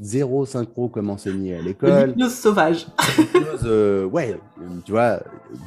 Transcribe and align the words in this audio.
zéro 0.00 0.46
synchro 0.46 0.88
comme 0.88 1.10
enseigné 1.10 1.56
à 1.56 1.62
l'école. 1.62 2.08
L'hypnose 2.08 2.34
sauvage. 2.34 2.86
L'hypnose, 3.18 3.60
euh, 3.64 4.04
ouais, 4.06 4.38
tu 4.84 4.92
vois, 4.92 5.18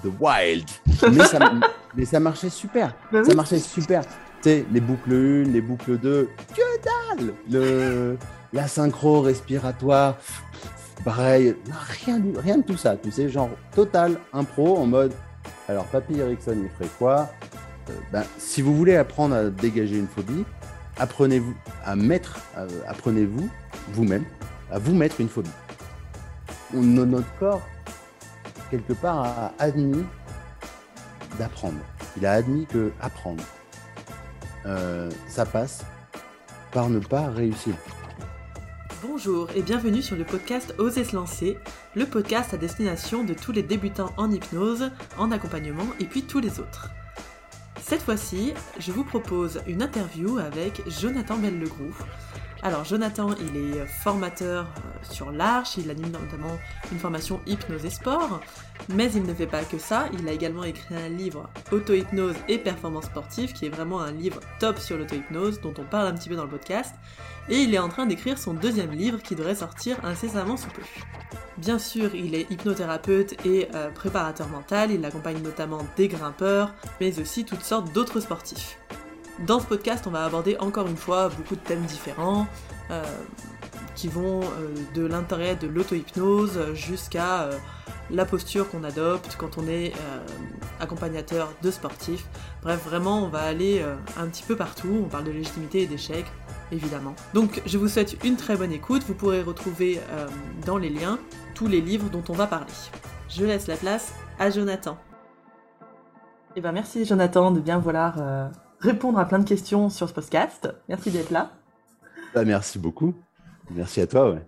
the 0.04 0.10
wild. 0.20 0.66
Mais 1.12 1.24
ça, 1.26 1.40
mais 1.96 2.06
ça 2.06 2.20
marchait 2.20 2.50
super. 2.50 2.96
Bah 3.12 3.24
Ça 3.24 3.30
oui. 3.32 3.36
marchait 3.36 3.60
super. 3.60 4.04
Tu 4.42 4.50
sais, 4.50 4.66
les 4.72 4.82
boucles 4.82 5.14
1, 5.14 5.52
les 5.52 5.62
boucles 5.62 5.98
2, 5.98 6.30
que 6.56 7.18
dalle 7.18 7.34
le, 7.50 8.18
La 8.54 8.68
synchro 8.68 9.22
respiratoire, 9.22 10.18
pareil, 11.06 11.56
rien 12.38 12.58
de 12.58 12.64
tout 12.64 12.78
ça. 12.78 12.96
Tu 12.98 13.12
sais, 13.12 13.30
genre 13.30 13.50
total 13.76 14.18
impro 14.34 14.78
en 14.78 14.86
mode. 14.88 15.14
Alors, 15.68 15.86
Papy 15.86 16.20
Erickson, 16.20 16.56
il 16.62 16.70
ferait 16.70 16.90
quoi? 16.98 17.30
Euh, 17.90 17.94
ben, 18.12 18.24
Si 18.38 18.62
vous 18.62 18.76
voulez 18.76 18.96
apprendre 18.96 19.36
à 19.36 19.44
dégager 19.46 19.98
une 19.98 20.08
phobie, 20.08 20.44
apprenez-vous 20.98 21.56
à 21.86 21.96
mettre, 21.96 22.40
euh, 22.58 22.68
apprenez-vous 22.88 23.50
vous-même 23.94 24.26
à 24.72 24.80
vous 24.80 24.94
mettre 24.94 25.20
une 25.20 25.30
phobie. 25.30 25.50
On- 26.74 26.82
no- 26.82 27.06
notre 27.06 27.34
corps, 27.40 27.62
quelque 28.70 28.94
part, 28.94 29.20
a 29.26 29.52
admis 29.60 30.04
d'apprendre. 31.38 31.80
Il 32.18 32.26
a 32.26 32.34
admis 32.34 32.66
que 32.66 32.92
apprendre, 33.02 33.44
euh, 34.66 35.10
ça 35.28 35.46
passe 35.46 35.84
par 36.72 36.90
ne 36.90 37.00
pas 37.00 37.28
réussir. 37.30 37.74
Bonjour 39.02 39.50
et 39.56 39.62
bienvenue 39.62 40.02
sur 40.02 40.16
le 40.16 40.24
podcast 40.24 40.74
Oser 40.78 41.04
se 41.04 41.16
lancer, 41.16 41.58
le 41.96 42.06
podcast 42.06 42.54
à 42.54 42.58
destination 42.58 43.24
de 43.24 43.34
tous 43.34 43.52
les 43.52 43.64
débutants 43.64 44.12
en 44.18 44.32
hypnose, 44.32 44.92
en 45.18 45.32
accompagnement 45.32 45.88
et 46.00 46.06
puis 46.06 46.24
tous 46.24 46.40
les 46.40 46.60
autres. 46.60 46.92
Cette 47.92 48.04
fois-ci, 48.04 48.54
je 48.80 48.94
vous 48.94 49.04
propose 49.04 49.60
une 49.68 49.84
interview 49.84 50.38
avec 50.38 50.82
Jonathan 50.88 51.36
Bellegroux. 51.36 51.94
Alors 52.64 52.86
Jonathan, 52.86 53.32
il 53.34 53.58
est 53.58 53.86
formateur 53.86 54.64
euh, 54.78 55.14
sur 55.14 55.30
l'Arche, 55.30 55.76
il 55.76 55.90
anime 55.90 56.10
notamment 56.12 56.58
une 56.94 57.00
formation 57.00 57.42
hypnose 57.46 57.84
et 57.84 57.90
sport, 57.90 58.40
mais 58.88 59.12
il 59.12 59.24
ne 59.24 59.34
fait 59.34 59.46
pas 59.46 59.66
que 59.66 59.78
ça, 59.78 60.06
il 60.18 60.26
a 60.30 60.32
également 60.32 60.64
écrit 60.64 60.96
un 60.96 61.10
livre 61.10 61.50
Auto-hypnose 61.74 62.38
et 62.48 62.60
performance 62.60 63.08
sportive 63.08 63.52
qui 63.52 63.66
est 63.66 63.70
vraiment 63.70 64.00
un 64.00 64.14
livre 64.14 64.40
top 64.62 64.80
sur 64.80 64.98
l'auto-hypnose 64.98 65.60
dont 65.60 65.74
on 65.78 65.84
parle 65.84 66.08
un 66.08 66.14
petit 66.14 66.30
peu 66.30 66.38
dans 66.38 66.46
le 66.46 66.50
podcast 66.50 66.96
et 67.50 67.62
il 67.62 67.74
est 67.74 67.80
en 67.80 67.90
train 67.90 68.06
d'écrire 68.06 68.38
son 68.38 68.54
deuxième 68.54 68.92
livre 68.92 69.22
qui 69.22 69.36
devrait 69.36 69.56
sortir 69.56 69.98
incessamment 70.04 70.58
sous 70.58 70.70
peu. 70.70 70.82
Bien 71.58 71.78
sûr, 71.78 72.16
il 72.16 72.34
est 72.34 72.50
hypnothérapeute 72.50 73.46
et 73.46 73.68
euh, 73.76 73.92
préparateur 73.92 74.48
mental, 74.48 74.90
il 74.90 75.06
accompagne 75.06 75.42
notamment 75.44 75.86
des 75.96 76.08
grimpeurs, 76.08 76.74
mais 77.00 77.20
aussi 77.20 77.46
toutes 77.46 77.62
sortes 77.62 77.94
d'autres 77.94 78.20
sportifs. 78.20 78.80
Dans 79.46 79.60
ce 79.60 79.66
podcast, 79.66 80.08
on 80.08 80.12
va 80.12 80.26
aborder 80.26 80.58
encore 80.58 80.88
une 80.88 80.98
fois 80.98 81.30
beaucoup 81.30 81.56
de 81.56 81.60
thèmes 81.60 81.84
différents, 81.84 82.48
euh, 82.90 83.04
qui 83.96 84.08
vont 84.08 84.42
euh, 84.42 84.74
de 84.96 85.06
l'intérêt 85.06 85.56
de 85.56 85.68
l'auto-hypnose 85.68 86.74
jusqu'à 86.74 87.50
la 88.10 88.26
posture 88.26 88.70
qu'on 88.70 88.84
adopte 88.84 89.36
quand 89.38 89.58
on 89.58 89.68
est 89.68 89.94
accompagnateur 90.80 91.54
de 91.62 91.72
sportifs. 91.72 92.26
Bref, 92.64 92.84
vraiment, 92.84 93.24
on 93.24 93.30
va 93.30 93.42
aller 93.42 93.86
un 94.18 94.28
petit 94.28 94.44
peu 94.44 94.56
partout, 94.56 95.04
on 95.06 95.08
parle 95.08 95.26
de 95.26 95.32
légitimité 95.32 95.84
et 95.84 95.88
d'échec, 95.88 96.26
évidemment. 96.72 97.16
Donc 97.34 97.62
je 97.66 97.78
vous 97.78 97.88
souhaite 97.88 98.24
une 98.24 98.36
très 98.36 98.56
bonne 98.56 98.72
écoute, 98.72 99.04
vous 99.04 99.14
pourrez 99.14 99.42
retrouver 99.42 100.00
euh, 100.12 100.28
dans 100.66 100.78
les 100.78 100.90
liens 100.90 101.20
tous 101.56 101.68
les 101.68 101.82
livres 101.82 102.10
dont 102.10 102.24
on 102.30 102.34
va 102.34 102.48
parler. 102.48 102.74
Je 103.30 103.46
laisse 103.46 103.68
la 103.68 103.78
place 103.78 104.14
à 104.40 104.50
Jonathan. 104.50 104.98
Eh 106.56 106.62
ben 106.62 106.72
merci 106.72 107.06
Jonathan 107.06 107.52
de 107.52 107.60
bien 107.60 107.80
vouloir 107.80 108.16
euh, 108.20 108.48
répondre 108.80 109.20
à 109.20 109.26
plein 109.26 109.40
de 109.40 109.48
questions 109.48 109.90
sur 109.90 110.10
ce 110.10 110.14
podcast. 110.14 110.70
Merci 110.90 111.12
d'être 111.12 111.32
là. 111.32 111.52
Bah, 112.34 112.46
merci 112.46 112.80
beaucoup. 112.80 113.14
Merci 113.70 114.02
à 114.02 114.08
toi. 114.08 114.32
Ouais. 114.32 114.46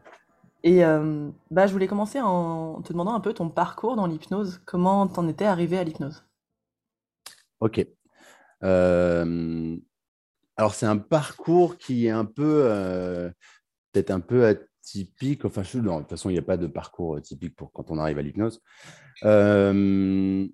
Et 0.64 0.86
euh, 0.86 1.30
bah, 1.52 1.68
je 1.68 1.74
voulais 1.74 1.88
commencer 1.88 2.20
en 2.22 2.82
te 2.82 2.94
demandant 2.94 3.14
un 3.14 3.20
peu 3.20 3.34
ton 3.34 3.50
parcours 3.50 3.96
dans 3.96 4.08
l'hypnose. 4.08 4.62
Comment 4.66 5.08
t'en 5.08 5.28
étais 5.28 5.46
arrivé 5.46 5.78
à 5.78 5.84
l'hypnose? 5.84 6.24
Ok. 7.60 7.86
Euh, 8.64 9.78
alors, 10.56 10.76
c'est 10.76 10.86
un 10.86 10.98
parcours 10.98 11.78
qui 11.78 12.08
est 12.08 12.12
un 12.12 12.26
peu, 12.26 12.64
euh, 12.66 13.30
peut-être 13.92 14.12
un 14.12 14.20
peu 14.20 14.46
atypique. 14.46 15.46
Enfin, 15.46 15.64
je, 15.64 15.80
non, 15.80 15.98
de 15.98 16.02
toute 16.02 16.12
façon, 16.12 16.30
il 16.30 16.34
n'y 16.34 16.40
a 16.40 16.44
pas 16.44 16.58
de 16.58 16.68
parcours 16.68 17.20
typique 17.22 17.56
pour 17.56 17.72
quand 17.72 17.90
on 17.90 17.98
arrive 17.98 18.20
à 18.20 18.22
l'hypnose. 18.22 18.62
Euh, 19.24 20.48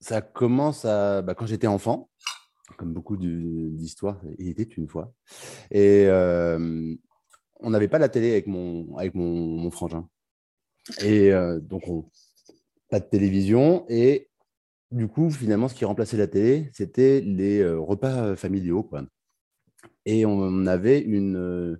ça 0.00 0.20
commence 0.20 0.84
à, 0.84 1.22
bah, 1.22 1.34
quand 1.34 1.46
j'étais 1.46 1.66
enfant, 1.66 2.10
comme 2.76 2.92
beaucoup 2.92 3.16
d'histoires, 3.16 4.20
il 4.38 4.48
était 4.48 4.62
une 4.62 4.88
fois. 4.88 5.12
Et 5.70 6.06
euh, 6.06 6.94
on 7.60 7.70
n'avait 7.70 7.88
pas 7.88 7.98
la 7.98 8.08
télé 8.08 8.32
avec 8.32 8.46
mon, 8.46 8.96
avec 8.96 9.14
mon, 9.14 9.70
frangin. 9.70 10.08
Et 11.02 11.32
euh, 11.32 11.60
donc, 11.60 11.88
on, 11.88 12.08
pas 12.90 13.00
de 13.00 13.06
télévision. 13.06 13.84
Et 13.88 14.27
du 14.90 15.08
coup, 15.08 15.30
finalement, 15.30 15.68
ce 15.68 15.74
qui 15.74 15.84
remplaçait 15.84 16.16
la 16.16 16.26
télé, 16.26 16.70
c'était 16.72 17.20
les 17.20 17.60
euh, 17.60 17.78
repas 17.78 18.24
euh, 18.24 18.36
familiaux. 18.36 18.82
Quoi. 18.82 19.02
Et 20.06 20.24
on 20.24 20.66
avait 20.66 21.00
une, 21.00 21.36
euh, 21.36 21.76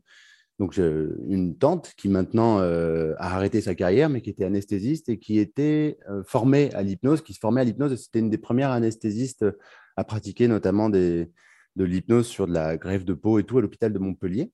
donc, 0.59 0.77
une 0.77 1.57
tante 1.57 1.95
qui 1.97 2.09
maintenant 2.09 2.59
a 2.59 3.15
arrêté 3.17 3.61
sa 3.61 3.75
carrière, 3.77 4.09
mais 4.09 4.21
qui 4.21 4.31
était 4.31 4.45
anesthésiste 4.45 5.09
et 5.09 5.19
qui 5.21 5.39
était 5.39 5.99
formée 6.27 6.75
à 6.75 6.83
l'hypnose, 6.83 7.23
qui 7.23 7.33
se 7.33 7.39
formait 7.39 7.61
à 7.61 7.65
l'hypnose. 7.65 7.95
C'était 7.95 8.19
une 8.19 8.29
des 8.29 8.39
premières 8.39 8.73
anesthésistes 8.73 9.47
à 9.97 10.03
pratiquer 10.03 10.49
notamment 10.49 10.91
des, 10.91 11.31
de 11.77 11.85
l'hypnose 11.85 12.27
sur 12.27 12.49
de 12.49 12.53
la 12.53 12.77
greffe 12.77 13.05
de 13.05 13.15
peau 13.15 13.39
et 13.39 13.45
tout 13.45 13.59
à 13.59 13.61
l'hôpital 13.61 13.93
de 13.93 14.01
Montpellier. 14.01 14.51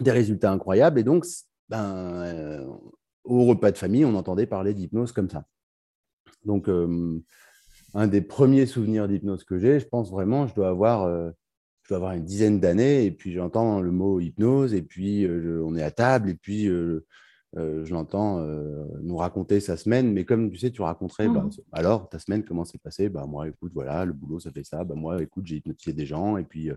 Des 0.00 0.12
résultats 0.12 0.50
incroyables. 0.50 0.98
Et 0.98 1.04
donc, 1.04 1.26
ben, 1.68 2.66
au 3.24 3.44
repas 3.44 3.70
de 3.70 3.76
famille, 3.76 4.06
on 4.06 4.14
entendait 4.14 4.46
parler 4.46 4.72
d'hypnose 4.72 5.12
comme 5.12 5.28
ça. 5.28 5.44
Donc, 6.46 6.70
un 7.94 8.06
des 8.06 8.20
premiers 8.20 8.66
souvenirs 8.66 9.08
d'hypnose 9.08 9.44
que 9.44 9.58
j'ai, 9.58 9.80
je 9.80 9.86
pense 9.86 10.10
vraiment, 10.10 10.46
je 10.46 10.54
dois 10.54 10.68
avoir, 10.68 11.04
euh, 11.04 11.30
je 11.82 11.88
dois 11.90 11.96
avoir 11.98 12.12
une 12.12 12.24
dizaine 12.24 12.60
d'années, 12.60 13.04
et 13.06 13.10
puis 13.10 13.32
j'entends 13.32 13.80
le 13.80 13.90
mot 13.90 14.20
hypnose, 14.20 14.74
et 14.74 14.82
puis 14.82 15.24
euh, 15.24 15.62
on 15.64 15.76
est 15.76 15.82
à 15.82 15.90
table, 15.90 16.30
et 16.30 16.34
puis 16.34 16.68
euh, 16.68 17.06
je 17.56 17.92
l'entends 17.92 18.40
nous 19.02 19.16
raconter 19.16 19.60
sa 19.60 19.76
semaine, 19.78 20.12
mais 20.12 20.24
comme 20.24 20.50
tu 20.50 20.58
sais, 20.58 20.70
tu 20.70 20.82
raconterais, 20.82 21.28
bah, 21.30 21.44
Mhm. 21.44 21.50
alors 21.72 22.08
ta 22.08 22.18
semaine, 22.18 22.44
comment 22.44 22.64
s'est 22.64 22.78
passée? 22.78 23.08
Bah, 23.08 23.24
Moi, 23.26 23.48
écoute, 23.48 23.72
voilà, 23.74 24.04
le 24.04 24.12
boulot, 24.12 24.38
ça 24.38 24.52
fait 24.52 24.64
ça, 24.64 24.84
bah, 24.84 24.94
moi, 24.94 25.22
écoute, 25.22 25.46
j'ai 25.46 25.56
hypnotisé 25.56 25.92
des 25.94 26.06
gens, 26.06 26.36
et 26.36 26.44
puis, 26.44 26.70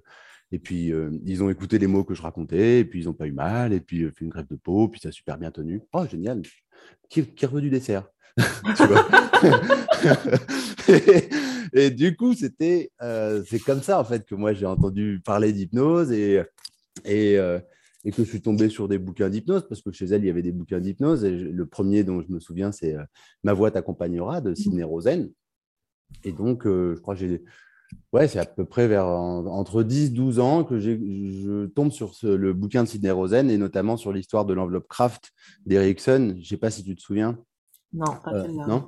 et 0.51 0.59
puis 0.59 0.91
ils 1.25 1.43
ont 1.43 1.49
écouté 1.49 1.78
les 1.78 1.88
mots 1.88 2.03
que 2.05 2.13
je 2.16 2.22
racontais, 2.22 2.79
et 2.79 2.85
puis 2.85 3.01
ils 3.01 3.05
n'ont 3.05 3.13
pas 3.13 3.28
eu 3.28 3.33
mal, 3.33 3.73
et 3.73 3.81
puis 3.81 4.09
fait 4.11 4.25
une 4.25 4.29
greffe 4.29 4.47
de 4.47 4.55
peau, 4.55 4.88
puis 4.88 5.01
ça 5.01 5.09
a 5.09 5.11
super 5.11 5.38
bien 5.38 5.51
tenu. 5.51 5.81
Oh, 5.93 6.05
génial 6.07 6.41
Qui, 7.09 7.25
qui 7.25 7.47
du 7.47 7.69
dessert? 7.69 8.07
et, 11.73 11.89
du 11.91 12.15
coup, 12.15 12.33
c'était, 12.33 12.91
euh, 13.01 13.43
c'est 13.47 13.59
comme 13.59 13.81
ça 13.81 13.99
en 13.99 14.03
fait 14.03 14.25
que 14.25 14.35
moi 14.35 14.53
j'ai 14.53 14.65
entendu 14.65 15.21
parler 15.23 15.53
d'hypnose 15.53 16.11
et, 16.11 16.43
euh, 17.07 17.59
et 18.03 18.11
que 18.11 18.23
je 18.23 18.29
suis 18.29 18.41
tombé 18.41 18.69
sur 18.69 18.87
des 18.87 18.97
bouquins 18.97 19.29
d'hypnose 19.29 19.67
parce 19.67 19.81
que 19.81 19.91
chez 19.91 20.05
elle 20.05 20.23
il 20.23 20.27
y 20.27 20.29
avait 20.29 20.41
des 20.41 20.51
bouquins 20.51 20.79
d'hypnose 20.79 21.23
et 21.23 21.31
le 21.31 21.65
premier 21.65 22.03
dont 22.03 22.21
je 22.21 22.31
me 22.31 22.39
souviens 22.39 22.71
c'est 22.71 22.95
euh, 22.95 23.03
Ma 23.43 23.53
voix 23.53 23.71
t'accompagnera 23.71 24.41
de 24.41 24.53
Sidney 24.55 24.83
Rosen. 24.83 25.31
Et 26.23 26.33
donc, 26.33 26.63
je 26.65 26.99
crois 26.99 27.15
que 27.15 27.21
j'ai. 27.21 27.43
Ouais, 28.13 28.27
c'est 28.27 28.39
à 28.39 28.45
peu 28.45 28.65
près 28.65 28.87
vers 28.87 29.05
en- 29.05 29.45
entre 29.45 29.83
10-12 29.83 30.39
ans 30.39 30.63
que 30.63 30.79
je 30.79 31.65
tombe 31.67 31.91
sur 31.91 32.13
le 32.23 32.53
bouquin 32.53 32.83
de 32.83 32.87
Sidney 32.89 33.11
Rosen 33.11 33.49
et 33.49 33.57
notamment 33.57 33.97
sur 33.97 34.11
l'histoire 34.13 34.45
de 34.45 34.53
l'enveloppe 34.53 34.87
Kraft 34.87 35.31
d'Erickson. 35.65 36.33
Je 36.35 36.39
ne 36.39 36.43
sais 36.43 36.57
pas 36.57 36.69
si 36.69 36.83
tu 36.83 36.95
te 36.95 37.01
souviens. 37.01 37.37
Non, 37.94 38.06
pas 38.24 38.31
Euh, 38.34 38.44
celle-là. 38.44 38.68
non, 38.68 38.88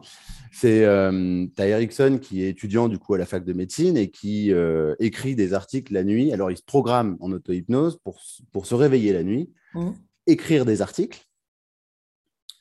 c'est 0.52 0.86
euh, 0.86 1.46
Erickson 1.58 2.20
qui 2.22 2.44
est 2.44 2.50
étudiant 2.50 2.88
du 2.88 2.98
coup 3.00 3.14
à 3.14 3.18
la 3.18 3.26
fac 3.26 3.44
de 3.44 3.52
médecine 3.54 3.98
et 3.98 4.10
qui 4.10 4.54
euh, 4.54 4.96
écrit 5.00 5.36
des 5.36 5.54
articles 5.54 5.94
la 5.94 6.04
nuit. 6.04 6.32
Alors 6.32 6.52
il 6.52 6.58
se 6.58 6.64
programme 6.64 7.18
en 7.20 7.32
auto-hypnose 7.32 8.00
pour, 8.04 8.22
se 8.66 8.76
réveiller 8.76 9.12
la 9.14 9.24
nuit, 9.24 9.52
Mhm. 9.76 9.94
écrire 10.28 10.64
des 10.66 10.82
articles, 10.82 11.22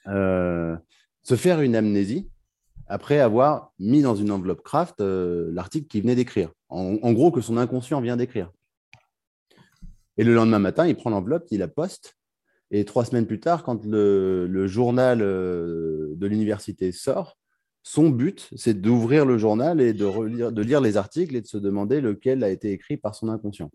euh, 0.08 0.76
se 1.22 1.36
faire 1.36 1.60
une 1.60 1.76
amnésie 1.76 2.28
après 2.88 3.20
avoir 3.20 3.72
mis 3.78 4.02
dans 4.02 4.16
une 4.16 4.30
enveloppe 4.32 4.62
craft 4.62 5.00
euh, 5.00 5.50
l'article 5.52 5.86
qu'il 5.86 6.02
venait 6.02 6.16
d'écrire. 6.16 6.50
En, 6.68 6.98
en 7.02 7.12
gros 7.12 7.30
que 7.30 7.40
son 7.40 7.56
inconscient 7.56 8.00
vient 8.00 8.16
d'écrire. 8.16 8.50
Et 10.18 10.24
le 10.24 10.34
lendemain 10.34 10.58
matin, 10.58 10.86
il 10.86 10.96
prend 10.96 11.10
l'enveloppe, 11.10 11.46
il 11.50 11.60
la 11.60 11.68
poste. 11.68 12.16
Et 12.74 12.84
trois 12.86 13.04
semaines 13.04 13.26
plus 13.26 13.38
tard, 13.38 13.62
quand 13.64 13.84
le, 13.84 14.46
le 14.46 14.66
journal 14.66 15.20
euh, 15.20 16.14
de 16.16 16.26
l'université 16.26 16.90
sort, 16.90 17.36
son 17.82 18.08
but, 18.10 18.48
c'est 18.56 18.80
d'ouvrir 18.80 19.26
le 19.26 19.36
journal 19.38 19.80
et 19.80 19.92
de, 19.92 20.04
relire, 20.06 20.52
de 20.52 20.62
lire 20.62 20.80
les 20.80 20.96
articles 20.96 21.36
et 21.36 21.42
de 21.42 21.46
se 21.46 21.58
demander 21.58 22.00
lequel 22.00 22.42
a 22.44 22.48
été 22.48 22.72
écrit 22.72 22.96
par 22.96 23.14
son 23.14 23.28
inconscient. 23.28 23.70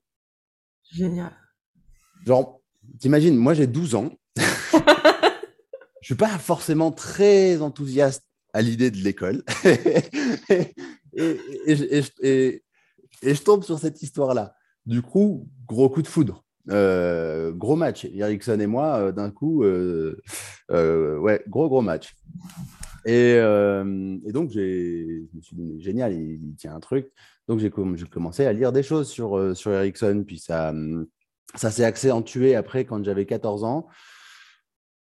Génial. 0.91 1.31
Genre, 2.25 2.59
t'imagines, 2.99 3.35
moi 3.37 3.53
j'ai 3.53 3.67
12 3.67 3.93
ans. 3.95 4.11
je 4.37 6.05
suis 6.05 6.15
pas 6.15 6.29
forcément 6.39 6.91
très 6.91 7.61
enthousiaste 7.61 8.23
à 8.53 8.61
l'idée 8.63 8.89
de 8.89 8.97
l'école. 8.97 9.43
et, 10.49 10.73
et- 11.13 11.37
et- 11.67 11.97
et- 11.99 12.03
et- 12.21 12.63
et 13.23 13.35
je 13.35 13.41
tombe 13.43 13.63
sur 13.63 13.77
cette 13.77 14.01
histoire-là. 14.01 14.55
Du 14.85 15.01
coup, 15.01 15.47
gros 15.67 15.89
coup 15.89 16.01
de 16.01 16.07
foudre. 16.07 16.45
Gros 16.67 17.75
match. 17.75 18.05
Ericsson 18.05 18.59
et 18.59 18.67
moi, 18.67 19.11
d'un 19.11 19.31
coup, 19.31 19.63
ouais, 19.63 21.43
gros, 21.47 21.69
gros 21.69 21.81
match. 21.81 22.15
Et, 23.05 23.35
et 23.35 24.31
donc, 24.31 24.51
je 24.51 25.25
me 25.33 25.41
suis 25.41 25.55
dit, 25.55 25.81
génial, 25.81 26.13
il, 26.13 26.55
tient 26.55 26.75
un 26.75 26.79
truc. 26.79 27.11
Donc, 27.47 27.59
j'ai 27.59 27.69
commencé 27.69 28.45
à 28.45 28.53
lire 28.53 28.71
des 28.71 28.83
choses 28.83 29.09
sur, 29.09 29.55
sur 29.55 29.71
Ericsson. 29.71 30.23
Puis 30.25 30.39
ça, 30.39 30.73
ça 31.55 31.71
s'est 31.71 31.85
accentué 31.85 32.55
après 32.55 32.85
quand 32.85 33.03
j'avais 33.03 33.25
14 33.25 33.63
ans. 33.63 33.87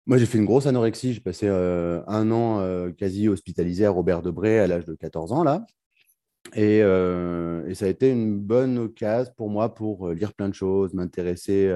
Moi, 0.08 0.18
j'ai 0.18 0.25
fait 0.25 0.38
une 0.38 0.46
grosse 0.46 0.68
anorexie. 0.68 1.13
J'ai 1.13 1.22
passé 1.22 1.48
un 1.48 2.31
an 2.31 2.92
quasi 2.98 3.30
hospitalisé 3.30 3.86
à 3.86 3.92
Robert 3.92 4.22
Debré 4.22 4.60
à 4.60 4.68
l'âge 4.68 4.86
de 4.86 4.96
14 4.96 5.31
ans, 5.31 5.44
là. 5.44 5.66
Et, 6.56 6.78
et, 6.78 7.75
ça 7.75 7.86
a 7.86 7.90
été 7.90 8.10
une 8.10 8.40
bonne 8.40 8.78
occasion 8.78 9.31
pour 9.36 9.50
moi 9.50 9.74
pour 9.75 10.10
lire 10.12 10.34
plein 10.34 10.48
de 10.48 10.54
choses, 10.54 10.94
m'intéresser 10.94 11.68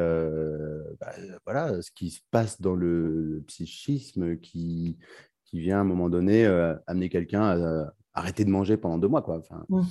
bah, 0.99 1.11
voilà, 1.45 1.65
à 1.65 1.81
ce 1.81 1.91
qui 1.91 2.09
se 2.11 2.21
passe 2.31 2.61
dans 2.61 2.75
le 2.75 3.43
psychisme 3.47 4.37
qui, 4.37 4.97
qui 5.43 5.59
vient 5.59 5.79
à 5.79 5.81
un 5.81 5.85
moment 5.85 6.09
donné 6.09 6.45
amener 6.87 7.09
quelqu'un 7.09 7.43
à, 7.43 7.93
arrêter 8.13 8.45
de 8.45 8.49
manger 8.49 8.77
pendant 8.77 8.97
deux 8.97 9.07
mois. 9.07 9.21
Quoi. 9.21 9.39
Enfin, 9.39 9.65
mmh. 9.69 9.81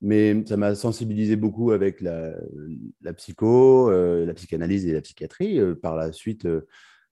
Mais 0.00 0.44
ça 0.46 0.56
m'a 0.56 0.76
sensibilisé 0.76 1.34
beaucoup 1.34 1.72
avec 1.72 2.00
la, 2.00 2.32
la 3.02 3.12
psycho, 3.14 3.90
la 3.90 4.34
psychanalyse 4.34 4.86
et 4.86 4.92
la 4.92 5.00
psychiatrie. 5.00 5.60
par 5.82 5.96
la 5.96 6.12
suite, 6.12 6.46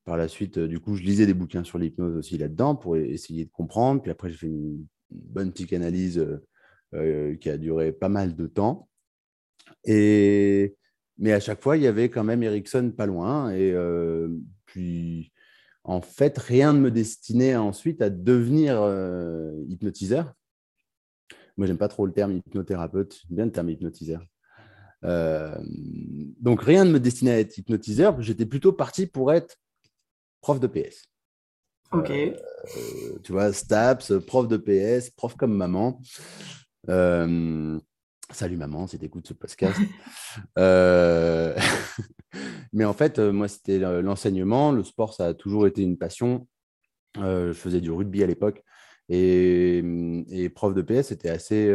par 0.05 0.17
la 0.17 0.29
suite, 0.29 0.61
du 0.61 0.79
coup, 0.79 0.95
je 0.95 1.03
lisais 1.03 1.27
des 1.27 1.35
bouquins 1.35 1.65
sur 1.65 1.79
l'hypnose 1.79 2.17
aussi 2.17 2.39
là-dedans 2.39 2.77
pour 2.77 2.97
essayer 2.97 3.45
de 3.45 3.51
comprendre. 3.51 4.01
Puis 4.01 4.13
après, 4.13 4.31
j'ai 4.31 4.37
fait 4.37 4.47
une, 4.47 4.87
bonne 5.11 5.53
psychanalyse 5.53 6.25
qui 6.93 7.51
a 7.51 7.57
duré 7.59 7.93
pas 7.93 8.09
mal 8.09 8.37
de 8.37 8.47
temps. 8.47 8.89
Et, 9.85 10.77
mais 11.19 11.33
à 11.33 11.41
chaque 11.41 11.61
fois, 11.61 11.77
il 11.77 11.83
y 11.83 11.87
avait 11.87 12.09
quand 12.09 12.25
même 12.25 12.43
Erickson 12.43 12.93
pas 12.97 13.07
loin. 13.07 13.51
Et 13.53 13.75
puis, 14.65 15.33
en 15.85 16.01
fait, 16.01 16.39
rien 16.39 16.73
ne 16.73 16.81
me 16.81 16.91
destinait 16.91 17.57
ensuite 17.57 18.03
à 18.03 18.11
devenir 18.11 18.77
hypnotiseur. 19.69 20.33
Moi, 21.57 21.67
j'aime 21.67 21.79
pas 21.79 21.89
trop 21.89 22.07
le 22.07 22.13
terme 22.13 22.33
hypnothérapeute, 22.33 23.21
j'aime 23.29 23.37
bien 23.37 23.45
le 23.47 23.53
terme 23.53 23.71
hypnotiseur. 23.71 24.25
donc, 25.03 26.63
rien 26.63 26.85
ne 26.85 26.93
me 26.93 27.01
destinait 27.01 27.33
à 27.33 27.41
être 27.41 27.59
hypnotiseur. 27.59 28.21
J'étais 28.23 28.47
plutôt 28.47 28.73
parti 28.73 29.07
pour 29.07 29.33
être 29.33 29.57
prof 30.41 30.61
de 30.61 30.69
PS. 30.69 31.09
Ok. 31.93 32.11
Euh, 32.11 33.19
tu 33.23 33.33
vois, 33.33 33.53
STAPS, 33.53 34.13
prof 34.27 34.49
de 34.49 34.57
PS, 34.57 35.11
prof 35.11 35.35
comme 35.37 35.57
maman. 35.57 36.01
Euh, 36.89 37.79
salut 38.31 38.57
maman, 38.57 38.87
si 38.87 38.99
tu 38.99 39.05
écoutes 39.05 39.27
ce 39.27 39.35
podcast. 39.35 39.79
Euh, 40.59 41.57
mais 42.73 42.85
en 42.85 42.93
fait, 42.93 43.19
moi, 43.19 43.49
c'était 43.49 43.79
l'enseignement. 43.79 44.73
Le 44.73 44.85
sport, 44.85 45.15
ça 45.15 45.29
a 45.29 45.35
toujours 45.35 45.67
été 45.67 45.83
une 45.83 45.97
passion. 45.97 46.47
je 47.17 47.53
faisais 47.55 47.81
du 47.81 47.91
rugby 47.91 48.23
à 48.23 48.27
l'époque. 48.27 48.63
Et, 49.09 49.83
prof 50.55 50.75
de 50.75 50.83
PS, 50.83 51.09
c'était 51.09 51.31
assez, 51.31 51.75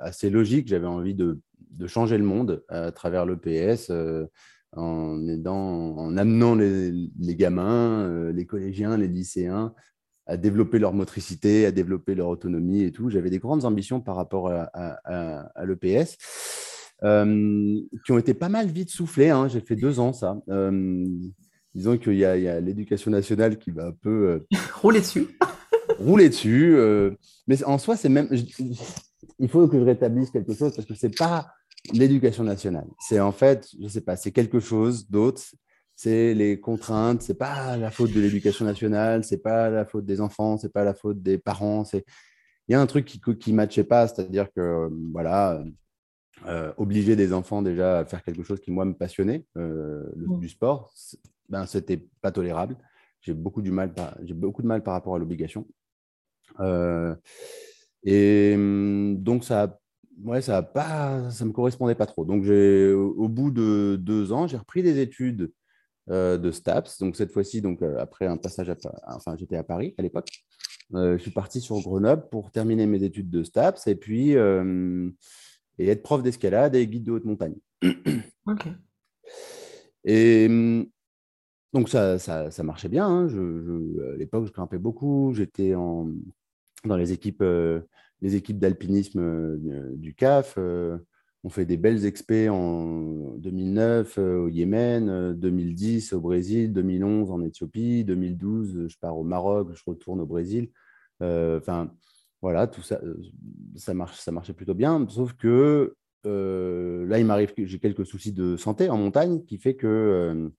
assez 0.00 0.30
logique. 0.30 0.66
J'avais 0.66 0.86
envie 0.86 1.14
de, 1.14 1.40
de, 1.70 1.86
changer 1.86 2.18
le 2.18 2.24
monde 2.24 2.64
à 2.68 2.90
travers 2.90 3.24
le 3.24 3.36
PS 3.36 3.92
en, 4.76 5.28
aidant, 5.28 5.96
en 5.96 6.16
amenant 6.16 6.54
les, 6.54 7.10
gamins, 7.36 8.00
euh, 8.00 8.32
les 8.32 8.46
collégiens, 8.46 8.96
les 8.96 9.08
lycéens 9.08 9.74
à 10.26 10.36
développer 10.36 10.78
leur 10.78 10.92
motricité, 10.92 11.66
à 11.66 11.72
développer 11.72 12.14
leur 12.14 12.28
autonomie 12.28 12.82
et 12.82 12.92
tout. 12.92 13.10
J'avais 13.10 13.30
des 13.30 13.38
grandes 13.38 13.64
ambitions 13.64 14.00
par 14.00 14.16
rapport 14.16 14.50
à, 14.50 15.64
l'EPS. 15.64 16.16
Euh, 17.04 17.80
qui 18.04 18.12
ont 18.12 18.18
été 18.18 18.32
pas 18.32 18.48
mal 18.48 18.68
vite 18.68 18.90
soufflées. 18.90 19.30
Hein. 19.30 19.48
J'ai 19.48 19.60
fait 19.60 19.74
deux 19.74 19.98
ans, 19.98 20.12
ça. 20.12 20.40
Euh, 20.48 21.04
disons 21.74 21.98
qu'il 21.98 22.14
y 22.14 22.24
a, 22.24 22.60
l'éducation 22.60 23.10
nationale 23.10 23.58
qui 23.58 23.72
va 23.72 23.86
un 23.86 23.92
peu... 23.92 24.42
rouler 24.80 25.00
dessus. 25.00 25.26
rouler 25.98 26.28
dessus. 26.28 26.76
mais 27.48 27.62
en 27.64 27.78
soi, 27.78 27.96
c'est 27.96 28.08
même... 28.08 28.28
il 29.40 29.48
faut 29.48 29.66
que 29.66 29.78
je 29.78 29.84
rétablisse 29.84 30.30
quelque 30.30 30.54
chose 30.54 30.74
parce 30.76 30.86
que 30.86 30.94
c'est 30.94 31.16
pas 31.16 31.48
l'éducation 31.92 32.44
nationale. 32.44 32.86
C'est 33.00 33.20
en 33.20 33.32
fait, 33.32 33.68
je 33.76 33.84
ne 33.84 33.88
sais 33.88 34.00
pas, 34.00 34.16
c'est 34.16 34.30
quelque 34.30 34.60
chose 34.60 35.08
d'autre. 35.10 35.42
C'est 36.02 36.34
les 36.34 36.58
contraintes. 36.58 37.22
C'est 37.22 37.38
pas 37.38 37.76
la 37.76 37.92
faute 37.92 38.12
de 38.12 38.20
l'éducation 38.20 38.64
nationale. 38.64 39.22
C'est 39.22 39.38
pas 39.38 39.70
la 39.70 39.84
faute 39.84 40.04
des 40.04 40.20
enfants. 40.20 40.58
C'est 40.58 40.72
pas 40.72 40.82
la 40.82 40.94
faute 40.94 41.22
des 41.22 41.38
parents. 41.38 41.84
C'est 41.84 42.04
il 42.66 42.72
y 42.72 42.74
a 42.74 42.80
un 42.80 42.86
truc 42.86 43.04
qui 43.04 43.50
ne 43.52 43.56
matchait 43.56 43.84
pas, 43.84 44.08
c'est-à-dire 44.08 44.52
que 44.52 44.90
voilà, 45.12 45.62
euh, 46.46 46.72
obliger 46.76 47.14
des 47.14 47.32
enfants 47.32 47.62
déjà 47.62 48.00
à 48.00 48.04
faire 48.04 48.24
quelque 48.24 48.42
chose 48.42 48.58
qui 48.58 48.72
moi 48.72 48.84
me 48.84 48.94
passionnait, 48.94 49.46
euh, 49.56 50.02
mmh. 50.16 50.40
du 50.40 50.48
sport, 50.48 50.92
ben 51.48 51.66
c'était 51.66 52.04
pas 52.20 52.32
tolérable. 52.32 52.76
J'ai 53.20 53.34
beaucoup 53.34 53.62
du 53.62 53.70
mal, 53.70 53.94
j'ai 54.24 54.34
beaucoup 54.34 54.62
de 54.62 54.66
mal 54.66 54.82
par 54.82 54.94
rapport 54.94 55.14
à 55.14 55.20
l'obligation. 55.20 55.68
Euh, 56.58 57.14
et 58.02 58.54
hum, 58.56 59.22
donc 59.22 59.44
ça 59.44 59.62
a 59.62 59.78
ouais, 60.24 60.42
ça 60.42 60.62
ne 60.62 61.44
me 61.44 61.52
correspondait 61.52 61.94
pas 61.94 62.06
trop. 62.06 62.24
Donc, 62.24 62.44
au 62.44 63.28
bout 63.28 63.52
de 63.52 63.96
deux 64.00 64.32
ans, 64.32 64.48
j'ai 64.48 64.56
repris 64.56 64.82
des 64.82 64.98
études 65.00 65.52
de 66.08 66.50
STAPS. 66.50 66.98
Donc, 66.98 67.16
cette 67.16 67.32
fois-ci, 67.32 67.60
donc, 67.62 67.82
euh, 67.82 67.98
après 67.98 68.26
un 68.26 68.36
passage 68.36 68.70
à 68.70 68.76
enfin, 69.14 69.36
j'étais 69.36 69.56
à 69.56 69.62
Paris 69.62 69.94
à 69.98 70.02
l'époque. 70.02 70.28
Euh, 70.94 71.16
je 71.16 71.22
suis 71.22 71.30
parti 71.30 71.60
sur 71.60 71.80
Grenoble 71.80 72.28
pour 72.30 72.50
terminer 72.50 72.86
mes 72.86 73.02
études 73.02 73.30
de 73.30 73.42
STAPS 73.42 73.86
et 73.86 73.94
puis 73.94 74.32
et 75.78 75.88
être 75.88 76.02
prof 76.02 76.22
d'escalade 76.22 76.74
et 76.74 76.86
guide 76.86 77.04
de 77.04 77.12
haute 77.12 77.24
montagne. 77.24 77.54
OK. 78.46 78.66
Et 80.04 80.48
donc, 81.72 81.88
ça, 81.88 82.18
ça, 82.18 82.50
ça 82.50 82.62
marchait 82.62 82.88
bien. 82.88 83.06
Hein. 83.06 83.28
Je, 83.28 84.12
à 84.12 84.16
l'époque, 84.16 84.46
je 84.46 84.52
grimpais 84.52 84.78
beaucoup. 84.78 85.32
J'étais 85.34 85.72
dans 85.72 86.96
les 86.96 87.12
équipes 87.12 87.42
les 88.22 88.36
équipes 88.36 88.58
d'alpinisme 88.58 89.20
euh, 89.20 89.92
du 89.96 90.14
CAF 90.14 90.54
euh, 90.56 90.96
ont 91.44 91.48
fait 91.48 91.64
des 91.64 91.76
belles 91.76 92.04
expés 92.04 92.48
en 92.48 93.36
2009 93.38 94.18
euh, 94.18 94.38
au 94.44 94.48
Yémen, 94.48 95.32
2010 95.34 96.12
au 96.12 96.20
Brésil, 96.20 96.72
2011 96.72 97.30
en 97.30 97.42
Éthiopie, 97.42 98.04
2012 98.04 98.86
je 98.88 98.98
pars 98.98 99.16
au 99.16 99.24
Maroc, 99.24 99.70
je 99.74 99.82
retourne 99.86 100.20
au 100.20 100.26
Brésil. 100.26 100.70
Enfin, 101.20 101.92
voilà, 102.40 102.66
tout 102.66 102.82
ça, 102.82 103.00
ça, 103.76 103.94
marche, 103.94 104.18
ça 104.18 104.32
marchait 104.32 104.54
plutôt 104.54 104.74
bien, 104.74 105.06
sauf 105.08 105.34
que 105.34 105.94
là, 106.24 107.18
il 107.20 107.24
m'arrive 107.24 107.54
que 107.54 107.64
j'ai 107.64 107.78
quelques 107.78 108.04
soucis 108.04 108.32
de 108.32 108.56
santé 108.56 108.90
en 108.90 108.96
montagne 108.96 109.44
qui 109.44 109.58
fait 109.58 109.76
que, 109.76 110.50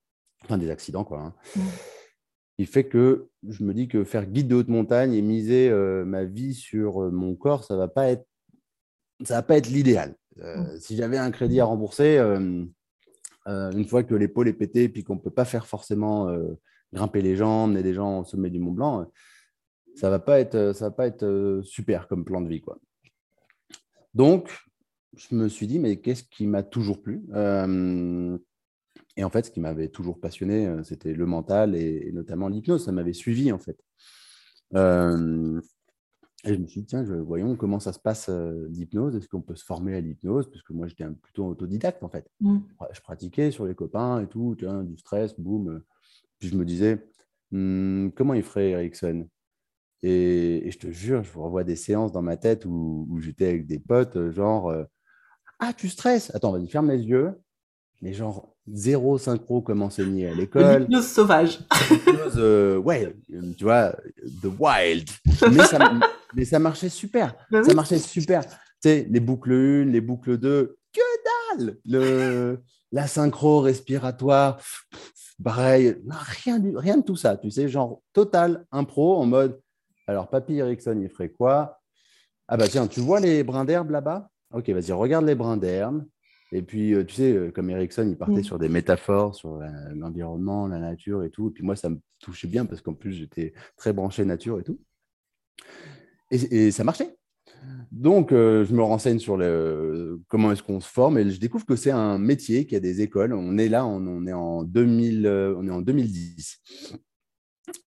enfin 0.42 0.56
des 0.56 0.70
accidents 0.70 1.04
quoi. 1.04 1.20
Hein. 1.20 1.34
Mmh 1.56 1.60
il 2.58 2.66
fait 2.66 2.84
que 2.84 3.28
je 3.48 3.64
me 3.64 3.74
dis 3.74 3.88
que 3.88 4.04
faire 4.04 4.26
guide 4.26 4.48
de 4.48 4.54
haute 4.54 4.68
montagne 4.68 5.14
et 5.14 5.22
miser 5.22 5.68
euh, 5.70 6.04
ma 6.04 6.24
vie 6.24 6.54
sur 6.54 7.02
euh, 7.02 7.10
mon 7.10 7.34
corps, 7.34 7.64
ça 7.64 7.76
va 7.76 7.88
pas 7.88 8.08
être, 8.08 8.26
ça 9.24 9.34
va 9.34 9.42
pas 9.42 9.56
être 9.56 9.68
l'idéal. 9.68 10.14
Euh, 10.40 10.56
mmh. 10.56 10.78
Si 10.78 10.96
j'avais 10.96 11.18
un 11.18 11.30
crédit 11.30 11.60
à 11.60 11.64
rembourser, 11.64 12.18
une 13.46 13.84
fois 13.86 14.02
que 14.02 14.14
l'épaule 14.14 14.48
est 14.48 14.54
pétée, 14.54 14.88
puis 14.88 15.04
qu'on 15.04 15.18
peut 15.18 15.30
pas 15.30 15.44
faire 15.44 15.66
forcément 15.66 16.34
grimper 16.92 17.22
les 17.22 17.36
jambes, 17.36 17.76
et 17.76 17.82
des 17.82 17.94
gens 17.94 18.20
au 18.20 18.24
sommet 18.24 18.50
du 18.50 18.58
Mont 18.58 18.72
Blanc, 18.72 19.06
ça 19.94 20.10
va 20.10 20.18
pas 20.18 20.40
être, 20.40 20.72
ça 20.74 20.86
va 20.86 20.90
pas 20.90 21.06
être 21.06 21.60
super 21.62 22.08
comme 22.08 22.24
plan 22.24 22.40
de 22.40 22.48
vie, 22.48 22.60
quoi. 22.60 22.78
Donc, 24.14 24.50
je 25.16 25.34
me 25.34 25.48
suis 25.48 25.66
dit, 25.66 25.78
mais 25.78 25.96
qu'est-ce 25.96 26.24
qui 26.24 26.46
m'a 26.46 26.62
toujours 26.62 27.02
plu 27.02 27.24
et 29.16 29.24
en 29.24 29.30
fait, 29.30 29.46
ce 29.46 29.50
qui 29.50 29.60
m'avait 29.60 29.88
toujours 29.88 30.20
passionné, 30.20 30.66
euh, 30.66 30.82
c'était 30.82 31.12
le 31.12 31.26
mental 31.26 31.76
et, 31.76 32.10
notamment 32.12 32.48
l'hypnose. 32.48 32.84
Ça 32.84 32.92
m'avait 32.92 33.12
suivi, 33.12 33.52
en 33.52 33.58
fait. 33.58 33.78
Euh, 36.46 36.50
et 36.50 36.54
je 36.54 36.60
me 36.60 36.66
suis 36.66 36.80
dit, 36.80 36.86
tiens, 36.86 37.02
voyons 37.02 37.56
comment 37.56 37.80
ça 37.80 37.92
se 37.92 37.98
passe 37.98 38.28
euh, 38.28 38.68
l'hypnose. 38.70 39.16
Est-ce 39.16 39.28
qu'on 39.28 39.40
peut 39.40 39.56
se 39.56 39.64
former 39.64 39.94
à 39.94 40.00
l'hypnose? 40.00 40.50
Parce 40.50 40.62
que 40.62 40.72
moi, 40.72 40.86
j'étais 40.86 41.06
plutôt 41.22 41.46
autodidacte, 41.46 42.02
en 42.02 42.08
fait. 42.08 42.30
Mmh. 42.40 42.58
Je 42.92 43.00
pratiquais 43.00 43.50
sur 43.50 43.66
les 43.66 43.74
copains 43.74 44.20
et 44.20 44.26
tout, 44.26 44.54
tiens, 44.58 44.82
du 44.82 44.96
stress, 44.98 45.38
boum. 45.38 45.82
Puis 46.38 46.48
je 46.48 46.56
me 46.56 46.64
disais, 46.64 47.06
«Hmm, 47.50 48.08
comment 48.10 48.34
il 48.34 48.42
ferait 48.42 48.70
Erickson 48.70 49.28
et, 50.06 50.70
je 50.70 50.78
te 50.78 50.90
jure, 50.90 51.24
je 51.24 51.32
vous 51.32 51.42
revois 51.42 51.64
des 51.64 51.76
séances 51.76 52.12
dans 52.12 52.20
ma 52.20 52.36
tête 52.36 52.66
où, 52.66 53.06
où 53.08 53.20
j'étais 53.20 53.46
avec 53.46 53.66
des 53.66 53.78
potes, 53.78 54.30
genre, 54.32 54.70
ah, 55.58 55.72
tu 55.72 55.88
stresses 55.88 56.30
Attends, 56.34 56.52
vas-y, 56.52 56.68
ferme 56.68 56.90
les 56.90 57.02
yeux. 57.02 57.32
Mais 58.02 58.12
genre, 58.12 58.54
zéro 58.70 59.18
synchro 59.18 59.62
comme 59.62 59.82
enseigné 59.82 60.28
à 60.28 60.34
l'école. 60.34 60.82
L'hypnose 60.82 61.06
sauvage. 61.06 61.60
Euh, 62.36 62.78
ouais, 62.78 63.14
tu 63.56 63.64
vois, 63.64 63.94
the 64.42 64.48
wild. 64.58 65.08
Mais 65.52 65.64
ça, 65.64 65.78
marchait 66.58 66.88
super. 66.88 67.34
Bah 67.50 67.62
ça 67.64 67.74
marchait 67.74 67.98
super. 67.98 68.44
Tu 68.46 68.50
sais, 68.82 69.06
les 69.10 69.20
boucles 69.20 69.52
1, 69.52 69.84
les 69.86 70.00
boucles 70.00 70.38
2, 70.38 70.76
que 70.92 71.00
dalle 71.56 71.78
le, 71.86 72.60
La 72.92 73.06
synchro 73.06 73.60
respiratoire, 73.60 74.60
pareil, 75.42 75.96
rien, 76.44 76.62
rien 76.76 76.98
de 76.98 77.02
tout 77.02 77.16
ça. 77.16 77.36
Tu 77.36 77.50
sais, 77.50 77.68
genre 77.68 78.02
total 78.12 78.64
impro 78.70 79.16
en 79.16 79.26
mode, 79.26 79.60
alors 80.06 80.28
Papy 80.28 80.56
Erickson, 80.56 80.98
il 81.02 81.08
ferait 81.08 81.30
quoi? 81.30 81.80
Ah 82.46 82.56
bah 82.56 82.68
tiens, 82.68 82.86
tu 82.86 83.00
vois 83.00 83.20
les 83.20 83.42
brins 83.42 83.64
d'herbe 83.64 83.90
là-bas? 83.90 84.28
Ok, 84.52 84.68
vas-y, 84.70 84.92
regarde 84.92 85.24
les 85.24 85.34
brins 85.34 85.56
d'herbe 85.56 86.04
Et 86.52 86.62
puis, 86.62 86.94
tu 87.08 87.14
sais, 87.14 87.50
comme 87.54 87.70
Erickson, 87.70 88.06
il 88.08 88.16
partait 88.16 88.40
Mm. 88.40 88.44
sur 88.44 88.58
des 88.58 88.68
métaphores, 88.68 89.34
sur 89.34 89.60
l'environnement, 89.94 90.68
la 90.68 90.78
nature 90.78 91.24
et 91.24 91.30
tout. 91.30 91.48
Et 91.48 91.50
puis 91.52 91.64
moi, 91.64 91.74
ça 91.74 91.88
me 91.88 91.98
touchait 92.20 92.46
bien 92.46 92.64
parce 92.66 92.80
qu'en 92.80 92.94
plus, 92.94 93.12
j'étais 93.12 93.54
très 93.76 93.92
branché 93.92 94.24
nature 94.24 94.60
et 94.60 94.62
tout. 94.62 94.78
Et, 96.30 96.66
et 96.66 96.70
ça 96.70 96.84
marchait. 96.84 97.16
Donc, 97.92 98.32
euh, 98.32 98.64
je 98.64 98.74
me 98.74 98.82
renseigne 98.82 99.18
sur 99.20 99.36
le, 99.36 100.20
comment 100.28 100.50
est-ce 100.50 100.62
qu'on 100.62 100.80
se 100.80 100.88
forme 100.88 101.16
et 101.18 101.30
je 101.30 101.38
découvre 101.38 101.64
que 101.64 101.76
c'est 101.76 101.92
un 101.92 102.18
métier, 102.18 102.64
qu'il 102.64 102.72
y 102.74 102.76
a 102.76 102.80
des 102.80 103.02
écoles. 103.02 103.32
On 103.32 103.56
est 103.56 103.68
là, 103.68 103.86
on, 103.86 104.04
on 104.06 104.26
est, 104.26 104.32
en 104.32 104.64
2000, 104.64 105.26
euh, 105.26 105.54
on 105.56 105.66
est 105.66 105.70
en 105.70 105.80
2010. 105.80 106.60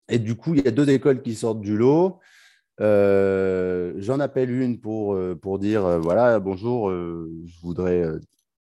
Et 0.10 0.20
du 0.20 0.36
coup, 0.36 0.54
il 0.56 0.64
y 0.64 0.68
a 0.68 0.72
deux 0.72 0.90
écoles 0.90 1.22
qui 1.22 1.36
sortent 1.36 1.60
du 1.62 1.76
lot. 1.78 2.20
Euh, 2.80 3.94
J'en 3.98 4.20
appelle 4.20 4.52
une 4.52 4.80
pour, 4.80 5.14
euh, 5.16 5.36
pour 5.36 5.60
dire 5.60 5.86
euh, 5.86 6.00
voilà, 6.00 6.40
bonjour, 6.40 6.90
euh, 6.90 7.30
je 7.46 7.60
voudrais 7.62 8.02
euh, 8.04 8.20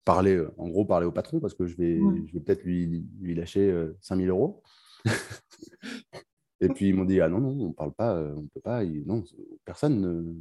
parler, 0.05 0.35
euh, 0.35 0.51
en 0.57 0.67
gros, 0.69 0.85
parler 0.85 1.07
au 1.07 1.11
patron 1.11 1.39
parce 1.39 1.53
que 1.55 1.65
je 1.65 1.75
vais, 1.77 1.99
Ouais. 1.99 2.21
je 2.27 2.33
vais 2.33 2.39
peut-être 2.41 2.63
lui, 2.63 3.05
lui 3.21 3.33
lâcher 3.33 3.71
euh, 3.71 3.97
5000 4.01 4.29
euros. 4.29 4.61
Et 6.61 6.69
puis 6.69 6.87
ils 6.89 6.93
m'ont 6.93 7.03
dit 7.05 7.19
ah 7.19 7.27
non 7.27 7.39
non 7.39 7.57
on 7.65 7.71
parle 7.73 7.91
pas 7.93 8.15
euh, 8.15 8.33
on 8.37 8.45
peut 8.47 8.61
pas 8.61 8.83
il- 8.83 9.05
non 9.05 9.23
personne 9.65 9.99
ne 10.01 10.33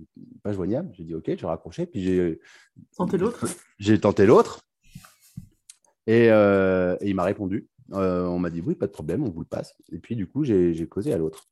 pas 0.42 0.52
joignable. 0.52 0.90
J'ai 0.94 1.04
dit 1.04 1.14
ok 1.14 1.24
j'ai 1.36 1.46
raccroché 1.46 1.86
puis 1.86 2.02
j'ai 2.02 2.40
Santé 2.92 3.18
l'autre. 3.18 3.44
j'ai 3.78 3.98
tenté 3.98 4.26
l'autre. 4.26 4.60
Et, 6.06 6.30
euh, 6.30 6.96
et 7.00 7.08
il 7.10 7.14
m'a 7.14 7.24
répondu. 7.24 7.68
Euh, 7.92 8.26
on 8.26 8.38
m'a 8.38 8.50
dit 8.50 8.60
oui 8.64 8.74
pas 8.74 8.86
de 8.86 8.92
problème 8.92 9.22
on 9.24 9.30
vous 9.30 9.40
le 9.40 9.46
passe. 9.46 9.74
Et 9.90 9.98
puis 9.98 10.14
du 10.16 10.26
coup 10.26 10.44
j'ai 10.44 10.86
causé 10.86 11.12
à 11.12 11.18
l'autre. 11.18 11.44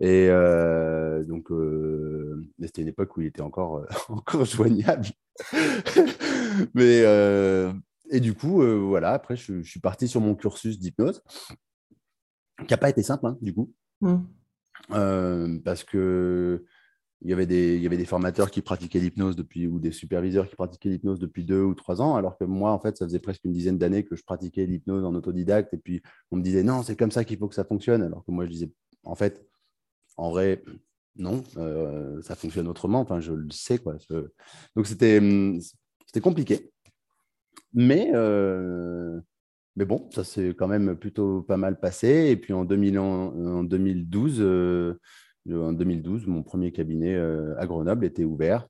Et 0.00 0.28
euh, 0.30 1.22
donc 1.24 1.50
euh, 1.50 2.42
c'était 2.60 2.82
une 2.82 2.88
époque 2.88 3.16
où 3.16 3.20
il 3.20 3.26
était 3.26 3.42
encore 3.42 3.78
euh, 3.78 3.86
encore 4.08 4.44
joignable. 4.44 5.06
Mais 6.74 7.02
euh, 7.04 7.72
et 8.10 8.20
du 8.20 8.34
coup 8.34 8.62
euh, 8.62 8.76
voilà 8.76 9.10
après 9.12 9.36
je, 9.36 9.60
je 9.60 9.70
suis 9.70 9.80
parti 9.80 10.08
sur 10.08 10.20
mon 10.20 10.34
cursus 10.34 10.78
d'hypnose 10.78 11.22
qui 12.60 12.72
n'a 12.72 12.78
pas 12.78 12.88
été 12.88 13.02
simple 13.02 13.26
hein, 13.26 13.36
du 13.42 13.52
coup 13.54 13.72
Mm. 14.00 14.16
euh, 14.92 15.58
parce 15.64 15.84
que 15.84 16.64
il 17.22 17.30
y 17.30 17.32
avait 17.32 17.46
des 17.46 17.76
il 17.76 17.82
y 17.82 17.86
avait 17.86 17.96
des 17.96 18.04
formateurs 18.04 18.50
qui 18.50 18.60
pratiquaient 18.60 18.98
l'hypnose 18.98 19.36
depuis 19.36 19.66
ou 19.66 19.78
des 19.78 19.90
superviseurs 19.92 20.48
qui 20.48 20.54
pratiquaient 20.54 20.90
l'hypnose 20.90 21.18
depuis 21.18 21.44
deux 21.44 21.62
ou 21.62 21.74
trois 21.74 22.02
ans 22.02 22.14
alors 22.16 22.36
que 22.36 22.44
moi 22.44 22.72
en 22.72 22.78
fait 22.78 22.96
ça 22.96 23.06
faisait 23.06 23.18
presque 23.18 23.44
une 23.44 23.52
dizaine 23.52 23.78
d'années 23.78 24.04
que 24.04 24.16
je 24.16 24.22
pratiquais 24.22 24.66
l'hypnose 24.66 25.04
en 25.04 25.14
autodidacte 25.14 25.72
et 25.72 25.78
puis 25.78 26.02
on 26.30 26.36
me 26.36 26.42
disait 26.42 26.62
non 26.62 26.82
c'est 26.82 26.96
comme 26.96 27.10
ça 27.10 27.24
qu'il 27.24 27.38
faut 27.38 27.48
que 27.48 27.54
ça 27.54 27.64
fonctionne 27.64 28.02
alors 28.02 28.24
que 28.24 28.30
moi 28.30 28.44
je 28.44 28.50
disais 28.50 28.70
en 29.02 29.14
fait 29.14 29.46
en 30.18 30.30
vrai 30.30 30.62
non 31.16 31.42
euh, 31.56 32.20
ça 32.20 32.34
fonctionne 32.34 32.68
autrement 32.68 33.00
enfin 33.00 33.20
je 33.20 33.32
le 33.32 33.50
sais 33.50 33.78
quoi 33.78 33.96
donc 34.76 34.86
c'était 34.86 35.18
hum, 35.18 35.58
c'était 36.06 36.20
compliqué 36.20 36.70
mais 37.72 38.10
euh, 38.14 39.20
mais 39.76 39.84
bon, 39.84 40.08
ça 40.12 40.24
s'est 40.24 40.48
quand 40.50 40.68
même 40.68 40.96
plutôt 40.96 41.42
pas 41.42 41.56
mal 41.56 41.78
passé. 41.78 42.28
Et 42.30 42.36
puis 42.36 42.52
en, 42.52 42.64
2000 42.64 42.98
en, 42.98 43.34
en 43.34 43.64
2012, 43.64 44.38
euh, 44.40 44.94
en 45.50 45.72
2012, 45.72 46.26
mon 46.26 46.42
premier 46.42 46.72
cabinet 46.72 47.14
euh, 47.14 47.54
à 47.58 47.66
Grenoble 47.66 48.04
était 48.04 48.24
ouvert. 48.24 48.66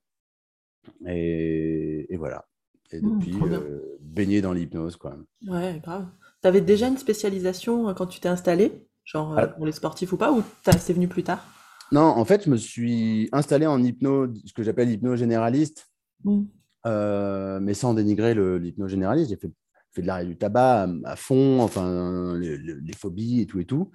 Et, 1.06 2.06
et 2.12 2.16
voilà. 2.16 2.44
Et 2.92 3.00
Mmh, 3.00 3.18
depuis, 3.18 3.34
euh, 3.42 3.80
baigné 4.00 4.40
dans 4.40 4.52
l'hypnose, 4.52 4.96
quoi. 4.96 5.16
Ouais, 5.48 5.80
grave. 5.82 6.06
T'avais 6.40 6.60
déjà 6.60 6.86
une 6.86 6.98
spécialisation 6.98 7.88
euh, 7.88 7.94
quand 7.94 8.06
tu 8.06 8.20
t'es 8.20 8.28
installé, 8.28 8.86
genre 9.04 9.32
euh, 9.32 9.42
Ah. 9.42 9.46
pour 9.48 9.66
les 9.66 9.72
sportifs 9.72 10.12
ou 10.12 10.16
pas, 10.16 10.32
ou 10.32 10.42
c'est 10.78 10.92
venu 10.92 11.08
plus 11.08 11.24
tard? 11.24 11.44
Non, 11.90 12.02
en 12.02 12.24
fait, 12.24 12.44
je 12.44 12.50
me 12.50 12.56
suis 12.56 13.28
installé 13.32 13.66
en 13.66 13.82
hypno, 13.82 14.28
ce 14.44 14.52
que 14.52 14.62
j'appelle 14.62 14.90
hypno 14.90 15.16
généraliste, 15.16 15.88
Mm. 16.24 16.44
euh, 16.86 17.58
mais 17.60 17.74
sans 17.74 17.94
dénigrer 17.94 18.34
l'hypno 18.58 18.86
généraliste. 18.88 19.30
J'ai 19.30 19.36
fait, 19.36 19.50
fait 19.96 20.02
de 20.02 20.06
l'arrêt 20.06 20.26
du 20.26 20.36
tabac 20.36 20.84
à, 20.84 20.88
à 21.12 21.16
fond, 21.16 21.60
enfin, 21.60 22.38
les, 22.38 22.92
phobies 22.92 23.40
et 23.40 23.46
tout 23.46 23.58
et 23.60 23.64
tout. 23.64 23.90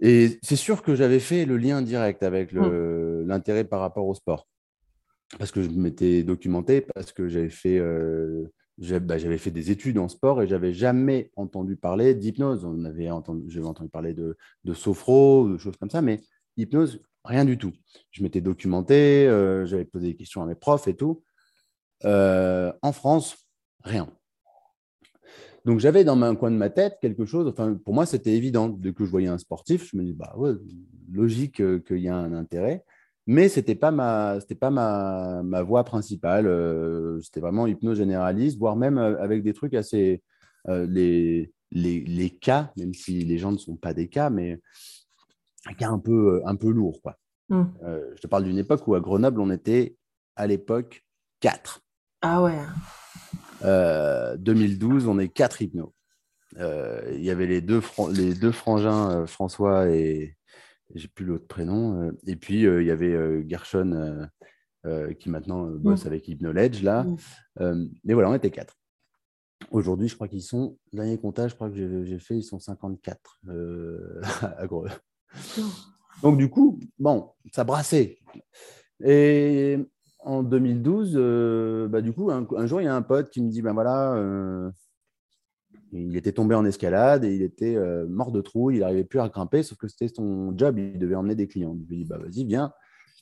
Et 0.00 0.38
c'est 0.42 0.56
sûr 0.56 0.82
que 0.82 0.94
j'avais 0.94 1.20
fait 1.20 1.46
le 1.46 1.56
lien 1.56 1.80
direct 1.80 2.22
avec 2.22 2.52
le- 2.52 3.24
l'intérêt 3.24 3.64
par 3.64 3.80
rapport 3.80 4.06
au 4.06 4.14
sport. 4.14 4.48
Parce 5.38 5.52
que 5.52 5.62
je 5.62 5.68
m'étais 5.70 6.24
documenté, 6.24 6.80
parce 6.80 7.12
que 7.12 7.28
j'avais 7.28 7.48
fait, 7.48 7.78
euh, 7.78 8.44
bah, 9.00 9.16
j'avais 9.16 9.38
fait 9.38 9.52
des 9.52 9.70
études 9.70 9.98
en 9.98 10.08
sport 10.08 10.42
et 10.42 10.48
j'avais 10.48 10.72
jamais 10.72 11.30
entendu 11.36 11.76
parler 11.76 12.14
d'hypnose. 12.14 12.64
On 12.64 12.84
avait 12.84 13.10
entendu, 13.10 13.44
j'avais 13.48 13.66
entendu 13.66 13.88
parler 13.88 14.12
de, 14.12 14.36
de 14.64 14.74
sophro, 14.74 15.48
de 15.48 15.56
choses 15.56 15.76
comme 15.76 15.90
ça, 15.90 16.02
mais 16.02 16.20
hypnose, 16.56 17.00
rien 17.24 17.44
du 17.44 17.56
tout. 17.56 17.72
Je 18.10 18.22
m'étais 18.22 18.40
documenté, 18.40 19.26
euh, 19.28 19.64
j'avais 19.66 19.84
posé 19.84 20.08
des 20.08 20.16
questions 20.16 20.42
à 20.42 20.46
mes 20.46 20.56
profs 20.56 20.88
et 20.88 20.96
tout. 20.96 21.22
Euh, 22.04 22.72
en 22.82 22.92
France, 22.92 23.36
rien. 23.84 24.08
Donc 25.64 25.78
j'avais 25.78 26.04
dans 26.04 26.20
un 26.22 26.34
coin 26.34 26.50
de 26.50 26.56
ma 26.56 26.70
tête 26.70 26.98
quelque 27.00 27.24
chose, 27.24 27.46
enfin 27.46 27.74
pour 27.74 27.94
moi 27.94 28.06
c'était 28.06 28.32
évident, 28.32 28.68
dès 28.68 28.92
que 28.92 29.04
je 29.04 29.10
voyais 29.10 29.28
un 29.28 29.38
sportif, 29.38 29.90
je 29.90 29.96
me 29.96 30.02
dis 30.02 30.12
bah 30.12 30.34
ouais, 30.36 30.52
logique 31.12 31.60
euh, 31.60 31.78
qu'il 31.78 31.98
y 31.98 32.08
a 32.08 32.16
un 32.16 32.32
intérêt, 32.32 32.84
mais 33.26 33.48
c'était 33.48 33.74
pas 33.76 33.90
ma 33.90 34.38
pas 34.60 34.70
ma, 34.70 35.42
ma 35.44 35.62
voie 35.62 35.84
principale, 35.84 36.46
euh, 36.46 37.20
c'était 37.20 37.40
vraiment 37.40 37.66
hypnose 37.66 37.98
généraliste, 37.98 38.58
voire 38.58 38.76
même 38.76 38.98
euh, 38.98 39.20
avec 39.22 39.42
des 39.42 39.52
trucs 39.52 39.74
assez 39.74 40.22
euh, 40.68 40.86
les, 40.88 41.52
les, 41.70 42.00
les 42.00 42.30
cas, 42.30 42.72
même 42.76 42.94
si 42.94 43.24
les 43.24 43.38
gens 43.38 43.52
ne 43.52 43.58
sont 43.58 43.76
pas 43.76 43.94
des 43.94 44.08
cas, 44.08 44.30
mais 44.30 44.60
un 45.66 45.74
cas 45.74 45.88
un 45.88 45.98
peu 45.98 46.42
un 46.44 46.56
peu 46.56 46.70
lourd 46.70 47.00
quoi. 47.02 47.16
Mm. 47.48 47.64
Euh, 47.84 48.12
je 48.16 48.20
te 48.20 48.26
parle 48.26 48.44
d'une 48.44 48.58
époque 48.58 48.86
où 48.88 48.94
à 48.94 49.00
Grenoble 49.00 49.40
on 49.40 49.50
était 49.50 49.96
à 50.36 50.46
l'époque 50.46 51.04
4. 51.40 51.80
Ah 52.22 52.42
ouais. 52.42 52.58
Euh, 53.64 54.36
2012, 54.36 55.06
on 55.06 55.18
est 55.18 55.28
quatre 55.28 55.62
hypnos. 55.62 55.92
Euh, 56.58 57.02
Il 57.14 57.22
y 57.24 57.30
avait 57.30 57.46
les 57.46 57.60
deux, 57.60 57.80
les 58.14 58.34
deux 58.34 58.52
frangins, 58.52 59.10
euh, 59.22 59.26
François 59.26 59.88
et 59.88 60.36
j'ai 60.94 61.08
plus 61.08 61.24
l'autre 61.24 61.46
prénom. 61.46 62.02
euh, 62.02 62.12
et 62.26 62.36
puis 62.36 62.66
euh, 62.66 62.82
il 62.82 62.88
y 62.88 62.90
avait 62.90 63.12
euh, 63.14 63.42
Gershon 63.48 63.92
euh, 63.92 64.26
euh, 64.86 65.14
qui 65.14 65.30
maintenant 65.30 65.66
euh, 65.66 65.78
bosse 65.78 66.04
Mm. 66.04 66.08
avec 66.08 66.28
Hypnoledge 66.28 66.82
là. 66.82 67.04
Mm. 67.04 67.16
Euh, 67.60 67.86
mais 68.04 68.14
voilà, 68.14 68.30
on 68.30 68.34
était 68.34 68.50
quatre. 68.50 68.76
Aujourd'hui, 69.70 70.08
je 70.08 70.14
crois 70.16 70.26
qu'ils 70.28 70.42
sont, 70.42 70.76
dernier 70.92 71.16
comptage, 71.18 71.52
je 71.52 71.54
crois 71.54 71.70
que 71.70 72.04
j'ai 72.04 72.18
fait, 72.18 72.36
ils 72.36 72.42
sont 72.42 72.58
54 72.58 73.38
euh, 73.48 74.20
à 74.58 74.66
Grenoble. 74.66 74.90
Donc, 76.22 76.36
du 76.36 76.50
coup, 76.50 76.78
bon, 76.98 77.30
ça 77.52 77.62
brassait. 77.64 78.18
Et 79.04 79.78
en 80.24 80.42
2012, 80.42 81.14
euh, 81.16 81.88
bah, 81.88 82.00
du 82.00 82.12
coup, 82.12 82.30
un, 82.30 82.46
un 82.56 82.66
jour, 82.66 82.80
il 82.80 82.84
y 82.84 82.88
a 82.88 82.94
un 82.94 83.02
pote 83.02 83.30
qui 83.30 83.42
me 83.42 83.50
dit 83.50 83.62
ben 83.62 83.72
voilà, 83.72 84.14
euh, 84.14 84.70
il 85.92 86.16
était 86.16 86.32
tombé 86.32 86.54
en 86.54 86.64
escalade 86.64 87.24
et 87.24 87.34
il 87.34 87.42
était 87.42 87.76
euh, 87.76 88.06
mort 88.08 88.32
de 88.32 88.40
trou, 88.40 88.70
il 88.70 88.80
n'arrivait 88.80 89.04
plus 89.04 89.20
à 89.20 89.28
grimper, 89.28 89.62
sauf 89.62 89.78
que 89.78 89.88
c'était 89.88 90.08
son 90.08 90.56
job, 90.56 90.78
il 90.78 90.98
devait 90.98 91.14
emmener 91.14 91.34
des 91.34 91.48
clients. 91.48 91.76
Je 91.82 91.88
lui 91.88 92.00
ai 92.00 92.04
dit 92.04 92.08
bah, 92.08 92.18
vas-y, 92.18 92.44
viens. 92.44 92.72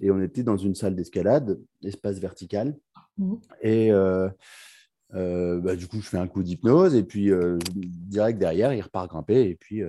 Et 0.00 0.10
on 0.10 0.20
était 0.20 0.42
dans 0.42 0.56
une 0.56 0.74
salle 0.74 0.94
d'escalade, 0.94 1.60
espace 1.82 2.18
vertical. 2.18 2.78
Mhm. 3.18 3.40
Et 3.62 3.90
bah, 5.12 5.76
du 5.76 5.88
coup, 5.88 6.00
je 6.00 6.08
fais 6.08 6.18
un 6.18 6.28
coup 6.28 6.42
d'hypnose 6.42 6.94
et 6.94 7.02
puis 7.02 7.30
direct 7.74 8.38
derrière, 8.38 8.72
il 8.72 8.80
repart 8.80 9.10
grimper 9.10 9.48
et 9.48 9.56
puis 9.56 9.82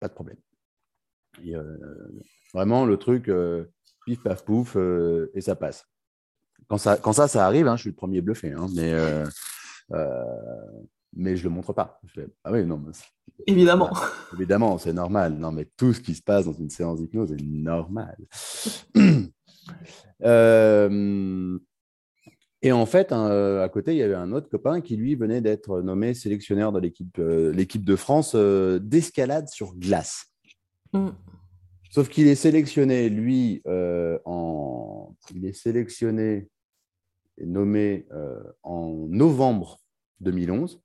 pas 0.00 0.08
de 0.08 0.14
problème. 0.14 0.38
Et, 1.44 1.54
vraiment, 2.54 2.86
le 2.86 2.96
truc, 2.96 3.30
pif, 4.04 4.22
paf, 4.22 4.44
pouf, 4.44 4.76
euh, 4.76 5.30
et 5.34 5.40
ça 5.40 5.54
passe. 5.54 5.86
Quand 6.68 6.78
ça, 6.78 6.96
quand 6.96 7.12
ça, 7.12 7.28
ça 7.28 7.46
arrive, 7.46 7.68
hein, 7.68 7.76
je 7.76 7.82
suis 7.82 7.90
le 7.90 7.96
premier 7.96 8.20
bluffé, 8.20 8.52
hein, 8.52 8.66
mais, 8.74 8.92
euh, 8.92 9.26
euh, 9.92 10.24
mais 11.14 11.36
je 11.36 11.44
ne 11.44 11.48
le 11.50 11.54
montre 11.56 11.72
pas. 11.72 12.00
Je 12.04 12.12
fais, 12.20 12.28
ah 12.44 12.52
oui, 12.52 12.64
non, 12.64 12.78
mais 12.78 12.92
Évidemment. 13.46 13.90
évidemment, 14.34 14.78
c'est 14.78 14.92
normal. 14.92 15.34
Non, 15.34 15.52
mais 15.52 15.66
tout 15.76 15.92
ce 15.92 16.00
qui 16.00 16.14
se 16.14 16.22
passe 16.22 16.46
dans 16.46 16.52
une 16.52 16.70
séance 16.70 17.00
d'hypnose 17.00 17.32
est 17.32 17.42
normal. 17.42 18.16
Et 22.64 22.70
en 22.70 22.86
fait, 22.86 23.12
hein, 23.12 23.60
à 23.60 23.68
côté, 23.68 23.92
il 23.92 23.98
y 23.98 24.02
avait 24.02 24.14
un 24.14 24.30
autre 24.30 24.48
copain 24.48 24.80
qui, 24.80 24.96
lui, 24.96 25.16
venait 25.16 25.40
d'être 25.40 25.82
nommé 25.82 26.14
sélectionneur 26.14 26.70
de 26.70 26.78
l'équipe 26.78 27.18
euh, 27.18 27.52
l'équipe 27.52 27.84
de 27.84 27.96
France 27.96 28.32
euh, 28.36 28.78
d'escalade 28.78 29.48
sur 29.48 29.74
glace. 29.74 30.26
Mm. 30.92 31.08
Sauf 31.92 32.08
qu'il 32.08 32.26
est 32.26 32.36
sélectionné, 32.36 33.10
lui, 33.10 33.60
euh, 33.66 34.18
il 35.34 35.44
est 35.44 35.52
sélectionné 35.52 36.48
et 37.36 37.44
nommé 37.44 38.06
euh, 38.12 38.42
en 38.62 39.06
novembre 39.10 39.78
2011. 40.20 40.80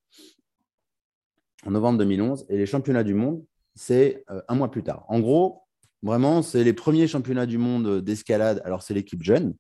En 1.65 1.71
novembre 1.71 1.99
2011, 1.99 2.47
et 2.49 2.57
les 2.57 2.65
championnats 2.65 3.05
du 3.05 3.13
monde, 3.13 3.41
c'est 3.73 4.25
euh, 4.29 4.41
un 4.49 4.55
mois 4.55 4.69
plus 4.69 4.83
tard. 4.83 5.05
En 5.07 5.21
gros, 5.21 5.61
vraiment, 6.03 6.41
c'est 6.41 6.65
les 6.65 6.73
premiers 6.73 7.07
championnats 7.07 7.45
du 7.45 7.57
monde 7.57 8.01
d'escalade. 8.01 8.61
Alors, 8.65 8.83
c'est 8.83 8.93
l'équipe 8.93 9.23
jeune. 9.23 9.55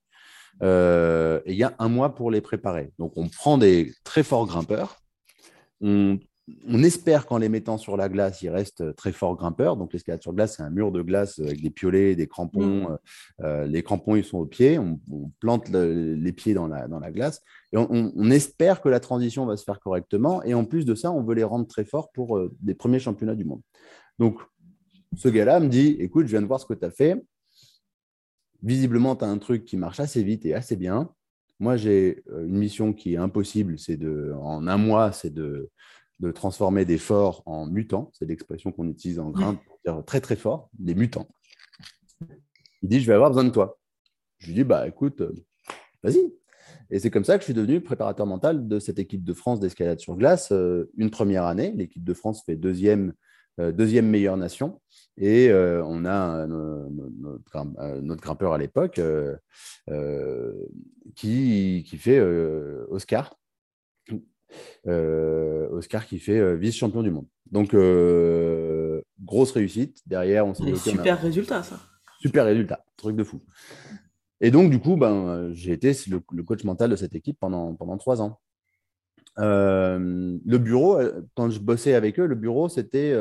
Et 0.61 0.65
il 1.45 1.55
y 1.55 1.63
a 1.63 1.75
un 1.79 1.87
mois 1.87 2.13
pour 2.13 2.29
les 2.29 2.41
préparer. 2.41 2.91
Donc, 2.99 3.13
on 3.15 3.29
prend 3.29 3.57
des 3.57 3.93
très 4.03 4.23
forts 4.23 4.47
grimpeurs, 4.47 4.99
on 6.65 6.81
espère 6.81 7.25
qu'en 7.25 7.37
les 7.37 7.49
mettant 7.49 7.77
sur 7.77 7.97
la 7.97 8.07
glace, 8.07 8.41
ils 8.41 8.49
restent 8.49 8.95
très 8.95 9.11
forts 9.11 9.35
grimpeurs. 9.35 9.75
Donc, 9.75 9.91
l'escalade 9.91 10.21
sur 10.21 10.33
glace, 10.33 10.55
c'est 10.55 10.63
un 10.63 10.69
mur 10.69 10.91
de 10.91 11.01
glace 11.01 11.39
avec 11.39 11.61
des 11.61 11.69
piolets, 11.69 12.15
des 12.15 12.27
crampons. 12.27 12.89
Mm. 12.89 12.97
Euh, 13.41 13.67
les 13.67 13.83
crampons, 13.83 14.15
ils 14.15 14.23
sont 14.23 14.37
aux 14.37 14.45
pieds. 14.45 14.79
On, 14.79 14.99
plante 15.39 15.69
les 15.69 16.31
pieds 16.31 16.53
dans 16.53 16.67
la, 16.67 16.87
dans 16.87 16.99
la 16.99 17.11
glace. 17.11 17.41
Et 17.73 17.77
on, 17.77 18.29
espère 18.31 18.81
que 18.81 18.87
la 18.87 18.99
transition 18.99 19.45
va 19.45 19.57
se 19.57 19.63
faire 19.63 19.79
correctement. 19.79 20.41
Et 20.43 20.53
en 20.53 20.63
plus 20.63 20.85
de 20.85 20.95
ça, 20.95 21.11
on 21.11 21.21
veut 21.21 21.35
les 21.35 21.43
rendre 21.43 21.67
très 21.67 21.83
forts 21.83 22.11
pour 22.11 22.37
euh, 22.37 22.53
les 22.63 22.75
premiers 22.75 22.99
championnats 22.99 23.35
du 23.35 23.43
monde. 23.43 23.61
Donc, 24.17 24.39
ce 25.15 25.27
gars-là 25.27 25.59
me 25.59 25.67
dit 25.67 25.97
Écoute, 25.99 26.27
je 26.27 26.31
viens 26.31 26.41
de 26.41 26.47
voir 26.47 26.61
ce 26.61 26.65
que 26.65 26.73
tu 26.73 26.85
as 26.85 26.91
fait. 26.91 27.21
Visiblement, 28.63 29.15
tu 29.15 29.25
as 29.25 29.27
un 29.27 29.37
truc 29.37 29.65
qui 29.65 29.75
marche 29.75 29.99
assez 29.99 30.23
vite 30.23 30.45
et 30.45 30.53
assez 30.53 30.77
bien. 30.77 31.09
Moi, 31.59 31.75
j'ai 31.75 32.23
euh, 32.31 32.45
une 32.45 32.57
mission 32.57 32.93
qui 32.93 33.15
est 33.15 33.17
impossible. 33.17 33.77
C'est 33.79 33.97
de, 33.97 34.33
en 34.39 34.65
un 34.67 34.77
mois, 34.77 35.11
c'est 35.11 35.33
de 35.33 35.69
de 36.19 36.31
transformer 36.31 36.85
des 36.85 36.97
forts 36.97 37.43
en 37.45 37.67
mutants. 37.67 38.11
C'est 38.13 38.25
l'expression 38.25 38.71
qu'on 38.71 38.87
utilise 38.87 39.19
en 39.19 39.29
grimpe 39.29 39.63
pour 39.65 39.79
dire 39.85 40.03
très 40.05 40.21
très 40.21 40.35
fort, 40.35 40.69
des 40.77 40.95
mutants. 40.95 41.27
Il 42.81 42.89
dit, 42.89 42.99
je 43.01 43.07
vais 43.07 43.13
avoir 43.13 43.29
besoin 43.29 43.43
de 43.43 43.49
toi. 43.49 43.79
Je 44.39 44.47
lui 44.47 44.53
dis, 44.53 44.63
bah 44.63 44.87
écoute, 44.87 45.21
euh, 45.21 45.33
vas-y. 46.03 46.33
Et 46.89 46.99
c'est 46.99 47.09
comme 47.09 47.25
ça 47.25 47.35
que 47.37 47.41
je 47.41 47.45
suis 47.45 47.53
devenu 47.53 47.81
préparateur 47.81 48.25
mental 48.25 48.67
de 48.67 48.79
cette 48.79 48.99
équipe 48.99 49.23
de 49.23 49.33
France 49.33 49.59
d'escalade 49.59 49.99
sur 49.99 50.15
glace 50.15 50.51
euh, 50.51 50.89
une 50.97 51.09
première 51.09 51.45
année. 51.45 51.73
L'équipe 51.75 52.03
de 52.03 52.13
France 52.13 52.43
fait 52.45 52.55
deuxième, 52.55 53.13
euh, 53.59 54.01
meilleure 54.01 54.37
nation. 54.37 54.81
Et 55.17 55.51
on 55.51 56.05
a 56.05 56.45
notre, 56.45 58.21
grimpeur 58.21 58.53
à 58.53 58.59
l'époque 58.59 59.01
qui, 61.15 61.97
fait 61.97 62.21
Oscar, 62.89 63.35
Oscar 64.85 66.05
qui 66.05 66.19
fait 66.19 66.37
euh, 66.37 66.55
vice-champion 66.55 67.03
du 67.03 67.11
monde. 67.11 67.27
Donc, 67.51 67.73
euh, 67.73 69.01
grosse 69.21 69.51
réussite. 69.51 70.01
Derrière, 70.05 70.45
on 70.45 70.53
s'est 70.53 70.75
Super 70.75 71.21
résultat, 71.21 71.63
ça. 71.63 71.79
Super 72.19 72.45
résultat, 72.45 72.83
truc 72.97 73.15
de 73.15 73.23
fou. 73.23 73.41
Et 74.41 74.51
donc, 74.51 74.69
du 74.71 74.79
coup, 74.79 74.97
ben, 74.97 75.51
j'ai 75.53 75.71
été 75.71 75.93
le, 76.09 76.43
coach 76.43 76.63
mental 76.63 76.89
de 76.89 76.95
cette 76.95 77.15
équipe 77.15 77.37
pendant, 77.39 77.73
pendant 77.75 77.97
trois 77.97 78.21
ans. 78.21 78.39
le 79.37 80.57
bureau, 80.57 80.99
quand 81.35 81.49
je 81.49 81.59
bossais 81.59 81.93
avec 81.93 82.19
eux, 82.19 82.25
le 82.25 82.35
bureau, 82.35 82.69
c'était 82.69 83.13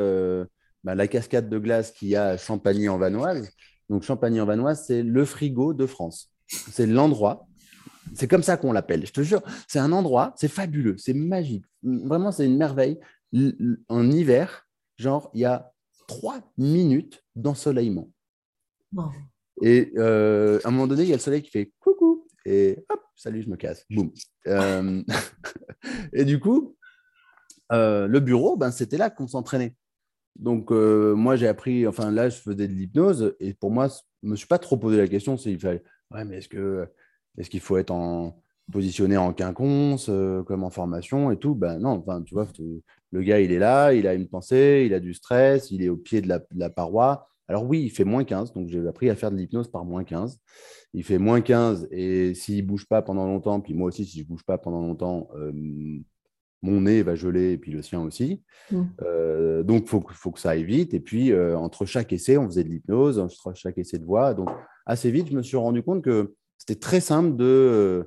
ben, 0.83 0.95
la 0.95 1.07
cascade 1.07 1.49
de 1.49 1.57
glace 1.59 1.91
qu'il 1.91 2.09
y 2.09 2.15
a 2.15 2.29
à 2.29 2.37
Champagny-en-Vanoise. 2.37 3.49
Donc, 3.89 4.03
Champagny-en-Vanoise, 4.03 4.85
c'est 4.85 5.03
le 5.03 5.25
frigo 5.25 5.73
de 5.73 5.85
France. 5.85 6.31
C'est 6.47 6.87
l'endroit 6.87 7.47
c'est 8.13 8.27
comme 8.27 8.43
ça 8.43 8.57
qu'on 8.57 8.71
l'appelle. 8.71 9.05
Je 9.05 9.11
te 9.11 9.21
jure, 9.21 9.41
c'est 9.67 9.79
un 9.79 9.91
endroit, 9.91 10.33
c'est 10.37 10.47
fabuleux, 10.47 10.97
c'est 10.97 11.13
magique. 11.13 11.65
Vraiment, 11.83 12.31
c'est 12.31 12.45
une 12.45 12.57
merveille. 12.57 12.99
En 13.89 14.09
hiver, 14.09 14.67
genre, 14.97 15.29
il 15.33 15.41
y 15.41 15.45
a 15.45 15.71
trois 16.07 16.39
minutes 16.57 17.23
d'ensoleillement. 17.35 18.09
Et 19.61 19.91
euh, 19.97 20.59
à 20.63 20.69
un 20.69 20.71
moment 20.71 20.87
donné, 20.87 21.03
il 21.03 21.09
y 21.09 21.13
a 21.13 21.17
le 21.17 21.21
soleil 21.21 21.41
qui 21.41 21.51
fait 21.51 21.71
coucou. 21.79 22.27
Et 22.45 22.85
hop, 22.89 23.01
salut, 23.15 23.43
je 23.43 23.49
me 23.49 23.57
casse. 23.57 23.85
Boum. 23.89 24.11
Euh, 24.47 25.03
et 26.13 26.25
du 26.25 26.39
coup, 26.39 26.77
euh, 27.71 28.07
le 28.07 28.19
bureau, 28.19 28.55
ben, 28.55 28.71
c'était 28.71 28.97
là 28.97 29.09
qu'on 29.09 29.27
s'entraînait. 29.27 29.75
Donc, 30.37 30.69
moi, 30.69 31.35
j'ai 31.35 31.47
appris, 31.47 31.87
enfin, 31.87 32.11
là, 32.11 32.29
je 32.29 32.37
faisais 32.37 32.67
de 32.67 32.73
l'hypnose. 32.73 33.35
Et 33.39 33.53
pour 33.53 33.71
moi, 33.71 33.87
je 33.87 33.97
ne 34.23 34.31
me 34.31 34.35
suis 34.35 34.47
pas 34.47 34.59
trop 34.59 34.77
posé 34.77 34.97
la 34.97 35.07
question 35.07 35.35
s'il 35.35 35.59
fallait, 35.59 35.83
ouais, 36.11 36.25
mais 36.25 36.37
est-ce 36.37 36.47
que 36.47 36.87
est-ce 37.37 37.49
qu'il 37.49 37.59
faut 37.59 37.77
être 37.77 37.91
en, 37.91 38.41
positionné 38.71 39.17
en 39.17 39.33
quinconce, 39.33 40.07
euh, 40.09 40.43
comme 40.43 40.63
en 40.63 40.69
formation 40.69 41.31
et 41.31 41.37
tout? 41.37 41.55
Ben 41.55 41.79
non, 41.79 41.91
enfin, 41.91 42.21
tu 42.21 42.33
vois, 42.33 42.47
le 43.11 43.21
gars, 43.21 43.39
il 43.39 43.51
est 43.51 43.59
là, 43.59 43.93
il 43.93 44.07
a 44.07 44.13
une 44.13 44.27
pensée, 44.27 44.83
il 44.85 44.93
a 44.93 44.99
du 44.99 45.13
stress, 45.13 45.71
il 45.71 45.83
est 45.83 45.89
au 45.89 45.97
pied 45.97 46.21
de 46.21 46.27
la, 46.27 46.69
paroi. 46.69 47.29
Alors 47.47 47.65
oui, 47.65 47.83
il 47.83 47.89
fait 47.89 48.03
moins 48.03 48.25
15, 48.25 48.53
donc 48.53 48.67
j'ai 48.67 48.85
appris 48.87 49.09
à 49.09 49.15
faire 49.15 49.31
de 49.31 49.37
l'hypnose 49.37 49.71
par 49.71 49.85
moins 49.85 50.03
15. 50.03 50.37
Il 50.93 51.03
fait 51.03 51.17
moins 51.17 51.41
15 51.41 51.87
et 51.91 52.33
s'il 52.33 52.63
ne 52.63 52.67
bouge 52.67 52.85
pas 52.87 53.01
pendant 53.01 53.25
longtemps, 53.25 53.61
puis 53.61 53.73
moi 53.73 53.87
aussi, 53.87 54.05
si 54.05 54.17
je 54.17 54.23
ne 54.23 54.27
bouge 54.27 54.43
pas 54.43 54.57
pendant 54.57 54.81
longtemps, 54.81 55.29
euh, 55.35 55.51
mon 56.63 56.81
nez 56.81 57.03
va 57.03 57.15
geler 57.15 57.51
et 57.51 57.57
puis 57.57 57.71
le 57.71 57.81
sien 57.81 58.01
aussi. 58.01 58.41
Mmh. 58.71 58.83
Euh, 59.03 59.63
donc, 59.63 59.83
il 59.83 59.87
faut, 59.87 60.03
faut, 60.09 60.31
que 60.31 60.39
ça 60.39 60.49
aille 60.49 60.65
vite. 60.65 60.93
Et 60.93 60.99
puis, 60.99 61.33
entre 61.33 61.85
chaque 61.85 62.11
essai, 62.11 62.37
on 62.37 62.47
faisait 62.47 62.63
de 62.63 62.69
l'hypnose, 62.69 63.19
entre 63.19 63.53
chaque 63.53 63.77
essai 63.77 63.99
de 63.99 64.05
voix. 64.05 64.33
Donc, 64.33 64.49
assez 64.85 65.11
vite, 65.11 65.29
je 65.29 65.37
me 65.37 65.43
suis 65.43 65.55
rendu 65.55 65.83
compte 65.83 66.03
que 66.03 66.33
c'était 66.57 66.79
très 66.79 66.99
simple 66.99 67.35
de, 67.35 67.45
euh, 67.45 68.03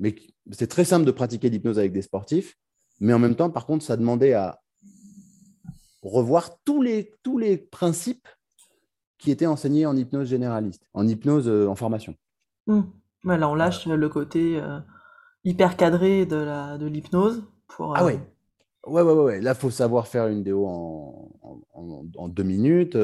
mais 0.00 0.14
c'est 0.52 0.66
très 0.66 0.84
simple 0.84 1.04
de 1.06 1.10
pratiquer 1.10 1.48
l'hypnose 1.48 1.78
avec 1.78 1.92
des 1.92 2.02
sportifs, 2.02 2.56
mais 3.00 3.12
en 3.12 3.18
même 3.18 3.36
temps, 3.36 3.50
par 3.50 3.66
contre, 3.66 3.84
ça 3.84 3.96
demandait 3.96 4.34
à 4.34 4.60
revoir 6.02 6.62
tous 6.64 6.82
les, 6.82 7.12
tous 7.22 7.38
les 7.38 7.56
principes 7.56 8.28
qui 9.18 9.30
étaient 9.30 9.46
enseignés 9.46 9.86
en 9.86 9.96
hypnose 9.96 10.28
généraliste, 10.28 10.86
en 10.92 11.06
hypnose 11.06 11.48
euh, 11.48 11.66
en 11.66 11.74
formation. 11.74 12.14
Mmh. 12.66 12.82
là, 13.24 13.48
on 13.48 13.54
lâche 13.54 13.86
le 13.86 14.08
côté 14.08 14.60
euh, 14.60 14.78
hyper 15.44 15.76
cadré 15.76 16.26
de, 16.26 16.36
la, 16.36 16.76
de 16.78 16.86
l'hypnose. 16.86 17.42
Pour, 17.68 17.96
Ah 17.96 18.04
ouais. 18.04 18.20
Ouais, 18.86 19.00
ouais, 19.00 19.14
ouais, 19.14 19.40
Là, 19.40 19.52
il 19.52 19.56
faut 19.56 19.70
savoir 19.70 20.08
faire 20.08 20.26
une 20.26 20.42
déo 20.42 20.66
en, 20.66 21.30
en, 21.72 22.04
en 22.16 22.28
deux 22.28 22.42
minutes 22.42 22.96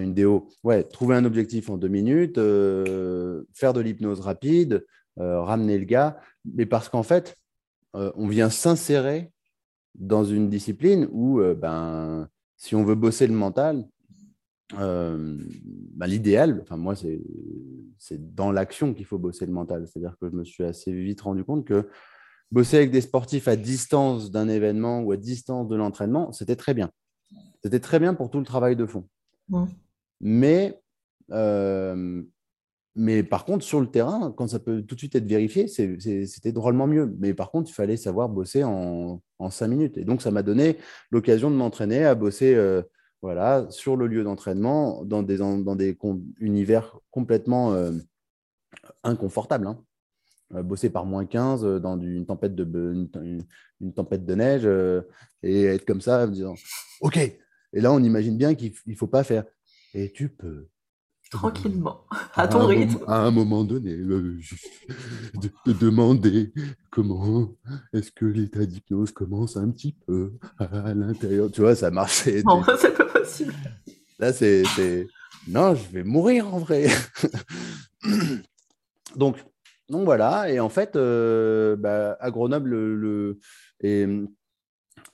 une 0.00 0.14
déo, 0.14 0.48
ouais, 0.64 0.84
trouver 0.84 1.16
un 1.16 1.24
objectif 1.24 1.70
en 1.70 1.76
deux 1.76 1.88
minutes, 1.88 2.38
euh, 2.38 3.44
faire 3.52 3.72
de 3.72 3.80
l'hypnose 3.80 4.20
rapide, 4.20 4.84
euh, 5.18 5.40
ramener 5.40 5.78
le 5.78 5.84
gars, 5.84 6.18
mais 6.44 6.66
parce 6.66 6.88
qu'en 6.88 7.02
fait, 7.02 7.36
euh, 7.96 8.10
on 8.14 8.28
vient 8.28 8.50
s'insérer 8.50 9.30
dans 9.94 10.24
une 10.24 10.48
discipline 10.48 11.08
où, 11.12 11.42
ben, 11.54 12.28
si 12.56 12.74
on 12.74 12.84
veut 12.84 12.94
bosser 12.94 13.26
le 13.26 13.34
mental, 13.34 13.86
ben, 14.72 16.06
l'idéal, 16.06 16.60
enfin 16.62 16.78
moi, 16.78 16.94
c'est 16.96 18.34
dans 18.34 18.50
l'action 18.50 18.94
qu'il 18.94 19.04
faut 19.04 19.18
bosser 19.18 19.44
le 19.44 19.52
mental. 19.52 19.86
C'est-à-dire 19.86 20.16
que 20.18 20.30
je 20.30 20.34
me 20.34 20.44
suis 20.44 20.64
assez 20.64 20.92
vite 20.92 21.20
rendu 21.20 21.44
compte 21.44 21.66
que 21.66 21.90
bosser 22.50 22.78
avec 22.78 22.90
des 22.90 23.02
sportifs 23.02 23.48
à 23.48 23.56
distance 23.56 24.30
d'un 24.30 24.48
événement 24.48 25.00
ou 25.00 25.12
à 25.12 25.18
distance 25.18 25.68
de 25.68 25.76
l'entraînement, 25.76 26.32
c'était 26.32 26.56
très 26.56 26.72
bien. 26.72 26.90
C'était 27.62 27.80
très 27.80 27.98
bien 27.98 28.14
pour 28.14 28.30
tout 28.30 28.38
le 28.38 28.44
travail 28.44 28.76
de 28.76 28.86
fond. 28.86 29.06
Mais, 30.20 30.80
euh, 31.30 32.22
mais 32.94 33.22
par 33.22 33.44
contre, 33.44 33.64
sur 33.64 33.80
le 33.80 33.88
terrain, 33.88 34.32
quand 34.36 34.48
ça 34.48 34.58
peut 34.58 34.82
tout 34.82 34.94
de 34.94 35.00
suite 35.00 35.14
être 35.14 35.26
vérifié, 35.26 35.66
c'était 35.68 36.52
drôlement 36.52 36.86
mieux. 36.86 37.14
Mais 37.18 37.34
par 37.34 37.50
contre, 37.50 37.70
il 37.70 37.74
fallait 37.74 37.96
savoir 37.96 38.28
bosser 38.28 38.64
en, 38.64 39.20
en 39.38 39.50
cinq 39.50 39.68
minutes. 39.68 39.98
Et 39.98 40.04
donc, 40.04 40.22
ça 40.22 40.30
m'a 40.30 40.42
donné 40.42 40.78
l'occasion 41.10 41.50
de 41.50 41.56
m'entraîner 41.56 42.04
à 42.04 42.14
bosser 42.14 42.54
euh, 42.54 42.82
voilà, 43.20 43.66
sur 43.70 43.96
le 43.96 44.06
lieu 44.06 44.24
d'entraînement 44.24 45.04
dans 45.04 45.22
des, 45.22 45.38
dans 45.38 45.76
des 45.76 45.96
univers 46.38 46.98
complètement 47.10 47.72
euh, 47.72 47.92
inconfortables. 49.02 49.66
Hein. 49.66 50.62
bosser 50.62 50.90
par 50.90 51.04
moins 51.04 51.24
15 51.24 51.80
dans 51.80 51.98
une 51.98 52.26
tempête 52.26 52.54
de, 52.54 53.08
tempête 53.94 54.24
de 54.24 54.34
neige 54.34 54.68
et 55.42 55.64
être 55.64 55.84
comme 55.84 56.00
ça 56.00 56.24
en 56.24 56.28
disant 56.28 56.54
OK. 57.00 57.18
Et 57.72 57.80
là, 57.80 57.92
on 57.92 58.02
imagine 58.02 58.36
bien 58.36 58.54
qu'il 58.54 58.72
ne 58.86 58.94
faut 58.94 59.06
pas 59.06 59.24
faire 59.24 59.44
et 59.94 60.12
tu 60.12 60.28
peux. 60.28 60.68
Tranquillement, 61.30 62.04
à 62.34 62.46
ton 62.46 62.66
rythme. 62.66 63.02
à 63.06 63.20
un 63.20 63.30
moment 63.30 63.64
donné, 63.64 63.92
euh, 63.92 64.38
de 65.64 65.72
demander 65.72 66.52
comment 66.90 67.56
est-ce 67.94 68.12
que 68.12 68.26
l'état 68.26 68.66
d'hypnose 68.66 69.12
commence 69.12 69.56
un 69.56 69.70
petit 69.70 69.92
peu 70.06 70.34
à 70.58 70.92
l'intérieur. 70.92 71.50
Tu 71.50 71.62
vois, 71.62 71.74
ça 71.74 71.90
marchait. 71.90 72.42
Non, 72.42 72.62
c'est 72.78 72.94
pas 72.94 73.06
possible. 73.06 73.54
Là, 74.18 74.34
c'est. 74.34 74.64
Non, 75.48 75.74
je 75.74 75.88
vais 75.90 76.04
mourir 76.04 76.54
en 76.54 76.58
vrai. 76.58 76.88
donc, 79.16 79.38
donc 79.88 80.04
voilà, 80.04 80.50
et 80.50 80.60
en 80.60 80.68
fait, 80.68 80.96
euh, 80.96 81.76
bah, 81.76 82.16
à 82.20 82.30
Grenoble, 82.30 82.70
le, 82.70 83.38
et, 83.80 84.06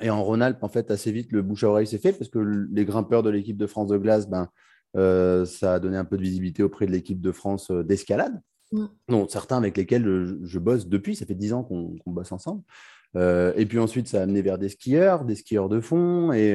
et, 0.00 0.10
en 0.10 0.22
Rhône-Alpes, 0.22 0.62
en 0.62 0.68
fait, 0.68 0.90
assez 0.90 1.12
vite, 1.12 1.32
le 1.32 1.42
bouche 1.42 1.64
à 1.64 1.68
oreille 1.68 1.86
s'est 1.86 1.98
fait 1.98 2.12
parce 2.12 2.30
que 2.30 2.38
les 2.38 2.84
grimpeurs 2.84 3.22
de 3.22 3.30
l'équipe 3.30 3.56
de 3.56 3.66
France 3.66 3.88
de 3.88 3.98
glace, 3.98 4.28
ben, 4.28 4.48
euh, 4.96 5.44
ça 5.44 5.74
a 5.74 5.80
donné 5.80 5.96
un 5.96 6.04
peu 6.04 6.16
de 6.16 6.22
visibilité 6.22 6.62
auprès 6.62 6.86
de 6.86 6.92
l'équipe 6.92 7.20
de 7.20 7.32
France 7.32 7.70
euh, 7.70 7.82
d'escalade. 7.82 8.40
Mm. 8.70 8.86
certains 9.30 9.56
avec 9.56 9.78
lesquels 9.78 10.36
je, 10.42 10.58
bosse 10.58 10.88
depuis, 10.88 11.16
ça 11.16 11.24
fait 11.24 11.34
dix 11.34 11.54
ans 11.54 11.64
qu'on 11.64 11.96
bosse 12.06 12.32
ensemble. 12.32 12.62
Euh, 13.16 13.54
et 13.56 13.64
puis 13.64 13.78
ensuite, 13.78 14.08
ça 14.08 14.20
a 14.20 14.22
amené 14.24 14.42
vers 14.42 14.58
des 14.58 14.68
skieurs, 14.68 15.24
des 15.24 15.36
skieurs 15.36 15.70
de 15.70 15.80
fond 15.80 16.32
et 16.32 16.54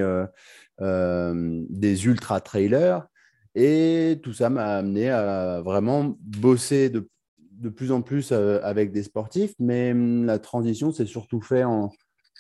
des 0.80 2.06
ultra-trailers. 2.06 3.08
Et 3.56 4.20
tout 4.24 4.34
ça 4.34 4.50
m'a 4.50 4.78
amené 4.78 5.10
à 5.10 5.62
vraiment 5.62 6.16
bosser 6.20 6.90
de, 6.90 7.10
de 7.40 7.70
plus 7.70 7.92
en 7.92 8.02
plus 8.02 8.32
avec 8.32 8.92
des 8.92 9.04
sportifs. 9.04 9.54
Mais 9.60 9.92
hum, 9.92 10.26
la 10.26 10.38
transition 10.38 10.92
s'est 10.92 11.08
surtout 11.08 11.42
fait 11.42 11.64
en, 11.64 11.92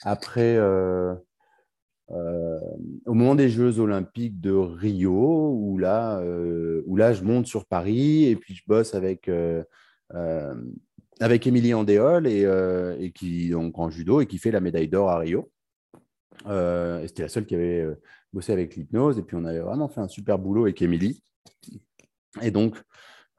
après 0.01 0.57
euh, 2.11 2.59
au 3.05 3.13
moment 3.13 3.35
des 3.35 3.49
Jeux 3.49 3.79
Olympiques 3.79 4.39
de 4.39 4.51
Rio, 4.51 5.51
où 5.53 5.77
là, 5.77 6.19
euh, 6.19 6.83
où 6.85 6.95
là, 6.95 7.13
je 7.13 7.23
monte 7.23 7.47
sur 7.47 7.65
Paris 7.65 8.25
et 8.25 8.35
puis 8.35 8.55
je 8.55 8.63
bosse 8.67 8.93
avec, 8.93 9.29
euh, 9.29 9.63
avec 11.19 11.47
Émilie 11.47 11.73
Andéol 11.73 12.27
et, 12.27 13.11
qui, 13.15 13.49
donc, 13.49 13.79
en 13.79 13.89
judo 13.89 14.21
et 14.21 14.27
qui 14.27 14.37
fait 14.37 14.51
la 14.51 14.59
médaille 14.59 14.89
d'or 14.89 15.09
à 15.09 15.19
Rio. 15.19 15.49
c'était 16.45 17.23
la 17.23 17.29
seule 17.29 17.45
qui 17.45 17.55
avait 17.55 17.87
bossé 18.31 18.51
avec 18.51 18.75
l'hypnose. 18.75 19.17
Et 19.17 19.23
puis, 19.23 19.37
on 19.37 19.45
avait 19.45 19.61
vraiment 19.61 19.87
fait 19.87 20.01
un 20.01 20.07
super 20.07 20.37
boulot 20.37 20.63
avec 20.63 20.81
Émilie. 20.81 21.23
Et 22.41 22.51
donc, 22.51 22.81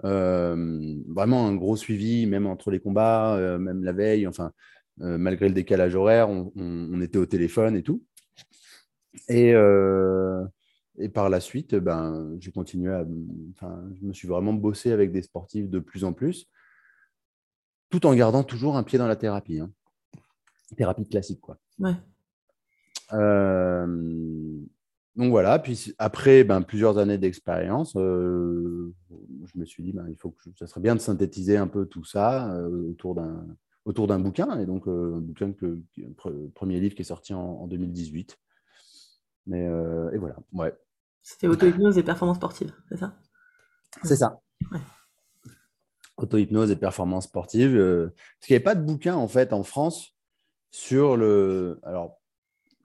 vraiment 0.02 1.46
un 1.46 1.54
gros 1.54 1.76
suivi, 1.76 2.26
même 2.26 2.46
entre 2.46 2.70
les 2.70 2.80
combats, 2.80 3.38
même 3.58 3.84
la 3.84 3.92
veille, 3.92 4.26
enfin, 4.26 4.52
malgré 4.98 5.48
le 5.48 5.54
décalage 5.54 5.94
horaire, 5.94 6.28
on, 6.30 7.00
était 7.00 7.18
au 7.18 7.26
téléphone 7.26 7.76
et 7.76 7.82
tout. 7.82 8.04
Et, 9.28 9.54
et 10.98 11.08
par 11.08 11.28
la 11.28 11.40
suite, 11.40 11.74
ben, 11.74 12.36
j'ai 12.38 12.52
continué 12.52 12.92
à. 12.92 13.04
Enfin, 13.52 13.82
je 14.00 14.06
me 14.06 14.12
suis 14.12 14.28
vraiment 14.28 14.52
bossé 14.52 14.92
avec 14.92 15.12
des 15.12 15.22
sportifs 15.22 15.68
de 15.68 15.78
plus 15.78 16.04
en 16.04 16.12
plus, 16.12 16.48
tout 17.90 18.06
en 18.06 18.14
gardant 18.14 18.44
toujours 18.44 18.76
un 18.76 18.82
pied 18.82 18.98
dans 18.98 19.08
la 19.08 19.16
thérapie. 19.16 19.60
Hein. 19.60 19.70
Thérapie 20.76 21.08
classique, 21.08 21.40
quoi. 21.40 21.58
Ouais. 21.78 21.94
Euh, 23.12 23.86
donc 25.16 25.30
voilà, 25.30 25.58
puis 25.58 25.94
après 25.98 26.42
ben, 26.42 26.62
plusieurs 26.62 26.98
années 26.98 27.18
d'expérience, 27.18 27.94
euh, 27.96 28.92
je 29.44 29.58
me 29.58 29.64
suis 29.64 29.82
dit, 29.82 29.92
ben, 29.92 30.06
il 30.08 30.16
faut 30.16 30.30
que 30.30 30.50
ça 30.58 30.66
serait 30.66 30.80
bien 30.80 30.94
de 30.94 31.00
synthétiser 31.00 31.56
un 31.56 31.68
peu 31.68 31.86
tout 31.86 32.04
ça 32.04 32.52
euh, 32.54 32.90
autour 32.90 33.14
d'un 33.14 33.46
autour 33.84 34.06
d'un 34.06 34.18
bouquin, 34.18 34.58
et 34.58 34.66
donc 34.66 34.86
un 34.86 35.20
bouquin 35.20 35.52
que, 35.52 35.80
premier 36.54 36.80
livre 36.80 36.94
qui 36.94 37.02
est 37.02 37.06
sorti 37.06 37.34
en, 37.34 37.66
2018. 37.66 38.38
Mais 39.46 39.64
et 39.64 40.18
voilà, 40.18 40.36
ouais. 40.52 40.74
C'était 41.22 41.48
auto-hypnose 41.48 41.98
et 41.98 42.02
performance 42.02 42.36
sportive, 42.36 42.74
c'est 42.88 42.98
ça? 42.98 43.16
C'est 44.02 44.16
ça. 44.16 44.40
Auto-hypnose 46.16 46.70
et 46.70 46.76
performance 46.76 47.24
sportive. 47.24 47.72
parce 47.72 48.46
qu'il 48.46 48.54
n'y 48.54 48.56
avait 48.56 48.64
pas 48.64 48.74
de 48.74 48.84
bouquin 48.84 49.14
en 49.16 49.28
fait 49.28 49.52
en 49.52 49.62
France 49.62 50.14
sur 50.70 51.16
le. 51.16 51.78
Alors, 51.84 52.20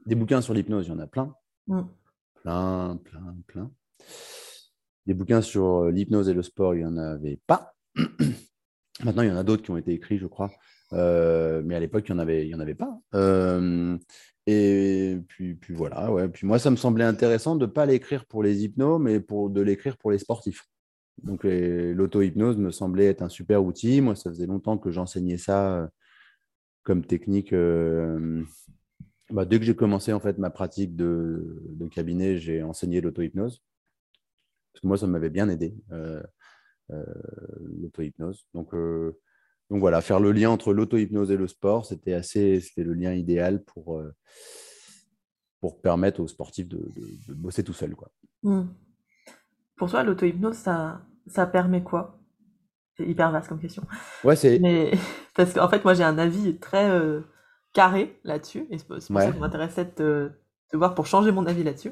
des 0.06 0.16
bouquins 0.16 0.42
sur 0.42 0.54
l'hypnose, 0.54 0.88
il 0.88 0.90
y 0.90 0.94
en 0.94 1.00
a 1.00 1.08
plein. 1.08 1.34
Mm. 1.68 1.82
Plein, 2.36 3.00
plein, 3.04 3.36
plein. 3.48 3.72
Des 5.06 5.14
bouquins 5.14 5.42
sur 5.42 5.86
l'hypnose 5.86 6.30
et 6.30 6.34
le 6.34 6.44
sport, 6.44 6.76
il 6.76 6.80
n'y 6.80 6.86
en 6.86 6.98
avait 6.98 7.40
pas. 7.48 7.74
Maintenant, 9.04 9.24
il 9.24 9.30
y 9.30 9.32
en 9.32 9.38
a 9.38 9.44
d'autres 9.44 9.64
qui 9.64 9.72
ont 9.72 9.78
été 9.78 9.92
écrits, 9.92 10.18
je 10.18 10.28
crois. 10.28 10.52
Euh, 10.94 11.62
mais 11.64 11.76
à 11.76 11.80
l'époque, 11.80 12.06
il 12.08 12.14
n'y 12.14 12.20
en, 12.20 12.22
avait, 12.22 12.54
en 12.54 12.60
avait 12.60 12.76
pas. 12.76 13.00
Euh, 13.14 13.98
et 14.48 15.18
puis, 15.28 15.56
puis 15.56 15.74
voilà, 15.74 16.12
ouais. 16.12 16.28
Puis 16.30 16.48
moi, 16.48 16.58
ça 16.60 16.72
me 16.72 16.76
semblait 16.76 17.04
intéressant 17.04 17.56
de 17.56 17.66
ne 17.66 17.72
pas 17.72 17.86
l'écrire 17.86 18.26
pour 18.26 18.42
les 18.44 18.64
hypnos, 18.64 19.00
mais 19.00 19.20
pour, 19.20 19.50
de 19.50 19.62
l'écrire 19.62 19.98
pour 19.98 20.12
les 20.12 20.18
sportifs. 20.18 20.68
Donc 21.22 21.44
l'auto-hypnose 21.44 22.58
me 22.58 22.72
semblait 22.72 23.06
être 23.06 23.22
un 23.22 23.30
super 23.30 23.64
outil. 23.64 24.02
Moi, 24.02 24.16
ça 24.16 24.30
faisait 24.30 24.48
longtemps 24.48 24.78
que 24.78 24.90
j'enseignais 24.90 25.38
ça 25.38 25.82
euh, 25.82 25.88
comme 26.84 27.06
technique. 27.06 27.54
Bah, 29.30 29.46
dès 29.46 29.60
que 29.60 29.66
j'ai 29.66 29.76
commencé 29.76 30.12
en 30.12 30.20
fait 30.20 30.40
ma 30.40 30.50
pratique 30.50 30.96
de, 30.96 31.62
de 31.70 31.88
cabinet, 31.88 32.38
j'ai 32.38 32.64
enseigné 32.64 33.00
l'auto-hypnose. 33.02 33.62
Parce 34.74 34.82
que 34.82 34.88
moi, 34.88 34.98
ça 34.98 35.06
m'avait 35.06 35.30
bien 35.30 35.50
aidé, 35.50 35.76
l'auto-hypnose. 36.90 38.48
Donc, 38.56 38.74
donc 39.70 39.80
voilà, 39.80 40.02
faire 40.02 40.20
le 40.20 40.32
lien 40.32 40.50
entre 40.50 40.74
l'auto-hypnose 40.74 41.32
et 41.32 41.38
le 41.38 41.48
sport, 41.48 41.86
c'était 41.86 42.14
assez, 42.14 42.60
c'était 42.60 42.84
le 42.84 42.94
lien 42.94 43.14
idéal 43.14 43.64
pour, 43.64 44.02
pour 45.62 45.82
permettre 45.82 46.22
aux 46.22 46.28
sportifs 46.28 46.68
de, 46.68 46.92
bosser 47.30 47.64
tout 47.64 47.74
seul. 47.74 47.96
Quoi. 47.96 48.10
Hmm. 48.44 48.68
Pour 49.78 49.90
toi, 49.92 50.04
l'auto-hypnose, 50.04 50.56
ça, 50.56 51.02
ça 51.28 51.46
permet 51.46 51.84
quoi? 51.84 52.20
C'est 52.98 53.06
hyper 53.06 53.32
vaste 53.32 53.48
comme 53.48 53.60
question. 53.60 53.84
Ouais, 54.24 54.36
c'est. 54.36 54.60
Mais 54.60 54.92
parce 55.36 55.54
qu'en 55.54 55.70
fait, 55.70 55.84
moi, 55.84 55.94
j'ai 55.94 56.04
un 56.04 56.18
avis 56.18 56.58
très 56.58 56.90
carré 57.74 58.20
là-dessus, 58.24 58.68
et 58.70 58.78
c'est 58.78 58.88
pour 58.88 59.02
ça 59.02 59.32
que 59.32 59.40
m'intéressait 59.40 59.94
de, 59.98 60.32
de, 60.72 60.78
voir 60.78 60.96
pour 60.96 61.06
changer 61.06 61.32
mon 61.32 61.46
avis 61.46 61.64
là-dessus. 61.64 61.92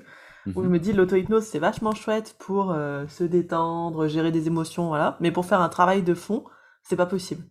Où 0.55 0.61
je 0.61 0.67
mhm. 0.67 0.69
me 0.69 0.79
dis, 0.79 0.93
l'auto-hypnose, 0.93 1.43
c'est 1.43 1.59
vachement 1.59 1.93
chouette 1.93 2.35
pour 2.39 2.71
euh, 2.71 3.05
se 3.07 3.23
détendre, 3.23 4.07
gérer 4.07 4.31
des 4.31 4.47
émotions, 4.47 4.87
voilà. 4.87 5.17
Mais 5.19 5.31
pour 5.31 5.45
faire 5.45 5.59
un 5.59 5.69
travail 5.69 6.03
de 6.03 6.13
fond, 6.13 6.45
c'est 6.83 6.95
pas 6.95 7.05
possible. 7.05 7.43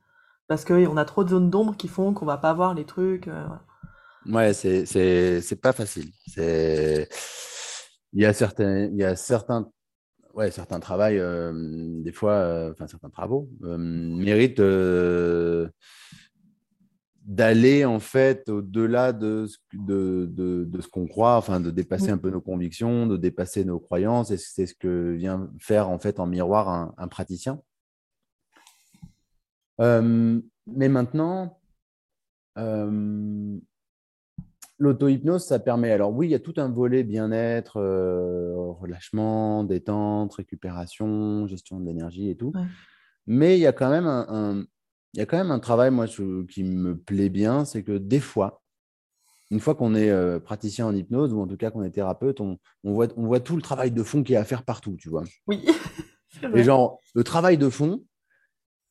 Parce 0.49 0.65
qu'on 0.65 0.97
a 0.97 1.05
trop 1.05 1.25
de 1.25 1.31
zones 1.31 1.51
d'ombre 1.51 1.77
qui 1.77 1.89
font 1.89 2.13
qu'on 2.13 2.27
va 2.27 2.39
pas 2.39 2.55
voir 2.55 2.75
les 2.75 2.85
trucs. 2.85 3.29
Euh, 3.29 3.47
Ouais, 4.27 4.53
c'est 4.55 5.61
pas 5.61 5.73
facile. 5.73 6.11
Il 6.37 8.23
y 8.23 8.25
a 8.25 8.33
certains, 8.33 8.87
il 8.87 8.97
y 8.97 9.05
a 9.05 9.15
certains, 9.15 9.71
ouais, 10.35 10.51
certains 10.51 10.81
travails, 10.81 11.19
euh, 11.19 11.53
des 12.03 12.13
fois, 12.13 12.33
euh, 12.33 12.73
enfin 12.73 12.89
certains 12.89 13.11
travaux, 13.11 13.49
méritent 13.61 14.61
d'aller 17.27 17.85
en 17.85 17.99
fait 17.99 18.49
au-delà 18.49 19.13
de, 19.13 19.47
de, 19.73 20.27
de, 20.27 20.81
ce 20.81 20.87
qu'on 20.87 21.09
croit, 21.09 21.37
enfin 21.37 21.59
de 21.59 21.71
dépasser 21.71 22.11
un 22.11 22.19
peu 22.19 22.31
nos 22.31 22.41
convictions, 22.41 23.09
de 23.09 23.17
dépasser 23.17 23.65
nos 23.65 23.81
croyances. 23.81 24.31
Et 24.31 24.37
c'est 24.37 24.67
ce 24.67 24.75
que 24.75 25.13
vient 25.13 25.51
faire 25.59 25.89
en 25.91 25.99
fait 25.99 26.21
en 26.21 26.27
miroir 26.27 26.93
un, 26.97 27.09
praticien. 27.09 27.61
Euh, 29.81 30.41
mais 30.67 30.89
maintenant, 30.89 31.61
euh, 32.59 33.59
l'auto-hypnose, 34.79 35.45
ça 35.45 35.59
permet. 35.59 35.93
Alors 35.93 36.13
oui, 36.13 36.29
il 36.29 36.31
y 36.31 36.35
a 36.35 36.41
tout 36.41 36.55
un 36.57 36.69
volet 36.69 37.05
bien-être, 37.05 37.79
euh, 37.79 38.55
relâchement, 38.57 39.65
détente, 39.65 40.35
récupération, 40.35 41.47
gestion 41.47 41.81
de 41.81 41.87
l'énergie 41.87 42.31
et 42.31 42.37
tout. 42.37 42.53
Mais 43.27 43.59
il 43.59 43.61
y 43.61 43.67
a 43.67 43.73
quand 43.73 43.91
même 43.91 44.07
un, 44.07 44.65
il 45.17 45.21
y 45.21 45.23
a 45.23 45.27
quand 45.27 45.39
même 45.39 45.51
un 45.51 45.59
travail, 45.59 45.91
moi, 45.91 46.07
qui 46.07 46.63
me 46.63 46.95
plaît 46.95 47.31
bien, 47.31 47.65
c'est 47.65 47.83
que 47.83 47.97
des 47.97 48.21
fois, 48.21 48.63
une 49.51 49.61
fois 49.61 49.75
qu'on 49.75 49.95
est 49.95 50.11
euh, 50.11 50.39
praticien 50.39 50.87
en 50.87 50.95
hypnose, 50.95 51.33
ou 51.33 51.41
en 51.41 51.47
tout 51.47 51.57
cas 51.57 51.71
qu'on 51.71 51.83
est 51.85 51.91
thérapeute, 51.91 52.41
on, 52.41 52.59
voit, 52.85 53.09
on 53.17 53.25
voit 53.27 53.41
tout 53.41 53.57
le 53.57 53.63
travail 53.63 53.91
de 53.91 54.03
fond 54.03 54.23
qui 54.23 54.35
est 54.35 54.37
à 54.37 54.45
faire 54.45 54.63
partout, 54.63 54.97
tu 54.99 55.09
vois. 55.09 55.25
Oui. 55.47 55.65
Et 56.55 56.65
genre, 56.65 57.01
le 57.15 57.25
travail 57.25 57.57
de 57.57 57.71
fond, 57.71 58.05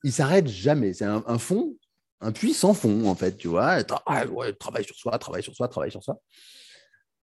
il 0.06 0.12
s'arrête 0.12 0.46
jamais. 0.46 0.92
C'est 0.92 1.04
un, 1.04 1.38
fond, 1.38 1.74
un 2.20 2.30
puits 2.30 2.52
sans 2.52 2.74
fond, 2.74 3.08
en 3.08 3.16
fait, 3.16 3.36
tu 3.36 3.48
vois. 3.48 3.82
travail 3.82 4.84
sur 4.84 4.94
soi, 4.94 5.18
travail 5.18 5.42
sur 5.42 5.52
soi, 5.52 5.66
travail 5.66 5.90
sur 5.90 6.00
soi. 6.00 6.20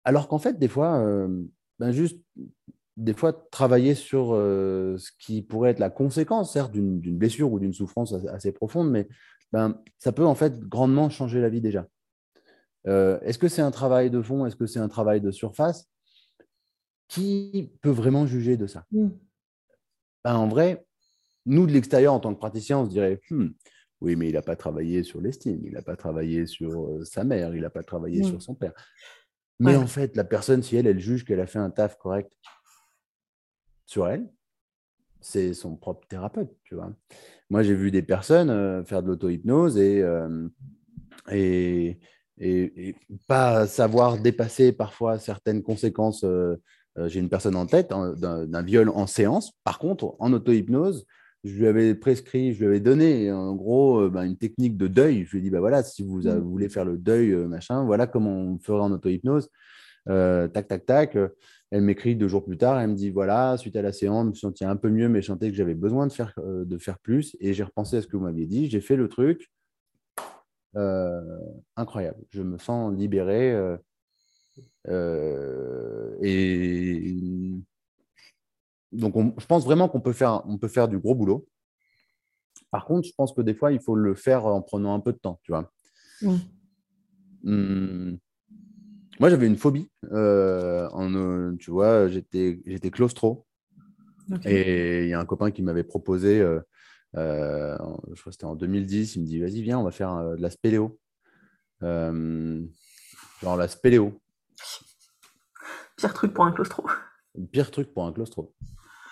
Alors 0.02 0.28
qu'en 0.28 0.38
fait, 0.38 0.58
des 0.58 0.66
fois, 0.66 0.98
euh, 1.00 1.28
ben 1.78 1.92
juste 1.92 2.18
des 2.96 3.12
fois 3.12 3.34
travailler 3.50 3.94
sur 3.94 4.32
euh, 4.32 4.96
ce 4.96 5.10
qui 5.18 5.42
pourrait 5.42 5.72
être 5.72 5.78
la 5.78 5.90
conséquence, 5.90 6.54
certes, 6.54 6.72
d'une 6.72 7.18
blessure 7.18 7.52
ou 7.52 7.60
d'une 7.60 7.74
souffrance 7.74 8.14
assez, 8.14 8.50
profonde, 8.50 8.90
mais 8.90 9.06
ben, 9.52 9.78
ça 9.98 10.12
peut 10.12 10.24
en 10.24 10.34
fait 10.34 10.58
grandement 10.60 11.10
changer 11.10 11.42
la 11.42 11.50
vie 11.50 11.60
déjà. 11.60 11.86
Euh, 12.86 13.20
est-ce 13.20 13.38
que 13.38 13.48
c'est 13.48 13.60
un 13.60 13.70
travail 13.70 14.08
de 14.08 14.22
fond? 14.22 14.46
Est-ce 14.46 14.56
que 14.56 14.64
c'est 14.64 14.78
un 14.78 14.88
travail 14.88 15.20
de 15.20 15.30
surface? 15.30 15.86
Qui 17.08 17.74
peut 17.82 17.90
vraiment 17.90 18.26
juger 18.26 18.56
de 18.56 18.66
ça? 18.66 18.86
Mm. 18.90 19.08
ben, 20.24 20.34
En 20.34 20.48
vrai, 20.48 20.86
nous 21.50 21.66
de 21.66 21.72
l'extérieur, 21.72 22.14
en 22.14 22.20
tant 22.20 22.32
que 22.32 22.38
praticien, 22.38 22.78
on 22.78 22.84
se 22.84 22.90
dirait 22.90 23.20
hmm, 23.30 23.48
oui, 24.00 24.16
mais 24.16 24.28
il 24.28 24.34
n'a 24.34 24.42
pas 24.42 24.56
travaillé 24.56 25.02
sur 25.02 25.20
l'estime, 25.20 25.60
il 25.64 25.72
n'a 25.72 25.82
pas 25.82 25.96
travaillé 25.96 26.46
sur 26.46 26.86
euh, 26.86 27.04
sa 27.04 27.24
mère, 27.24 27.54
il 27.54 27.62
n'a 27.62 27.70
pas 27.70 27.82
travaillé 27.82 28.22
sur 28.22 28.40
son 28.40 28.54
père. 28.54 28.72
Mais 29.58 29.76
en 29.76 29.86
fait, 29.86 30.16
la 30.16 30.24
personne, 30.24 30.62
si 30.62 30.76
elle, 30.76 30.86
elle 30.86 31.00
juge 31.00 31.24
qu'elle 31.24 31.40
a 31.40 31.46
fait 31.46 31.58
un 31.58 31.68
taf 31.68 31.98
correct, 31.98 32.32
sur 33.84 34.08
elle, 34.08 34.26
c'est 35.20 35.52
son 35.52 35.76
propre 35.76 36.06
thérapeute, 36.08 36.50
tu 36.64 36.76
vois. 36.76 36.94
Moi, 37.50 37.62
j'ai 37.62 37.74
vu 37.74 37.90
des 37.90 38.00
personnes 38.00 38.48
euh, 38.48 38.82
faire 38.84 39.02
de 39.02 39.08
l'auto-hypnose 39.08 39.76
euh, 39.76 40.48
et, 41.30 41.98
et, 42.38 42.96
pas 43.26 43.66
savoir 43.66 44.18
dépasser 44.18 44.72
parfois 44.72 45.18
certaines 45.18 45.62
conséquences. 45.62 46.24
J'ai 47.06 47.20
une 47.20 47.28
personne 47.28 47.56
en 47.56 47.66
tête 47.66 47.90
d'un 47.90 48.62
viol 48.62 48.88
en 48.88 49.06
séance. 49.06 49.52
Par 49.62 49.78
contre, 49.78 50.16
en 50.20 50.32
auto-hypnose, 50.32 51.06
je 51.44 51.56
lui 51.56 51.66
avais 51.66 51.94
prescrit, 51.94 52.52
je 52.52 52.60
lui 52.60 52.66
avais 52.66 52.80
donné 52.80 53.32
en 53.32 53.54
gros 53.54 54.10
bah, 54.10 54.24
une 54.24 54.36
technique 54.36 54.76
de 54.76 54.86
deuil. 54.86 55.24
Je 55.24 55.32
lui 55.32 55.38
ai 55.38 55.42
dit, 55.42 55.50
bah, 55.50 55.60
voilà, 55.60 55.82
si 55.82 56.02
vous, 56.02 56.22
mmh. 56.22 56.38
voulez 56.40 56.68
faire 56.68 56.84
le 56.84 56.98
deuil, 56.98 57.34
machin, 57.46 57.84
voilà 57.84 58.06
comment 58.06 58.34
on 58.34 58.58
ferait 58.58 58.80
en 58.80 58.92
auto-hypnose. 58.92 59.48
tac, 60.06 60.68
tac, 60.68 60.86
tac. 60.86 61.16
Elle 61.70 61.82
m'écrit 61.82 62.16
deux 62.16 62.26
jours 62.26 62.44
plus 62.44 62.58
tard, 62.58 62.80
elle 62.80 62.90
me 62.90 62.94
dit 62.96 63.10
voilà, 63.10 63.56
suite 63.56 63.76
à 63.76 63.82
la 63.82 63.92
séance, 63.92 64.24
je 64.24 64.30
me 64.30 64.34
senti 64.34 64.64
un 64.64 64.74
peu 64.74 64.90
mieux, 64.90 65.08
mais 65.08 65.22
je 65.22 65.28
sentais 65.28 65.50
que 65.50 65.54
j'avais 65.54 65.74
besoin 65.74 66.08
de 66.08 66.12
faire, 66.12 66.34
euh, 66.38 66.64
de 66.64 66.78
faire 66.78 66.98
plus. 66.98 67.36
Et 67.38 67.54
j'ai 67.54 67.62
repensé 67.62 67.98
à 67.98 68.02
ce 68.02 68.08
que 68.08 68.16
vous 68.16 68.24
m'aviez 68.24 68.46
dit, 68.46 68.68
j'ai 68.68 68.80
fait 68.80 68.96
le 68.96 69.08
truc. 69.08 69.52
Euh, 70.76 71.20
incroyable. 71.76 72.18
Je 72.30 72.42
me 72.42 72.58
sens 72.58 72.92
libéré. 72.92 73.52
Euh, 74.88 76.16
et 76.22 77.14
donc, 78.92 79.14
je 79.38 79.46
pense 79.46 79.64
vraiment 79.64 79.88
qu'on 79.88 80.00
peut 80.00 80.12
faire, 80.12 80.42
on 80.46 80.58
peut 80.58 80.68
faire 80.68 80.88
du 80.88 80.98
gros 80.98 81.14
boulot. 81.14 81.46
Par 82.70 82.84
contre, 82.84 83.06
je 83.06 83.12
pense 83.16 83.32
que 83.32 83.40
des 83.40 83.54
fois, 83.54 83.72
il 83.72 83.80
faut 83.80 83.94
le 83.94 84.14
faire 84.14 84.46
en 84.46 84.62
prenant 84.62 84.94
un 84.94 85.00
peu 85.00 85.12
de 85.12 85.18
temps, 85.18 85.40
tu 85.42 85.52
vois. 85.52 85.72
Mmh. 87.42 88.16
Moi, 89.20 89.28
j'avais 89.28 89.46
une 89.46 89.56
phobie. 89.56 89.90
Euh, 90.12 90.88
en, 90.92 91.14
euh, 91.14 91.54
tu 91.58 91.70
vois, 91.70 92.08
j'étais, 92.08 92.62
j'étais 92.64 92.90
claustro. 92.90 93.46
Et 94.44 95.04
il 95.04 95.08
y 95.08 95.14
a 95.14 95.20
un 95.20 95.24
copain 95.26 95.50
qui 95.50 95.62
m'avait 95.62 95.82
proposé, 95.84 96.40
euh, 96.40 96.60
je 97.14 97.76
crois 98.20 98.30
que 98.30 98.30
c'était 98.30 98.44
en 98.44 98.54
2010, 98.54 99.16
il 99.16 99.22
me 99.22 99.26
dit 99.26 99.40
Vas-y, 99.40 99.60
viens, 99.60 99.78
on 99.78 99.82
va 99.82 99.90
faire 99.90 100.36
de 100.36 100.40
la 100.40 100.50
spéléo. 100.50 100.98
genre 101.82 103.56
la 103.56 103.68
spéléo. 103.68 104.20
Pire 105.96 106.14
truc 106.14 106.32
pour 106.32 106.44
un 106.44 106.52
claustro. 106.52 106.86
Pire 107.52 107.70
truc 107.70 107.92
pour 107.92 108.06
un 108.06 108.12
claustro. 108.12 108.54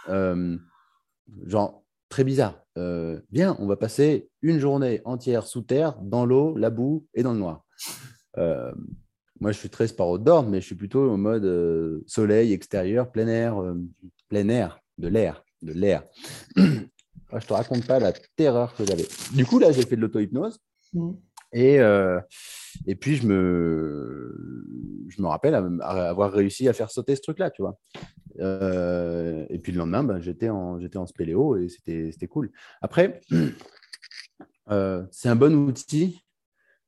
Euh, 0.08 0.56
genre, 1.46 1.84
très 2.08 2.24
bizarre. 2.24 2.62
Euh, 2.76 3.20
bien, 3.30 3.56
on 3.58 3.66
va 3.66 3.76
passer 3.76 4.28
une 4.42 4.58
journée 4.58 5.00
entière 5.04 5.46
sous 5.46 5.62
terre, 5.62 5.96
dans 6.00 6.24
l'eau, 6.24 6.56
la 6.56 6.70
boue 6.70 7.06
et 7.14 7.22
dans 7.22 7.32
le 7.32 7.38
noir. 7.38 7.64
Euh, 8.38 8.72
moi, 9.40 9.52
je 9.52 9.58
suis 9.58 9.70
très 9.70 9.88
sport 9.88 10.10
outdoor, 10.10 10.44
mais 10.44 10.60
je 10.60 10.66
suis 10.66 10.74
plutôt 10.74 11.10
en 11.10 11.18
mode 11.18 11.44
euh, 11.44 12.02
soleil, 12.06 12.52
extérieur, 12.52 13.10
plein 13.10 13.28
air, 13.28 13.56
plein 14.28 14.48
air, 14.48 14.80
de 14.98 15.08
l'air, 15.08 15.44
de 15.62 15.72
l'air. 15.72 16.04
je 16.56 17.46
te 17.46 17.52
raconte 17.52 17.86
pas 17.86 17.98
la 17.98 18.12
terreur 18.36 18.74
que 18.74 18.84
j'avais. 18.84 19.06
Du 19.34 19.44
coup, 19.44 19.58
là, 19.58 19.72
j'ai 19.72 19.82
fait 19.82 19.96
de 19.96 20.00
l'auto-hypnose. 20.00 20.58
Mmh. 20.92 21.12
Et, 21.52 21.78
et 22.86 22.94
puis, 22.94 23.16
je 23.16 23.26
me, 23.26 24.64
je 25.08 25.22
me 25.22 25.28
rappelle 25.28 25.54
avoir 25.54 26.32
réussi 26.32 26.68
à 26.68 26.72
faire 26.72 26.90
sauter 26.90 27.16
ce 27.16 27.22
truc-là, 27.22 27.50
tu 27.50 27.62
vois. 27.62 27.78
Euh, 28.40 29.46
et 29.48 29.58
puis 29.58 29.72
le 29.72 29.78
lendemain, 29.78 30.04
ben, 30.04 30.20
j'étais 30.20 30.48
en, 30.48 31.06
spéléo 31.06 31.56
et 31.56 31.68
c'était, 31.68 32.26
cool. 32.28 32.50
Après, 32.80 33.20
euh, 34.70 35.04
c'est 35.10 35.28
un 35.28 35.36
bon 35.36 35.54
outil 35.54 36.22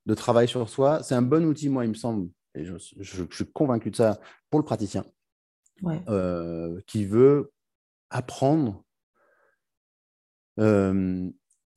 de 0.07 0.15
travail 0.15 0.49
sur 0.49 0.69
soi. 0.69 1.03
C'est 1.03 1.15
un 1.15 1.23
bon 1.23 1.45
outil, 1.45 1.69
moi, 1.69 1.85
il 1.85 1.89
me 1.89 1.95
semble, 1.95 2.31
et 2.55 2.65
je, 2.65 2.77
suis 2.79 3.47
convaincu 3.53 3.91
de 3.91 3.97
ça, 3.97 4.21
pour 4.49 4.61
le 4.61 4.65
praticien 4.65 5.05
euh, 6.09 6.81
qui 6.87 7.05
veut 7.05 7.53
apprendre, 8.11 8.85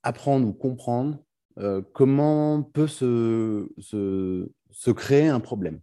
apprendre 0.04 0.48
ou 0.48 0.54
comprendre 0.54 1.24
comment 1.94 2.64
peut 2.64 2.88
se, 2.88 3.70
se, 3.78 4.52
se 4.72 4.92
créer 4.92 5.30
un 5.30 5.40
problème. 5.40 5.80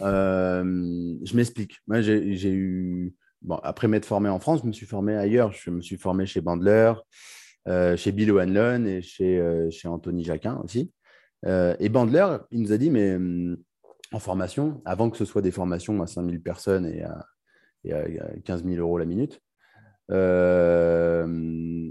Euh, 0.00 1.14
je 1.22 1.36
m'explique. 1.36 1.78
Moi, 1.86 2.00
j'ai 2.00 2.52
eu. 2.52 3.14
Bon, 3.42 3.56
après 3.56 3.88
m'être 3.88 4.04
formé 4.04 4.28
en 4.28 4.38
France, 4.38 4.60
je 4.62 4.66
me 4.66 4.72
suis 4.72 4.86
formé 4.86 5.16
ailleurs. 5.16 5.52
Je 5.52 5.70
me 5.70 5.80
suis 5.80 5.96
formé 5.96 6.26
chez 6.26 6.40
Bandler, 6.40 6.92
euh, 7.68 7.96
chez 7.96 8.12
Bill 8.12 8.30
O'Hanlon 8.30 8.84
et 8.84 9.02
chez, 9.02 9.38
euh, 9.38 9.68
chez 9.70 9.88
Anthony 9.88 10.22
Jacquin 10.24 10.60
aussi. 10.62 10.92
et 11.44 11.88
Bandler, 11.88 12.36
il 12.52 12.62
nous 12.62 12.72
a 12.72 12.78
dit, 12.78 12.90
mais 12.90 13.18
en 14.12 14.18
formation, 14.20 14.80
avant 14.84 15.10
que 15.10 15.16
ce 15.16 15.24
soit 15.24 15.42
des 15.42 15.50
formations 15.50 16.00
à 16.02 16.06
5000 16.06 16.40
personnes 16.40 16.86
et 16.86 17.02
à, 17.02 17.26
et 17.84 17.92
à 17.92 18.04
15 18.44 18.64
000 18.64 18.76
euros 18.76 18.98
la 18.98 19.06
minute, 19.06 19.40
il 20.08 20.16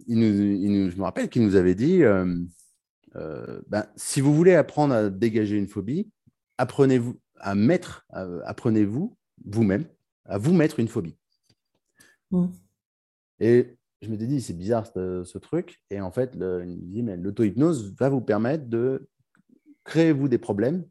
nous, 0.07 0.89
je 0.89 0.95
me 0.95 1.03
rappelle 1.03 1.27
qu'il 1.27 1.43
nous 1.43 1.55
avait 1.55 1.75
dit 1.75 2.01
ben, 3.13 3.85
si 3.97 4.21
vous 4.21 4.33
voulez 4.33 4.55
apprendre 4.55 4.93
à 4.93 5.09
dégager 5.09 5.57
une 5.57 5.67
phobie, 5.67 6.09
apprenez-vous 6.57 7.19
à 7.41 7.55
mettre, 7.55 8.05
apprenez-vous 8.45 9.15
vous-même 9.45 9.85
à 10.25 10.37
vous 10.37 10.53
mettre 10.53 10.79
une 10.79 10.87
phobie. 10.87 11.17
Mm. 12.31 12.47
Et 13.39 13.77
je 14.01 14.09
m'étais 14.09 14.27
dit, 14.27 14.41
c'est 14.41 14.57
bizarre 14.57 14.87
ce, 14.87 15.37
truc. 15.37 15.81
Et 15.89 16.01
en 16.01 16.11
fait, 16.11 16.35
le, 16.35 16.63
il 16.65 16.77
me 16.77 16.85
dit, 16.85 17.03
mais 17.03 17.17
l'auto-hypnose 17.17 17.93
va 17.95 18.09
vous 18.09 18.21
permettre 18.21 18.65
de 18.67 19.07
créer 19.83 20.11
vous 20.11 20.27
des 20.27 20.37
problèmes. 20.37 20.85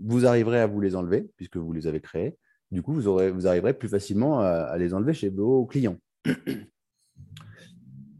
Vous 0.00 0.26
arriverez 0.26 0.60
à 0.60 0.66
vous 0.66 0.80
les 0.80 0.96
enlever 0.96 1.30
puisque 1.36 1.56
vous 1.56 1.72
les 1.72 1.86
avez 1.86 2.00
créés. 2.00 2.36
Du 2.70 2.82
coup, 2.82 2.92
vous, 2.92 3.06
aurez, 3.06 3.30
vous 3.30 3.46
arriverez 3.46 3.74
plus 3.74 3.88
facilement 3.88 4.40
à, 4.40 4.76
les 4.78 4.94
enlever 4.94 5.14
chez 5.14 5.28
vos 5.28 5.66
clients. 5.66 5.98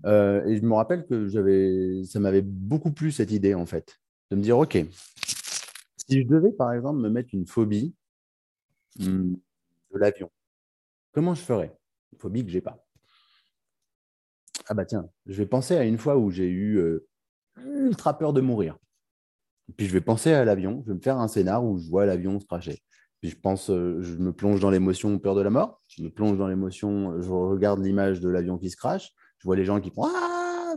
Euh, 0.04 0.44
et 0.46 0.56
je 0.56 0.62
me 0.62 0.74
rappelle 0.74 1.06
que 1.06 1.28
ça 2.04 2.18
m'avait 2.18 2.42
beaucoup 2.42 2.90
plu 2.90 3.12
cette 3.12 3.30
idée 3.30 3.54
en 3.54 3.66
fait, 3.66 4.00
de 4.32 4.36
me 4.36 4.42
dire, 4.42 4.58
ok, 4.58 4.84
si 6.08 6.22
je 6.22 6.26
devais, 6.26 6.52
par 6.52 6.72
exemple, 6.72 7.00
me 7.00 7.08
mettre 7.08 7.30
une 7.32 7.46
phobie 7.46 7.94
hmm, 8.98 9.34
de 9.92 9.98
l'avion, 9.98 10.30
comment 11.12 11.34
je 11.34 11.42
ferais? 11.42 11.76
Une 12.12 12.18
phobie 12.18 12.44
que 12.44 12.50
je 12.50 12.56
n'ai 12.56 12.60
pas. 12.60 12.84
Ah 14.66 14.74
bah 14.74 14.84
tiens, 14.84 15.08
je 15.26 15.34
vais 15.34 15.46
penser 15.46 15.76
à 15.76 15.84
une 15.84 15.98
fois 15.98 16.16
où 16.16 16.30
j'ai 16.30 16.48
eu 16.48 16.76
euh, 16.78 17.06
ultra 17.58 18.16
peur 18.16 18.32
de 18.32 18.40
mourir. 18.40 18.78
Puis 19.76 19.86
je 19.86 19.92
vais 19.92 20.00
penser 20.00 20.32
à 20.32 20.44
l'avion, 20.44 20.82
je 20.84 20.92
vais 20.92 20.96
me 20.96 21.02
faire 21.02 21.18
un 21.18 21.28
scénar 21.28 21.64
où 21.64 21.78
je 21.78 21.88
vois 21.88 22.06
l'avion 22.06 22.38
se 22.38 22.46
cracher. 22.46 22.82
Puis 23.20 23.30
je 23.30 23.38
pense, 23.38 23.70
euh, 23.70 24.00
je 24.02 24.16
me 24.16 24.32
plonge 24.32 24.60
dans 24.60 24.70
l'émotion 24.70 25.18
peur 25.18 25.34
de 25.34 25.40
la 25.40 25.50
mort, 25.50 25.80
je 25.88 26.02
me 26.02 26.10
plonge 26.10 26.36
dans 26.36 26.48
l'émotion, 26.48 27.20
je 27.20 27.30
regarde 27.30 27.82
l'image 27.82 28.20
de 28.20 28.28
l'avion 28.28 28.58
qui 28.58 28.70
se 28.70 28.76
crache, 28.76 29.12
je 29.38 29.44
vois 29.44 29.56
les 29.56 29.64
gens 29.64 29.80
qui 29.80 29.90
font 29.90 30.04
ah 30.04 30.74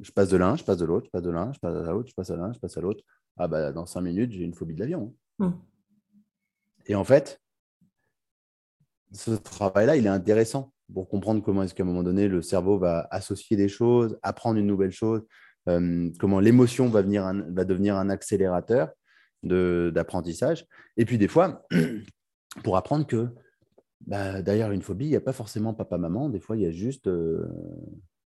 je 0.00 0.10
passe 0.10 0.28
de 0.28 0.36
l'un, 0.36 0.56
je 0.56 0.64
passe 0.64 0.78
de 0.78 0.84
l'autre, 0.84 1.06
je 1.06 1.10
passe 1.10 1.22
de 1.22 1.30
l'un, 1.30 1.52
je 1.52 1.58
passe 1.58 1.74
à 1.74 1.92
l'autre, 1.92 2.08
je 2.08 2.14
passe 2.14 2.30
à 2.30 2.36
l'un, 2.36 2.52
je 2.52 2.58
passe 2.58 2.76
à 2.76 2.80
l'autre 2.80 3.02
ah 3.38 3.48
bah 3.48 3.72
dans 3.72 3.86
cinq 3.86 4.02
minutes, 4.02 4.32
j'ai 4.32 4.44
une 4.44 4.54
phobie 4.54 4.74
de 4.74 4.80
l'avion. 4.80 5.14
Hmm. 5.38 5.52
Et 6.86 6.94
en 6.94 7.04
fait, 7.04 7.40
ce 9.12 9.30
travail-là, 9.30 9.96
il 9.96 10.06
est 10.06 10.10
intéressant 10.10 10.72
pour 10.92 11.08
comprendre 11.08 11.42
comment 11.42 11.62
est-ce 11.62 11.74
qu'à 11.74 11.82
un 11.82 11.86
moment 11.86 12.02
donné, 12.02 12.28
le 12.28 12.42
cerveau 12.42 12.78
va 12.78 13.06
associer 13.10 13.56
des 13.56 13.68
choses, 13.68 14.18
apprendre 14.22 14.58
une 14.58 14.66
nouvelle 14.66 14.90
chose, 14.90 15.22
euh, 15.68 16.10
comment 16.18 16.40
l'émotion 16.40 16.88
va, 16.88 17.02
venir 17.02 17.30
va 17.50 17.64
devenir 17.64 17.96
un 17.96 18.10
accélérateur 18.10 18.90
d'apprentissage. 19.42 20.66
Et 20.96 21.04
puis 21.04 21.18
des 21.18 21.28
fois, 21.28 21.66
pour 22.64 22.76
apprendre 22.76 23.06
que 23.06 23.28
bah, 24.06 24.42
derrière 24.42 24.72
une 24.72 24.82
phobie, 24.82 25.06
il 25.06 25.10
n'y 25.10 25.16
a 25.16 25.20
pas 25.20 25.32
forcément 25.32 25.74
papa-maman, 25.74 26.28
des 26.28 26.40
fois, 26.40 26.56
il 26.56 26.62
y 26.62 26.66
a 26.66 26.72
juste... 26.72 27.06
Euh, 27.06 27.46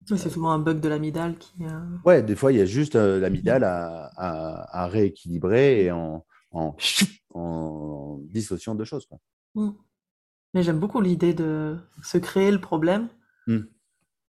c'est 0.07 0.29
souvent 0.29 0.51
un 0.51 0.59
bug 0.59 0.79
de 0.79 0.89
l'amidale 0.89 1.37
qui. 1.37 1.53
Euh, 1.61 1.97
ouais, 2.05 2.21
des 2.21 2.35
fois, 2.35 2.51
il 2.51 2.59
y 2.59 2.61
a 2.61 2.65
juste 2.65 2.95
euh, 2.95 3.19
l'amidale 3.19 3.63
à, 3.63 4.11
à, 4.15 4.87
rééquilibrer 4.87 5.85
et 5.85 5.91
en, 5.91 6.25
en, 6.51 6.75
en 7.33 8.19
dissociant 8.23 8.75
deux 8.75 8.85
choses. 8.85 9.05
Quoi. 9.07 9.17
Mm. 9.55 9.71
Mais 10.53 10.63
j'aime 10.63 10.79
beaucoup 10.79 11.01
l'idée 11.01 11.33
de 11.33 11.77
se 12.03 12.17
créer 12.17 12.51
le 12.51 12.61
problème 12.61 13.09
mm. 13.47 13.61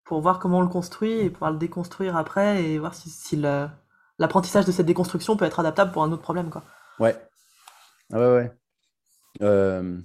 pour 0.06 0.22
voir 0.22 0.40
comment 0.40 0.58
on 0.58 0.62
le 0.64 0.68
construit 0.68 1.12
et 1.12 1.30
pouvoir 1.30 1.52
le 1.52 1.58
déconstruire 1.58 2.18
après 2.18 2.64
et 2.64 2.80
voir 2.80 2.96
si, 2.96 3.10
si 3.10 3.38
l'apprentissage 3.38 4.66
de 4.66 4.72
cette 4.72 4.88
déconstruction 4.88 5.38
peut 5.38 5.46
être 5.46 5.60
adaptable 5.60 5.92
pour 5.92 6.04
un 6.04 6.12
autre 6.12 6.24
problème. 6.24 6.50
Quoi. 6.50 6.64
Ouais. 7.00 7.16
Ah 8.12 8.20
ouais, 8.20 8.36
ouais. 8.36 8.52
Euh, 9.44 9.98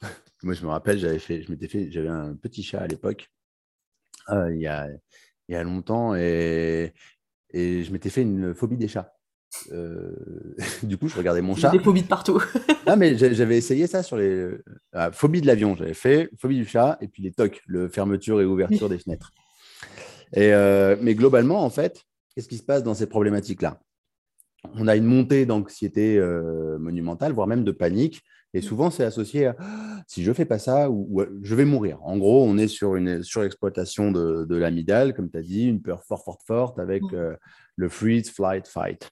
moi, 0.42 0.54
je 0.54 0.64
me 0.64 0.70
rappelle, 0.70 0.98
j'avais 0.98 1.18
fait, 1.18 1.42
je 1.42 1.50
m'étais 1.50 1.68
fait, 1.68 1.90
j'avais 1.90 2.08
un 2.08 2.34
petit 2.34 2.62
chat 2.62 2.80
à 2.80 2.86
l'époque 2.86 3.30
euh, 4.30 4.54
il, 4.54 4.60
y 4.60 4.66
a, 4.66 4.88
il 5.48 5.52
y 5.52 5.56
a 5.56 5.62
longtemps 5.62 6.14
et, 6.14 6.92
et 7.50 7.84
je 7.84 7.92
m'étais 7.92 8.10
fait 8.10 8.22
une 8.22 8.54
phobie 8.54 8.76
des 8.76 8.88
chats. 8.88 9.14
Euh, 9.72 10.14
du 10.82 10.96
coup, 10.96 11.08
je 11.08 11.16
regardais 11.16 11.42
mon 11.42 11.54
chat. 11.54 11.70
Des 11.70 11.80
phobies 11.80 12.02
de 12.02 12.08
partout. 12.08 12.42
ah, 12.86 12.96
mais 12.96 13.16
j'avais 13.16 13.56
essayé 13.56 13.86
ça 13.86 14.02
sur 14.02 14.16
les 14.16 14.48
ah, 14.92 15.10
phobies 15.12 15.40
de 15.40 15.46
l'avion. 15.46 15.74
J'avais 15.76 15.94
fait 15.94 16.30
phobie 16.38 16.56
du 16.56 16.66
chat 16.66 16.98
et 17.00 17.08
puis 17.08 17.22
les 17.22 17.32
tocs, 17.32 17.60
le 17.66 17.88
fermeture 17.88 18.40
et 18.40 18.44
ouverture 18.44 18.88
des 18.88 18.98
fenêtres. 18.98 19.32
Et, 20.34 20.52
euh, 20.52 20.96
mais 21.00 21.14
globalement, 21.14 21.64
en 21.64 21.70
fait, 21.70 22.04
qu'est-ce 22.34 22.48
qui 22.48 22.58
se 22.58 22.62
passe 22.62 22.82
dans 22.82 22.94
ces 22.94 23.06
problématiques-là? 23.06 23.80
On 24.74 24.86
a 24.88 24.94
une 24.94 25.06
montée 25.06 25.46
d'anxiété 25.46 26.20
monumentale, 26.78 27.32
voire 27.32 27.46
même 27.46 27.64
de 27.64 27.72
panique, 27.72 28.22
et 28.52 28.58
mmh. 28.58 28.62
souvent, 28.62 28.90
c'est 28.90 29.04
associé 29.04 29.46
à 29.46 29.56
si 30.06 30.24
je 30.24 30.32
fais 30.32 30.44
pas 30.44 30.58
ça, 30.58 30.90
ou, 30.90 31.22
je 31.42 31.54
vais 31.54 31.64
mourir. 31.64 31.98
En 32.02 32.18
gros, 32.18 32.44
on 32.44 32.58
est 32.58 32.68
sur 32.68 32.96
une 32.96 33.22
surexploitation 33.22 34.10
de, 34.10 34.44
de 34.44 34.56
l'amygdale, 34.56 35.14
comme 35.14 35.30
tu 35.30 35.38
as 35.38 35.42
dit, 35.42 35.66
une 35.66 35.82
peur 35.82 36.02
fort, 36.04 36.24
forte, 36.24 36.42
forte 36.46 36.78
avec 36.78 37.02
mmh. 37.02 37.14
euh, 37.14 37.36
le 37.76 37.88
freeze, 37.88 38.30
flight, 38.30 38.66
fight. 38.66 39.08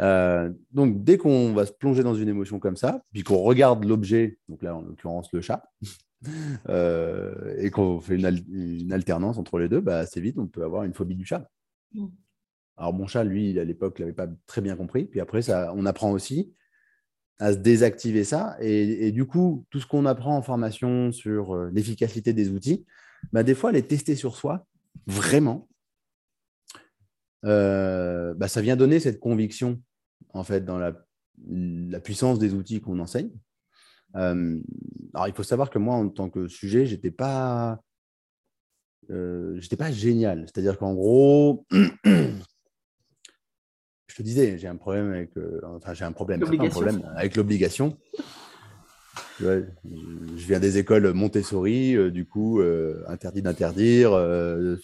Euh, 0.00 0.50
donc, 0.72 1.02
dès 1.02 1.16
qu'on 1.16 1.52
va 1.54 1.66
se 1.66 1.72
plonger 1.72 2.02
dans 2.02 2.14
une 2.14 2.28
émotion 2.28 2.58
comme 2.58 2.76
ça, 2.76 3.02
puis 3.12 3.22
qu'on 3.22 3.38
regarde 3.38 3.84
l'objet, 3.84 4.38
donc 4.48 4.62
là, 4.62 4.76
en 4.76 4.82
l'occurrence, 4.82 5.32
le 5.32 5.40
chat, 5.40 5.64
euh, 6.68 7.54
et 7.58 7.70
qu'on 7.70 8.00
fait 8.00 8.16
une, 8.16 8.92
alternance 8.92 9.38
entre 9.38 9.58
les 9.58 9.68
deux, 9.68 9.80
bah, 9.80 9.98
assez 9.98 10.20
vite, 10.20 10.38
on 10.38 10.46
peut 10.46 10.62
avoir 10.62 10.84
une 10.84 10.94
phobie 10.94 11.16
du 11.16 11.24
chat. 11.24 11.50
Mmh. 11.94 12.06
Alors, 12.76 12.92
mon 12.92 13.06
chat, 13.06 13.24
lui, 13.24 13.58
à 13.58 13.64
l'époque, 13.64 13.98
l'avait 13.98 14.12
pas 14.12 14.28
très 14.46 14.60
bien 14.60 14.76
compris. 14.76 15.04
Puis 15.04 15.20
après, 15.20 15.42
ça, 15.42 15.72
on 15.76 15.86
apprend 15.86 16.10
aussi 16.10 16.52
à 17.38 17.52
se 17.52 17.58
désactiver 17.58 18.24
ça. 18.24 18.56
Et, 18.60 19.12
du 19.12 19.26
coup, 19.26 19.64
tout 19.70 19.80
ce 19.80 19.86
qu'on 19.86 20.06
apprend 20.06 20.36
en 20.36 20.42
formation 20.42 21.12
sur 21.12 21.54
euh, 21.54 21.70
l'efficacité 21.72 22.32
des 22.32 22.50
outils, 22.50 22.84
bah, 23.32 23.42
des 23.42 23.54
fois, 23.54 23.72
les 23.72 23.82
tester 23.82 24.14
sur 24.14 24.36
soi, 24.36 24.66
vraiment, 25.06 25.68
euh, 27.44 28.34
bah, 28.34 28.48
ça 28.48 28.60
vient 28.60 28.76
donner 28.76 29.00
cette 29.00 29.20
conviction, 29.20 29.80
en 30.32 30.44
fait, 30.44 30.64
dans 30.64 30.78
la, 30.78 30.92
puissance 32.00 32.38
des 32.38 32.54
outils 32.54 32.80
qu'on 32.80 33.00
enseigne. 33.00 33.30
Euh, 34.14 34.60
alors, 35.12 35.28
il 35.28 35.34
faut 35.34 35.42
savoir 35.42 35.70
que 35.70 35.78
moi, 35.78 35.96
en 35.96 36.08
tant 36.08 36.30
que 36.30 36.46
sujet, 36.46 36.86
j'étais 36.86 37.10
pas, 37.10 37.82
j'étais 39.08 39.76
pas 39.76 39.90
génial. 39.90 40.46
C'est-à-dire 40.46 40.78
qu'en 40.78 40.94
gros, 40.94 41.66
je 44.14 44.22
te 44.22 44.22
disais, 44.22 44.56
j'ai 44.58 44.68
un 44.68 44.76
problème 44.76 45.10
avec, 45.12 45.36
euh, 45.36 45.60
enfin, 45.64 45.92
j'ai 45.92 46.04
un 46.04 46.12
problème, 46.12 46.40
un 46.40 46.68
problème 46.68 47.02
avec 47.16 47.34
l'obligation. 47.34 47.98
je 49.40 49.66
viens 50.36 50.60
des 50.60 50.78
écoles 50.78 51.12
Montessori, 51.12 51.96
euh, 51.96 52.12
du 52.12 52.24
coup, 52.24 52.60
euh, 52.60 53.02
interdit 53.08 53.42
d'interdire, 53.42 54.12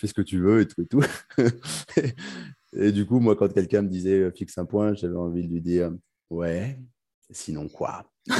fais 0.01 0.09
ce 0.09 0.15
que 0.15 0.23
tu 0.23 0.41
veux 0.41 0.63
et 0.63 0.67
tout 0.67 0.83
et 0.83 0.87
tout. 0.87 1.05
et 2.73 2.91
du 2.91 3.07
coup, 3.07 3.21
moi, 3.21 3.37
quand 3.37 3.53
quelqu'un 3.53 3.83
me 3.83 3.89
disait 3.89 4.33
fixe 4.33 4.59
un 4.59 4.65
point, 4.65 4.95
j'avais 4.95 5.15
envie 5.15 5.47
de 5.47 5.53
lui 5.53 5.61
dire 5.61 5.93
ouais, 6.31 6.81
sinon 7.31 7.69
quoi? 7.69 8.11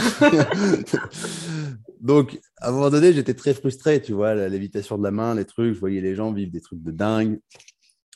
Donc, 2.01 2.41
à 2.57 2.71
un 2.71 2.73
moment 2.73 2.91
donné, 2.91 3.13
j'étais 3.13 3.35
très 3.35 3.55
frustré, 3.55 4.03
tu 4.03 4.13
vois, 4.13 4.35
la 4.35 4.49
lévitation 4.49 4.99
de 4.99 5.05
la 5.05 5.13
main, 5.13 5.37
les 5.37 5.45
trucs, 5.45 5.73
je 5.73 5.79
voyais 5.79 6.01
les 6.01 6.17
gens 6.17 6.33
vivre 6.33 6.51
des 6.51 6.61
trucs 6.61 6.83
de 6.83 6.91
dingue. 6.91 7.39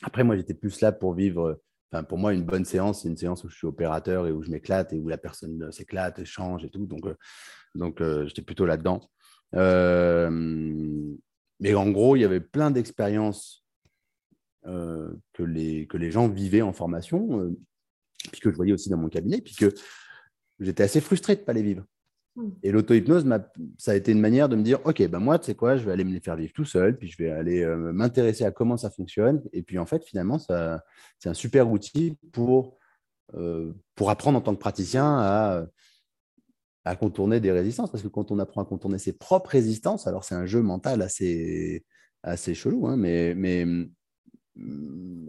Après, 0.03 0.25
moi, 0.25 0.35
j'étais 0.35 0.53
plus 0.53 0.81
là 0.81 0.91
pour 0.91 1.13
vivre, 1.13 1.61
pour 2.03 2.17
moi, 2.17 2.33
une 2.33 2.43
bonne 2.43 2.65
séance, 2.65 3.01
c'est 3.01 3.07
une 3.07 3.17
séance 3.17 3.43
où 3.43 3.49
je 3.49 3.55
suis 3.55 3.67
opérateur 3.67 4.27
et 4.27 4.31
où 4.31 4.43
je 4.43 4.49
m'éclate 4.49 4.93
et 4.93 4.99
où 4.99 5.07
la 5.07 5.17
personne 5.17 5.71
s'éclate, 5.71 6.23
change 6.25 6.65
et 6.65 6.69
tout. 6.69 6.85
Donc, 6.85 7.05
euh, 7.05 7.15
donc 7.73 8.01
euh, 8.01 8.27
j'étais 8.27 8.41
plutôt 8.41 8.65
là-dedans. 8.65 9.09
Euh, 9.55 10.29
mais 11.59 11.73
en 11.73 11.89
gros, 11.89 12.15
il 12.15 12.21
y 12.21 12.25
avait 12.25 12.41
plein 12.41 12.71
d'expériences 12.71 13.63
que, 14.63 15.43
les, 15.43 15.85
que 15.85 15.97
les 15.97 16.09
gens 16.09 16.27
vivaient 16.27 16.63
en 16.63 16.73
formation, 16.73 17.55
puis 18.31 18.41
que 18.41 18.49
je 18.49 18.55
voyais 18.55 18.73
aussi 18.73 18.89
dans 18.89 18.97
mon 18.97 19.09
cabinet, 19.09 19.39
puis 19.39 19.53
que 19.53 19.71
j'étais 20.59 20.81
assez 20.81 21.01
frustré 21.01 21.35
de 21.35 21.41
ne 21.41 21.45
pas 21.45 21.53
les 21.53 21.61
vivre. 21.61 21.85
Et 22.63 22.71
l'auto-hypnose, 22.71 23.25
ça 23.77 23.91
a 23.91 23.95
été 23.95 24.11
une 24.11 24.19
manière 24.19 24.49
de 24.49 24.55
me 24.55 24.63
dire, 24.63 24.79
OK, 24.85 25.07
ben 25.07 25.19
moi, 25.19 25.39
tu 25.39 25.45
sais 25.45 25.55
quoi, 25.55 25.77
je 25.77 25.85
vais 25.85 25.91
aller 25.91 26.03
me 26.03 26.11
les 26.11 26.19
faire 26.19 26.35
vivre 26.35 26.51
tout 26.53 26.65
seul, 26.65 26.97
puis 26.97 27.07
je 27.07 27.17
vais 27.17 27.29
aller 27.29 27.63
euh, 27.63 27.93
m'intéresser 27.93 28.43
à 28.43 28.51
comment 28.51 28.75
ça 28.75 28.89
fonctionne. 28.89 29.41
Et 29.53 29.61
puis, 29.61 29.79
en 29.79 29.85
fait, 29.85 30.03
finalement, 30.03 30.37
c'est 30.39 31.29
un 31.29 31.33
super 31.33 31.69
outil 31.71 32.17
pour, 32.33 32.77
euh, 33.35 33.73
pour 33.95 34.09
apprendre 34.09 34.37
en 34.37 34.41
tant 34.41 34.53
que 34.53 34.59
praticien 34.59 35.05
à, 35.05 35.65
à 36.83 36.95
contourner 36.95 37.39
des 37.39 37.51
résistances. 37.51 37.89
Parce 37.89 38.03
que 38.03 38.09
quand 38.09 38.31
on 38.31 38.39
apprend 38.39 38.61
à 38.61 38.65
contourner 38.65 38.97
ses 38.97 39.13
propres 39.13 39.51
résistances, 39.51 40.05
alors 40.05 40.25
c'est 40.25 40.35
un 40.35 40.45
jeu 40.45 40.61
mental 40.61 41.01
assez, 41.01 41.85
assez 42.21 42.53
chelou, 42.53 42.87
hein, 42.87 42.97
mais, 42.97 43.33
mais, 43.33 43.65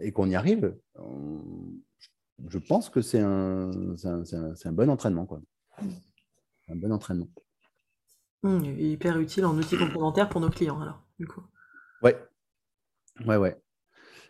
et 0.01 0.11
qu'on 0.11 0.29
y 0.29 0.35
arrive, 0.35 0.75
je 2.49 2.57
pense 2.59 2.89
que 2.89 3.01
c'est 3.01 3.19
un, 3.19 3.71
un, 4.03 4.23
un, 4.65 4.71
bon 4.71 4.89
entraînement. 4.89 5.25
Quoi. 5.25 5.41
Hmm 6.67 6.73
un 6.73 6.75
bon 6.75 6.91
entraînement. 6.91 7.29
Mmh, 8.43 8.79
hyper 8.79 9.17
utile 9.19 9.45
en 9.45 9.57
outil 9.57 9.77
complémentaire 9.77 10.29
pour 10.29 10.41
nos 10.41 10.49
clients, 10.49 10.81
alors, 10.81 11.01
du 11.19 11.27
coup. 11.27 11.41
Ouais. 12.03 12.17
Ouais, 13.25 13.37
ouais. 13.37 13.57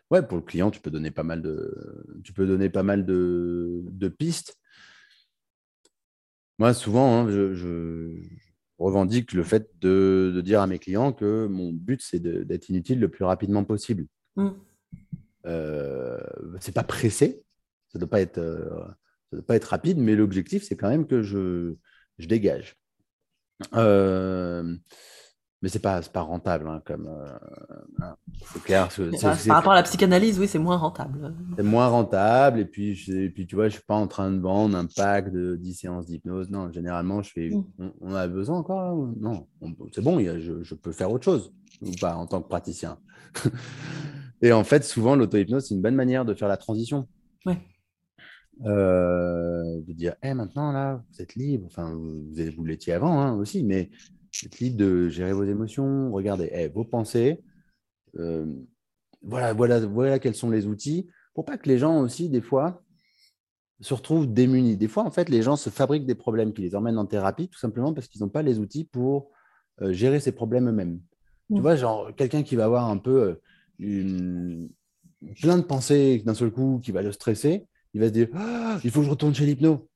Ouais, 0.10 0.22
pour 0.22 0.38
le 0.38 0.44
client, 0.44 0.72
tu 0.72 0.80
peux 0.80 0.92
donner 0.92 1.12
pas 1.12 1.24
mal 1.24 1.42
de, 1.42 2.22
tu 2.24 2.32
peux 2.32 2.48
donner 2.48 2.70
pas 2.70 2.84
mal 2.84 3.06
de, 3.06 3.82
de 3.84 4.08
pistes. 4.08 4.58
Moi, 6.60 6.74
souvent, 6.74 7.20
hein, 7.20 7.30
je, 7.30 8.16
revendique 8.80 9.34
le 9.34 9.44
fait 9.44 9.70
de, 9.82 10.32
de, 10.34 10.42
dire 10.42 10.62
à 10.62 10.68
mes 10.68 10.80
clients 10.80 11.12
que 11.12 11.48
mon 11.48 11.74
but, 11.74 12.02
c'est 12.02 12.20
d'être 12.20 12.70
inutile 12.70 13.00
le 13.00 13.10
plus 13.10 13.26
rapidement 13.26 13.64
possible. 13.64 14.06
Mmh. 14.36 14.50
Euh, 15.46 16.20
c'est 16.60 16.74
pas 16.74 16.84
pressé, 16.84 17.44
ça 17.90 17.98
ne 17.98 18.02
doit, 18.02 18.10
pas 18.10 18.22
être, 18.22 18.38
euh, 18.38 18.86
doit 19.32 19.46
pas 19.46 19.56
être 19.56 19.66
rapide, 19.66 19.98
mais 19.98 20.16
l'objectif, 20.16 20.64
c'est 20.64 20.78
quand 20.78 20.90
même 20.90 21.08
que 21.08 21.22
je, 21.22 21.76
je 22.18 22.28
dégage. 22.28 22.76
Euh, 23.74 24.76
mais 25.64 25.70
c'est 25.70 25.80
pas 25.80 26.00
pas 26.02 26.22
rentable 26.22 26.68
hein, 26.68 26.84
comme 26.86 27.08
euh, 27.08 27.26
hein, 28.00 28.16
c'est 28.54 28.62
clair 28.62 28.90
par 29.48 29.56
rapport 29.56 29.72
à 29.72 29.76
la 29.76 29.82
psychanalyse 29.82 30.40
oui 30.40 30.48
c'est 30.48 30.60
moins 30.60 30.78
rentable. 30.78 31.34
C'est 31.56 31.64
moins 31.64 31.88
rentable 31.88 32.60
et 32.60 32.66
puis 32.66 32.94
je, 32.94 33.28
puis 33.30 33.48
tu 33.48 33.56
vois 33.56 33.68
je 33.68 33.74
suis 33.74 33.84
pas 33.84 33.96
en 33.96 34.06
train 34.06 34.32
de 34.32 34.40
vendre 34.40 34.78
un 34.78 34.86
pack 34.86 35.32
de 35.32 35.56
10 35.56 35.74
séances 35.74 36.06
d'hypnose. 36.06 36.52
Non 36.52 36.72
généralement 36.72 37.24
je 37.24 37.32
fais 37.32 37.50
mm. 37.50 37.92
on, 38.02 38.14
a 38.14 38.28
besoin 38.28 38.60
encore 38.60 38.96
non? 39.20 39.48
C'est 39.92 40.02
bon 40.02 40.20
je, 40.20 40.62
je, 40.62 40.76
peux 40.76 40.92
faire 40.92 41.12
autre 41.12 41.26
chose 41.26 41.52
ou 41.82 41.92
pas 42.00 42.16
en 42.16 42.28
tant 42.28 42.42
que 42.42 42.48
praticien. 42.48 43.00
Et 44.44 44.52
en 44.52 44.64
fait 44.64 44.84
souvent 44.84 45.16
l'auto-hypnose 45.16 45.66
c'est 45.68 45.74
une 45.74 45.82
bonne 45.82 45.96
manière 45.96 46.24
de 46.24 46.36
faire 46.36 46.48
la 46.48 46.58
transition. 46.58 47.08
Ouais 47.48 47.58
euh, 48.66 49.82
de 49.82 49.94
dire 49.94 50.16
eh, 50.24 50.34
maintenant 50.34 50.72
là, 50.72 51.04
vous 51.12 51.22
êtes 51.22 51.36
libre, 51.36 51.66
enfin, 51.68 51.94
vous, 51.94 52.24
vous 52.56 52.66
l'étiez 52.66 52.94
avant 52.94 53.20
hein, 53.20 53.36
aussi, 53.36 53.64
mais 53.64 53.90
vous 53.92 54.48
êtes 54.48 54.60
libre 54.60 54.78
de 54.78 55.10
gérer 55.10 55.34
vos 55.34 55.44
émotions, 55.44 56.12
regardez 56.12 56.50
eh, 56.52 56.68
vos 56.68 56.84
pensées, 56.84 57.42
euh, 58.18 58.46
voilà, 59.22 59.54
voilà, 59.54 59.80
voilà 59.86 60.20
quels 60.20 60.36
sont 60.36 60.50
les 60.50 60.66
outils, 60.66 61.08
pour 61.34 61.46
pas 61.46 61.58
que 61.58 61.70
les 61.70 61.78
gens 61.78 62.02
aussi, 62.02 62.30
des 62.30 62.42
fois, 62.42 62.82
se 63.80 63.94
retrouvent 63.94 64.32
démunis. 64.32 64.76
Des 64.76 64.88
fois, 64.88 65.04
en 65.04 65.12
fait, 65.12 65.30
les 65.30 65.42
gens 65.42 65.56
se 65.56 65.70
fabriquent 65.70 66.06
des 66.06 66.16
problèmes 66.16 66.54
qui 66.54 66.62
les 66.62 66.76
emmènent 66.76 66.98
en 66.98 67.06
thérapie, 67.06 67.48
tout 67.48 67.60
simplement 67.60 67.94
parce 67.94 68.08
qu'ils 68.08 68.22
n'ont 68.22 68.30
pas 68.30 68.42
les 68.42 68.60
outils 68.60 68.86
pour 68.86 69.30
euh, 69.82 69.94
gérer 69.94 70.20
ces 70.20 70.32
problèmes 70.32 70.68
eux-mêmes. 70.70 71.00
Tu 71.50 71.60
mmh. 71.60 71.62
vois, 71.62 71.76
genre, 71.76 72.16
quelqu'un 72.16 72.44
qui 72.44 72.56
va 72.56 72.66
avoir 72.66 72.90
un 72.90 72.98
peu 72.98 73.40
une... 73.80 74.70
plein 75.42 75.58
de 75.58 75.64
pensées 75.64 76.24
d'un 76.26 76.34
seul 76.34 76.52
coup, 76.52 76.80
qui 76.84 76.92
va 76.92 77.02
le 77.02 77.12
stresser, 77.12 77.68
il 77.98 78.00
va 78.00 78.08
se 78.10 78.14
dire 78.14 78.28
ah, 78.36 78.80
il 78.84 78.92
faut 78.92 79.00
que 79.00 79.08
je 79.08 79.10
retourne 79.10 79.34
chez 79.34 79.48
l'hypno. 79.48 79.90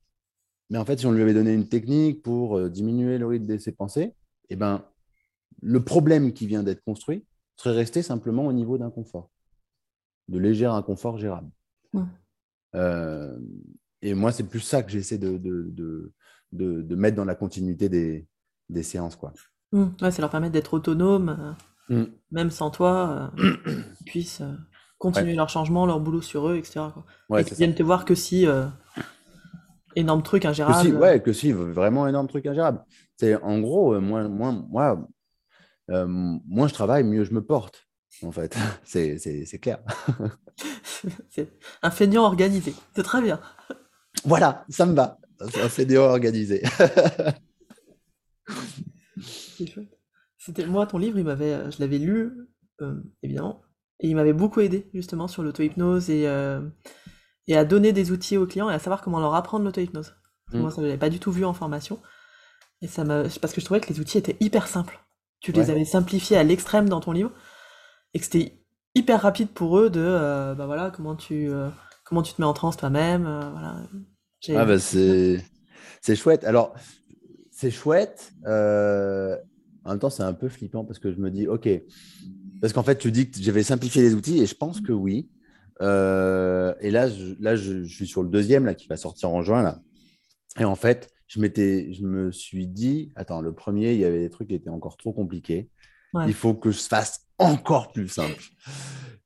Mais 0.72 0.80
en 0.80 0.86
fait, 0.86 0.98
si 0.98 1.06
on 1.06 1.12
lui 1.12 1.22
avait 1.22 1.36
donné 1.36 1.54
une 1.54 1.70
technique 1.70 2.24
pour 2.24 2.58
euh, 2.58 2.68
diminuer 2.68 3.20
le 3.20 3.28
rythme 3.28 3.46
de 3.46 3.58
ses 3.58 3.74
pensées, 3.74 4.14
eh 4.50 4.56
ben, 4.56 4.84
le 5.62 5.84
problème 5.84 6.34
qui 6.34 6.48
vient 6.48 6.64
d'être 6.64 6.84
construit 6.84 7.26
serait 7.58 7.76
resté 7.76 8.02
simplement 8.02 8.48
au 8.48 8.54
niveau 8.54 8.80
d'inconfort, 8.80 9.30
de 10.30 10.40
léger 10.40 10.66
inconfort 10.66 11.20
gérable. 11.20 11.52
Euh, 12.74 13.38
et 14.02 14.16
moi, 14.16 14.32
c'est 14.32 14.48
plus 14.48 14.62
ça 14.62 14.82
que 14.82 14.92
j'essaie 14.92 15.20
de, 15.20 15.38
de, 15.38 16.12
de, 16.54 16.96
mettre 16.96 17.18
dans 17.18 17.26
la 17.26 17.36
continuité 17.36 17.88
des, 17.88 18.26
des 18.70 18.82
séances. 18.82 19.16
Quoi. 19.16 19.32
Mmh. 19.74 20.10
ça 20.10 20.22
leur 20.22 20.32
permet 20.32 20.50
d'être 20.50 20.74
autonomes, 20.74 21.56
euh, 21.92 22.06
mmh. 22.06 22.12
même 22.32 22.50
sans 22.50 22.72
toi, 22.72 23.32
qu'ils 23.38 24.06
puissent 24.06 24.42
continuer 25.02 25.34
leur 25.34 25.50
changement, 25.50 25.86
leur 25.88 26.00
boulot 26.00 26.22
sur 26.22 26.48
eux, 26.48 26.58
etc. 26.58 26.82
et 27.38 27.44
qu'ils 27.44 27.58
viennent 27.58 27.74
te 27.74 27.82
voir 27.82 28.06
que 28.06 28.14
si 28.14 28.46
euh, 28.46 28.68
énorme 29.96 30.22
truc 30.22 30.46
ingérable. 30.46 30.78
Que 30.78 30.82
si, 30.90 30.94
ouais, 30.94 31.22
que 31.22 31.34
si 31.34 31.52
vraiment 31.52 32.08
énorme 32.08 32.28
truc 32.28 32.46
ingérable. 32.46 32.86
C'est 33.18 33.36
en 33.36 33.60
gros, 33.60 33.96
euh, 33.96 34.00
moi, 34.00 34.28
moi, 34.28 34.52
moi, 34.52 35.10
euh, 35.90 36.06
moins 36.08 36.68
je 36.68 36.76
travaille, 36.76 37.04
mieux 37.04 37.24
je 37.24 37.34
me 37.34 37.44
porte. 37.44 37.88
En 38.22 38.32
fait, 38.32 38.56
c'est 38.84 39.60
clair. 39.60 39.80
c'est 41.30 41.52
un 41.82 41.90
feignant 41.90 42.24
organisé. 42.24 42.76
C'est 42.96 43.04
très 43.04 43.24
bien. 43.24 43.40
Voilà, 44.24 44.66
ça 44.70 44.86
me 44.86 44.94
va. 44.94 45.18
Un 45.40 45.70
feignant 45.70 46.04
organisé. 46.04 46.62
C'était 50.38 50.66
moi 50.66 50.86
ton 50.86 51.00
livre, 51.00 51.18
il 51.18 51.26
m'avait, 51.26 51.72
je 51.72 51.80
l'avais 51.80 51.98
lu 51.98 52.48
évidemment 53.22 53.62
et 54.02 54.08
il 54.10 54.16
m'avait 54.16 54.34
beaucoup 54.34 54.60
aidé 54.60 54.90
justement 54.94 55.28
sur 55.28 55.44
l'auto-hypnose 55.44 56.10
et, 56.10 56.28
euh, 56.28 56.60
et 57.48 57.56
à 57.56 57.64
donner 57.64 57.94
des 57.94 58.12
outils 58.12 58.36
aux 58.36 58.48
clients 58.48 58.70
et 58.70 58.74
à 58.74 58.80
savoir 58.80 59.02
comment 59.02 59.20
leur 59.20 59.36
apprendre 59.36 59.64
l'auto-hypnose. 59.64 60.16
Mm. 60.52 60.60
Moi, 60.60 60.72
ça, 60.72 60.82
je 60.82 60.88
l'avais 60.88 60.98
pas 60.98 61.10
du 61.10 61.20
tout 61.20 61.32
vu 61.32 61.46
en 61.46 61.54
formation. 61.54 62.00
Et 62.82 62.88
ça 62.88 63.04
m'a, 63.04 63.24
parce 63.40 63.54
que 63.54 63.62
je 63.62 63.66
trouvais 63.66 63.80
que 63.80 63.94
les 63.94 64.00
outils 64.00 64.18
étaient 64.18 64.38
hyper 64.40 64.68
simples. 64.68 65.00
Tu 65.40 65.52
les 65.52 65.70
avais 65.70 65.86
simplifiés 65.86 66.38
à 66.38 66.44
l'extrême 66.44 66.90
dans 66.90 67.00
ton 67.00 67.12
livre 67.12 67.32
et 68.14 68.20
que 68.20 68.26
c'était 68.26 68.60
hyper 68.94 69.22
rapide 69.22 69.50
pour 69.50 69.78
eux 69.80 69.90
de, 69.90 70.02
euh, 70.04 70.54
bah 70.54 70.66
voilà, 70.66 70.92
comment 70.92 71.16
tu, 71.16 71.50
euh, 71.50 71.70
comment 72.04 72.22
tu 72.22 72.34
te 72.34 72.42
mets 72.42 72.46
en 72.46 72.54
transe 72.54 72.78
toi-même, 72.78 73.24
voilà. 73.24 73.78
Ah 74.56 74.66
bah 74.66 74.78
c'est, 74.78 75.44
c'est 76.02 76.16
chouette. 76.16 76.44
Alors, 76.44 76.76
c'est 77.52 77.72
chouette. 77.72 78.34
en 78.46 79.90
même 79.90 80.00
temps, 80.00 80.12
c'est 80.12 80.24
un 80.24 80.34
peu 80.34 80.50
flippant 80.50 80.86
parce 80.86 81.00
que 81.00 81.12
je 81.12 81.18
me 81.18 81.32
dis, 81.32 81.48
ok, 81.48 81.68
parce 82.62 82.74
qu'en 82.74 82.84
fait, 82.84 82.98
tu 82.98 83.12
dis 83.12 83.30
que 83.30 83.42
j'avais 83.42 83.64
simplifié 83.64 84.02
les 84.02 84.14
outils 84.14 84.42
et 84.42 84.46
je 84.46 84.56
pense 84.56 84.82
que 84.82 84.92
oui. 84.92 85.30
Euh, 85.82 86.74
et 86.80 86.92
là, 86.92 87.10
je, 87.10 87.34
là 87.40 87.56
je, 87.56 87.84
suis 87.84 88.08
sur 88.08 88.22
le 88.22 88.30
deuxième 88.30 88.66
là, 88.66 88.76
qui 88.76 88.88
va 88.88 88.98
sortir 88.98 89.30
en 89.32 89.42
juin. 89.42 89.64
Là. 89.64 89.80
Et 90.60 90.64
en 90.64 90.76
fait, 90.76 91.12
je, 91.28 91.40
je 91.40 92.04
me 92.06 92.32
suis 92.32 92.68
dit, 92.68 93.12
attends, 93.16 93.42
le 93.42 93.54
premier, 93.54 93.94
il 93.94 94.00
y 94.00 94.06
avait 94.06 94.20
des 94.20 94.30
trucs 94.30 94.50
qui 94.50 94.56
étaient 94.56 94.70
encore 94.70 94.96
trop 94.96 95.12
compliqués. 95.12 95.70
Il 96.28 96.34
faut 96.34 96.54
que 96.54 96.72
je 96.72 96.80
fasse 96.80 97.26
encore 97.38 97.92
plus 97.94 98.10
simple. 98.10 98.44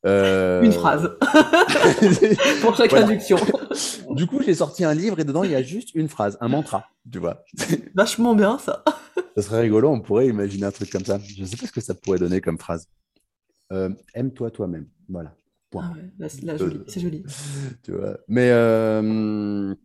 Euh, 0.06 0.62
Une 0.62 0.72
phrase 0.72 1.18
pour 2.62 2.76
chaque 2.76 2.92
traduction. 2.92 3.38
Du 4.12 4.28
coup, 4.28 4.40
j'ai 4.44 4.54
sorti 4.54 4.84
un 4.84 4.94
livre 4.94 5.20
et 5.20 5.24
dedans, 5.24 5.44
il 5.44 5.50
y 5.50 5.56
a 5.56 5.64
juste 5.64 5.96
une 5.96 6.08
phrase, 6.08 6.38
un 6.42 6.48
mantra, 6.48 6.86
tu 7.12 7.18
vois. 7.18 7.44
Vachement 7.96 8.36
bien, 8.36 8.60
ça. 8.60 8.84
Ça 9.36 9.42
serait 9.42 9.62
rigolo, 9.62 9.90
on 9.90 10.00
pourrait 10.00 10.28
imaginer 10.28 10.68
un 10.68 10.72
truc 10.72 10.92
comme 10.92 11.04
ça. 11.04 11.18
Je 11.20 11.42
ne 11.42 11.46
sais 11.46 11.58
pas 11.58 11.66
ce 11.66 11.72
que 11.72 11.82
ça 11.82 11.96
pourrait 11.96 12.20
donner 12.20 12.40
comme 12.40 12.60
phrase. 12.60 12.88
Euh, 13.72 13.90
aime-toi 14.14 14.52
toi-même. 14.52 14.88
Voilà. 15.10 15.36
Ah 15.78 15.94
euh, 16.22 16.84
c'est 16.88 17.00
joli. 17.02 17.24
tu 17.84 17.92
vois. 17.92 18.18
Mais 18.28 18.50
euh, 18.52 19.76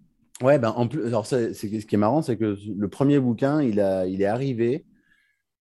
ouais, 0.42 0.58
ben 0.58 0.70
en 0.70 0.86
plus, 0.86 1.04
alors 1.06 1.26
c'est, 1.26 1.52
ce 1.52 1.66
qui 1.66 1.94
est 1.94 1.98
marrant, 1.98 2.22
c'est 2.22 2.36
que 2.36 2.56
le 2.76 2.88
premier 2.88 3.18
bouquin, 3.18 3.60
il, 3.60 3.80
a, 3.80 4.06
il 4.06 4.22
est 4.22 4.26
arrivé 4.26 4.86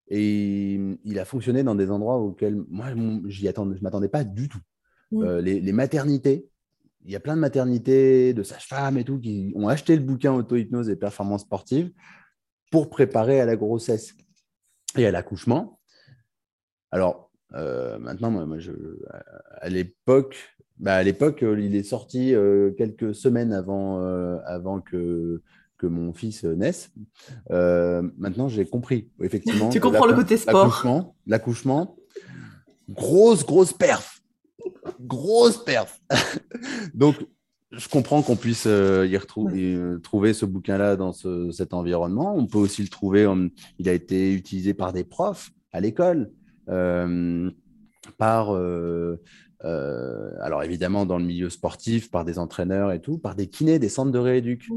et 0.07 0.79
il, 1.03 1.19
a 1.19 1.25
fonctionné 1.25 1.63
dans 1.63 1.75
des 1.75 1.89
endroits 1.89 2.17
auxquels 2.17 2.63
moi, 2.69 2.87
j'y 3.25 3.47
attendais, 3.47 3.77
je 3.77 3.83
m'attendais 3.83 4.09
pas 4.09 4.23
du 4.23 4.49
tout. 4.49 4.59
les, 5.11 5.71
maternités, 5.71 6.47
il 7.05 7.11
y 7.11 7.15
a 7.15 7.19
plein 7.19 7.35
de 7.35 7.41
maternités, 7.41 8.33
de 8.33 8.43
sages-femmes 8.43 8.97
et 8.97 9.03
tout, 9.03 9.19
qui 9.19 9.51
ont 9.55 9.67
acheté 9.67 9.95
le 9.95 10.03
bouquin 10.03 10.33
Auto-hypnose 10.33 10.89
et 10.89 10.95
performance 10.95 11.41
sportive 11.41 11.91
pour 12.71 12.89
préparer 12.89 13.39
à 13.39 13.45
la 13.45 13.55
grossesse 13.55 14.13
et 14.95 15.05
à 15.05 15.11
l'accouchement. 15.11 15.79
Alors, 16.91 17.28
euh, 17.28 17.28
maintenant, 17.51 18.31
moi, 18.31 18.59
je, 18.59 18.71
à 19.61 19.69
l'époque, 19.69 20.37
bah, 20.77 20.95
à 20.95 21.03
l'époque, 21.03 21.43
euh, 21.43 21.59
il 21.59 21.75
est 21.75 21.83
sorti 21.83 22.33
euh, 22.33 22.71
quelques 22.71 23.13
semaines 23.13 23.51
avant, 23.51 24.01
avant 24.45 24.79
que, 24.79 25.41
que 25.77 25.87
mon 25.87 26.13
fils 26.13 26.43
naisse. 26.43 26.91
maintenant, 27.49 28.47
j'ai 28.47 28.65
compris, 28.65 29.09
effectivement. 29.21 29.69
tu 29.71 29.79
comprends 29.79 30.05
le 30.07 30.15
côté 30.15 30.37
sport. 30.37 31.15
L'accouchement, 31.27 31.97
grosse, 32.89 33.45
grosse 33.45 33.73
perf. 33.73 34.21
Grosse 34.99 35.63
perf. 35.63 35.99
Donc, 36.93 37.15
je 37.71 37.87
comprends 37.87 38.21
qu'on 38.21 38.35
puisse 38.35 38.65
euh, 38.65 39.05
y 39.07 39.15
retrouver, 39.17 39.75
euh, 39.75 39.99
trouver 39.99 40.33
ce 40.33 40.45
bouquin-là 40.45 40.95
dans 40.95 41.13
cet 41.51 41.73
environnement. 41.73 42.35
On 42.35 42.47
peut 42.47 42.57
aussi 42.57 42.81
le 42.81 42.87
trouver, 42.87 43.27
il 43.77 43.89
a 43.89 43.93
été 43.93 44.33
utilisé 44.33 44.73
par 44.73 44.93
des 44.93 45.03
profs 45.03 45.51
à 45.71 45.79
l'école, 45.79 46.31
euh, 46.69 47.51
par, 48.17 48.49
alors 49.61 50.63
évidemment 50.63 51.05
dans 51.05 51.17
le 51.17 51.25
milieu 51.25 51.49
sportif, 51.49 52.11
par 52.11 52.25
des 52.25 52.39
entraîneurs 52.39 52.91
et 52.91 53.01
tout, 53.01 53.17
par 53.17 53.35
des 53.35 53.47
kinés, 53.47 53.79
des 53.79 53.89
centres 53.89 54.11
de 54.11 54.19
rééduc. 54.19 54.67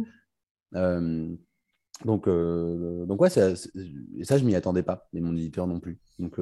donc, 0.73 2.29
donc 2.29 3.21
ouais, 3.21 3.31
ça, 3.31 3.55
ça 3.57 4.39
je 4.39 4.45
m'y 4.45 4.55
attendais 4.55 4.83
pas, 4.83 5.09
et 5.13 5.21
mon 5.21 5.37
éditeur 5.37 5.67
non 5.67 5.81
plus. 5.81 5.99
Donc, 6.19 6.39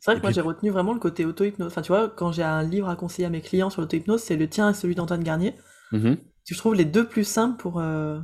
c'est 0.00 0.10
vrai 0.10 0.16
que 0.16 0.22
moi 0.22 0.32
j'ai 0.32 0.40
retenu 0.40 0.70
vraiment 0.70 0.92
le 0.92 1.00
côté 1.00 1.24
auto-hypnose. 1.24 1.68
Enfin, 1.68 1.82
tu 1.82 1.92
vois, 1.92 2.08
quand 2.08 2.32
j'ai 2.32 2.42
un 2.42 2.62
livre 2.62 2.88
à 2.88 2.96
conseiller 2.96 3.26
à 3.26 3.30
mes 3.30 3.40
clients 3.40 3.70
sur 3.70 3.80
l'auto-hypnose, 3.80 4.22
c'est 4.22 4.36
le 4.36 4.48
tien 4.48 4.70
et 4.70 4.74
celui 4.74 4.94
d'Antoine 4.94 5.22
Garnier. 5.22 5.54
Mm-hmm. 5.92 6.18
Je 6.44 6.56
trouve 6.56 6.74
les 6.74 6.84
deux 6.84 7.06
plus 7.06 7.24
simples 7.24 7.56
pour. 7.56 7.80
Euh, 7.80 8.18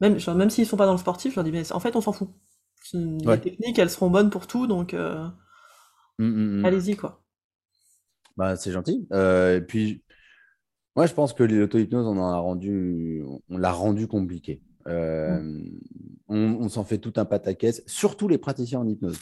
même, 0.00 0.18
même 0.36 0.50
s'ils 0.50 0.66
sont 0.66 0.76
pas 0.76 0.86
dans 0.86 0.92
le 0.92 0.98
sportif, 0.98 1.32
je 1.32 1.36
leur 1.36 1.44
dis, 1.44 1.52
mais 1.52 1.72
en 1.72 1.80
fait, 1.80 1.96
on 1.96 2.00
s'en 2.00 2.12
fout. 2.12 2.28
Les 2.94 3.40
techniques, 3.40 3.78
elles 3.78 3.90
seront 3.90 4.10
bonnes 4.10 4.30
pour 4.30 4.46
tout, 4.46 4.66
donc 4.66 4.94
euh, 4.94 5.26
mm, 6.18 6.60
mm, 6.60 6.64
allez-y, 6.64 6.96
quoi. 6.96 7.22
Bah, 8.36 8.56
c'est 8.56 8.72
gentil. 8.72 9.06
Euh, 9.12 9.56
et 9.56 9.60
puis, 9.60 10.02
moi, 10.94 11.06
je 11.06 11.14
pense 11.14 11.32
que 11.32 11.42
l'auto-hypnose, 11.42 12.06
on 12.06 12.18
a 12.18 12.38
rendu, 12.38 13.22
on 13.48 13.58
l'a 13.58 13.72
rendu 13.72 14.06
compliqué. 14.06 14.62
on, 14.86 15.62
on 16.28 16.68
s'en 16.68 16.84
fait 16.84 16.98
tout 16.98 17.12
un 17.16 17.24
pataquès, 17.24 17.82
surtout 17.86 18.28
les 18.28 18.38
praticiens 18.38 18.80
en 18.80 18.88
hypnose 18.88 19.18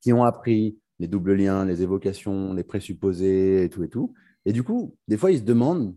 qui 0.00 0.12
ont 0.12 0.24
appris 0.24 0.78
les 0.98 1.08
doubles 1.08 1.34
liens, 1.34 1.64
les 1.64 1.82
évocations, 1.82 2.52
les 2.52 2.64
présupposés 2.64 3.64
et 3.64 3.70
tout 3.70 3.82
et 3.82 3.88
tout. 3.88 4.14
Et 4.44 4.52
du 4.52 4.62
coup, 4.62 4.96
des 5.08 5.16
fois, 5.16 5.30
ils 5.30 5.38
se 5.38 5.44
demandent 5.44 5.94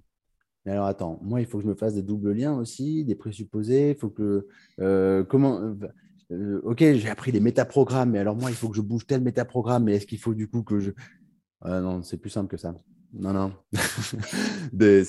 mais 0.66 0.72
alors 0.72 0.86
attends, 0.86 1.20
moi, 1.22 1.42
il 1.42 1.46
faut 1.46 1.58
que 1.58 1.64
je 1.64 1.70
me 1.70 1.76
fasse 1.76 1.94
des 1.94 2.02
doubles 2.02 2.32
liens 2.32 2.54
aussi, 2.54 3.04
des 3.04 3.16
présupposés. 3.16 3.92
Il 3.92 3.98
faut 3.98 4.10
que. 4.10 4.48
Euh, 4.80 5.24
comment. 5.24 5.76
Euh, 6.34 6.62
ok, 6.64 6.80
j'ai 6.80 7.10
appris 7.10 7.32
les 7.32 7.40
métaprogrammes, 7.40 8.12
mais 8.12 8.20
alors 8.20 8.36
moi, 8.36 8.50
il 8.50 8.56
faut 8.56 8.70
que 8.70 8.76
je 8.76 8.82
bouge 8.82 9.06
tel 9.06 9.22
métaprogramme, 9.22 9.86
mais 9.86 9.96
est-ce 9.96 10.08
qu'il 10.08 10.20
faut 10.20 10.34
du 10.34 10.48
coup 10.48 10.64
que 10.64 10.80
je. 10.80 10.92
Euh, 11.66 11.80
non, 11.82 12.02
c'est 12.04 12.18
plus 12.18 12.30
simple 12.30 12.50
que 12.50 12.58
ça. 12.58 12.76
Non, 13.14 13.32
non. 13.32 13.54
mais, 14.74 15.04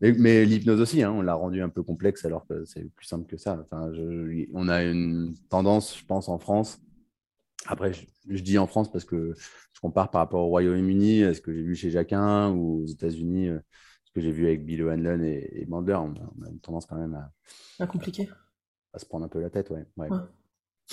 mais 0.00 0.44
l'hypnose 0.44 0.80
aussi, 0.80 1.02
hein, 1.02 1.12
on 1.12 1.22
l'a 1.22 1.34
rendu 1.34 1.62
un 1.62 1.70
peu 1.70 1.82
complexe 1.82 2.26
alors 2.26 2.46
que 2.46 2.64
c'est 2.66 2.84
plus 2.94 3.06
simple 3.06 3.26
que 3.26 3.38
ça. 3.38 3.58
Enfin, 3.62 3.90
on 4.52 4.68
a 4.68 4.84
une 4.84 5.34
tendance, 5.48 5.98
je 5.98 6.04
pense, 6.04 6.28
en 6.28 6.38
France, 6.38 6.78
après, 7.66 7.92
je, 7.92 8.42
dis 8.42 8.58
en 8.58 8.66
France 8.66 8.90
parce 8.90 9.04
que 9.04 9.34
je 9.72 9.80
compare 9.80 10.10
par 10.10 10.20
rapport 10.20 10.44
au 10.44 10.48
Royaume-Uni, 10.48 11.22
à 11.22 11.34
ce 11.34 11.40
que 11.40 11.52
j'ai 11.52 11.62
vu 11.62 11.74
chez 11.74 11.90
Jacquin 11.90 12.50
ou 12.50 12.82
aux 12.82 12.86
États-Unis, 12.86 13.48
euh, 13.48 13.58
ce 14.04 14.12
que 14.12 14.20
j'ai 14.20 14.32
vu 14.32 14.46
avec 14.46 14.64
Bill 14.64 14.82
O'Hanlon 14.82 15.22
et, 15.22 15.48
et 15.52 15.66
Mander. 15.66 15.94
On, 15.94 16.44
a 16.44 16.48
une 16.50 16.60
tendance 16.60 16.86
quand 16.86 16.96
même 16.96 17.14
à, 17.14 17.32
à 17.78 17.86
compliquer. 17.86 18.28
À, 18.92 18.98
se 18.98 19.06
prendre 19.06 19.24
un 19.24 19.28
peu 19.28 19.40
la 19.40 19.50
tête, 19.50 19.70
ouais. 19.70 19.86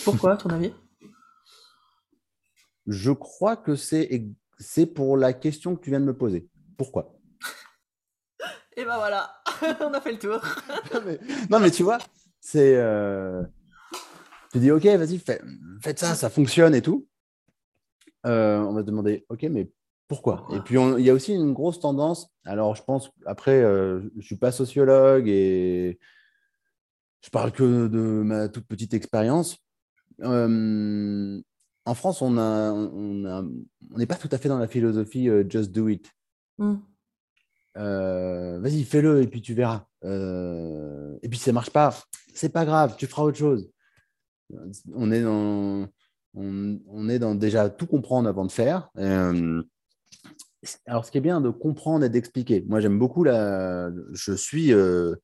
Pourquoi, 0.04 0.34
à 0.34 0.38
ton 0.38 0.50
avis? 0.50 0.74
Je 2.88 3.12
crois 3.12 3.56
que 3.56 3.76
c'est 3.76 4.86
pour 4.96 5.18
la 5.18 5.34
question 5.34 5.76
que 5.76 5.82
tu 5.82 5.90
viens 5.90 6.00
de 6.00 6.06
me 6.06 6.18
poser. 6.18 6.48
Pourquoi? 6.78 7.16
Et 8.78 8.86
ben 8.86 8.96
voilà, 8.96 9.34
on 9.82 9.94
a 9.94 10.00
fait 10.00 10.14
le 10.14 10.20
tour. 10.20 10.42
non, 11.50 11.60
mais, 11.60 11.70
tu 11.70 11.84
vois, 11.84 11.98
c'est. 12.40 12.76
Euh, 12.78 13.44
tu 14.54 14.60
dis, 14.60 14.72
OK, 14.72 14.86
vas-y, 14.86 15.20
faites 15.20 16.00
ça, 16.00 16.16
ça 16.16 16.30
fonctionne 16.30 16.74
et 16.74 16.82
tout. 16.82 17.06
Euh, 18.26 18.60
on 18.60 18.74
va 18.74 18.82
te 18.82 18.88
demander, 18.88 19.26
OK, 19.30 19.44
mais 19.44 19.70
pourquoi? 20.08 20.48
Et 20.52 20.60
puis, 20.62 20.76
il 20.98 21.06
y 21.06 21.10
a 21.10 21.14
aussi 21.14 21.34
une 21.34 21.54
grosse 21.54 21.80
tendance. 21.80 22.34
Alors, 22.46 22.76
je 22.76 22.84
pense, 22.84 23.12
après, 23.26 23.62
euh, 23.62 24.02
je 24.14 24.18
ne 24.18 24.22
suis 24.22 24.38
pas 24.38 24.52
sociologue 24.52 25.28
et 25.28 26.00
je 27.22 27.30
parle 27.30 27.52
que 27.52 27.88
de 27.88 28.00
ma 28.00 28.50
toute 28.50 28.66
petite 28.66 28.94
expérience. 28.94 29.58
Euh, 30.22 31.42
en 31.86 31.94
France, 31.94 32.22
on 32.22 32.32
n'est 32.32 34.04
on 34.04 34.06
pas 34.06 34.16
tout 34.16 34.30
à 34.32 34.38
fait 34.38 34.50
dans 34.50 34.60
la 34.60 34.68
philosophie 34.68 35.30
just 35.50 35.72
do 35.72 35.88
it. 35.88 36.12
Hmm. 36.58 36.78
Vas-y, 37.76 38.84
fais-le 38.84 39.22
et 39.22 39.28
puis 39.28 39.42
tu 39.42 39.54
verras. 39.54 39.86
et 40.04 41.30
puis, 41.30 41.40
ça 41.40 41.52
ne 41.52 41.56
marche 41.56 41.72
pas. 41.72 41.98
C'est 42.34 42.50
pas 42.50 42.66
grave, 42.66 42.96
tu 42.98 43.08
feras 43.08 43.24
autre 43.24 43.38
chose 43.38 43.70
on 44.94 45.12
est 45.12 45.22
dans, 45.22 45.88
on, 46.34 47.10
est 47.10 47.20
dans 47.20 47.36
déjà 47.36 47.70
tout 47.70 47.88
comprendre 47.88 48.28
avant 48.30 48.46
de 48.46 48.52
faire. 48.52 48.90
Euh, 48.98 49.64
alors, 50.86 51.06
ce 51.06 51.12
qui 51.12 51.18
est 51.18 51.22
bien 51.22 51.42
de 51.42 51.50
comprendre 51.50 52.04
et 52.04 52.10
d'expliquer. 52.10 52.66
Moi, 52.68 52.80
j'aime 52.80 53.00
beaucoup 53.00 53.24
la. 53.24 53.92
Je 54.12 54.34
suis 54.34 54.74
euh, 54.74 55.16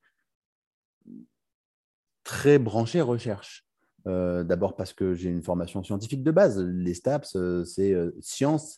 très 2.23 2.57
branché 2.57 3.01
recherche. 3.01 3.65
Euh, 4.07 4.43
d'abord 4.43 4.75
parce 4.75 4.93
que 4.93 5.15
j'ai 5.15 5.29
une 5.29 5.41
formation 5.41 5.83
scientifique 5.83 6.23
de 6.23 6.31
base. 6.31 6.59
Les 6.59 6.93
STAPS, 6.93 7.37
c'est 7.63 7.95
science. 8.21 8.77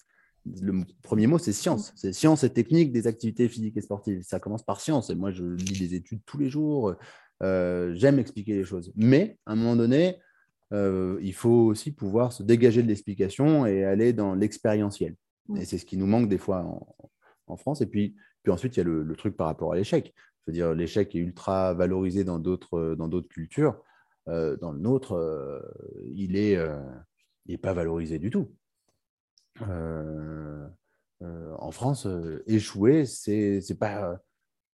Le 0.61 0.83
premier 1.03 1.27
mot, 1.27 1.37
c'est 1.37 1.53
science. 1.53 1.91
C'est 1.95 2.13
science 2.13 2.43
et 2.43 2.49
technique 2.49 2.93
des 2.93 3.07
activités 3.07 3.49
physiques 3.49 3.77
et 3.77 3.81
sportives. 3.81 4.21
Ça 4.23 4.39
commence 4.39 4.63
par 4.63 4.79
science. 4.79 5.09
Et 5.09 5.15
moi, 5.15 5.31
je 5.31 5.43
lis 5.43 5.79
des 5.79 5.95
études 5.95 6.21
tous 6.25 6.37
les 6.37 6.49
jours. 6.49 6.95
J'aime 7.41 8.19
expliquer 8.19 8.55
les 8.55 8.63
choses. 8.63 8.93
Mais 8.95 9.37
à 9.45 9.51
un 9.51 9.55
moment 9.55 9.75
donné, 9.75 10.17
euh, 10.73 11.17
il 11.21 11.33
faut 11.33 11.49
aussi 11.49 11.91
pouvoir 11.91 12.33
se 12.33 12.43
dégager 12.43 12.83
de 12.83 12.87
l'explication 12.87 13.65
et 13.65 13.83
aller 13.85 14.13
dans 14.13 14.35
l'expérientiel. 14.35 15.15
Et 15.55 15.63
c'est 15.63 15.77
ce 15.77 15.85
qui 15.85 15.97
nous 15.97 16.07
manque 16.07 16.27
des 16.27 16.37
fois 16.37 16.63
en, 17.47 17.55
France. 17.55 17.81
Et 17.81 17.85
puis, 17.85 18.15
puis 18.43 18.51
ensuite, 18.51 18.75
il 18.75 18.79
y 18.79 18.81
a 18.81 18.85
le, 18.85 19.15
truc 19.15 19.37
par 19.37 19.47
rapport 19.47 19.71
à 19.71 19.77
l'échec. 19.77 20.13
Je 20.41 20.51
veux 20.51 20.53
dire, 20.53 20.73
l'échec 20.73 21.15
est 21.15 21.19
ultra 21.19 21.73
valorisé 21.73 22.25
dans 22.25 22.39
d'autres 22.39 23.29
cultures. 23.29 23.81
Euh, 24.27 24.57
dans 24.57 24.71
le 24.71 24.79
nôtre, 24.79 25.13
euh, 25.13 25.61
il 26.13 26.33
n'est 26.33 26.57
est 27.47 27.57
pas 27.57 27.73
valorisé 27.73 28.19
du 28.19 28.29
tout. 28.29 28.51
en 29.59 30.71
France, 31.71 32.07
échouer, 32.45 33.05
c'est, 33.05 33.61
pas. 33.79 34.19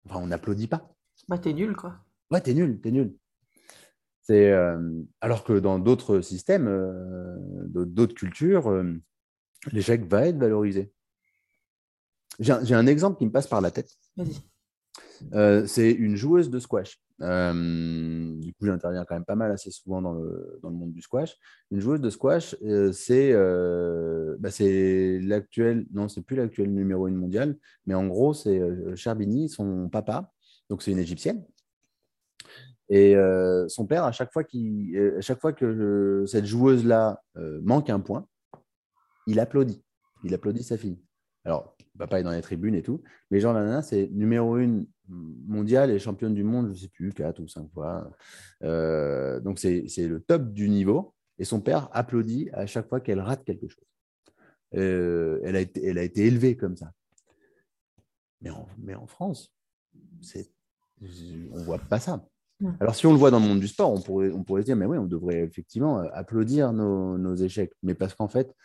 Enfin, 0.05 0.21
on 0.21 0.27
n'applaudit 0.27 0.67
pas. 0.67 0.93
Bah, 1.27 1.37
t'es 1.37 1.53
nul, 1.53 1.75
quoi. 1.75 1.99
Ouais, 2.31 2.41
t'es 2.41 2.53
nul, 2.53 2.79
t'es 2.79 2.91
nul. 2.91 3.15
C'est 4.21 4.51
euh, 4.51 5.03
alors 5.19 5.43
que 5.43 5.59
dans 5.59 5.79
d'autres 5.79 6.21
systèmes, 6.21 6.67
euh, 6.67 7.37
d'autres 7.67 8.13
cultures, 8.13 8.69
euh, 8.69 8.93
l'échec 9.71 10.05
va 10.05 10.27
être 10.27 10.37
valorisé. 10.37 10.93
J'ai 12.39 12.53
un, 12.53 12.87
exemple 12.87 13.17
qui 13.17 13.25
me 13.25 13.31
passe 13.31 13.47
par 13.47 13.61
la 13.61 13.71
tête. 13.71 13.91
C'est 15.67 15.91
une 15.91 16.15
joueuse 16.15 16.49
de 16.49 16.59
squash. 16.59 16.99
du 17.19 18.53
coup, 18.53 18.65
j'interviens 18.65 19.05
quand 19.05 19.15
même 19.15 19.25
pas 19.25 19.35
mal 19.35 19.51
assez 19.51 19.71
souvent 19.71 20.01
dans 20.01 20.13
le, 20.13 20.59
monde 20.63 20.91
du 20.91 21.01
squash. 21.01 21.37
Une 21.71 21.79
joueuse 21.79 22.01
de 22.01 22.09
squash, 22.09 22.55
c'est 22.93 23.33
bah, 24.39 24.49
l'actuel, 24.59 25.85
non, 25.93 26.07
c'est 26.07 26.21
plus 26.21 26.35
l'actuel 26.35 26.73
numéro 26.73 27.07
1 27.07 27.11
mondial, 27.11 27.57
mais 27.85 27.93
en 27.93 28.07
gros, 28.07 28.33
c'est 28.33 28.61
Charbini, 28.95 29.49
son 29.49 29.89
papa. 29.89 30.31
Donc, 30.69 30.81
c'est 30.81 30.91
une 30.91 30.99
égyptienne. 30.99 31.43
Et 32.91 33.15
euh, 33.15 33.69
son 33.69 33.87
père, 33.87 34.03
à 34.03 34.11
chaque 34.11 34.33
fois, 34.33 34.43
euh, 34.53 35.17
à 35.17 35.21
chaque 35.21 35.39
fois 35.39 35.53
que 35.53 36.25
cette 36.27 36.45
joueuse-là 36.45 37.23
euh, 37.37 37.61
manque 37.63 37.89
un 37.89 38.01
point, 38.01 38.27
il 39.27 39.39
applaudit. 39.39 39.81
Il 40.25 40.33
applaudit 40.33 40.61
sa 40.61 40.77
fille. 40.77 40.99
Alors, 41.45 41.77
papa 41.97 42.19
est 42.19 42.23
dans 42.23 42.31
les 42.31 42.41
tribunes 42.41 42.75
et 42.75 42.81
tout, 42.81 43.01
mais 43.29 43.39
Jean 43.39 43.53
Lanana, 43.53 43.81
c'est 43.81 44.09
numéro 44.11 44.57
une 44.57 44.87
mondiale 45.07 45.91
et 45.91 45.99
championne 45.99 46.33
du 46.33 46.43
monde, 46.43 46.67
je 46.67 46.71
ne 46.71 46.77
sais 46.77 46.87
plus, 46.87 47.11
quatre 47.11 47.39
ou 47.39 47.47
cinq 47.47 47.69
fois. 47.73 48.09
donc, 48.61 49.59
c'est 49.59 50.07
le 50.07 50.19
top 50.21 50.51
du 50.53 50.69
niveau. 50.69 51.13
Et 51.37 51.43
son 51.43 51.59
père 51.59 51.89
applaudit 51.91 52.49
à 52.53 52.67
chaque 52.67 52.87
fois 52.87 53.01
qu'elle 53.01 53.19
rate 53.19 53.43
quelque 53.43 53.67
chose. 53.67 53.83
elle, 54.71 55.55
a 55.55 55.59
été, 55.59 55.83
elle 55.85 55.97
a 55.97 56.03
été 56.03 56.25
élevée 56.27 56.55
comme 56.55 56.77
ça. 56.77 56.91
Mais 58.41 58.51
en, 58.51 58.67
mais 58.77 58.95
en 58.95 59.07
France, 59.07 59.51
on 61.01 61.57
ne 61.57 61.63
voit 61.63 61.79
pas 61.79 61.99
ça. 61.99 62.25
Alors, 62.79 62.95
si 62.95 63.07
on 63.07 63.11
le 63.11 63.17
voit 63.17 63.31
dans 63.31 63.39
le 63.39 63.47
monde 63.47 63.59
du 63.59 63.67
sport, 63.67 63.91
on 63.91 64.01
pourrait, 64.01 64.31
on 64.31 64.43
pourrait 64.43 64.61
se 64.61 64.67
dire, 64.67 64.75
mais 64.75 64.85
oui, 64.85 64.97
on 64.97 65.05
devrait 65.05 65.39
effectivement 65.39 65.99
euh, 65.99 66.07
applaudir 66.13 66.73
nos, 66.73 67.35
échecs. 67.35 67.73
Mais 67.81 67.95
parce 67.95 68.13
qu'en 68.13 68.27
fait, 68.27 68.55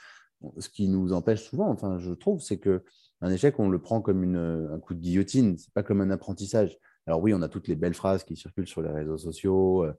ce 0.59 0.69
qui 0.69 0.89
nous 0.89 1.13
empêche 1.13 1.43
souvent, 1.43 1.71
enfin, 1.71 1.99
je 1.99 2.13
trouve, 2.13 2.41
c'est 2.41 2.59
que 2.59 2.85
un 3.21 3.31
échec, 3.31 3.59
on 3.59 3.69
le 3.69 3.79
prend 3.79 4.01
comme 4.01 4.23
une, 4.23 4.69
un 4.73 4.79
coup 4.79 4.95
de 4.95 5.01
guillotine, 5.01 5.57
c'est 5.59 5.73
pas 5.73 5.83
comme 5.83 6.01
un 6.01 6.11
apprentissage. 6.11 6.79
Alors 7.07 7.23
oui, 7.23 7.33
on 7.35 7.43
a 7.43 7.49
toutes 7.49 7.69
les 7.69 7.77
belles 7.77 7.95
phrases 7.95 8.25
qui 8.25 8.37
circulent 8.37 8.67
sur 8.67 8.83
les 8.83 8.91
réseaux 8.91 9.19
sociaux. 9.19 9.85
Euh, 9.85 9.93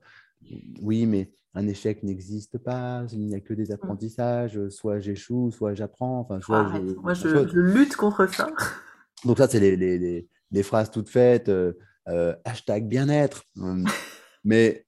oui, 0.82 1.06
mais 1.06 1.32
un 1.54 1.66
échec 1.66 2.02
n'existe 2.02 2.58
pas, 2.58 3.04
il 3.12 3.26
n'y 3.26 3.34
a 3.34 3.40
que 3.40 3.54
des 3.54 3.72
apprentissages, 3.72 4.68
soit 4.68 5.00
j'échoue, 5.00 5.50
soit 5.50 5.74
j'apprends. 5.74 6.20
Enfin, 6.20 6.40
soit 6.40 6.70
je, 6.74 6.94
Moi, 6.94 7.14
je, 7.14 7.58
lutte 7.58 7.96
contre 7.96 8.26
ça. 8.32 8.48
Donc 9.24 9.38
ça, 9.38 9.48
c'est 9.48 9.58
les, 9.58 9.76
les, 9.76 10.28
les, 10.50 10.62
phrases 10.62 10.90
toutes 10.90 11.08
faites. 11.08 11.48
Euh, 11.48 11.72
euh, 12.08 12.34
hashtag 12.44 12.86
bien-être. 12.86 13.42
Hum. 13.56 13.84
Mais 14.44 14.86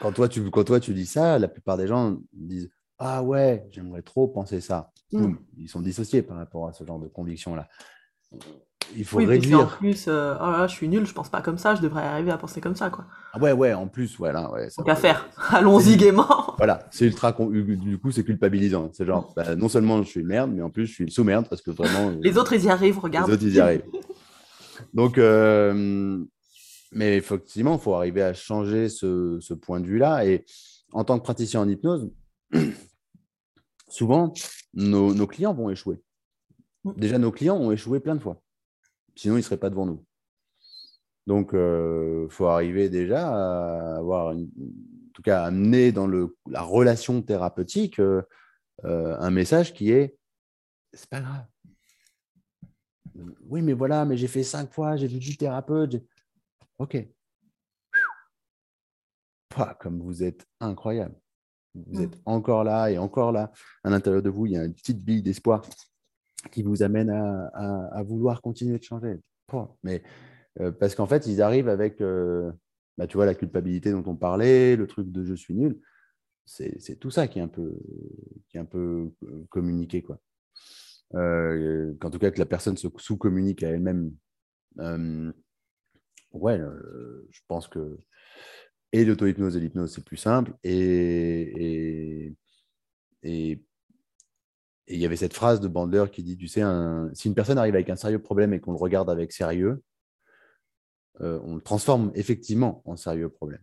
quand 0.00 0.12
toi, 0.12 0.28
tu, 0.28 0.48
quand 0.50 0.64
toi, 0.64 0.78
tu 0.78 0.92
dis 0.92 1.06
ça, 1.06 1.38
la 1.38 1.48
plupart 1.48 1.76
des 1.76 1.86
gens 1.86 2.18
disent 2.32 2.70
Ah 2.98 3.22
ouais, 3.22 3.66
j'aimerais 3.70 4.02
trop 4.02 4.26
penser 4.28 4.60
ça. 4.60 4.90
Mm. 5.12 5.34
Ils 5.58 5.68
sont 5.68 5.80
dissociés 5.80 6.22
par 6.22 6.36
rapport 6.38 6.66
à 6.68 6.72
ce 6.72 6.84
genre 6.84 6.98
de 6.98 7.08
conviction-là. 7.08 7.68
Il 8.96 9.04
faut 9.04 9.18
Oui, 9.18 9.26
réduire. 9.26 9.60
en 9.60 9.66
plus, 9.66 10.06
euh, 10.08 10.34
oh 10.40 10.46
là 10.50 10.58
là, 10.58 10.66
je 10.66 10.74
suis 10.74 10.88
nul, 10.88 11.04
je 11.06 11.12
pense 11.12 11.28
pas 11.28 11.42
comme 11.42 11.58
ça, 11.58 11.74
je 11.74 11.82
devrais 11.82 12.02
arriver 12.04 12.30
à 12.30 12.38
penser 12.38 12.60
comme 12.60 12.76
ça, 12.76 12.88
quoi. 12.88 13.04
Ah 13.32 13.38
Ouais, 13.40 13.52
ouais, 13.52 13.74
en 13.74 13.88
plus, 13.88 14.16
voilà. 14.16 14.50
Ouais, 14.52 14.70
ça 14.70 14.80
Donc 14.82 14.88
à 14.88 14.94
faire. 14.96 15.28
Allons-y 15.50 15.96
gaiement. 15.96 16.26
Voilà, 16.58 16.88
c'est 16.90 17.04
ultra. 17.04 17.32
con- 17.34 17.50
Du 17.50 17.98
coup, 17.98 18.10
c'est 18.10 18.24
culpabilisant. 18.24 18.88
C'est 18.94 19.04
genre, 19.04 19.34
bah, 19.36 19.54
non 19.56 19.68
seulement 19.68 20.02
je 20.02 20.08
suis 20.08 20.20
une 20.20 20.26
merde, 20.28 20.50
mais 20.54 20.62
en 20.62 20.70
plus, 20.70 20.86
je 20.86 20.92
suis 20.94 21.04
une 21.04 21.10
sous-merde 21.10 21.46
parce 21.50 21.60
que 21.60 21.70
vraiment. 21.70 22.08
euh, 22.12 22.16
Les 22.22 22.38
autres, 22.38 22.54
ils 22.54 22.64
y 22.64 22.70
arrivent, 22.70 22.94
les 22.94 23.00
regarde. 23.00 23.30
autres, 23.30 23.42
ils 23.42 23.54
y 23.56 23.60
arrivent. 23.60 23.84
Donc, 24.94 25.18
euh, 25.18 26.24
mais 26.92 27.16
effectivement, 27.16 27.74
il 27.74 27.80
faut 27.80 27.92
arriver 27.94 28.22
à 28.22 28.32
changer 28.32 28.88
ce, 28.88 29.38
ce 29.40 29.52
point 29.52 29.80
de 29.80 29.86
vue-là. 29.86 30.24
Et 30.24 30.46
en 30.92 31.04
tant 31.04 31.18
que 31.18 31.24
praticien 31.24 31.60
en 31.60 31.68
hypnose, 31.68 32.10
souvent, 33.88 34.32
nos, 34.74 35.14
nos 35.14 35.26
clients 35.26 35.54
vont 35.54 35.70
échouer. 35.70 36.00
Déjà, 36.96 37.18
nos 37.18 37.32
clients 37.32 37.56
ont 37.56 37.72
échoué 37.72 38.00
plein 38.00 38.14
de 38.14 38.20
fois. 38.22 38.40
Sinon, 39.16 39.34
ils 39.34 39.38
ne 39.38 39.42
seraient 39.42 39.56
pas 39.56 39.70
devant 39.70 39.86
nous. 39.86 40.04
Donc, 41.26 41.50
il 41.52 42.28
faut 42.30 42.46
arriver 42.46 42.88
déjà 42.88 43.26
à 43.28 43.96
avoir, 43.96 44.32
une- 44.32 44.44
en 44.46 45.12
tout 45.12 45.22
cas, 45.22 45.42
à 45.42 45.46
amener 45.46 45.90
dans 45.90 46.06
le, 46.06 46.36
la 46.48 46.62
relation 46.62 47.22
thérapeutique 47.22 47.98
euh, 47.98 48.22
euh, 48.84 49.16
un 49.18 49.30
message 49.30 49.72
qui 49.74 49.90
est 49.90 50.18
c'est 50.92 51.08
pas 51.10 51.20
grave. 51.20 51.46
Oui, 53.48 53.62
mais 53.62 53.72
voilà, 53.72 54.04
mais 54.04 54.16
j'ai 54.16 54.28
fait 54.28 54.42
cinq 54.44 54.72
fois, 54.72 54.96
j'ai 54.96 55.06
vu 55.06 55.18
du 55.18 55.36
thérapeute. 55.36 56.02
Ok. 56.78 56.96
Pouah, 59.48 59.74
comme 59.74 60.00
vous 60.00 60.22
êtes 60.22 60.46
incroyable. 60.60 61.14
Vous 61.86 62.00
Mm. 62.00 62.04
êtes 62.04 62.18
encore 62.24 62.64
là 62.64 62.90
et 62.90 62.98
encore 62.98 63.32
là. 63.32 63.52
À 63.84 63.90
l'intérieur 63.90 64.22
de 64.22 64.30
vous, 64.30 64.46
il 64.46 64.52
y 64.52 64.56
a 64.56 64.64
une 64.64 64.74
petite 64.74 65.04
bille 65.04 65.22
d'espoir 65.22 65.64
qui 66.52 66.62
vous 66.62 66.82
amène 66.82 67.10
à, 67.10 67.46
à- 67.54 67.98
à 67.98 68.02
vouloir 68.02 68.40
continuer 68.40 68.78
de 68.78 68.82
changer. 68.84 69.20
Mais 69.82 70.02
euh, 70.60 70.72
parce 70.72 70.94
qu'en 70.94 71.06
fait, 71.06 71.26
ils 71.26 71.42
arrivent 71.42 71.68
avec, 71.68 72.00
euh, 72.00 72.50
bah, 72.96 73.06
tu 73.06 73.16
vois, 73.16 73.26
la 73.26 73.34
culpabilité 73.34 73.90
dont 73.92 74.02
on 74.06 74.16
parlait, 74.16 74.74
le 74.76 74.86
truc 74.86 75.10
de 75.12 75.22
je 75.24 75.34
suis 75.34 75.54
nul. 75.54 75.80
C'est 76.46 76.98
tout 77.00 77.10
ça 77.10 77.26
qui 77.26 77.40
est 77.40 77.42
un 77.42 77.48
peu, 77.48 77.76
qui 78.48 78.56
est 78.56 78.60
un 78.60 78.64
peu 78.64 79.10
euh, 79.24 79.44
communiqué, 79.50 80.00
quoi. 80.02 80.18
Euh, 81.14 81.92
qu'en 82.00 82.10
tout 82.10 82.18
cas, 82.20 82.30
que 82.30 82.38
la 82.38 82.46
personne 82.46 82.76
se 82.76 82.88
sous-communique 82.96 83.62
à 83.64 83.68
elle-même. 83.70 84.12
Ouais, 86.32 86.60
je 87.30 87.40
pense 87.48 87.66
que 87.68 87.98
et 88.92 89.04
l'auto-hypnose 89.04 89.56
et 89.56 89.60
l'hypnose, 89.60 89.92
c'est 89.92 90.04
plus 90.04 90.16
simple. 90.16 90.54
Et, 90.64 92.34
il 94.88 95.00
y 95.00 95.04
avait 95.04 95.16
cette 95.16 95.34
phrase 95.34 95.60
de 95.60 95.66
Bandler 95.68 96.04
qui 96.12 96.22
dit, 96.22 96.36
tu 96.36 96.46
sais, 96.46 96.62
si 97.12 97.28
une 97.28 97.34
personne 97.34 97.58
arrive 97.58 97.74
avec 97.74 97.90
un 97.90 97.96
sérieux 97.96 98.20
problème 98.20 98.52
et 98.52 98.60
qu'on 98.60 98.70
le 98.70 98.78
regarde 98.78 99.10
avec 99.10 99.32
sérieux, 99.32 99.82
euh, 101.20 101.40
on 101.42 101.56
le 101.56 101.60
transforme 101.60 102.12
effectivement 102.14 102.82
en 102.84 102.96
sérieux 102.96 103.28
problème. 103.28 103.62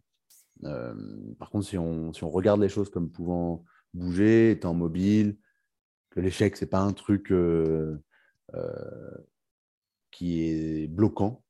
Euh, 0.65 0.93
par 1.39 1.49
contre, 1.49 1.67
si 1.67 1.78
on, 1.78 2.11
si 2.13 2.24
on 2.24 2.30
regarde 2.30 2.61
les 2.61 2.69
choses 2.69 2.89
comme 2.89 3.11
pouvant 3.11 3.63
bouger, 3.93 4.51
étant 4.51 4.74
mobile, 4.74 5.38
que 6.09 6.19
l'échec, 6.19 6.57
c'est 6.57 6.69
pas 6.69 6.80
un 6.80 6.93
truc 6.93 7.32
euh, 7.32 7.97
qui 10.11 10.43
est 10.43 10.88
bloquant, 10.88 11.42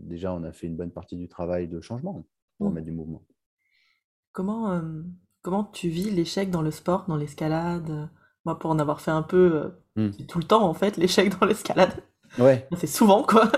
déjà, 0.00 0.32
on 0.34 0.42
a 0.44 0.52
fait 0.52 0.66
une 0.66 0.76
bonne 0.76 0.90
partie 0.92 1.16
du 1.16 1.28
travail 1.28 1.68
de 1.68 1.80
changement 1.80 2.24
pour 2.58 2.66
Mm. 2.66 2.68
remettre 2.68 2.86
du 2.86 2.92
mouvement. 2.92 3.24
Comment, 4.32 4.72
euh, 4.72 5.02
comment 5.42 5.64
tu 5.64 5.88
vis 5.88 6.10
l'échec 6.10 6.50
dans 6.50 6.62
le 6.62 6.70
sport, 6.70 7.04
dans 7.08 7.16
l'escalade? 7.16 8.08
Moi, 8.44 8.58
pour 8.58 8.70
en 8.70 8.78
avoir 8.78 9.00
fait 9.00 9.10
un 9.10 9.22
peu 9.22 9.36
euh, 9.56 9.68
Mm. 9.96 10.12
c'est 10.16 10.26
tout 10.26 10.38
le 10.38 10.44
temps, 10.44 10.62
en 10.68 10.74
fait, 10.74 10.96
l'échec 10.96 11.38
dans 11.38 11.46
l'escalade. 11.46 12.02
Ouais, 12.38 12.70
C'est 12.78 12.86
souvent, 12.86 13.22
quoi. 13.24 13.50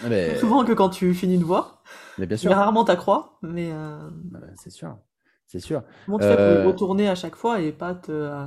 mais, 0.00 0.26
Plus 0.26 0.36
souvent 0.40 0.64
que 0.64 0.72
quand 0.72 0.90
tu 0.90 1.14
finis 1.14 1.36
une 1.36 1.44
voie. 1.44 1.82
mais 2.16 2.26
bien 2.26 2.36
Mais 2.42 2.54
sûr, 2.54 2.54
rarement 2.54 2.84
t'accrois. 2.84 3.38
Mais 3.42 3.70
euh, 3.72 4.10
Ouais, 4.30 4.40
c'est 4.56 4.70
sûr, 4.70 4.98
c'est 5.46 5.60
sûr. 5.60 5.82
comment 6.06 6.18
tu 6.20 6.28
fais 6.28 6.36
pour 6.38 6.62
Euh, 6.62 6.62
retourner 6.62 7.08
à 7.08 7.14
chaque 7.16 7.34
fois 7.36 7.60
et 7.60 7.72
pas 7.72 7.94
te 7.96 8.12
euh, 8.12 8.46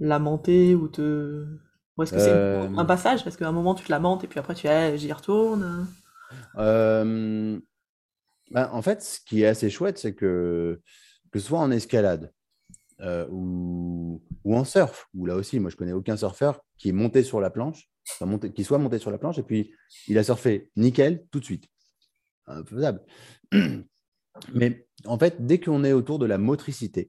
lamenter 0.00 0.74
ou 0.74 0.88
te... 0.88 1.46
Ou 2.00 2.02
est-ce 2.02 2.12
que 2.12 2.18
c'est 2.18 2.30
Euh, 2.30 2.68
un 2.78 2.84
passage? 2.86 3.26
Est-ce 3.26 3.36
qu'à 3.36 3.46
un 3.46 3.52
moment 3.52 3.74
tu 3.74 3.84
te 3.84 3.92
lamentes 3.92 4.24
et 4.24 4.26
puis 4.26 4.40
après 4.40 4.54
tu 4.54 4.66
es 4.66 4.96
j'y 4.96 5.12
retourne? 5.12 5.86
Euh, 6.56 7.60
ben, 8.50 8.70
en 8.72 8.82
fait, 8.82 9.02
ce 9.02 9.20
qui 9.20 9.42
est 9.42 9.46
assez 9.46 9.68
chouette, 9.70 9.98
c'est 9.98 10.14
que, 10.14 10.80
que 11.30 11.38
ce 11.38 11.46
soit 11.46 11.60
en 11.60 11.70
escalade 11.70 12.32
euh, 13.00 13.26
ou, 13.30 14.22
ou 14.44 14.56
en 14.56 14.64
surf, 14.64 15.08
où 15.14 15.26
là 15.26 15.36
aussi, 15.36 15.60
moi 15.60 15.70
je 15.70 15.76
connais 15.76 15.92
aucun 15.92 16.16
surfeur 16.16 16.60
qui 16.78 16.88
est 16.88 16.92
monté 16.92 17.22
sur 17.22 17.40
la 17.40 17.50
planche, 17.50 17.88
enfin, 18.12 18.26
monté- 18.26 18.50
qui 18.52 18.64
soit 18.64 18.78
monté 18.78 18.98
sur 18.98 19.10
la 19.10 19.18
planche 19.18 19.38
et 19.38 19.42
puis 19.42 19.72
il 20.08 20.16
a 20.18 20.24
surfé 20.24 20.70
nickel 20.76 21.26
tout 21.30 21.40
de 21.40 21.44
suite. 21.44 21.66
Infaisable. 22.46 23.02
Mais 24.54 24.86
en 25.04 25.18
fait, 25.18 25.44
dès 25.46 25.60
qu'on 25.60 25.84
est 25.84 25.92
autour 25.92 26.18
de 26.18 26.26
la 26.26 26.38
motricité, 26.38 27.08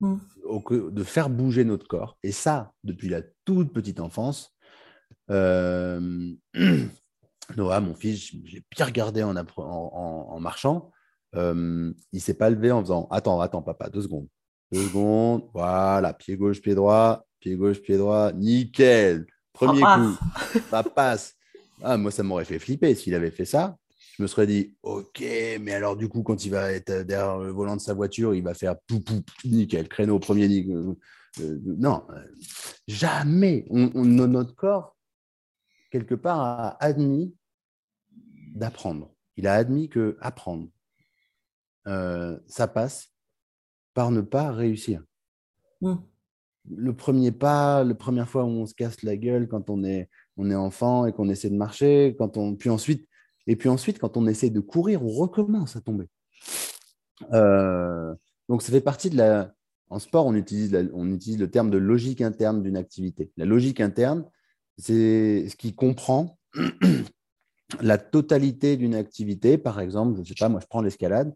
Mm. 0.00 0.16
que- 0.60 0.90
de 0.90 1.02
faire 1.04 1.30
bouger 1.30 1.64
notre 1.64 1.86
corps, 1.86 2.18
et 2.22 2.32
ça 2.32 2.72
depuis 2.84 3.08
la 3.08 3.22
toute 3.44 3.72
petite 3.72 4.00
enfance, 4.00 4.54
euh, 5.30 6.32
Noah, 7.56 7.80
mon 7.80 7.94
fils, 7.94 8.32
l'ai 8.54 8.62
bien 8.74 8.86
regardé 8.86 9.22
en, 9.22 9.34
appre- 9.34 9.60
en- 9.62 9.90
en- 9.94 10.34
en 10.34 10.40
marchant. 10.40 10.90
Euh, 11.36 11.92
il 12.12 12.20
s'est 12.20 12.34
pas 12.34 12.48
levé 12.48 12.70
en 12.70 12.80
faisant 12.80 13.08
Attends, 13.10 13.40
attends, 13.40 13.62
papa, 13.62 13.90
deux 13.90 14.02
secondes. 14.02 14.28
Deux 14.72 14.86
secondes. 14.86 15.48
Voilà, 15.52 16.14
pied 16.14 16.36
gauche, 16.36 16.60
pied 16.62 16.74
droit, 16.74 17.26
pied 17.40 17.56
gauche, 17.56 17.80
pied 17.82 17.96
droit. 17.98 18.32
Nickel. 18.32 19.26
Premier 19.52 19.80
Ça 19.82 19.96
coup, 19.98 20.60
ça 20.70 20.82
passe. 20.82 21.34
Ah, 21.82 21.96
moi, 21.96 22.10
ça 22.10 22.22
m'aurait 22.22 22.44
fait 22.44 22.58
flipper 22.58 22.94
s'il 22.94 23.14
avait 23.14 23.30
fait 23.30 23.44
ça. 23.44 23.76
Je 24.16 24.22
me 24.22 24.26
serais 24.28 24.46
dit 24.46 24.76
Ok, 24.82 25.20
mais 25.60 25.72
alors, 25.72 25.96
du 25.96 26.08
coup, 26.08 26.22
quand 26.22 26.44
il 26.44 26.50
va 26.50 26.72
être 26.72 27.02
derrière 27.02 27.38
le 27.38 27.50
volant 27.50 27.76
de 27.76 27.80
sa 27.80 27.94
voiture, 27.94 28.34
il 28.34 28.42
va 28.42 28.54
faire 28.54 28.76
pou, 28.86 29.00
pou, 29.00 29.22
pou, 29.22 29.48
nickel, 29.48 29.88
créneau, 29.88 30.18
premier. 30.18 30.48
ni- 30.48 30.72
euh, 30.72 30.94
euh, 31.40 31.58
non, 31.64 32.04
euh, 32.10 32.24
jamais. 32.86 33.66
On, 33.70 33.90
on- 33.94 34.04
notre 34.04 34.54
corps 34.54 34.94
quelque 35.94 36.16
part, 36.16 36.40
a 36.40 36.84
admis 36.84 37.36
d'apprendre. 38.52 39.14
Il 39.36 39.46
a 39.46 39.54
admis 39.54 39.88
que 39.88 40.16
apprendre, 40.20 40.68
euh, 41.86 42.36
ça 42.48 42.66
passe 42.66 43.12
par 43.94 44.10
ne 44.10 44.20
pas 44.20 44.50
réussir. 44.50 45.04
Mm. 45.82 45.94
Le 46.76 46.96
premier 46.96 47.30
pas, 47.30 47.84
la 47.84 47.94
première 47.94 48.28
fois 48.28 48.42
où 48.42 48.48
on 48.48 48.66
se 48.66 48.74
casse 48.74 49.04
la 49.04 49.16
gueule 49.16 49.46
quand 49.46 49.70
on 49.70 49.84
est, 49.84 50.10
on 50.36 50.50
est 50.50 50.56
enfant 50.56 51.06
et 51.06 51.12
qu'on 51.12 51.28
essaie 51.28 51.50
de 51.50 51.54
marcher, 51.56 52.16
quand 52.18 52.36
on, 52.38 52.56
puis 52.56 52.70
ensuite, 52.70 53.06
et 53.46 53.56
puis 53.56 53.68
ensuite, 53.68 53.98
quand 53.98 54.16
on 54.16 54.26
essaie 54.26 54.50
de 54.50 54.60
courir, 54.60 55.02
on 55.02 55.08
recommence 55.08 55.76
à 55.76 55.80
tomber. 55.80 56.06
Euh, 57.32 58.14
donc, 58.48 58.62
ça 58.62 58.72
fait 58.72 58.80
partie 58.80 59.10
de 59.10 59.16
la. 59.16 59.54
En 59.90 59.98
sport, 59.98 60.26
on 60.26 60.34
utilise, 60.34 60.74
on 60.94 61.12
utilise 61.12 61.38
le 61.38 61.50
terme 61.50 61.70
de 61.70 61.78
logique 61.78 62.22
interne 62.22 62.62
d'une 62.62 62.76
activité. 62.76 63.30
La 63.36 63.44
logique 63.44 63.80
interne, 63.80 64.24
c'est 64.78 65.46
ce 65.48 65.56
qui 65.56 65.74
comprend 65.74 66.38
la 67.80 67.98
totalité 67.98 68.76
d'une 68.76 68.94
activité. 68.94 69.58
Par 69.58 69.80
exemple, 69.80 70.16
je 70.16 70.20
ne 70.20 70.24
sais 70.24 70.34
pas, 70.38 70.48
moi 70.48 70.60
je 70.60 70.66
prends 70.66 70.80
l'escalade. 70.80 71.34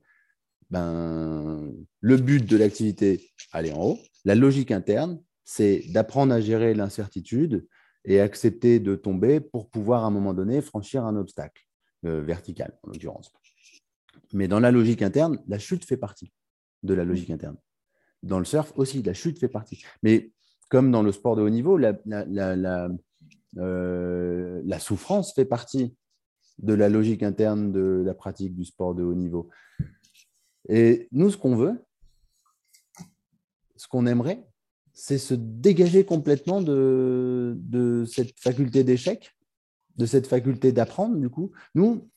Ben, 0.70 1.72
le 2.00 2.16
but 2.16 2.44
de 2.44 2.56
l'activité, 2.56 3.30
aller 3.52 3.72
en 3.72 3.82
haut. 3.82 3.98
La 4.24 4.34
logique 4.34 4.70
interne, 4.70 5.20
c'est 5.44 5.84
d'apprendre 5.92 6.34
à 6.34 6.40
gérer 6.40 6.74
l'incertitude 6.74 7.66
et 8.04 8.20
accepter 8.20 8.80
de 8.80 8.94
tomber 8.94 9.40
pour 9.40 9.68
pouvoir 9.68 10.04
à 10.04 10.06
un 10.06 10.10
moment 10.10 10.34
donné 10.34 10.60
franchir 10.62 11.04
un 11.04 11.16
obstacle 11.16 11.67
euh, 12.04 12.20
vertical, 12.22 12.78
en 12.82 12.88
l'occurrence. 12.90 13.32
Mais 14.32 14.48
dans 14.48 14.60
la 14.60 14.70
logique 14.70 15.02
interne, 15.02 15.42
la 15.48 15.58
chute 15.58 15.84
fait 15.84 15.96
partie 15.96 16.32
de 16.82 16.94
la 16.94 17.04
logique 17.04 17.30
interne. 17.30 17.56
Dans 18.22 18.38
le 18.38 18.44
surf 18.44 18.72
aussi, 18.76 19.02
la 19.02 19.14
chute 19.14 19.38
fait 19.38 19.48
partie. 19.48 19.82
Mais 20.02 20.32
comme 20.70 20.90
dans 20.90 21.02
le 21.02 21.12
sport 21.12 21.36
de 21.36 21.42
haut 21.42 21.50
niveau, 21.50 21.76
la, 21.76 21.98
la- 22.04 22.24
la- 22.26 22.56
la- 22.56 22.88
euh, 23.56 24.60
la 24.64 24.78
souffrance 24.78 25.34
fait 25.34 25.44
partie 25.46 25.96
de 26.58 26.74
la 26.74 26.88
logique 26.88 27.22
interne 27.22 27.72
de 27.72 28.02
la 28.04 28.14
pratique 28.14 28.54
du 28.54 28.64
sport 28.64 28.94
de 28.94 29.02
haut 29.02 29.14
niveau. 29.14 29.48
Et 30.68 31.08
nous, 31.12 31.30
ce 31.30 31.36
qu'on 31.36 31.56
veut, 31.56 31.82
ce 33.76 33.86
qu'on 33.88 34.06
aimerait, 34.06 34.44
c'est 34.92 35.18
se 35.18 35.34
dégager 35.34 36.04
complètement 36.04 36.60
de, 36.60 37.54
de 37.56 38.04
cette 38.04 38.38
faculté 38.38 38.82
d'échec, 38.82 39.32
de 39.98 40.06
cette 40.06 40.26
faculté 40.26 40.72
d'apprendre, 40.72 41.16
du 41.16 41.28
coup. 41.28 41.52
Nous, 41.74 42.08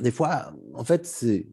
des 0.00 0.10
fois, 0.10 0.54
en 0.74 0.84
fait, 0.84 1.04
c'est 1.06 1.48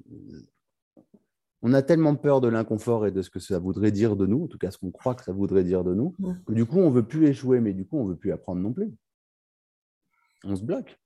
on 1.62 1.74
a 1.74 1.82
tellement 1.82 2.16
peur 2.16 2.39
de 2.39 2.47
l'inconfort 2.47 3.06
et 3.06 3.12
de 3.12 3.22
ce 3.22 3.30
que 3.30 3.39
ça 3.39 3.60
voudrait 3.60 3.91
dire 3.91 4.16
de 4.16 4.26
nous, 4.26 4.45
en 4.45 4.47
tout 4.47 4.58
cas 4.58 4.72
ce 4.72 4.78
qu'on 4.78 4.91
croit 4.91 5.14
que 5.14 5.26
ça 5.26 5.34
voudrait 5.34 5.66
dire 5.66 5.84
de 5.84 5.93
nous, 5.93 6.16
que 6.47 6.54
du 6.54 6.66
coup 6.66 6.78
on 6.78 6.89
veut 6.89 7.06
plus 7.06 7.28
échouer, 7.28 7.60
mais 7.60 7.74
du 7.74 7.86
coup 7.86 7.97
on 7.97 8.06
veut 8.06 8.16
plus 8.16 8.32
apprendre 8.32 8.62
non 8.62 8.72
plus. 8.72 8.93
On 10.45 10.56
se 10.56 10.64
bloque. 10.64 10.97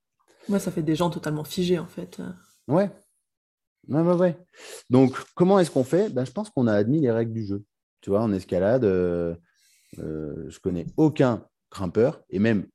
Moi, 0.48 0.58
ça 0.58 0.70
fait 0.70 0.82
des 0.82 0.94
gens 0.94 1.10
totalement 1.10 1.44
figés, 1.44 1.78
en 1.78 1.86
fait. 1.86 2.20
Ouais. 2.68 2.90
Ouais, 3.88 4.00
ouais, 4.00 4.14
ouais. 4.14 4.38
Donc, 4.90 5.16
comment 5.34 5.58
est-ce 5.58 5.70
qu'on 5.70 5.84
fait? 5.84 6.08
Ben, 6.10 6.24
Je 6.24 6.32
pense 6.32 6.50
qu'on 6.50 6.66
a 6.66 6.72
admis 6.72 7.00
les 7.00 7.10
règles 7.10 7.32
du 7.32 7.44
jeu. 7.44 7.64
Tu 8.00 8.10
vois, 8.10 8.22
en 8.22 8.32
escalade, 8.32 8.84
euh, 8.84 9.34
euh, 9.98 10.48
je 10.48 10.58
connais 10.60 10.86
aucun 10.96 11.46
grimpeur, 11.70 12.22
et 12.30 12.38
même 12.38 12.66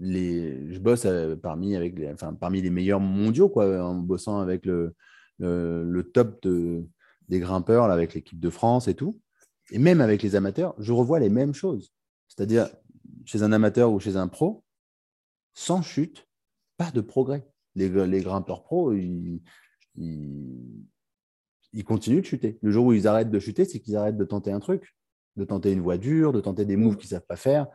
je 0.00 0.78
bosse 0.78 1.04
euh, 1.06 1.36
parmi, 1.36 1.76
avec 1.76 1.98
les, 1.98 2.10
enfin, 2.12 2.34
parmi 2.34 2.60
les 2.62 2.70
meilleurs 2.70 3.00
mondiaux, 3.00 3.48
quoi, 3.48 3.82
en 3.84 3.94
bossant 3.94 4.40
avec 4.40 4.66
le, 4.66 4.94
le, 5.38 6.02
top 6.02 6.42
de, 6.42 6.84
des 7.28 7.40
grimpeurs, 7.40 7.84
avec 7.84 8.14
l'équipe 8.14 8.40
de 8.40 8.50
France 8.50 8.88
et 8.88 8.94
tout. 8.94 9.20
Et 9.70 9.78
même 9.78 10.00
avec 10.00 10.22
les 10.22 10.36
amateurs, 10.36 10.74
je 10.78 10.92
revois 10.92 11.18
les 11.18 11.30
mêmes 11.30 11.54
choses. 11.54 11.92
C'est-à-dire, 12.28 12.68
chez 13.24 13.42
un 13.42 13.52
amateur 13.52 13.92
ou 13.92 14.00
chez 14.00 14.16
un 14.16 14.28
pro, 14.28 14.64
sans 15.54 15.82
chute, 15.82 16.28
pas 16.76 16.90
de 16.90 17.00
progrès. 17.00 17.48
Les, 17.74 17.88
les 17.88 18.20
grimpeurs 18.20 18.62
pros, 18.62 18.92
ils, 18.92 19.40
ils, 19.96 21.84
continuent 21.84 22.20
de 22.20 22.26
chuter. 22.26 22.58
Le 22.62 22.70
jour 22.70 22.86
où 22.86 22.92
ils 22.92 23.06
arrêtent 23.06 23.30
de 23.30 23.38
chuter, 23.38 23.64
c'est 23.64 23.80
qu'ils 23.80 23.96
arrêtent 23.96 24.16
de 24.16 24.24
tenter 24.24 24.52
un 24.52 24.60
truc, 24.60 24.94
de 25.36 25.44
tenter 25.44 25.72
une 25.72 25.80
voie 25.80 25.98
dure, 25.98 26.32
de 26.32 26.40
tenter 26.40 26.64
des 26.64 26.76
moves 26.76 26.96
qu'ils 26.96 27.06
ne 27.06 27.10
savent 27.10 27.26
pas 27.26 27.36
faire. 27.36 27.66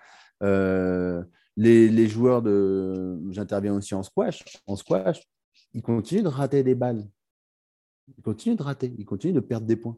Euh, 0.43 1.23
les, 1.57 2.07
joueurs 2.07 2.41
de. 2.41 3.19
J'interviens 3.29 3.73
aussi 3.73 3.93
en 3.93 4.03
squash. 4.03 4.43
En 4.67 4.75
squash, 4.75 5.21
ils 5.73 5.81
continuent 5.81 6.23
de 6.23 6.27
rater 6.27 6.63
des 6.63 6.75
balles. 6.75 7.07
Ils 8.17 8.23
continuent 8.23 8.55
de 8.55 8.63
rater, 8.63 8.93
ils 8.97 9.05
continuent 9.05 9.33
de 9.33 9.39
perdre 9.39 9.67
des 9.67 9.75
points. 9.75 9.97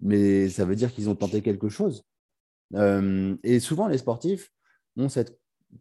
Mais 0.00 0.48
ça 0.48 0.64
veut 0.64 0.76
dire 0.76 0.92
qu'ils 0.92 1.08
ont 1.08 1.14
tenté 1.14 1.42
quelque 1.42 1.68
chose. 1.68 2.04
Euh, 2.74 3.36
et 3.42 3.60
souvent, 3.60 3.86
les 3.88 3.98
sportifs 3.98 4.50
ont 4.96 5.08
cette 5.08 5.38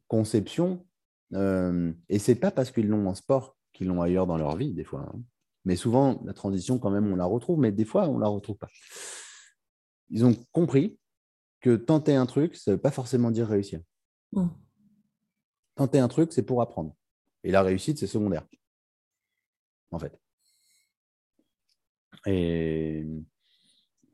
conception, 0.07 0.85
euh, 1.33 1.93
et 2.09 2.19
c'est 2.19 2.35
pas 2.35 2.51
parce 2.51 2.71
qu'ils 2.71 2.87
l'ont 2.87 3.07
en 3.07 3.15
sport 3.15 3.55
qu'ils 3.73 3.87
l'ont 3.87 4.01
ailleurs 4.01 4.27
dans 4.27 4.37
leur 4.37 4.55
vie, 4.55 4.73
des 4.73 4.83
fois. 4.83 5.09
Hein. 5.13 5.19
Mais 5.65 5.75
souvent, 5.75 6.21
la 6.25 6.33
transition, 6.33 6.77
quand 6.77 6.91
même, 6.91 7.11
on 7.11 7.15
la 7.15 7.25
retrouve, 7.25 7.59
mais 7.59 7.71
des 7.71 7.85
fois, 7.85 8.07
on 8.07 8.15
ne 8.15 8.21
la 8.21 8.27
retrouve 8.27 8.57
pas. 8.57 8.69
Ils 10.09 10.25
ont 10.25 10.35
compris 10.51 10.99
que 11.61 11.75
tenter 11.75 12.15
un 12.15 12.25
truc, 12.25 12.55
ça 12.55 12.71
ne 12.71 12.75
veut 12.75 12.81
pas 12.81 12.91
forcément 12.91 13.31
dire 13.31 13.47
réussir. 13.47 13.81
Hmm. 14.31 14.49
Tenter 15.76 15.99
un 15.99 16.07
truc, 16.07 16.32
c'est 16.32 16.43
pour 16.43 16.61
apprendre. 16.61 16.95
Et 17.43 17.51
la 17.51 17.61
réussite, 17.61 17.97
c'est 17.97 18.07
secondaire, 18.07 18.45
en 19.91 19.99
fait. 19.99 20.19
Et, 22.26 23.05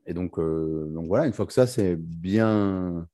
donc, 0.08 0.38
euh, 0.38 0.90
donc, 0.92 1.06
voilà, 1.06 1.26
une 1.26 1.32
fois 1.32 1.46
que 1.46 1.52
ça, 1.52 1.66
c'est 1.66 1.96
bien, 1.96 3.06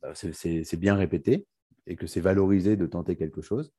bah, 0.00 0.14
c'est 0.14 0.76
bien 0.76 0.94
répété 0.94 1.46
et 1.86 1.96
que 1.96 2.06
c'est 2.06 2.20
valorisé 2.20 2.76
de 2.76 2.86
tenter 2.86 3.16
quelque 3.16 3.42
chose, 3.42 3.72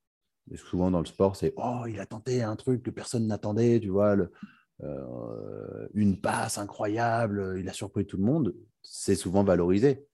souvent 0.55 0.91
dans 0.91 0.99
le 0.99 1.05
sport, 1.05 1.35
c'est 1.35 1.53
Oh, 1.57 1.85
il 1.87 1.99
a 1.99 2.05
tenté 2.05 2.43
un 2.43 2.55
truc 2.55 2.83
que 2.83 2.91
personne 2.91 3.27
n'attendait, 3.27 3.79
tu 3.79 3.89
vois, 3.89 4.15
euh, 4.81 5.87
une 5.93 6.19
passe 6.19 6.57
incroyable, 6.57 7.55
il 7.59 7.69
a 7.69 7.73
surpris 7.73 8.05
tout 8.05 8.17
le 8.17 8.23
monde. 8.23 8.55
C'est 8.81 9.15
souvent 9.15 9.43
valorisé. 9.43 10.05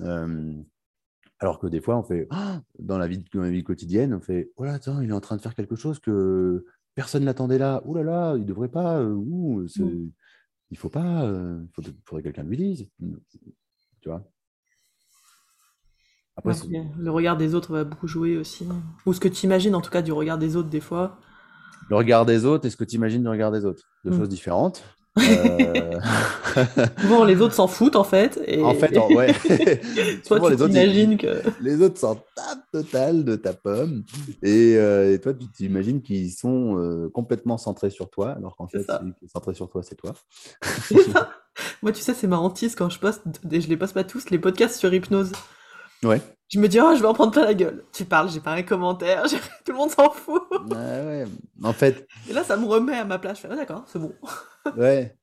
Euh, 0.00 0.54
alors 1.40 1.58
que 1.58 1.66
des 1.66 1.80
fois, 1.80 1.96
on 1.96 2.02
fait 2.02 2.26
ah, 2.30 2.60
dans, 2.78 2.98
la 2.98 3.06
vie, 3.06 3.24
la 3.34 3.50
vie 3.50 3.64
quotidienne, 3.64 4.14
on 4.14 4.20
fait 4.20 4.50
Oh 4.56 4.64
là, 4.64 4.74
attends, 4.74 5.00
il 5.00 5.10
est 5.10 5.14
en 5.14 5.20
train 5.20 5.36
de 5.36 5.40
faire 5.40 5.54
quelque 5.54 5.76
chose 5.76 5.98
que 5.98 6.64
personne 6.94 7.24
n'attendait 7.24 7.58
là. 7.58 7.82
Ouh 7.84 7.94
là 7.94 8.02
là, 8.02 8.34
il 8.36 8.42
ne 8.42 8.46
devrait 8.46 8.68
pas. 8.68 8.98
Euh, 8.98 9.12
ouh, 9.12 9.62
mm. 9.62 10.10
il 10.70 10.78
faut 10.78 10.88
pas. 10.88 11.24
Il 11.28 11.68
faudrait 12.04 12.22
que 12.22 12.28
quelqu'un 12.28 12.42
lui 12.44 12.56
dise. 12.56 12.88
Tu 14.00 14.08
vois? 14.08 14.24
Le 16.44 17.10
regard 17.10 17.36
des 17.36 17.54
autres 17.54 17.72
va 17.72 17.84
beaucoup 17.84 18.06
jouer 18.06 18.36
aussi. 18.36 18.66
Ou 19.06 19.12
ce 19.12 19.20
que 19.20 19.28
tu 19.28 19.46
imagines 19.46 19.74
en 19.74 19.80
tout 19.80 19.90
cas 19.90 20.02
du 20.02 20.12
regard 20.12 20.38
des 20.38 20.56
autres 20.56 20.68
des 20.68 20.80
fois. 20.80 21.18
Le 21.90 21.96
regard 21.96 22.26
des 22.26 22.44
autres 22.44 22.66
et 22.66 22.70
ce 22.70 22.76
que 22.76 22.84
tu 22.84 22.96
imagines 22.96 23.22
du 23.22 23.28
regard 23.28 23.50
des 23.50 23.64
autres. 23.64 23.84
Deux 24.04 24.10
hmm. 24.10 24.18
choses 24.18 24.28
différentes. 24.28 24.84
Euh... 25.18 26.00
bon, 27.08 27.24
les 27.24 27.40
autres 27.40 27.54
s'en 27.54 27.68
foutent 27.68 27.96
en 27.96 28.04
fait. 28.04 28.40
En 28.62 28.74
fait, 28.74 28.96
ouais. 28.96 29.32
toi, 30.26 30.50
tu 30.50 30.56
t'imagines 30.56 31.16
que. 31.16 31.42
Les 31.60 31.82
autres 31.82 31.98
s'en 31.98 32.14
tapent 32.14 32.70
total 32.72 33.24
de 33.24 33.36
ta 33.36 33.52
pomme. 33.52 34.04
Et, 34.42 34.76
euh, 34.76 35.14
et 35.14 35.20
toi, 35.20 35.34
tu 35.34 35.46
t'imagines 35.48 36.02
qu'ils 36.02 36.32
sont 36.32 36.78
euh, 36.78 37.10
complètement 37.10 37.58
centrés 37.58 37.90
sur 37.90 38.10
toi, 38.10 38.30
alors 38.30 38.56
qu'en 38.56 38.68
fait, 38.68 38.82
celui 38.82 39.12
qui 39.14 39.24
est 39.24 39.32
centré 39.32 39.54
sur 39.54 39.68
toi, 39.68 39.82
c'est 39.82 39.96
toi. 39.96 40.14
Moi, 41.82 41.92
tu 41.92 42.02
sais, 42.02 42.14
c'est 42.14 42.26
marrantiste 42.26 42.78
quand 42.78 42.88
je 42.88 42.98
poste, 42.98 43.22
et 43.50 43.60
je 43.60 43.68
les 43.68 43.76
poste 43.76 43.94
pas 43.94 44.04
tous, 44.04 44.30
les 44.30 44.38
podcasts 44.38 44.76
sur 44.76 44.92
hypnose. 44.92 45.32
Ouais. 46.02 46.20
Je 46.48 46.58
me 46.58 46.66
dis, 46.66 46.80
oh, 46.80 46.94
je 46.94 47.00
vais 47.00 47.06
en 47.06 47.14
prendre 47.14 47.32
plein 47.32 47.44
la 47.44 47.54
gueule. 47.54 47.84
Tu 47.92 48.04
parles, 48.04 48.30
j'ai 48.30 48.40
pas 48.40 48.52
un 48.52 48.62
commentaire, 48.62 49.24
tout 49.64 49.72
le 49.72 49.76
monde 49.76 49.90
s'en 49.90 50.10
fout. 50.10 50.42
Ouais. 50.70 51.26
En 51.62 51.72
fait. 51.72 52.06
Et 52.28 52.32
là, 52.32 52.42
ça 52.42 52.56
me 52.56 52.66
remet 52.66 52.96
à 52.96 53.04
ma 53.04 53.18
place. 53.18 53.36
Je 53.38 53.42
fais, 53.42 53.48
ah, 53.50 53.56
d'accord, 53.56 53.84
c'est 53.86 53.98
bon. 53.98 54.14
ouais. 54.76 55.16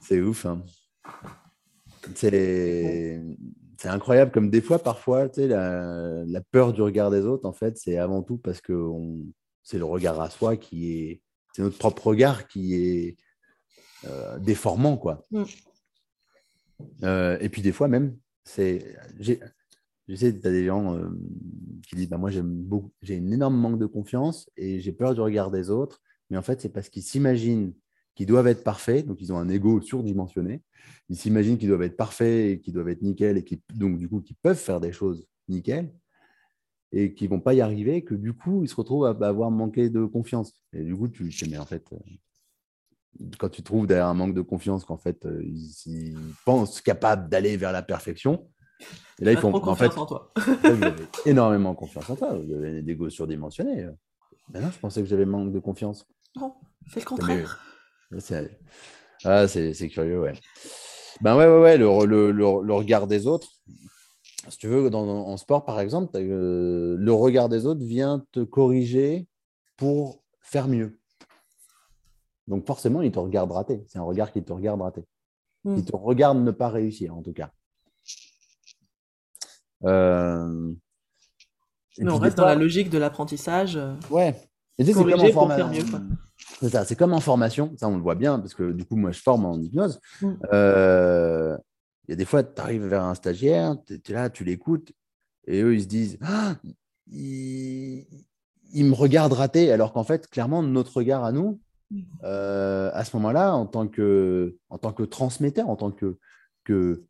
C'est 0.00 0.20
ouf. 0.20 0.46
Hein. 0.46 0.62
C'est. 2.14 3.22
C'est 3.80 3.88
incroyable 3.88 4.32
comme 4.32 4.50
des 4.50 4.60
fois, 4.60 4.80
parfois, 4.80 5.28
tu 5.28 5.42
sais, 5.42 5.46
la, 5.46 6.24
la, 6.26 6.40
peur 6.40 6.72
du 6.72 6.82
regard 6.82 7.12
des 7.12 7.24
autres, 7.24 7.46
en 7.46 7.52
fait, 7.52 7.78
c'est 7.78 7.96
avant 7.96 8.24
tout 8.24 8.36
parce 8.36 8.60
que 8.60 8.72
on... 8.72 9.20
c'est 9.62 9.78
le 9.78 9.84
regard 9.84 10.20
à 10.20 10.30
soi 10.30 10.56
qui 10.56 10.92
est. 10.92 11.22
C'est 11.52 11.62
notre 11.62 11.78
propre 11.78 12.08
regard 12.08 12.48
qui 12.48 12.74
est 12.74 13.16
euh, 14.04 14.38
déformant, 14.38 14.96
quoi. 14.96 15.24
Mm. 15.30 15.44
Euh, 17.04 17.38
et 17.40 17.48
puis 17.48 17.62
des 17.62 17.72
fois 17.72 17.88
même, 17.88 18.16
c'est 18.44 18.96
je 20.08 20.14
sais, 20.14 20.38
tu 20.38 20.46
as 20.46 20.50
des 20.50 20.64
gens 20.64 20.96
euh, 20.96 21.08
qui 21.86 21.96
disent 21.96 22.08
bah, 22.08 22.16
Moi, 22.16 22.30
j'ai 22.30 23.16
un 23.16 23.30
énorme 23.30 23.56
manque 23.56 23.78
de 23.78 23.86
confiance 23.86 24.50
et 24.56 24.80
j'ai 24.80 24.92
peur 24.92 25.14
du 25.14 25.20
regard 25.20 25.50
des 25.50 25.70
autres. 25.70 26.00
Mais 26.30 26.36
en 26.36 26.42
fait, 26.42 26.60
c'est 26.60 26.70
parce 26.70 26.88
qu'ils 26.88 27.02
s'imaginent 27.02 27.74
qu'ils 28.14 28.26
doivent 28.26 28.48
être 28.48 28.64
parfaits, 28.64 29.06
donc 29.06 29.20
ils 29.20 29.32
ont 29.32 29.38
un 29.38 29.48
ego 29.48 29.80
surdimensionné. 29.80 30.62
Ils 31.08 31.16
s'imaginent 31.16 31.56
qu'ils 31.56 31.68
doivent 31.68 31.82
être 31.82 31.96
parfaits 31.96 32.50
et 32.50 32.60
qu'ils 32.60 32.74
doivent 32.74 32.88
être 32.88 33.02
nickel 33.02 33.38
et 33.38 33.44
donc 33.74 33.98
du 33.98 34.08
coup, 34.08 34.20
qu'ils 34.20 34.36
peuvent 34.36 34.58
faire 34.58 34.80
des 34.80 34.92
choses 34.92 35.28
nickel 35.46 35.94
et 36.90 37.14
qu'ils 37.14 37.30
ne 37.30 37.36
vont 37.36 37.40
pas 37.40 37.54
y 37.54 37.60
arriver, 37.60 38.02
que 38.02 38.14
du 38.14 38.32
coup, 38.32 38.64
ils 38.64 38.68
se 38.68 38.74
retrouvent 38.74 39.04
à, 39.04 39.10
avoir 39.10 39.50
manqué 39.50 39.90
de 39.90 40.04
confiance. 40.04 40.52
Et 40.72 40.82
du 40.82 40.96
coup, 40.96 41.08
tu 41.08 41.30
sais, 41.30 41.46
mais 41.48 41.58
en 41.58 41.66
fait, 41.66 41.84
euh, 41.92 43.26
quand 43.38 43.50
tu 43.50 43.62
trouves 43.62 43.86
derrière 43.86 44.06
un 44.06 44.14
manque 44.14 44.34
de 44.34 44.40
confiance 44.40 44.84
qu'en 44.84 44.96
fait, 44.96 45.24
euh, 45.26 45.42
ils 45.44 46.16
pensent 46.44 46.80
capables 46.80 47.28
d'aller 47.28 47.56
vers 47.56 47.72
la 47.72 47.82
perfection, 47.82 48.48
et 49.20 49.24
là, 49.24 49.32
ils 49.32 49.38
font. 49.38 49.54
En 49.54 49.74
fait, 49.74 49.96
en 49.96 50.06
toi. 50.06 50.32
vous 50.36 50.82
avez 50.82 51.04
énormément 51.26 51.74
confiance 51.74 52.08
en 52.10 52.16
toi. 52.16 52.34
Vous 52.34 52.52
avez 52.52 52.82
des 52.82 52.92
égos 52.92 53.10
surdimensionnés. 53.10 53.88
Mais 54.52 54.60
non, 54.60 54.70
je 54.70 54.78
pensais 54.78 55.00
que 55.00 55.08
j'avais 55.08 55.26
manque 55.26 55.52
de 55.52 55.58
confiance. 55.58 56.06
Non, 56.36 56.54
c'est 56.92 57.00
le 57.00 57.06
contraire. 57.06 57.60
C'est 58.18 58.58
ah, 59.24 59.46
curieux, 59.90 60.20
ouais. 60.20 60.32
Ben 61.20 61.36
ouais, 61.36 61.46
ouais, 61.46 61.60
ouais, 61.60 61.76
le, 61.76 62.06
le, 62.06 62.30
le, 62.30 62.72
regard 62.72 63.06
des 63.06 63.26
autres. 63.26 63.48
Si 64.48 64.56
tu 64.58 64.68
veux, 64.68 64.88
dans, 64.88 65.06
en 65.06 65.36
sport, 65.36 65.64
par 65.64 65.80
exemple, 65.80 66.16
euh, 66.16 66.96
le 66.96 67.12
regard 67.12 67.48
des 67.48 67.66
autres 67.66 67.84
vient 67.84 68.24
te 68.32 68.40
corriger 68.40 69.26
pour 69.76 70.22
faire 70.40 70.68
mieux. 70.68 71.00
Donc 72.46 72.66
forcément, 72.66 73.02
il 73.02 73.10
te 73.10 73.18
regarde 73.18 73.50
rater. 73.50 73.84
C'est 73.88 73.98
un 73.98 74.04
regard 74.04 74.32
qui 74.32 74.42
te 74.42 74.52
regarde 74.52 74.80
rater. 74.80 75.04
Hmm. 75.64 75.76
Il 75.76 75.84
te 75.84 75.94
regarde 75.94 76.38
ne 76.38 76.50
pas 76.52 76.68
réussir, 76.68 77.16
en 77.16 77.22
tout 77.22 77.32
cas. 77.32 77.50
Euh, 79.84 80.72
Mais 81.98 82.10
on 82.10 82.18
reste 82.18 82.36
dans 82.36 82.46
la 82.46 82.54
logique 82.54 82.90
de 82.90 82.98
l'apprentissage. 82.98 83.76
Euh, 83.76 83.94
ouais. 84.10 84.34
c'est 84.78 84.92
comme, 84.92 85.12
en 85.12 85.32
formation. 85.32 85.88
c'est 86.60 86.96
comme 86.96 87.12
en 87.12 87.20
formation, 87.20 87.72
ça 87.76 87.88
on 87.88 87.96
le 87.96 88.02
voit 88.02 88.14
bien, 88.14 88.38
parce 88.38 88.54
que 88.54 88.72
du 88.72 88.84
coup, 88.84 88.96
moi 88.96 89.12
je 89.12 89.20
forme 89.20 89.46
en 89.46 89.60
hypnose. 89.60 90.00
Mm. 90.22 90.32
Euh, 90.52 91.56
il 92.06 92.12
y 92.12 92.14
a 92.14 92.16
des 92.16 92.24
fois, 92.24 92.42
tu 92.42 92.60
arrives 92.60 92.86
vers 92.86 93.04
un 93.04 93.14
stagiaire, 93.14 93.76
tu 93.86 93.94
es, 93.94 94.12
là, 94.12 94.30
tu 94.30 94.44
l'écoutes, 94.44 94.92
et 95.46 95.60
eux 95.62 95.74
ils 95.74 95.82
se 95.82 95.88
disent 95.88 96.18
ah, 96.22 96.56
il, 97.10 98.06
me 98.74 98.94
regarde 98.94 99.32
rater, 99.32 99.70
alors 99.72 99.92
qu'en 99.92 100.04
fait, 100.04 100.28
clairement, 100.28 100.62
notre 100.62 100.96
regard 100.96 101.24
à 101.24 101.32
nous, 101.32 101.60
mm. 101.90 102.02
à 102.22 103.04
ce 103.04 103.16
moment-là, 103.16 103.54
en, 103.54 103.66
tant 103.66 103.88
que, 103.88 104.56
en 104.70 104.78
tant 104.78 104.92
que 104.92 105.02
transmetteur, 105.02 105.68
en 105.68 105.76
tant 105.76 105.90
que, 105.90 106.18
que 106.64 107.04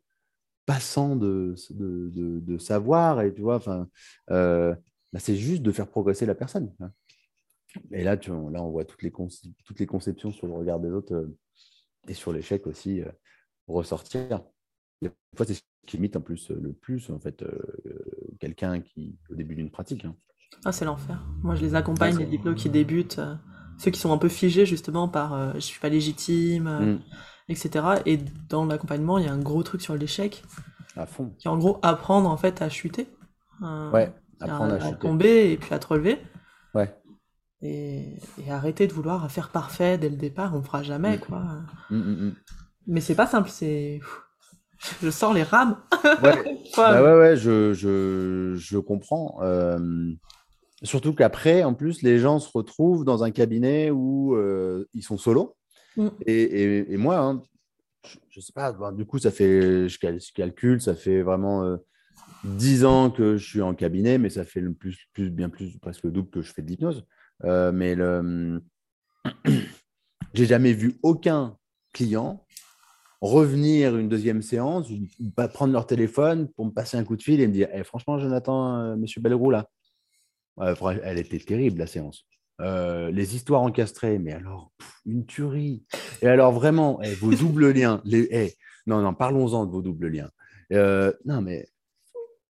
passant 0.69 1.15
de, 1.15 1.55
de, 1.71 2.57
savoir 2.59 3.23
et 3.23 3.33
tu 3.33 3.41
vois, 3.41 3.55
enfin, 3.55 3.87
euh, 4.29 4.75
bah, 5.11 5.17
c'est 5.17 5.35
juste 5.35 5.63
de 5.63 5.71
faire 5.71 5.87
progresser 5.87 6.27
la 6.27 6.35
personne. 6.35 6.71
Hein. 6.79 6.91
Et 7.91 8.03
là, 8.03 8.17
tu, 8.17 8.29
là, 8.29 8.61
on 8.63 8.69
voit 8.69 8.85
toutes 8.85 9.01
les, 9.01 9.11
toutes 9.11 9.79
les 9.79 9.87
conceptions 9.87 10.31
sur 10.31 10.45
le 10.45 10.53
regard 10.53 10.79
des 10.79 10.91
autres 10.91 11.15
euh, 11.15 11.35
et 12.07 12.13
sur 12.13 12.31
l'échec 12.31 12.67
aussi 12.67 13.01
euh, 13.01 13.09
ressortir. 13.67 14.43
Des 15.01 15.09
fois, 15.35 15.47
c'est 15.47 15.55
ce 15.55 15.61
qui 15.87 15.97
limite 15.97 16.15
en 16.15 16.21
plus 16.21 16.51
le 16.51 16.71
plus, 16.71 17.09
en 17.09 17.19
fait, 17.19 17.43
quelqu'un 18.39 18.79
qui, 18.79 19.17
au 19.31 19.33
début 19.33 19.55
d'une 19.55 19.71
pratique. 19.71 20.05
Hein. 20.05 20.15
Ah, 20.65 20.71
c'est 20.71 20.85
l'enfer. 20.85 21.25
Moi, 21.41 21.55
je 21.55 21.61
les 21.63 21.73
accompagne, 21.73 22.15
les 22.15 22.27
diplômes 22.27 22.53
qui 22.53 22.69
débutent, 22.69 23.19
ceux 23.79 23.89
qui 23.89 23.99
sont 23.99 24.13
un 24.13 24.19
peu 24.19 24.29
figés 24.29 24.67
justement 24.67 25.07
par 25.09 25.55
je 25.55 25.61
suis 25.61 25.79
pas 25.79 25.89
légitime. 25.89 26.65
Mmh 26.65 26.99
etc. 27.49 27.85
Et 28.05 28.19
dans 28.49 28.65
l'accompagnement, 28.65 29.17
il 29.17 29.25
y 29.25 29.27
a 29.27 29.33
un 29.33 29.39
gros 29.39 29.63
truc 29.63 29.81
sur 29.81 29.95
l'échec. 29.95 30.43
À 30.95 31.05
fond. 31.05 31.33
Qui 31.37 31.47
est 31.47 31.51
en 31.51 31.57
gros 31.57 31.79
apprendre 31.81 32.29
en 32.29 32.37
fait 32.37 32.61
à 32.61 32.69
chuter. 32.69 33.07
Euh, 33.63 33.91
ouais, 33.91 34.13
apprendre 34.39 34.75
à, 34.83 34.91
tomber 34.93 35.51
et 35.51 35.57
puis 35.57 35.73
à 35.73 35.79
te 35.79 35.87
relever. 35.87 36.19
Ouais. 36.73 36.95
Et, 37.61 38.17
et 38.45 38.51
arrêter 38.51 38.87
de 38.87 38.93
vouloir 38.93 39.29
faire 39.29 39.49
parfait 39.49 39.97
dès 39.97 40.09
le 40.09 40.15
départ, 40.15 40.55
on 40.55 40.61
fera 40.63 40.81
jamais, 40.81 41.17
Mm. 41.17 41.19
quoi. 41.19 41.39
Mm, 41.89 41.97
mm, 41.97 42.25
mm. 42.27 42.35
Mais 42.87 43.01
c'est 43.01 43.15
pas 43.15 43.27
simple, 43.27 43.49
c'est. 43.49 43.99
Je 45.01 45.09
sors 45.09 45.33
les 45.33 45.43
rames. 45.43 45.77
Ouais. 46.23 46.57
Bah 46.77 47.03
ouais, 47.03 47.17
ouais, 47.19 47.35
je, 47.35 47.73
je, 47.73 48.53
je 48.55 48.77
comprends. 48.77 49.39
Euh, 49.41 49.77
surtout 50.83 51.13
qu'après, 51.13 51.63
en 51.63 51.73
plus, 51.73 52.01
les 52.03 52.19
gens 52.19 52.39
se 52.39 52.49
retrouvent 52.53 53.03
dans 53.03 53.23
un 53.23 53.31
cabinet 53.31 53.89
où 53.91 54.35
euh, 54.35 54.87
ils 54.93 55.01
sont 55.01 55.17
solos. 55.17 55.57
Mm. 55.99 56.07
Et, 56.25 56.97
moi, 56.97 57.17
hein, 57.17 57.43
je, 58.05 58.17
je 58.29 58.39
sais 58.39 58.53
pas, 58.53 58.71
ben, 58.71 58.93
du 58.93 59.05
coup, 59.05 59.19
ça 59.19 59.31
fait, 59.31 59.89
je, 59.89 59.99
cal- 59.99 60.21
je 60.21 60.31
calcule, 60.33 60.81
ça 60.81 60.95
fait 60.95 61.21
vraiment 61.21 61.63
euh, 61.65 61.77
10 62.45 62.85
ans 62.85 63.11
que 63.11 63.35
je 63.35 63.45
suis 63.45 63.61
en 63.61 63.75
cabinet, 63.75 64.17
mais 64.17 64.29
ça 64.29 64.45
fait 64.45 64.61
plus, 64.61 65.29
bien 65.29 65.49
plus, 65.49 65.77
presque 65.79 66.05
le 66.05 66.11
double 66.11 66.29
que 66.29 66.41
je 66.41 66.53
fais 66.53 66.61
de 66.61 66.67
l'hypnose. 66.69 67.05
Euh, 67.43 67.73
mais 67.73 67.95
le, 67.95 68.61
j'ai 70.33 70.45
jamais 70.45 70.71
vu 70.71 70.97
aucun 71.03 71.57
client 71.93 72.45
revenir 73.21 73.97
une 73.97 74.07
deuxième 74.07 74.41
séance, 74.41 74.87
prendre 75.53 75.73
leur 75.73 75.85
téléphone 75.85 76.47
pour 76.53 76.65
me 76.65 76.71
passer 76.71 76.95
un 76.95 77.03
coup 77.03 77.17
de 77.17 77.21
fil 77.21 77.41
et 77.41 77.47
me 77.47 77.51
dire 77.51 77.67
Eh, 77.73 77.83
franchement, 77.83 78.17
Jonathan, 78.17 78.77
euh, 78.77 78.95
monsieur 78.95 79.19
Belleroux, 79.19 79.51
là, 79.51 79.69
elle 81.03 81.17
était 81.17 81.39
terrible, 81.39 81.79
la 81.79 81.87
séance. 81.87 82.25
Euh, 82.61 83.09
les 83.11 83.35
histoires 83.35 83.61
encastrées, 83.61 84.19
mais 84.19 84.33
alors, 84.33 84.71
pff, 84.77 84.91
une 85.05 85.25
tuerie. 85.25 85.83
Et 86.21 86.27
alors, 86.27 86.51
vraiment, 86.51 86.99
eh, 87.01 87.13
vos 87.15 87.31
doubles 87.33 87.71
liens, 87.71 88.01
les, 88.03 88.27
eh, 88.31 88.53
non, 88.85 89.01
non, 89.01 89.13
parlons-en 89.13 89.65
de 89.65 89.71
vos 89.71 89.81
doubles 89.81 90.07
liens. 90.09 90.29
Euh, 90.73 91.13
non, 91.25 91.41
mais 91.41 91.69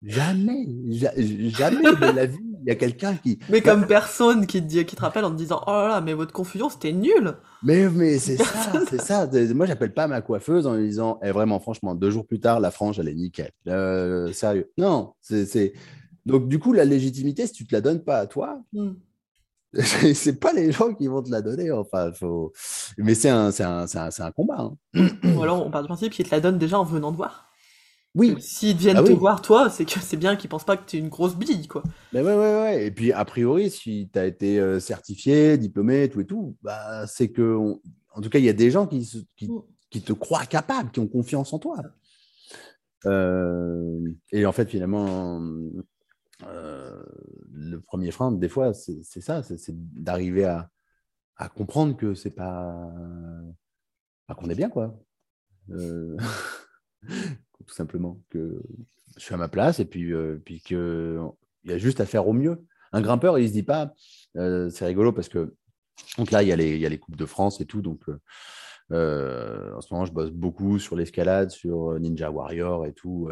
jamais, 0.03 0.67
ja- 0.91 1.13
jamais 1.17 1.85
de 1.97 2.15
la 2.15 2.27
vie, 2.27 2.39
il 2.63 2.69
y 2.69 2.71
a 2.71 2.75
quelqu'un 2.75 3.15
qui. 3.17 3.39
Mais 3.49 3.63
comme 3.63 3.87
personne 3.87 4.47
qui 4.47 4.61
te, 4.61 4.67
dit, 4.67 4.85
qui 4.85 4.97
te 4.97 5.01
rappelle 5.01 5.25
en 5.25 5.31
te 5.31 5.37
disant 5.37 5.63
Oh 5.67 5.71
là 5.73 5.89
là, 5.89 6.01
mais 6.01 6.13
votre 6.15 6.33
confusion 6.33 6.69
c'était 6.69 6.93
nul 6.93 7.35
Mais, 7.63 7.89
mais 7.89 8.19
c'est 8.19 8.37
ça, 8.37 8.73
c'est 8.91 9.01
ça. 9.01 9.29
Moi, 9.55 9.67
j'appelle 9.67 9.95
pas 9.95 10.07
ma 10.07 10.21
coiffeuse 10.21 10.67
en 10.67 10.75
lui 10.77 10.87
disant, 10.87 11.19
Eh, 11.23 11.31
vraiment, 11.31 11.61
franchement, 11.61 11.95
deux 11.95 12.11
jours 12.11 12.27
plus 12.27 12.41
tard, 12.41 12.61
la 12.61 12.71
frange, 12.71 12.99
elle 12.99 13.09
est 13.09 13.15
nickel. 13.15 13.51
Euh, 13.69 14.33
sérieux. 14.33 14.71
Non, 14.77 15.15
c'est. 15.21 15.47
c'est- 15.47 15.73
Donc, 16.27 16.49
du 16.49 16.59
coup, 16.59 16.73
la 16.73 16.85
légitimité, 16.85 17.47
si 17.47 17.53
tu 17.53 17.67
te 17.67 17.75
la 17.75 17.81
donnes 17.81 18.03
pas 18.05 18.19
à 18.19 18.27
toi, 18.27 18.61
Hmm. 18.73 18.93
c'est 20.15 20.39
pas 20.41 20.53
les 20.53 20.73
gens 20.73 20.95
qui 20.95 21.07
vont 21.09 21.23
te 21.23 21.31
la 21.31 21.43
donner. 21.43 21.71
Enfin, 21.73 22.13
faut... 22.13 22.53
Mais 22.99 23.15
c'est 23.15 23.31
un, 23.31 23.51
un, 23.61 23.85
un, 23.87 24.09
un 24.19 24.31
combat. 24.33 24.61
hein. 24.95 25.09
Ou 25.37 25.43
alors 25.43 25.67
on 25.67 25.71
part 25.71 25.83
du 25.83 25.89
principe 25.89 26.13
qu'ils 26.13 26.27
te 26.27 26.35
la 26.35 26.41
donnent 26.41 26.59
déjà 26.59 26.79
en 26.79 26.85
venant 26.85 27.11
te 27.13 27.17
voir. 27.17 27.51
Oui, 28.17 28.37
S'ils 28.39 28.77
viennent 28.77 28.99
Ah 28.99 29.03
te 29.03 29.09
oui. 29.11 29.17
voir, 29.19 29.43
toi, 29.43 29.69
c'est 29.71 29.85
que 29.85 29.99
c'est 29.99 30.17
bien 30.17 30.37
qu'ils 30.37 30.49
pensent 30.49 30.65
pas 30.65 30.77
que 30.77 30.89
t'es 30.89 30.99
une 30.99 31.09
grosse 31.09 31.35
bille, 31.35 31.67
quoi. 31.67 31.83
mais 32.13 32.21
ouais, 32.23 32.35
ouais, 32.37 32.55
ouais. 32.63 32.87
Et 32.87 32.91
puis, 32.93 33.13
a 33.13 33.25
priori, 33.25 33.71
si 33.73 34.09
tu 34.13 34.19
as 34.21 34.27
été 34.27 34.61
euh, 34.61 34.79
certifié, 34.79 35.59
diplômé, 35.59 36.09
tout 36.09 36.21
et 36.21 36.25
tout, 36.27 36.57
bah, 36.63 37.09
c'est 37.09 37.31
que, 37.33 37.57
on- 37.57 37.81
en 38.15 38.21
tout 38.21 38.31
cas, 38.31 38.39
il 38.39 38.45
y 38.45 38.49
a 38.49 38.53
des 38.53 38.71
gens 38.71 38.87
qui, 38.87 39.05
se- 39.05 39.19
qui, 39.37 39.49
Mm. 39.49 39.63
qui 39.91 40.01
te 40.03 40.13
croient 40.13 40.47
capable, 40.47 40.93
qui 40.93 41.01
ont 41.01 41.09
confiance 41.09 41.53
en 41.53 41.59
toi. 41.59 41.79
Euh, 43.07 44.01
et 44.33 44.47
en 44.47 44.53
fait, 44.53 44.69
finalement, 44.69 45.41
euh, 46.43 47.03
le 47.53 47.81
premier 47.81 48.11
frein, 48.11 48.33
des 48.33 48.49
fois, 48.49 48.75
c'est 48.75 49.03
ça, 49.21 49.43
c'est 49.43 49.75
d'arriver 50.03 50.45
à, 50.45 50.71
comprendre 51.55 51.97
que 51.97 52.15
c'est 52.15 52.31
pas, 52.31 52.91
qu'on 54.37 54.51
est 54.51 54.55
bien, 54.55 54.71
quoi. 54.71 54.97
Euh, 55.71 56.17
tout 57.67 57.75
simplement 57.75 58.21
que 58.31 58.63
je 59.17 59.23
suis 59.23 59.35
à 59.35 59.39
ma 59.39 59.49
place 59.49 59.81
et 59.81 59.85
puis, 59.85 60.13
euh, 60.13 60.41
puis 60.45 60.61
que 60.61 61.21
il 61.65 61.71
y 61.71 61.75
a 61.75 61.79
juste 61.79 62.01
à 62.01 62.07
faire 62.07 62.29
au 62.29 62.33
mieux. 62.33 62.65
Un 62.93 63.01
grimpeur, 63.01 63.39
il 63.39 63.49
se 63.49 63.53
dit 63.53 63.63
pas, 63.63 63.95
c'est 64.35 64.85
rigolo 64.85 65.13
parce 65.13 65.29
que 65.29 65.55
donc 66.19 66.31
là, 66.31 66.43
il 66.43 66.49
y, 66.49 66.53
a 66.53 66.57
les, 66.57 66.75
il 66.75 66.81
y 66.81 66.87
a 66.87 66.89
les 66.89 66.99
Coupes 66.99 67.17
de 67.17 67.27
France 67.27 67.61
et 67.61 67.67
tout. 67.67 67.81
Donc, 67.81 68.03
en 68.09 69.81
ce 69.81 69.93
moment, 69.93 70.05
je 70.05 70.13
bosse 70.13 70.31
beaucoup 70.31 70.79
sur 70.79 70.95
l'escalade, 70.95 71.51
sur 71.51 71.99
Ninja 71.99 72.31
Warrior 72.31 72.87
et 72.87 72.93
tout. 72.93 73.31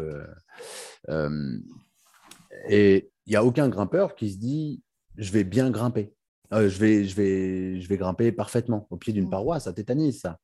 Et 2.69 3.11
il 3.25 3.29
n'y 3.31 3.35
a 3.35 3.43
aucun 3.45 3.69
grimpeur 3.69 4.15
qui 4.15 4.31
se 4.31 4.37
dit 4.37 4.83
je 5.17 5.31
vais 5.31 5.43
bien 5.43 5.69
grimper. 5.71 6.13
Euh, 6.53 6.69
je, 6.69 6.79
vais, 6.79 7.05
je, 7.05 7.15
vais, 7.15 7.79
je 7.79 7.87
vais 7.87 7.97
grimper 7.97 8.31
parfaitement 8.31 8.87
au 8.89 8.97
pied 8.97 9.13
d'une 9.13 9.27
Mm. 9.27 9.29
paroi. 9.31 9.59
Ça 9.59 9.73
tétanise, 9.73 10.19
ça. 10.21 10.39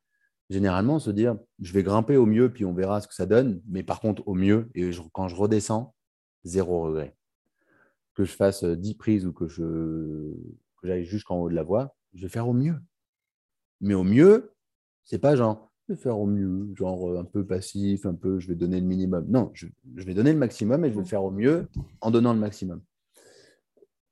Généralement, 0.50 0.98
se 1.00 1.12
dire 1.12 1.38
je 1.60 1.74
vais 1.74 1.84
grimper 1.84 2.18
au 2.18 2.26
mieux, 2.26 2.52
puis 2.52 2.66
on 2.66 2.74
verra 2.74 3.02
ce 3.02 3.08
que 3.08 3.14
ça 3.14 3.26
donne. 3.26 3.62
Mais 3.68 3.84
par 3.84 4.00
contre, 4.00 4.28
au 4.28 4.34
mieux, 4.34 4.70
et 4.76 4.92
je- 4.92 5.02
quand 5.14 5.28
je 5.28 5.36
redescends, 5.36 5.94
zéro 6.44 6.84
regret. 6.84 7.16
Que 8.16 8.26
je 8.26 8.32
fasse 8.34 8.64
euh, 8.64 8.76
10 8.76 8.96
prises 8.96 9.26
ou 9.26 9.34
que 9.34 9.48
je 9.48 9.64
que 10.82 10.88
j'aille 10.88 11.06
jusqu'en 11.06 11.38
haut 11.40 11.50
de 11.50 11.56
la 11.56 11.64
voie, 11.64 11.96
je 12.14 12.22
vais 12.24 12.30
faire 12.30 12.48
au 12.48 12.54
mieux. 12.54 12.76
Mais 13.82 13.94
au 13.94 14.04
mieux, 14.04 14.54
c'est 15.04 15.20
pas 15.20 15.36
genre 15.36 15.69
vais 15.94 16.00
faire 16.00 16.18
au 16.20 16.26
mieux, 16.26 16.70
genre 16.76 17.10
euh, 17.10 17.20
un 17.20 17.24
peu 17.26 17.46
passif, 17.46 18.06
un 18.06 18.14
peu 18.16 18.40
je 18.40 18.48
vais 18.48 18.56
donner 18.56 18.80
le 18.80 18.86
minimum. 18.86 19.26
Non, 19.28 19.52
je, 19.54 19.68
je 19.96 20.04
vais 20.04 20.14
donner 20.14 20.34
le 20.34 20.40
maximum 20.40 20.86
et 20.86 20.92
je 20.92 21.00
vais 21.00 21.06
faire 21.06 21.24
au 21.24 21.32
mieux 21.32 21.68
en 22.02 22.12
donnant 22.12 22.34
le 22.34 22.40
maximum. 22.40 22.82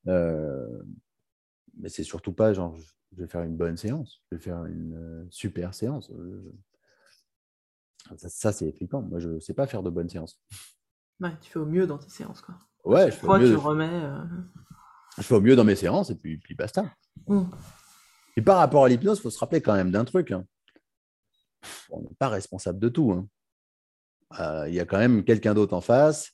Euh, 0.08 0.82
mais 1.80 1.90
c'est 1.90 2.04
surtout 2.04 2.34
pas 2.34 2.54
genre 2.54 2.76
je 3.16 3.22
vais 3.22 3.28
faire 3.28 3.44
une 3.44 3.56
bonne 3.56 3.78
séance, 3.78 4.22
je 4.32 4.38
vais 4.38 4.42
faire 4.42 4.66
une 4.66 4.96
euh, 4.96 5.26
super 5.30 5.74
séance. 5.74 6.12
Ça, 8.16 8.30
ça, 8.30 8.52
c'est 8.54 8.72
flippant. 8.72 9.02
Moi, 9.02 9.20
je 9.20 9.30
ne 9.30 9.40
sais 9.40 9.54
pas 9.54 9.68
faire 9.68 9.84
de 9.84 9.90
bonnes 9.90 10.08
séances. 10.08 10.40
Ouais, 11.20 11.32
tu 11.42 11.52
fais 11.52 11.60
au 11.60 11.66
mieux 11.66 11.86
dans 11.86 11.98
tes 11.98 12.10
séances, 12.10 12.42
quoi. 12.42 12.56
Ouais, 12.86 13.12
je 13.12 13.18
fais, 13.18 13.28
au 13.28 13.38
mieux, 13.38 13.50
tu 13.50 13.56
remets. 13.58 13.90
euh, 13.92 14.24
je 15.18 15.24
fais 15.24 15.36
au 15.36 15.42
mieux 15.42 15.56
dans 15.58 15.66
mes 15.66 15.76
séances 15.76 16.10
et 16.10 16.16
puis, 16.16 16.38
puis 16.38 16.56
basta. 16.56 16.86
hmm. 17.28 17.44
Et 18.38 18.42
par 18.42 18.60
rapport 18.60 18.86
à 18.86 18.90
l'hypnose, 18.90 19.18
il 19.18 19.22
faut 19.24 19.30
se 19.30 19.40
rappeler 19.40 19.62
quand 19.62 19.74
même 19.74 19.92
d'un 19.92 20.06
truc. 20.06 20.32
hein. 20.32 20.46
On 21.90 22.02
n'est 22.02 22.16
pas 22.20 22.30
responsable 22.30 22.80
de 22.80 22.90
tout. 22.90 23.12
hein. 23.12 23.28
Euh, 24.40 24.66
Il 24.68 24.76
y 24.76 24.80
a 24.80 24.86
quand 24.86 24.98
même 24.98 25.24
quelqu'un 25.24 25.54
d'autre 25.54 25.74
en 25.74 25.82
face 25.82 26.32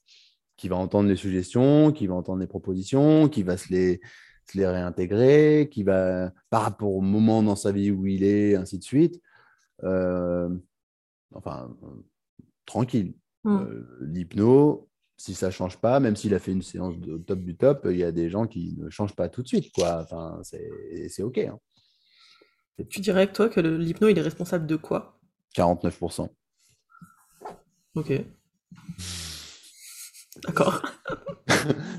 qui 0.56 0.68
va 0.68 0.76
entendre 0.76 1.10
les 1.10 1.16
suggestions, 1.16 1.92
qui 1.92 2.08
va 2.08 2.14
entendre 2.16 2.40
les 2.40 2.48
propositions, 2.48 3.28
qui 3.28 3.44
va 3.44 3.58
se 3.58 3.70
les, 3.74 4.00
se 4.50 4.58
les 4.58 4.68
réintégrer, 4.68 5.68
qui 5.72 5.84
va, 5.84 6.32
par 6.50 6.62
rapport 6.62 6.94
au 6.94 7.02
moment 7.02 7.42
dans 7.44 7.56
sa 7.56 7.72
vie 7.72 7.92
où 7.92 8.06
il 8.06 8.24
est, 8.24 8.56
ainsi 8.56 8.78
de 8.78 8.84
suite. 8.84 9.20
Euh, 9.84 10.50
enfin, 11.34 11.76
euh, 11.84 11.88
tranquille. 12.66 13.14
Hmm. 13.44 13.58
Euh, 13.62 13.98
L'hypno, 14.02 14.88
si 15.18 15.34
ça 15.34 15.52
change 15.52 15.78
pas, 15.78 16.00
même 16.00 16.16
s'il 16.16 16.34
a 16.34 16.40
fait 16.40 16.52
une 16.52 16.62
séance 16.62 16.98
de 17.00 17.18
top 17.18 17.40
du 17.40 17.56
top, 17.58 17.88
il 17.90 17.98
y 17.98 18.04
a 18.04 18.12
des 18.12 18.30
gens 18.30 18.48
qui 18.48 18.76
ne 18.78 18.90
changent 18.90 19.16
pas 19.16 19.30
tout 19.30 19.42
de 19.42 19.48
suite. 19.48 19.72
Quoi. 19.74 20.02
Enfin, 20.04 20.40
c'est 20.44 20.70
c'est 21.10 21.24
OK. 21.24 21.40
hein. 21.40 21.60
Tu 22.90 23.02
dirais 23.02 23.28
que 23.28 23.34
toi, 23.34 23.50
que 23.50 23.60
l'hypno, 23.60 24.08
il 24.10 24.18
est 24.18 24.22
responsable 24.22 24.66
de 24.66 24.76
quoi? 24.76 25.20
49%. 25.56 26.30
Ok. 27.96 28.12
D'accord. 30.44 30.82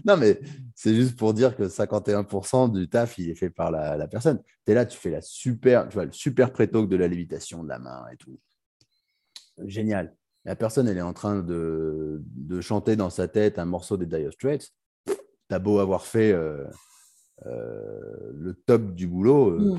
Non, 0.04 0.16
mais 0.18 0.40
c'est 0.74 0.94
juste 0.94 1.16
pour 1.16 1.32
dire 1.32 1.56
que 1.56 1.62
51% 1.68 2.70
du 2.72 2.88
taf, 2.88 3.16
il 3.18 3.30
est 3.30 3.34
fait 3.34 3.48
par 3.48 3.70
la, 3.70 3.96
la 3.96 4.06
personne. 4.08 4.42
Tu 4.66 4.72
es 4.72 4.74
là, 4.74 4.84
tu 4.84 4.98
fais 4.98 5.10
la 5.10 5.22
super, 5.22 5.88
tu 5.88 5.94
vois, 5.94 6.04
le 6.04 6.12
super 6.12 6.52
pré-talk 6.52 6.88
de 6.88 6.96
la 6.96 7.08
lévitation 7.08 7.62
de 7.62 7.68
la 7.68 7.78
main 7.78 8.04
et 8.12 8.16
tout. 8.16 8.38
Génial. 9.64 10.14
La 10.44 10.56
personne, 10.56 10.88
elle 10.88 10.98
est 10.98 11.02
en 11.02 11.14
train 11.14 11.42
de, 11.42 12.22
de 12.34 12.60
chanter 12.60 12.96
dans 12.96 13.08
sa 13.08 13.28
tête 13.28 13.58
un 13.58 13.64
morceau 13.64 13.96
des 13.96 14.04
Dire 14.04 14.32
Straits. 14.32 14.72
T'as 15.48 15.58
beau 15.58 15.78
avoir 15.78 16.04
fait 16.04 16.32
euh, 16.32 16.64
euh, 17.46 18.32
le 18.34 18.52
top 18.54 18.94
du 18.94 19.06
boulot, 19.06 19.50
euh, 19.52 19.74
Hmm. 19.76 19.78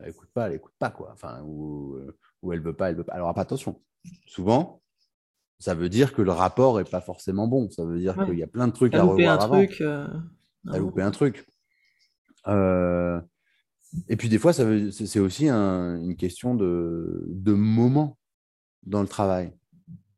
Elle 0.00 0.10
écoute 0.10 0.28
pas, 0.34 0.48
elle 0.48 0.54
écoute 0.56 0.74
pas 0.78 0.90
quoi. 0.90 1.10
Enfin, 1.12 1.42
ou, 1.42 1.94
euh, 1.96 2.16
ou 2.42 2.52
elle 2.52 2.60
veut 2.60 2.74
pas, 2.76 2.90
elle 2.90 2.96
veut 2.96 3.04
pas. 3.04 3.14
Alors 3.14 3.36
attention, 3.38 3.80
souvent, 4.26 4.82
ça 5.58 5.74
veut 5.74 5.88
dire 5.88 6.12
que 6.12 6.22
le 6.22 6.32
rapport 6.32 6.80
est 6.80 6.90
pas 6.90 7.00
forcément 7.00 7.48
bon. 7.48 7.70
Ça 7.70 7.84
veut 7.84 7.98
dire 7.98 8.16
Ouais. 8.18 8.26
qu'il 8.26 8.38
y 8.38 8.42
a 8.42 8.46
plein 8.46 8.68
de 8.68 8.72
trucs 8.72 8.94
à 8.94 8.98
loupé 9.02 9.26
un 9.26 9.36
revoir 9.36 9.42
avant. 9.42 9.64
truc. 9.66 9.80
euh, 9.80 10.06
T'as 10.66 10.72
non. 10.78 10.86
loupé 10.86 11.02
un 11.02 11.10
truc. 11.10 11.46
Euh, 12.48 13.20
et 14.08 14.16
puis 14.16 14.28
des 14.28 14.38
fois, 14.38 14.52
ça 14.52 14.64
veut- 14.64 14.90
c'est 14.90 15.20
aussi 15.20 15.48
un- 15.48 15.96
une 16.02 16.16
question 16.16 16.54
de, 16.54 17.24
de 17.28 17.52
moment 17.52 18.18
dans 18.82 19.00
le 19.00 19.08
travail. 19.08 19.52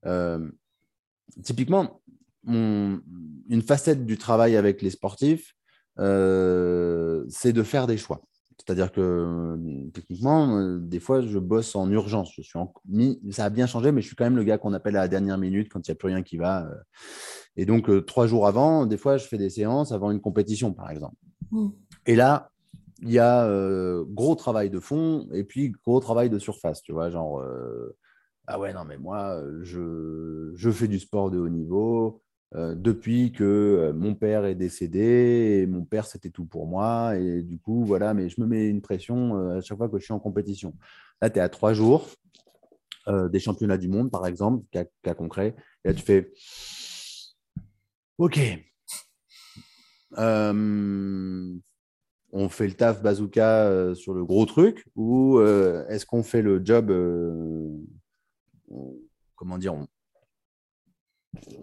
Euh, 0.07 0.51
typiquement, 1.45 2.01
une 2.47 3.63
facette 3.67 4.07
du 4.07 4.17
travail 4.19 4.57
avec 4.57 4.81
les 4.83 4.91
sportifs, 4.91 5.55
c'est 5.97 7.53
de 7.53 7.63
faire 7.63 7.87
des 7.87 7.99
choix. 7.99 8.23
C'est-à-dire 8.59 8.91
que 8.91 9.01
euh, 9.01 9.91
techniquement, 9.95 10.59
euh, 10.59 10.79
des 10.79 11.01
fois, 11.01 11.23
je 11.23 11.39
bosse 11.39 11.77
en 11.77 11.91
urgence. 11.91 12.33
Je 12.37 12.43
suis 12.43 12.59
en, 12.59 12.73
ça 13.31 13.45
a 13.45 13.51
bien 13.51 13.67
changé, 13.67 13.93
mais 13.93 14.03
je 14.03 14.09
suis 14.09 14.17
quand 14.17 14.25
même 14.25 14.37
le 14.37 14.45
gars 14.45 14.59
qu'on 14.59 14.73
appelle 14.73 14.97
à 14.97 15.01
la 15.01 15.09
dernière 15.09 15.39
minute 15.39 15.69
quand 15.69 15.87
il 15.87 15.91
n'y 15.91 15.93
a 15.93 15.95
plus 15.95 16.09
rien 16.09 16.23
qui 16.23 16.37
va. 16.37 16.67
euh. 16.67 16.75
Et 17.57 17.67
donc, 17.67 17.89
euh, 17.89 18.03
trois 18.03 18.27
jours 18.27 18.47
avant, 18.47 18.85
des 18.85 18.97
fois, 18.99 19.17
je 19.17 19.27
fais 19.27 19.39
des 19.39 19.51
séances 19.51 19.93
avant 19.93 20.11
une 20.11 20.21
compétition, 20.21 20.73
par 20.73 20.91
exemple. 20.91 21.17
Hmm. 21.51 21.69
Et 22.07 22.17
là, 22.17 22.51
il 23.01 23.11
y 23.11 23.21
a 23.21 23.49
gros 24.09 24.35
travail 24.35 24.71
de 24.71 24.81
fond 24.81 25.29
et 25.33 25.45
puis 25.45 25.71
gros 25.71 26.01
travail 26.01 26.31
de 26.31 26.39
surface, 26.41 26.83
tu 26.83 26.91
vois, 26.91 27.11
genre, 27.11 27.41
ah 28.49 28.59
ouais, 28.59 28.75
non, 28.75 28.85
mais 28.85 28.99
moi, 28.99 29.41
je, 29.63 30.51
je 30.57 30.71
fais 30.71 30.89
du 30.89 30.99
sport 30.99 31.31
de 31.31 31.39
haut 31.39 31.49
niveau, 31.49 32.23
depuis 32.55 33.33
que 33.33 33.93
mon 33.95 34.15
père 34.15 34.45
est 34.45 34.55
décédé, 34.55 35.61
et 35.63 35.67
mon 35.67 35.85
père 35.85 36.07
c'était 36.07 36.31
tout 36.31 36.47
pour 36.47 36.67
moi, 36.67 37.17
et 37.17 37.43
du 37.43 37.59
coup, 37.59 37.85
voilà, 37.85 38.15
mais 38.15 38.29
je 38.29 38.41
me 38.41 38.47
mets 38.47 38.69
une 38.69 38.81
pression 38.81 39.37
à 39.51 39.61
chaque 39.61 39.79
fois 39.79 39.89
que 39.89 39.99
je 39.99 40.05
suis 40.05 40.15
en 40.15 40.21
compétition. 40.21 40.75
Là, 41.21 41.31
tu 41.31 41.39
es 41.39 41.43
à 41.43 41.49
trois 41.49 41.73
jours 41.75 42.09
des 43.07 43.41
championnats 43.41 43.79
du 43.79 43.89
monde, 43.89 44.11
par 44.11 44.27
exemple, 44.27 44.65
cas, 44.71 45.15
concret, 45.15 45.57
et 45.85 45.89
là 45.89 45.95
tu 45.95 46.03
fais 46.03 46.33
Ok, 48.19 48.39
on 52.31 52.51
fait 52.51 52.67
le 52.67 52.75
taf 52.75 53.03
bazooka 53.03 53.95
sur 53.95 54.13
le 54.13 54.25
gros 54.25 54.45
truc, 54.45 54.87
ou 54.95 55.41
est-ce 55.41 56.05
qu'on 56.05 56.23
fait 56.23 56.43
le 56.43 56.63
job, 56.63 56.93
comment 59.35 59.57
dire, 59.57 59.75
on 59.75 59.88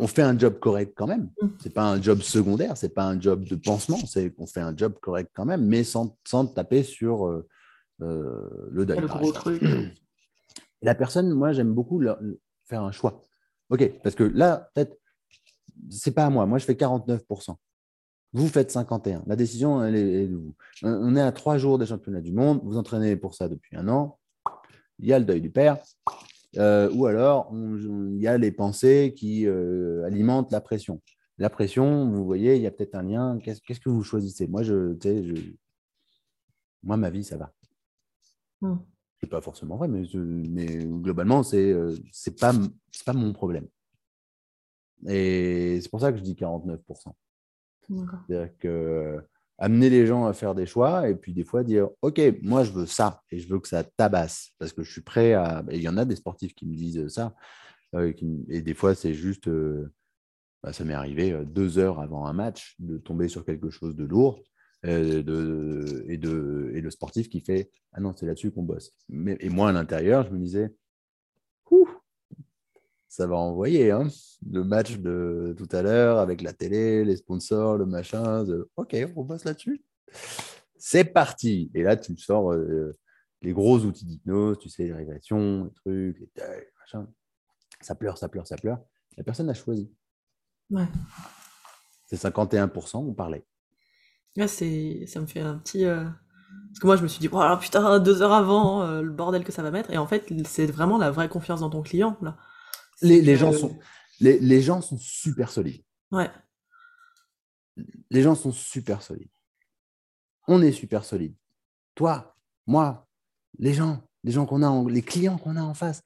fait 0.07 0.21
un 0.21 0.37
job 0.37 0.59
correct 0.59 0.93
quand 0.95 1.07
même. 1.07 1.29
Mm. 1.41 1.47
C'est 1.61 1.73
pas 1.73 1.89
un 1.89 2.01
job 2.01 2.21
secondaire, 2.21 2.77
c'est 2.77 2.93
pas 2.93 3.05
un 3.05 3.19
job 3.19 3.43
de 3.45 3.55
pansement, 3.55 3.97
c'est 4.05 4.31
qu'on 4.31 4.47
fait 4.47 4.61
un 4.61 4.75
job 4.75 4.93
correct 5.01 5.31
quand 5.33 5.45
même, 5.45 5.65
mais 5.65 5.83
sans, 5.83 6.17
sans 6.25 6.45
taper 6.45 6.83
sur 6.83 7.27
euh, 7.27 7.47
euh, 8.01 8.69
le 8.71 8.85
deuil. 8.85 8.99
La 10.81 10.93
personne, 10.93 11.31
moi, 11.31 11.51
j'aime 11.51 11.73
beaucoup 11.73 12.03
faire 12.65 12.83
un 12.83 12.91
choix. 12.91 13.21
Ok, 13.69 13.99
parce 14.03 14.15
que 14.15 14.23
là, 14.23 14.69
peut-être, 14.73 14.97
c'est 15.89 16.11
pas 16.11 16.25
à 16.25 16.29
moi. 16.29 16.45
Moi, 16.45 16.59
je 16.59 16.65
fais 16.65 16.73
49%. 16.73 17.55
Vous 18.33 18.47
faites 18.49 18.69
51. 18.69 19.23
La 19.25 19.35
décision, 19.35 19.83
elle 19.83 19.95
est, 19.95 20.27
de 20.27 20.35
vous. 20.35 20.53
On 20.83 21.15
est 21.15 21.21
à 21.21 21.31
trois 21.31 21.57
jours 21.57 21.79
des 21.79 21.85
championnats 21.85 22.21
du 22.21 22.33
monde. 22.33 22.59
Vous 22.63 22.77
entraînez 22.77 23.15
pour 23.15 23.33
ça 23.33 23.47
depuis 23.47 23.77
un 23.77 23.87
an. 23.87 24.19
Il 24.99 25.07
y 25.07 25.13
a 25.13 25.19
le 25.19 25.25
deuil 25.25 25.41
du 25.41 25.49
père. 25.49 25.77
Euh, 26.57 26.89
ou 26.93 27.05
alors 27.05 27.51
il 27.53 28.21
y 28.21 28.27
a 28.27 28.37
les 28.37 28.51
pensées 28.51 29.13
qui 29.15 29.45
euh, 29.45 30.05
alimentent 30.05 30.51
la 30.51 30.61
pression. 30.61 31.01
La 31.37 31.49
pression, 31.49 32.09
vous 32.09 32.23
voyez, 32.23 32.55
il 32.55 32.61
y 32.61 32.67
a 32.67 32.71
peut-être 32.71 32.95
un 32.95 33.03
lien. 33.03 33.37
Qu'est-ce 33.39 33.79
que 33.79 33.89
vous 33.89 34.03
choisissez? 34.03 34.47
Moi, 34.47 34.63
je, 34.63 34.95
moi, 36.81 36.95
ma 36.95 37.09
vie, 37.09 37.23
ça 37.23 37.37
va. 37.37 37.51
Hmm. 38.61 38.77
C'est 39.19 39.29
pas 39.29 39.41
forcément 39.41 39.75
vrai, 39.75 39.87
mais, 39.87 40.03
mais 40.13 40.85
globalement, 40.85 41.43
c'est 41.43 41.57
n'est 41.57 41.73
euh, 41.73 41.95
pas, 42.39 42.53
pas 43.05 43.13
mon 43.13 43.33
problème. 43.33 43.67
Et 45.07 45.79
c'est 45.81 45.89
pour 45.89 45.99
ça 45.99 46.11
que 46.11 46.17
je 46.17 46.23
dis 46.23 46.35
49%. 46.35 46.79
C'est-à-dire 47.87 48.57
que 48.57 49.21
amener 49.57 49.89
les 49.89 50.05
gens 50.05 50.25
à 50.25 50.33
faire 50.33 50.53
des 50.53 50.65
choix 50.65 51.09
et 51.09 51.15
puis 51.15 51.33
des 51.33 51.43
fois 51.43 51.63
dire 51.63 51.89
ok 52.01 52.21
moi 52.41 52.63
je 52.63 52.71
veux 52.71 52.85
ça 52.85 53.21
et 53.31 53.39
je 53.39 53.47
veux 53.47 53.59
que 53.59 53.67
ça 53.67 53.83
tabasse 53.83 54.51
parce 54.59 54.73
que 54.73 54.83
je 54.83 54.91
suis 54.91 55.01
prêt 55.01 55.33
à 55.33 55.63
il 55.71 55.81
y 55.81 55.87
en 55.87 55.97
a 55.97 56.05
des 56.05 56.15
sportifs 56.15 56.53
qui 56.53 56.65
me 56.65 56.75
disent 56.75 57.07
ça 57.07 57.33
euh, 57.95 58.11
et 58.49 58.61
des 58.61 58.73
fois 58.73 58.95
c'est 58.95 59.13
juste 59.13 59.47
euh, 59.47 59.91
bah, 60.61 60.73
ça 60.73 60.83
m'est 60.83 60.93
arrivé 60.93 61.31
euh, 61.31 61.45
deux 61.45 61.77
heures 61.77 61.99
avant 61.99 62.25
un 62.25 62.33
match 62.33 62.75
de 62.79 62.97
tomber 62.97 63.29
sur 63.29 63.45
quelque 63.45 63.69
chose 63.69 63.95
de 63.95 64.03
lourd 64.03 64.41
de, 64.83 66.03
et, 66.07 66.17
de, 66.17 66.71
et 66.75 66.81
le 66.81 66.91
sportif 66.91 67.27
qui 67.27 67.39
fait 67.39 67.71
ah 67.93 68.01
non 68.01 68.13
c'est 68.15 68.27
là-dessus 68.27 68.51
qu'on 68.51 68.63
bosse 68.63 68.91
et 69.39 69.49
moi 69.49 69.69
à 69.69 69.71
l'intérieur 69.71 70.27
je 70.27 70.31
me 70.31 70.37
disais 70.37 70.75
ça 73.15 73.27
va 73.27 73.37
envoyer. 73.37 73.91
Hein. 73.91 74.07
Le 74.51 74.63
match 74.63 74.97
de 74.97 75.55
tout 75.57 75.69
à 75.71 75.81
l'heure 75.81 76.19
avec 76.19 76.41
la 76.41 76.51
télé, 76.51 77.05
les 77.05 77.15
sponsors, 77.15 77.77
le 77.77 77.85
machin. 77.85 78.45
Ok, 78.75 78.95
on 79.15 79.23
passe 79.23 79.45
là-dessus. 79.45 79.83
C'est 80.77 81.05
parti. 81.05 81.71
Et 81.73 81.83
là, 81.83 81.95
tu 81.95 82.17
sors 82.17 82.51
euh, 82.51 82.97
les 83.41 83.53
gros 83.53 83.79
outils 83.79 84.05
d'hypnose, 84.05 84.59
tu 84.59 84.69
sais, 84.69 84.83
les 84.83 84.93
régressions, 84.93 85.63
les 85.65 85.71
trucs, 85.71 86.19
les 86.19 86.29
deuils, 86.35 86.67
machin. 86.79 87.07
Ça 87.79 87.95
pleure, 87.95 88.17
ça 88.17 88.27
pleure, 88.27 88.45
ça 88.45 88.57
pleure. 88.57 88.79
La 89.17 89.23
personne 89.23 89.49
a 89.49 89.53
choisi. 89.53 89.89
Ouais. 90.69 90.87
C'est 92.07 92.21
51%, 92.21 92.97
on 92.97 93.13
parlait. 93.13 93.45
C'est, 94.47 95.05
ça 95.07 95.21
me 95.21 95.25
fait 95.25 95.39
un 95.39 95.57
petit. 95.57 95.85
Euh, 95.85 96.03
parce 96.03 96.79
que 96.81 96.87
moi, 96.87 96.97
je 96.97 97.03
me 97.03 97.07
suis 97.07 97.21
dit, 97.21 97.29
oh, 97.31 97.57
putain, 97.61 97.99
deux 97.99 98.21
heures 98.21 98.33
avant, 98.33 98.83
euh, 98.83 99.01
le 99.01 99.11
bordel 99.11 99.45
que 99.45 99.53
ça 99.53 99.63
va 99.63 99.71
mettre. 99.71 99.89
Et 99.91 99.97
en 99.97 100.05
fait, 100.05 100.33
c'est 100.45 100.65
vraiment 100.65 100.97
la 100.97 101.11
vraie 101.11 101.29
confiance 101.29 101.61
dans 101.61 101.69
ton 101.69 101.81
client, 101.81 102.17
là. 102.21 102.35
Les, 103.01 103.35
gens 103.35 103.51
sont, 103.51 103.77
les, 104.19 104.61
gens 104.61 104.81
sont 104.81 104.97
super 104.97 105.49
solides. 105.49 105.83
Ouais. 106.11 106.29
Les 108.09 108.21
gens 108.21 108.35
sont 108.35 108.51
super 108.51 109.01
solides. 109.01 109.29
On 110.47 110.61
est 110.61 110.71
super 110.71 111.03
solides. 111.03 111.35
Toi, 111.95 112.37
moi, 112.67 113.07
les 113.59 113.73
gens, 113.73 114.07
les 114.23 114.31
gens 114.31 114.45
qu'on 114.45 114.63
a, 114.63 114.89
les 114.89 115.01
clients 115.01 115.37
qu'on 115.37 115.55
a 115.55 115.61
en 115.61 115.73
face. 115.73 116.03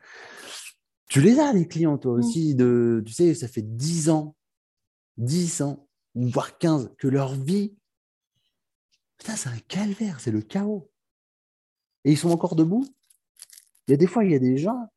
Tu 1.08 1.22
les 1.22 1.40
as, 1.40 1.54
les 1.54 1.68
clients, 1.68 1.98
toi 1.98 2.16
mm. 2.16 2.20
aussi. 2.20 2.56
De, 2.56 3.04
tu 3.06 3.14
sais, 3.14 3.34
ça 3.34 3.48
fait 3.48 3.62
10 3.62 4.10
ans, 4.10 4.36
10 5.18 5.62
ans, 5.62 5.88
voire 6.16 6.58
15, 6.58 6.92
que 6.98 7.08
leur 7.08 7.34
vie, 7.34 7.76
putain, 9.18 9.36
c'est 9.36 9.50
un 9.50 9.60
calvaire, 9.68 10.20
c'est 10.20 10.32
le 10.32 10.42
chaos. 10.42 10.90
Et 12.04 12.12
ils 12.12 12.18
sont 12.18 12.32
encore 12.32 12.56
debout? 12.56 12.88
Il 13.88 13.92
y 13.92 13.94
a 13.94 13.98
des 13.98 14.08
fois, 14.08 14.24
il 14.24 14.32
y 14.32 14.36
a 14.36 14.40
des 14.40 14.58
gens, 14.58 14.92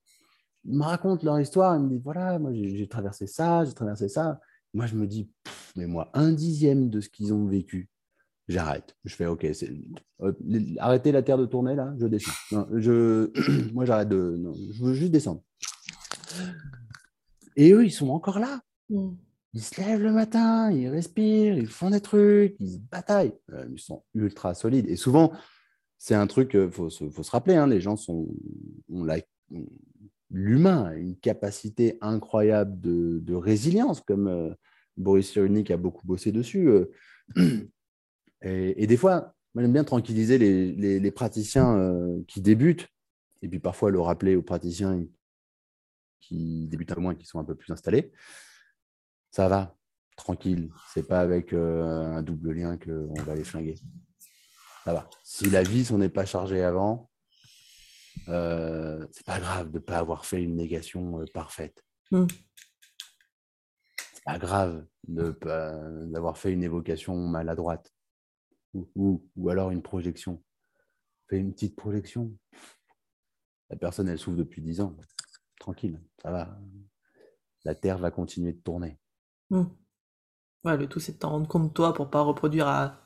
ils 0.64 0.76
me 0.76 0.84
racontent 0.84 1.24
leur 1.24 1.40
histoire, 1.40 1.76
ils 1.76 1.82
me 1.82 1.88
disent 1.88 2.02
voilà, 2.02 2.38
moi 2.38 2.52
j'ai 2.52 2.86
traversé 2.88 3.26
ça, 3.26 3.64
j'ai 3.64 3.72
traversé 3.72 4.08
ça. 4.08 4.40
Moi 4.74 4.86
je 4.86 4.94
me 4.94 5.06
dis, 5.06 5.30
mais 5.76 5.86
moi, 5.86 6.10
un 6.14 6.32
dixième 6.32 6.88
de 6.88 7.00
ce 7.00 7.08
qu'ils 7.08 7.34
ont 7.34 7.46
vécu, 7.46 7.88
j'arrête. 8.48 8.96
Je 9.04 9.14
fais 9.14 9.26
ok, 9.26 9.44
euh, 9.44 10.32
arrêtez 10.78 11.12
la 11.12 11.22
terre 11.22 11.38
de 11.38 11.46
tourner 11.46 11.74
là, 11.74 11.94
je 11.98 12.06
descends. 12.06 12.32
je, 12.72 13.30
moi 13.72 13.84
j'arrête 13.84 14.08
de, 14.08 14.40
je 14.72 14.84
veux 14.84 14.94
juste 14.94 15.12
descendre. 15.12 15.42
Et 17.56 17.72
eux, 17.72 17.84
ils 17.84 17.90
sont 17.90 18.08
encore 18.08 18.38
là. 18.38 18.60
Mm. 18.88 19.10
Ils 19.54 19.62
se 19.62 19.78
lèvent 19.80 20.02
le 20.02 20.12
matin, 20.12 20.70
ils 20.70 20.88
respirent, 20.88 21.58
ils 21.58 21.66
font 21.66 21.90
des 21.90 22.00
trucs, 22.00 22.56
ils 22.58 22.72
se 22.72 22.78
bataillent. 22.78 23.34
Euh, 23.52 23.66
ils 23.70 23.78
sont 23.78 24.02
ultra 24.14 24.54
solides. 24.54 24.88
Et 24.88 24.96
souvent, 24.96 25.32
c'est 25.98 26.14
un 26.14 26.26
truc, 26.26 26.52
il 26.54 26.60
euh, 26.60 26.70
faut, 26.70 26.88
faut, 26.88 27.22
se 27.22 27.30
rappeler, 27.30 27.56
hein, 27.56 27.66
les 27.66 27.80
gens 27.80 27.96
sont, 27.96 28.28
l'a 28.88 29.18
l'humain 30.32 30.84
a 30.84 30.94
une 30.94 31.16
capacité 31.16 31.98
incroyable 32.00 32.80
de, 32.80 33.34
résilience, 33.34 34.00
comme 34.00 34.26
euh, 34.26 34.54
Boris 34.96 35.30
Cyrulnik 35.30 35.70
a 35.70 35.76
beaucoup 35.76 36.06
bossé 36.06 36.32
dessus. 36.32 36.68
Euh. 36.68 36.90
et, 38.42 38.86
des 38.86 38.96
fois, 38.96 39.34
j'aime 39.54 39.72
bien 39.72 39.84
tranquilliser 39.84 40.38
les, 40.38 41.10
praticiens 41.10 41.76
euh, 41.76 42.22
qui 42.26 42.40
débutent, 42.40 42.88
et 43.42 43.48
puis 43.48 43.60
parfois 43.60 43.90
le 43.90 44.00
rappeler 44.00 44.34
aux 44.34 44.42
praticiens 44.42 45.04
qui 46.20 46.66
débutent 46.68 46.92
un 46.92 46.94
peu 46.94 47.00
moins, 47.00 47.14
qui 47.14 47.26
sont 47.26 47.38
un 47.38 47.44
peu 47.44 47.54
plus 47.54 47.72
installés. 47.72 48.12
Ça 49.30 49.48
va, 49.48 49.76
tranquille. 50.16 50.70
C'est 50.94 51.06
pas 51.06 51.20
avec 51.20 51.52
un 51.52 52.22
double 52.22 52.52
lien 52.52 52.78
qu'on 52.78 53.14
va 53.22 53.34
les 53.34 53.44
flinguer. 53.44 53.76
Ça 54.84 54.94
va. 54.94 55.10
Si 55.24 55.50
la 55.50 55.62
vie 55.62 55.84
s'en 55.84 56.00
est 56.00 56.08
pas 56.08 56.24
chargée 56.24 56.62
avant, 56.62 57.10
euh, 58.28 59.06
c'est 59.10 59.26
pas 59.26 59.40
grave 59.40 59.70
de 59.70 59.78
ne 59.78 59.82
pas 59.82 59.98
avoir 59.98 60.24
fait 60.24 60.42
une 60.42 60.56
négation 60.56 61.20
euh, 61.20 61.24
parfaite. 61.32 61.84
Mm. 62.10 62.26
C'est 63.96 64.24
pas 64.24 64.38
grave 64.38 64.86
d'avoir 65.04 66.38
fait 66.38 66.52
une 66.52 66.62
évocation 66.62 67.16
maladroite 67.16 67.92
ou, 68.74 69.22
ou, 69.36 69.48
alors 69.48 69.70
une 69.70 69.82
projection. 69.82 70.42
Fais 71.28 71.38
une 71.38 71.52
petite 71.52 71.76
projection. 71.76 72.32
La 73.70 73.76
personne, 73.76 74.08
elle 74.08 74.18
souffre 74.18 74.36
depuis 74.36 74.62
10 74.62 74.80
ans. 74.80 74.96
Tranquille, 75.58 76.00
ça 76.22 76.30
va. 76.30 76.58
La 77.64 77.74
Terre 77.74 77.98
va 77.98 78.10
continuer 78.10 78.52
de 78.52 78.60
tourner. 78.60 78.98
Mm. 79.50 79.64
Ouais, 80.64 80.76
le 80.76 80.86
tout, 80.86 81.00
c'est 81.00 81.12
de 81.12 81.18
t'en 81.18 81.30
rendre 81.30 81.48
compte 81.48 81.74
toi 81.74 81.92
pour 81.92 82.10
pas 82.10 82.22
reproduire 82.22 82.68
à 82.68 83.00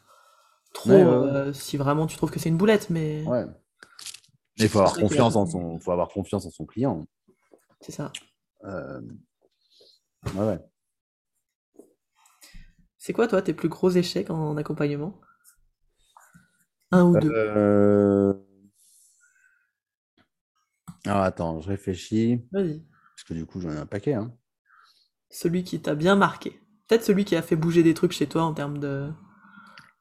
trop 0.75 0.91
euh, 0.91 1.53
si 1.53 1.77
vraiment 1.77 2.07
tu 2.07 2.17
trouves 2.17 2.31
que 2.31 2.39
c'est 2.39 2.49
une 2.49 2.59
boulette. 2.59 2.91
Mais... 2.91 3.25
Ouais. 3.27 3.47
Il 4.59 4.69
faut 4.69 4.79
avoir 4.79 4.95
confiance 4.95 5.37
en 5.37 5.47
son, 5.47 5.79
faut 5.79 5.93
avoir 5.93 6.09
confiance 6.09 6.47
en 6.47 6.51
son 6.51 6.65
client. 6.65 7.07
C'est 7.81 7.93
ça. 7.93 8.11
Euh, 8.65 9.01
ouais, 10.35 10.59
C'est 12.97 13.13
quoi, 13.13 13.29
toi, 13.29 13.43
tes 13.43 13.53
plus 13.53 13.69
gros 13.69 13.91
échecs 13.91 14.31
en 14.31 14.57
accompagnement? 14.57 15.21
Un 16.91 17.05
ou 17.05 17.19
deux 17.19 17.31
euh... 17.33 18.35
Alors, 21.05 21.23
attends, 21.23 21.61
je 21.61 21.69
réfléchis. 21.69 22.45
Vas-y. 22.51 22.83
Parce 23.15 23.25
que 23.25 23.35
du 23.35 23.47
coup, 23.47 23.61
j'en 23.61 23.71
ai 23.71 23.77
un 23.77 23.87
paquet. 23.87 24.15
Hein. 24.15 24.33
Celui 25.31 25.65
qui 25.65 25.81
t'a 25.81 25.95
bien 25.95 26.17
marqué. 26.17 26.61
Peut-être 26.87 27.05
celui 27.05 27.25
qui 27.25 27.37
a 27.37 27.43
fait 27.43 27.57
bouger 27.57 27.83
des 27.83 27.95
trucs 27.95 28.13
chez 28.13 28.27
toi 28.27 28.43
en 28.43 28.55
termes 28.55 28.79
de 28.79 29.11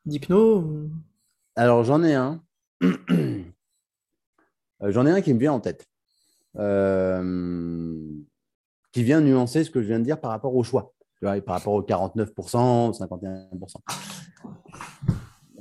d'hypno 0.05 0.89
Alors, 1.55 1.83
j'en 1.83 2.03
ai 2.03 2.13
un. 2.13 2.43
Euh, 4.81 4.91
j'en 4.91 5.05
ai 5.05 5.11
un 5.11 5.21
qui 5.21 5.33
me 5.33 5.39
vient 5.39 5.53
en 5.53 5.59
tête, 5.59 5.85
euh, 6.57 7.93
qui 8.91 9.03
vient 9.03 9.21
nuancer 9.21 9.63
ce 9.63 9.69
que 9.69 9.81
je 9.81 9.87
viens 9.87 9.99
de 9.99 10.05
dire 10.05 10.19
par 10.19 10.31
rapport 10.31 10.55
au 10.55 10.63
choix, 10.63 10.93
par 11.21 11.55
rapport 11.55 11.73
aux 11.73 11.81
49%, 11.81 12.97
51%. 12.97 13.75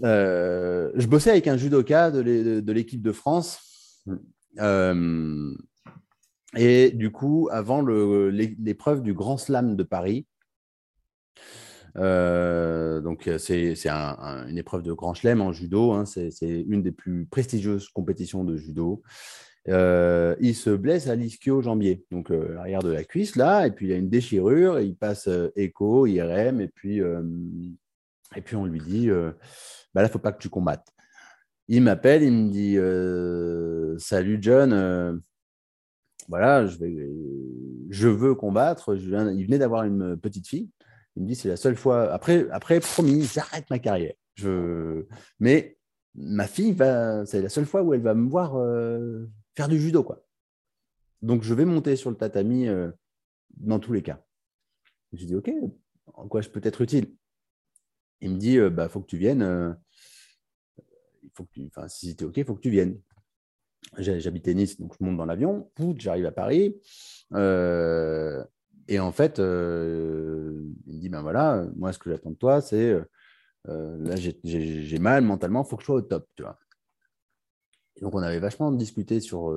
Euh, 0.03 0.91
je 0.97 1.07
bossais 1.07 1.31
avec 1.31 1.47
un 1.47 1.57
judoka 1.57 2.11
de 2.11 2.73
l'équipe 2.73 3.03
de 3.03 3.13
France. 3.13 4.05
et 6.57 6.91
du 6.91 7.13
coup, 7.13 7.49
avant 7.51 7.83
l'épreuve 7.83 9.03
du 9.03 9.15
Grand 9.15 9.37
Slam 9.37 9.77
de 9.77 9.83
Paris, 9.83 10.27
donc, 11.95 13.31
c'est 13.39 13.75
une 13.87 14.59
épreuve 14.59 14.83
de 14.83 14.93
grand 14.93 15.15
chelem 15.15 15.41
en 15.41 15.53
judo. 15.53 15.93
Hein. 15.93 16.05
c'est 16.07 16.31
une 16.43 16.83
des 16.83 16.93
plus 16.93 17.27
prestigieuses 17.27 17.89
compétitions 17.89 18.45
de 18.45 18.57
judo. 18.57 19.03
il 19.67 20.55
se 20.55 20.71
blesse 20.71 21.09
à 21.09 21.15
l'ischio-jambier, 21.15 22.05
donc 22.11 22.31
l'arrière 22.31 22.83
de 22.83 22.91
la 22.91 23.05
cuisse, 23.05 23.37
là, 23.37 23.67
et 23.67 23.71
puis 23.71 23.87
il 23.87 23.91
y 23.91 23.93
a 23.93 23.97
une 23.97 24.11
déchirure, 24.11 24.81
il 24.81 24.97
passe 24.97 25.29
écho, 25.57 26.07
IRM, 26.07 26.61
et 26.61 26.69
puis, 26.69 26.99
et 26.99 28.41
puis 28.41 28.57
on 28.57 28.67
lui 28.67 28.81
dit 28.81 29.09
bah 29.95 30.03
là, 30.03 30.09
il 30.09 30.11
faut 30.11 30.19
pas 30.19 30.33
que 30.33 30.43
tu 30.43 30.49
combattes. 30.49 30.89
Il 31.69 31.83
m'appelle, 31.83 32.23
il 32.23 32.33
me 32.33 32.51
dit 32.51 32.77
Salut 34.03 34.39
John, 34.41 35.23
voilà, 36.29 36.67
je, 36.67 36.79
vais, 36.79 37.11
je 37.91 38.09
veux 38.09 38.35
combattre. 38.35 38.97
Il 38.97 39.45
venait 39.45 39.59
d'avoir 39.59 39.85
une 39.85 40.17
petite 40.17 40.49
fille. 40.49 40.71
Il 41.17 41.23
me 41.23 41.29
dit 41.29 41.35
c'est 41.35 41.49
la 41.49 41.57
seule 41.57 41.77
fois. 41.77 42.13
Après, 42.13 42.49
après 42.51 42.81
promis, 42.81 43.23
j'arrête 43.25 43.69
ma 43.71 43.79
carrière. 43.79 44.15
Je... 44.35 45.07
Mais 45.39 45.79
ma 46.15 46.47
fille 46.47 46.73
va, 46.73 47.25
c'est 47.27 47.43
la 47.43 47.49
seule 47.49 47.67
fois 47.67 47.83
où 47.83 47.95
elle 47.95 48.03
va 48.03 48.15
me 48.15 48.29
voir 48.29 48.57
euh, 48.57 49.27
faire 49.57 49.69
du 49.69 49.79
judo, 49.81 50.03
quoi. 50.03 50.27
Donc 51.23 51.43
je 51.43 51.55
vais 51.55 51.65
monter 51.65 51.97
sur 51.97 52.11
le 52.11 52.17
tatami 52.17 52.69
euh, 52.69 52.91
dans 53.57 53.79
tous 53.79 53.93
les 53.93 54.03
cas. 54.03 54.25
J'ai 55.13 55.27
dit 55.27 55.35
ok, 55.37 55.51
en 56.15 56.29
quoi 56.29 56.41
je 56.41 56.49
peux 56.49 56.61
être 56.63 56.81
utile? 56.83 57.15
Il 58.21 58.33
me 58.33 58.39
dit 58.39 58.59
euh, 58.59 58.71
bah 58.71 58.89
faut 58.89 59.01
que 59.01 59.07
tu 59.07 59.17
viennes. 59.17 59.77
il 61.23 61.31
faut 61.35 61.45
que 61.45 61.53
tu, 61.53 61.67
enfin 61.67 61.89
si 61.89 62.09
c'était 62.09 62.25
ok, 62.25 62.37
il 62.37 62.45
faut 62.45 62.55
que 62.55 62.61
tu 62.61 62.71
viennes. 62.71 63.01
J'habitais 63.99 64.55
Nice, 64.55 64.81
donc 64.81 64.95
je 64.99 65.05
monte 65.05 65.17
dans 65.17 65.27
l'avion, 65.27 65.71
j'arrive 65.99 66.27
à 66.27 66.33
Paris. 66.33 66.75
Et 68.89 68.99
en 68.99 69.13
fait, 69.13 69.39
euh, 69.39 70.63
il 70.87 70.97
me 70.97 71.01
dit, 71.01 71.09
ben 71.09 71.23
voilà, 71.23 71.67
moi, 71.77 71.93
ce 71.93 71.99
que 71.99 72.11
j'attends 72.11 72.31
de 72.31 72.37
toi, 72.37 72.61
c'est, 72.61 72.97
euh, 73.69 73.99
là, 73.99 74.17
j'ai 74.17 74.99
mal 74.99 75.23
mentalement, 75.25 75.63
il 75.65 75.69
faut 75.69 75.77
que 75.77 75.83
je 75.83 75.87
sois 75.87 75.97
au 75.97 76.03
top, 76.03 76.29
tu 76.37 76.43
vois. 76.43 76.59
Et 77.97 78.01
donc, 78.01 78.15
on 78.15 78.23
avait 78.23 78.41
vachement 78.41 78.73
discuté 78.73 79.21
sur, 79.21 79.57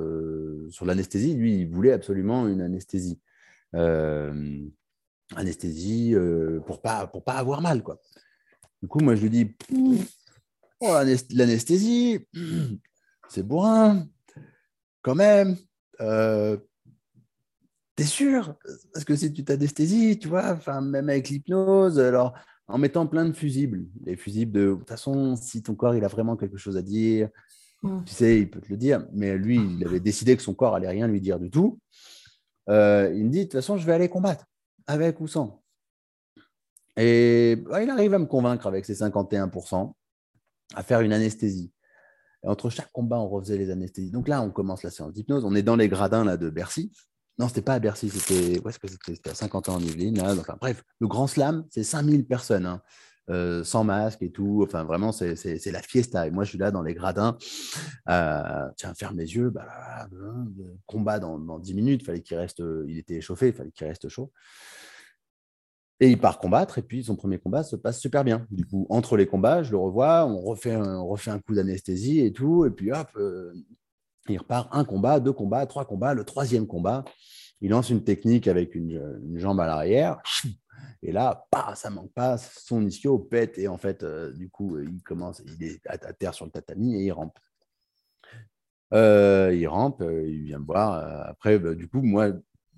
sur 0.70 0.86
l'anesthésie. 0.86 1.34
Lui, 1.36 1.62
il 1.62 1.70
voulait 1.70 1.92
absolument 1.92 2.48
une 2.48 2.62
anesthésie. 2.62 3.20
anesthésie 5.36 6.14
pour 6.66 6.76
ne 6.78 6.82
pas, 6.82 7.08
pour 7.08 7.24
pas 7.24 7.34
avoir 7.34 7.62
mal, 7.62 7.82
quoi. 7.82 8.00
Du 8.82 8.88
coup, 8.88 9.00
moi, 9.00 9.16
je 9.16 9.24
lui 9.24 9.32
dis, 9.32 9.56
oh, 10.82 10.94
l'anesthésie, 11.32 12.28
c'est 13.30 13.42
bourrin 13.44 14.08
quand 15.08 15.16
même, 15.16 15.56
euh, 16.02 16.58
t'es 17.98 18.06
sûr? 18.06 18.56
Parce 18.94 19.04
que 19.04 19.16
si 19.16 19.34
tu 19.34 19.44
t'anesthésies, 19.44 20.18
tu 20.20 20.30
vois, 20.30 20.54
enfin, 20.54 20.80
même 20.80 21.10
avec 21.10 21.28
l'hypnose, 21.28 22.00
alors 22.00 22.34
en 22.70 22.78
mettant 22.78 23.08
plein 23.08 23.26
de 23.26 23.34
fusibles, 23.34 23.86
les 24.06 24.16
fusibles 24.16 24.52
de, 24.52 24.76
toute 24.76 24.88
façon, 24.88 25.36
si 25.36 25.64
ton 25.64 25.76
corps 25.76 25.96
il 25.96 26.06
a 26.06 26.08
vraiment 26.08 26.38
quelque 26.38 26.58
chose 26.58 26.78
à 26.78 26.82
dire, 26.82 27.30
mm. 27.84 28.04
tu 28.06 28.14
sais, 28.14 28.40
il 28.40 28.50
peut 28.50 28.62
te 28.62 28.70
le 28.70 28.78
dire, 28.78 29.06
mais 29.14 29.38
lui, 29.38 29.58
il 29.58 29.86
avait 29.86 30.00
décidé 30.00 30.38
que 30.38 30.44
son 30.44 30.54
corps 30.54 30.76
allait 30.76 30.88
rien 30.88 31.08
lui 31.08 31.20
dire 31.20 31.40
du 31.40 31.50
tout. 31.50 31.80
Euh, 32.70 33.12
il 33.16 33.26
me 33.26 33.30
dit, 33.30 33.40
de 33.40 33.44
toute 33.44 33.54
façon, 33.54 33.78
je 33.78 33.86
vais 33.86 33.94
aller 33.94 34.10
combattre, 34.10 34.46
avec 34.86 35.20
ou 35.20 35.28
sans. 35.28 35.64
Et 36.98 37.58
bah, 37.70 37.84
il 37.84 37.90
arrive 37.90 38.14
à 38.14 38.20
me 38.20 38.26
convaincre 38.26 38.68
avec 38.68 38.86
ses 38.86 38.96
51% 38.96 39.94
à 40.76 40.84
faire 40.84 41.02
une 41.02 41.14
anesthésie 41.14 41.72
entre 42.44 42.70
chaque 42.70 42.92
combat, 42.92 43.20
on 43.20 43.28
refaisait 43.28 43.58
les 43.58 43.70
anesthésies. 43.72 44.12
Donc 44.12 44.28
là, 44.28 44.42
on 44.42 44.52
commence 44.52 44.84
la 44.84 44.90
séance 44.90 45.14
d'hypnose. 45.14 45.44
On 45.46 45.56
est 45.56 45.64
dans 45.64 45.76
les 45.76 45.90
gradins 45.90 46.24
là, 46.24 46.38
de 46.38 46.50
Bercy. 46.50 46.92
Non, 47.40 47.48
c'était 47.48 47.62
pas 47.62 47.76
à 47.76 47.80
Bercy, 47.80 48.10
c'était 48.10 49.30
à 49.30 49.36
50 49.36 49.70
ans 49.70 49.76
en 49.76 49.80
Yvelines. 49.80 50.20
Enfin, 50.22 50.58
bref, 50.60 50.84
le 51.00 51.08
Grand 51.08 51.28
Slam, 51.28 51.66
c'est 51.70 51.84
5000 51.84 52.26
personnes, 52.26 52.66
hein. 52.66 52.82
euh, 53.30 53.64
sans 53.64 53.84
masque 53.84 54.24
et 54.24 54.32
tout. 54.32 54.64
Enfin, 54.66 54.84
vraiment, 54.84 55.12
c'est 55.12 55.72
la 55.72 55.82
fiesta. 55.82 56.26
Et 56.26 56.32
moi, 56.32 56.46
je 56.46 56.50
suis 56.50 56.58
là 56.58 56.72
dans 56.72 56.82
les 56.82 56.96
gradins. 56.96 57.38
Euh, 58.10 58.68
tiens, 58.76 58.94
ferme 58.96 59.18
les 59.18 59.36
yeux. 59.36 59.52
Bah, 59.52 60.08
combat 60.88 61.20
dans, 61.20 61.38
dans 61.38 61.60
10 61.60 61.76
minutes. 61.76 62.04
Fallait 62.04 62.22
qu'il 62.22 62.38
reste. 62.38 62.64
Il 62.88 62.98
était 62.98 63.16
échauffé, 63.16 63.52
fallait 63.52 63.72
qu'il 63.72 63.86
reste 63.86 64.10
chaud. 64.10 64.32
Et 66.00 66.12
il 66.12 66.20
part 66.20 66.38
combattre, 66.38 66.78
et 66.78 66.84
puis 66.84 67.04
son 67.04 67.16
premier 67.16 67.40
combat 67.40 67.64
se 67.64 67.76
passe 67.76 68.00
super 68.00 68.24
bien. 68.24 68.46
Du 68.52 68.66
coup, 68.66 68.86
entre 68.90 69.18
les 69.18 69.26
combats, 69.26 69.64
je 69.64 69.72
le 69.72 69.78
revois, 69.78 70.26
on 70.28 70.40
refait 70.42 70.74
un, 70.74 71.00
refait 71.00 71.32
un 71.32 71.40
coup 71.40 71.56
d'anesthésie 71.56 72.20
et 72.20 72.32
tout, 72.32 72.66
et 72.66 72.70
puis 72.70 72.92
hop, 72.92 73.08
euh, 73.16 73.52
il 74.30 74.38
repart 74.38 74.70
un 74.72 74.86
combat, 74.86 75.20
deux 75.20 75.34
combats, 75.34 75.66
trois 75.66 75.86
combats, 75.86 76.14
le 76.14 76.24
troisième 76.24 76.68
combat, 76.68 77.06
il 77.62 77.72
lance 77.72 77.90
une 77.90 78.04
technique 78.04 78.48
avec 78.48 78.76
une, 78.76 79.22
jambe 79.36 79.60
à 79.60 79.68
l'arrière, 79.68 80.22
et 81.02 81.12
là, 81.12 81.46
bah, 81.52 81.74
ça 81.76 81.90
manque 81.90 82.14
pas, 82.14 82.38
son 82.38 82.86
ischio 82.86 83.20
pète, 83.20 83.58
et 83.58 83.68
en 83.68 83.78
fait, 83.78 84.04
euh, 84.04 84.32
du 84.34 84.50
coup, 84.50 84.80
il 84.80 85.02
commence, 85.04 85.42
il 85.46 85.64
est 85.64 85.82
à, 85.88 85.98
terre 85.98 86.34
sur 86.34 86.46
le 86.46 86.52
tatami 86.52 86.96
et 86.96 87.06
il 87.06 87.12
rampe. 87.12 87.38
Euh, 88.94 89.54
il 89.54 89.68
rampe, 89.68 90.02
il 90.02 90.44
vient 90.44 90.60
me 90.60 90.66
voir. 90.66 91.28
Après, 91.28 91.60
bah, 91.60 91.76
du 91.76 91.88
coup, 91.88 92.02
moi, 92.02 92.32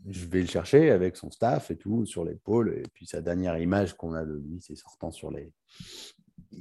je 0.08 0.26
vais 0.26 0.42
le 0.42 0.48
chercher 0.48 0.92
avec 0.92 1.16
son 1.16 1.32
staff 1.32 1.72
et 1.72 1.78
tout 1.78 2.06
sur 2.06 2.24
l'épaule. 2.24 2.74
Et 2.78 2.84
puis 2.94 3.06
sa 3.06 3.22
dernière 3.22 3.58
image 3.58 3.96
qu'on 3.96 4.14
a 4.14 4.26
de 4.26 4.34
lui, 4.34 4.60
c'est 4.62 4.76
sortant 4.76 5.12
sur 5.12 5.32
les, 5.32 5.52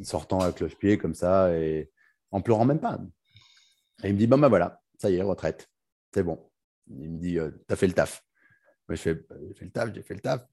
sortant 0.02 0.40
à 0.40 0.52
cloche-pied 0.52 0.98
comme 0.98 1.14
ça 1.14 1.56
et 1.56 1.90
en 2.30 2.40
pleurant 2.40 2.64
même 2.64 2.80
pas. 2.80 3.00
Et 4.04 4.08
il 4.08 4.14
me 4.14 4.18
dit 4.18 4.26
bon 4.26 4.38
ben 4.38 4.48
voilà, 4.48 4.80
ça 4.98 5.10
y 5.10 5.16
est, 5.16 5.22
retraite, 5.22 5.68
c'est 6.12 6.22
bon. 6.22 6.38
Il 6.88 7.10
me 7.10 7.18
dit 7.18 7.38
euh, 7.38 7.50
t'as 7.66 7.76
fait 7.76 7.86
le 7.86 7.92
taf. 7.92 8.24
Moi, 8.88 8.96
je 8.96 9.02
fais 9.02 9.14
bah, 9.14 9.36
j'ai 9.46 9.54
fait 9.54 9.64
le 9.64 9.70
taf, 9.70 9.94
j'ai 9.94 10.02
fait 10.02 10.14
le 10.14 10.20
taf. 10.20 10.46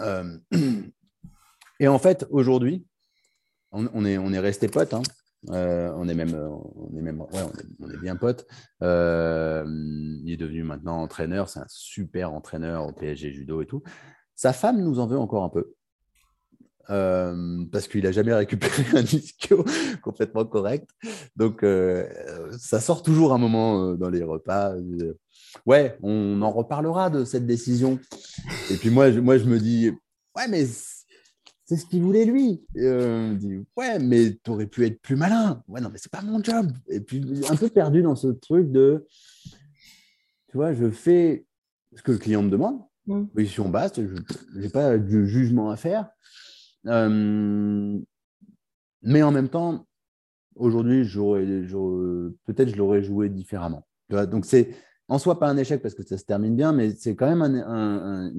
Euh, 0.00 0.38
et 1.80 1.88
en 1.88 1.98
fait 1.98 2.26
aujourd'hui, 2.30 2.86
on, 3.70 4.04
est 4.04 4.18
on 4.18 4.32
est 4.32 4.38
resté 4.38 4.68
potes. 4.68 4.94
Hein. 4.94 5.02
Euh, 5.50 5.92
on 5.94 6.08
est 6.08 6.14
même, 6.14 6.36
bien 8.00 8.16
potes. 8.16 8.46
Euh, 8.82 9.64
il 10.24 10.32
est 10.32 10.36
devenu 10.36 10.64
maintenant 10.64 11.00
entraîneur. 11.00 11.48
C'est 11.48 11.60
un 11.60 11.66
super 11.68 12.32
entraîneur 12.32 12.86
au 12.86 12.92
PSG 12.92 13.32
judo 13.32 13.62
et 13.62 13.66
tout. 13.66 13.82
Sa 14.34 14.52
femme 14.52 14.82
nous 14.82 14.98
en 14.98 15.06
veut 15.06 15.18
encore 15.18 15.44
un 15.44 15.48
peu. 15.48 15.74
Euh, 16.90 17.64
parce 17.70 17.86
qu'il 17.86 18.04
n'a 18.04 18.12
jamais 18.12 18.32
récupéré 18.32 18.82
un 18.94 19.02
ischio 19.02 19.64
complètement 20.02 20.44
correct. 20.44 20.88
Donc, 21.36 21.64
ça 22.58 22.80
sort 22.80 23.02
toujours 23.02 23.32
un 23.32 23.38
moment 23.38 23.94
dans 23.94 24.10
les 24.10 24.22
repas. 24.22 24.74
ouais, 25.66 25.98
on 26.02 26.40
en 26.42 26.50
reparlera 26.50 27.10
de 27.10 27.24
cette 27.24 27.46
décision. 27.46 27.98
Et 28.70 28.76
puis 28.76 28.90
moi, 28.90 29.10
moi 29.10 29.38
je 29.38 29.44
me 29.44 29.58
dis, 29.58 29.90
ouais, 30.36 30.48
mais 30.48 30.66
c'est 31.68 31.76
ce 31.76 31.84
qu'il 31.84 32.02
voulait 32.02 32.24
lui. 32.24 32.62
Euh, 32.78 33.34
dit, 33.34 33.58
ouais, 33.76 33.98
mais 33.98 34.38
tu 34.42 34.50
aurais 34.50 34.66
pu 34.66 34.86
être 34.86 35.02
plus 35.02 35.16
malin. 35.16 35.62
Ouais, 35.68 35.82
non, 35.82 35.90
mais 35.92 35.98
c'est 35.98 36.10
pas 36.10 36.22
mon 36.22 36.42
job. 36.42 36.72
Et 36.88 37.00
puis, 37.00 37.42
un 37.50 37.56
peu 37.56 37.68
perdu 37.68 38.00
dans 38.00 38.16
ce 38.16 38.28
truc 38.28 38.72
de, 38.72 39.06
tu 40.48 40.56
vois, 40.56 40.72
je 40.72 40.88
fais 40.88 41.44
ce 41.94 42.02
que 42.02 42.12
le 42.12 42.18
client 42.18 42.42
me 42.42 42.48
demande. 42.48 42.80
Mm. 43.06 43.26
Position 43.26 43.68
basse, 43.68 43.92
je 43.96 44.58
n'ai 44.58 44.70
pas 44.70 44.96
de 44.96 45.24
jugement 45.26 45.70
à 45.70 45.76
faire. 45.76 46.08
Euh, 46.86 47.98
mais 49.02 49.22
en 49.22 49.30
même 49.30 49.48
temps, 49.48 49.86
aujourd'hui, 50.54 51.02
peut-être 51.02 52.68
je 52.68 52.76
l'aurais 52.76 53.02
joué 53.02 53.28
différemment. 53.28 53.86
Donc, 54.10 54.44
c'est 54.44 54.74
en 55.08 55.18
soi 55.18 55.38
pas 55.38 55.48
un 55.48 55.56
échec 55.56 55.80
parce 55.82 55.94
que 55.94 56.02
ça 56.02 56.18
se 56.18 56.24
termine 56.24 56.54
bien, 56.54 56.72
mais 56.72 56.90
c'est 56.90 57.14
quand 57.16 57.34
même 57.34 57.42
un, 57.42 58.30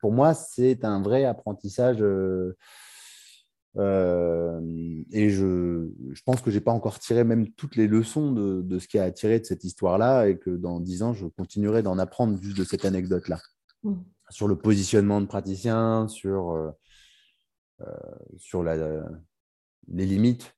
pour 0.00 0.12
moi, 0.12 0.34
c'est 0.34 0.84
un 0.84 1.02
vrai 1.02 1.24
apprentissage. 1.24 1.98
Euh, 2.00 2.56
euh, 3.76 4.60
et 5.10 5.30
je, 5.30 5.90
je, 6.12 6.22
pense 6.24 6.40
que 6.40 6.50
je 6.50 6.56
n'ai 6.56 6.60
pas 6.60 6.70
encore 6.70 7.00
tiré 7.00 7.24
même 7.24 7.48
toutes 7.54 7.74
les 7.74 7.88
leçons 7.88 8.30
de, 8.30 8.62
de 8.62 8.78
ce 8.78 8.86
qui 8.86 9.00
a 9.00 9.02
attiré 9.02 9.40
de 9.40 9.44
cette 9.44 9.64
histoire-là 9.64 10.28
et 10.28 10.38
que 10.38 10.50
dans 10.50 10.78
dix 10.78 11.02
ans, 11.02 11.12
je 11.12 11.26
continuerai 11.26 11.82
d'en 11.82 11.98
apprendre 11.98 12.40
juste 12.40 12.56
de 12.56 12.64
cette 12.64 12.84
anecdote-là. 12.84 13.40
Mmh. 13.82 13.94
Sur 14.30 14.48
le 14.48 14.56
positionnement 14.56 15.20
de 15.20 15.26
praticien, 15.26 16.06
sur, 16.08 16.72
sur 18.36 18.62
la, 18.62 19.04
les 19.88 20.06
limites. 20.06 20.56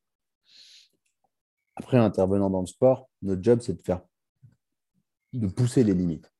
Après, 1.75 1.97
intervenant 1.97 2.49
dans 2.49 2.61
le 2.61 2.67
sport, 2.67 3.09
notre 3.21 3.43
job, 3.43 3.59
c'est 3.61 3.75
de 3.75 3.81
faire 3.81 4.01
de 5.33 5.47
pousser 5.47 5.83
les 5.83 5.93
limites. 5.93 6.31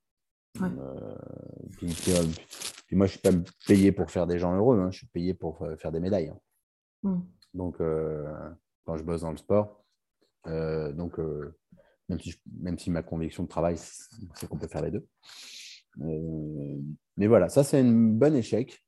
Euh, 0.61 1.15
puis, 1.77 2.95
moi, 2.95 3.05
je 3.05 3.11
ne 3.13 3.17
suis 3.17 3.19
pas 3.19 3.31
payé 3.67 3.91
pour 3.91 4.09
faire 4.09 4.25
des 4.25 4.39
gens 4.39 4.55
heureux, 4.55 4.79
hein. 4.79 4.91
je 4.91 4.99
suis 4.99 5.07
payé 5.07 5.33
pour 5.33 5.65
faire 5.77 5.91
des 5.91 5.99
médailles. 5.99 6.29
Hein. 6.29 6.39
Mm. 7.03 7.19
Donc, 7.53 7.79
euh, 7.81 8.25
quand 8.85 8.97
je 8.97 9.03
bosse 9.03 9.21
dans 9.21 9.31
le 9.31 9.37
sport, 9.37 9.83
euh, 10.47 10.91
donc, 10.93 11.19
même, 12.09 12.19
si 12.19 12.33
même 12.59 12.79
si 12.79 12.89
ma 12.89 13.03
conviction 13.03 13.43
de 13.43 13.47
travail, 13.47 13.77
c'est 13.77 14.47
qu'on 14.47 14.57
peut 14.57 14.67
faire 14.67 14.81
les 14.81 14.91
deux. 14.91 15.07
mais 15.97 17.27
voilà, 17.27 17.49
ça, 17.49 17.63
c'est 17.63 17.79
un 17.79 17.91
bon 17.91 18.35
échec. 18.35 18.83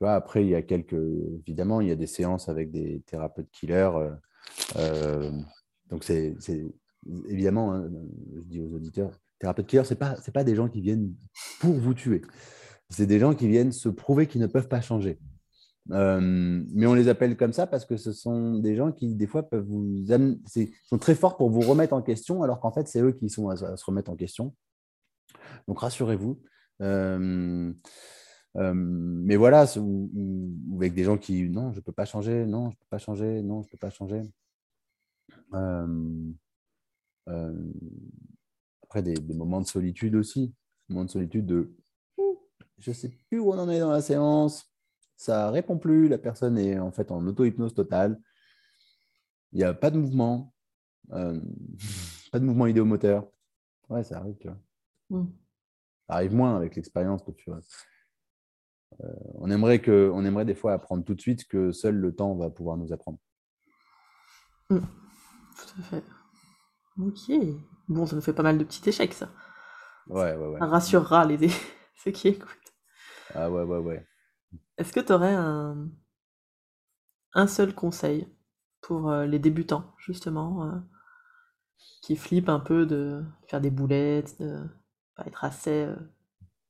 Après, 0.00 0.44
il 0.44 0.50
y 0.50 0.54
a 0.54 0.62
quelques. 0.62 0.94
Évidemment, 1.46 1.80
il 1.80 1.88
y 1.88 1.92
a 1.92 1.96
des 1.96 2.06
séances 2.06 2.48
avec 2.48 2.70
des 2.70 3.02
thérapeutes 3.06 3.50
killers. 3.50 3.90
Donc, 5.90 6.04
c'est 6.04 6.36
évidemment, 7.28 7.72
hein, 7.72 7.90
je 8.34 8.40
dis 8.42 8.60
aux 8.60 8.74
auditeurs, 8.74 9.10
thérapeutes 9.38 9.66
killers, 9.66 9.84
ce 9.84 9.94
n'est 9.94 9.98
pas, 9.98 10.16
pas 10.34 10.44
des 10.44 10.54
gens 10.54 10.68
qui 10.68 10.80
viennent 10.80 11.14
pour 11.60 11.74
vous 11.74 11.94
tuer. 11.94 12.22
C'est 12.90 13.06
des 13.06 13.18
gens 13.18 13.34
qui 13.34 13.48
viennent 13.48 13.72
se 13.72 13.88
prouver 13.88 14.26
qu'ils 14.26 14.40
ne 14.40 14.46
peuvent 14.46 14.68
pas 14.68 14.80
changer. 14.80 15.18
Euh, 15.90 16.20
mais 16.20 16.86
on 16.86 16.94
les 16.94 17.08
appelle 17.08 17.36
comme 17.36 17.52
ça 17.52 17.66
parce 17.66 17.86
que 17.86 17.96
ce 17.96 18.12
sont 18.12 18.58
des 18.58 18.76
gens 18.76 18.92
qui, 18.92 19.14
des 19.14 19.26
fois, 19.26 19.48
peuvent 19.48 19.64
vous 19.64 20.04
sont 20.84 20.98
très 20.98 21.14
forts 21.14 21.36
pour 21.36 21.50
vous 21.50 21.60
remettre 21.60 21.94
en 21.94 22.02
question, 22.02 22.42
alors 22.42 22.60
qu'en 22.60 22.72
fait, 22.72 22.88
c'est 22.88 23.00
eux 23.00 23.12
qui 23.12 23.30
sont 23.30 23.48
à, 23.48 23.56
se 23.56 23.84
remettre 23.84 24.10
en 24.10 24.16
question. 24.16 24.54
Donc, 25.66 25.80
rassurez-vous. 25.80 26.40
Euh, 26.80 27.72
euh, 28.56 28.72
mais 28.74 29.36
voilà, 29.36 29.66
avec 30.76 30.94
des 30.94 31.04
gens 31.04 31.18
qui, 31.18 31.48
non, 31.48 31.72
je 31.72 31.76
ne 31.76 31.82
peux 31.82 31.92
pas 31.92 32.04
changer, 32.04 32.46
non, 32.46 32.70
je 32.70 32.76
ne 32.76 32.78
peux 32.80 32.86
pas 32.90 32.98
changer, 32.98 33.42
non, 33.42 33.62
je 33.62 33.68
ne 33.68 33.70
peux 33.70 33.78
pas 33.78 33.90
changer. 33.90 34.22
après, 38.82 39.02
des, 39.02 39.14
des, 39.14 39.34
moments 39.34 39.60
de 39.60 39.66
solitude 39.66 40.14
aussi. 40.14 40.54
Moments 40.88 41.04
de 41.04 41.10
solitude 41.10 41.46
de 41.46 41.74
je 42.78 42.90
ne 42.90 42.94
sais 42.94 43.08
plus 43.08 43.38
où 43.38 43.52
on 43.52 43.58
en 43.58 43.68
est 43.68 43.80
dans 43.80 43.90
la 43.90 44.00
séance, 44.00 44.72
ça 45.16 45.50
répond 45.50 45.78
plus, 45.78 46.08
la 46.08 46.18
personne 46.18 46.58
est 46.58 46.78
en 46.78 46.92
fait 46.92 47.10
en 47.10 47.26
auto-hypnose 47.26 47.74
totale, 47.74 48.20
il 49.52 49.58
n'y 49.58 49.64
a 49.64 49.74
pas 49.74 49.90
de 49.90 49.98
mouvement, 49.98 50.54
euh, 51.12 51.40
pas 52.32 52.38
de 52.38 52.44
mouvement 52.44 52.66
idéomoteur. 52.66 53.28
Ouais, 53.88 54.04
ça 54.04 54.18
arrive, 54.18 54.36
tu 54.38 54.48
vois. 54.48 54.58
Mm. 55.10 55.26
Arrive 56.08 56.34
moins 56.34 56.56
avec 56.56 56.76
l'expérience 56.76 57.22
que 57.22 57.30
tu 57.32 57.50
vois. 57.50 57.60
Euh, 59.00 59.06
on, 59.34 59.50
aimerait 59.50 59.80
que, 59.80 60.10
on 60.12 60.24
aimerait 60.24 60.46
des 60.46 60.54
fois 60.54 60.72
apprendre 60.72 61.04
tout 61.04 61.14
de 61.14 61.20
suite 61.20 61.46
que 61.46 61.72
seul 61.72 61.94
le 61.94 62.14
temps 62.14 62.34
va 62.36 62.50
pouvoir 62.50 62.76
nous 62.76 62.92
apprendre. 62.92 63.18
Mm. 64.70 64.78
Tout 64.78 65.80
à 65.80 65.82
fait. 65.82 66.04
Ok. 66.98 67.30
Bon, 67.88 68.06
ça 68.06 68.16
nous 68.16 68.22
fait 68.22 68.32
pas 68.32 68.42
mal 68.42 68.58
de 68.58 68.64
petits 68.64 68.88
échecs, 68.88 69.14
ça. 69.14 69.28
Ouais, 70.08 70.34
ouais, 70.34 70.46
ouais. 70.46 70.58
Ça 70.58 70.66
rassurera 70.66 71.24
les... 71.26 71.48
ceux 71.96 72.10
qui 72.10 72.28
écoutent. 72.28 72.48
Ah 73.34 73.50
ouais, 73.50 73.62
ouais, 73.62 73.78
ouais. 73.78 74.06
Est-ce 74.78 74.92
que 74.92 75.00
tu 75.00 75.12
aurais 75.12 75.34
un, 75.34 75.88
un 77.34 77.46
seul 77.46 77.74
conseil 77.74 78.28
pour 78.80 79.10
euh, 79.10 79.26
les 79.26 79.38
débutants, 79.38 79.94
justement, 79.98 80.64
euh, 80.64 80.78
qui 82.02 82.16
flippent 82.16 82.48
un 82.48 82.60
peu 82.60 82.86
de 82.86 83.22
faire 83.48 83.60
des 83.60 83.70
boulettes, 83.70 84.40
de 84.40 84.64
être 85.26 85.44
assez 85.44 85.84
euh, 85.84 85.96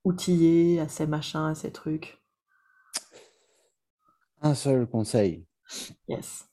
outillés, 0.04 0.80
assez 0.80 1.06
machin, 1.06 1.48
assez 1.48 1.70
trucs 1.70 2.18
Un 4.40 4.54
seul 4.54 4.86
conseil. 4.86 5.44
Yes. 6.08 6.48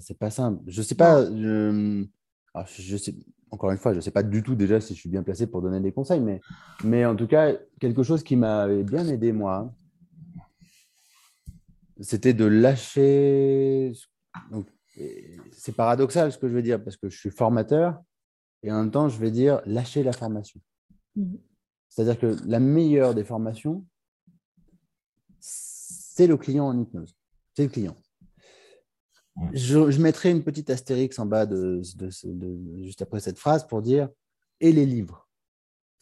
c'est 0.00 0.18
pas 0.18 0.30
simple. 0.30 0.62
Je 0.66 0.82
sais 0.82 0.94
pas. 0.94 1.24
Je, 1.24 2.06
je 2.68 2.96
sais, 2.96 3.14
encore 3.50 3.70
une 3.70 3.78
fois, 3.78 3.92
je 3.92 3.96
ne 3.96 4.00
sais 4.00 4.10
pas 4.10 4.22
du 4.22 4.42
tout 4.42 4.54
déjà 4.54 4.80
si 4.80 4.94
je 4.94 5.00
suis 5.00 5.10
bien 5.10 5.22
placé 5.22 5.46
pour 5.46 5.60
donner 5.62 5.80
des 5.80 5.92
conseils, 5.92 6.20
mais, 6.20 6.40
mais 6.84 7.04
en 7.04 7.16
tout 7.16 7.26
cas, 7.26 7.52
quelque 7.80 8.02
chose 8.02 8.22
qui 8.22 8.36
m'avait 8.36 8.84
bien 8.84 9.06
aidé, 9.08 9.32
moi, 9.32 9.72
c'était 12.00 12.32
de 12.32 12.44
lâcher. 12.44 13.92
C'est 15.52 15.74
paradoxal 15.74 16.32
ce 16.32 16.38
que 16.38 16.48
je 16.48 16.54
veux 16.54 16.62
dire, 16.62 16.82
parce 16.82 16.96
que 16.96 17.08
je 17.08 17.18
suis 17.18 17.30
formateur 17.30 18.00
et 18.62 18.70
en 18.70 18.80
même 18.80 18.90
temps, 18.90 19.08
je 19.08 19.18
vais 19.18 19.30
dire 19.30 19.60
lâcher 19.66 20.02
la 20.02 20.12
formation. 20.12 20.60
Mmh. 21.16 21.36
C'est-à-dire 21.88 22.18
que 22.18 22.36
la 22.46 22.60
meilleure 22.60 23.14
des 23.14 23.24
formations, 23.24 23.84
c'est 25.40 26.26
le 26.26 26.36
client 26.36 26.66
en 26.66 26.78
hypnose. 26.78 27.16
C'est 27.54 27.64
le 27.64 27.70
client. 27.70 27.96
Je, 29.52 30.00
mettrai 30.00 30.30
une 30.30 30.42
petite 30.42 30.70
astérix 30.70 31.18
en 31.18 31.26
bas 31.26 31.46
de, 31.46 31.80
juste 32.82 33.02
après 33.02 33.20
cette 33.20 33.38
phrase 33.38 33.66
pour 33.66 33.80
dire 33.80 34.08
et 34.60 34.72
les 34.72 34.86
livres. 34.86 35.28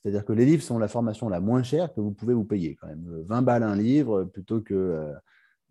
C'est-à-dire 0.02 0.24
que 0.24 0.32
les 0.32 0.44
livres 0.44 0.62
sont 0.62 0.78
la 0.78 0.88
formation 0.88 1.28
la 1.28 1.40
moins 1.40 1.62
chère 1.62 1.92
que 1.92 2.00
vous 2.00 2.12
pouvez 2.12 2.34
vous 2.34 2.44
payer 2.44 2.74
quand 2.76 2.88
même. 2.88 3.22
20 3.26 3.42
balles 3.42 3.62
un 3.62 3.76
livre 3.76 4.24
plutôt 4.24 4.60
que, 4.60 4.74
euh, 4.74 5.14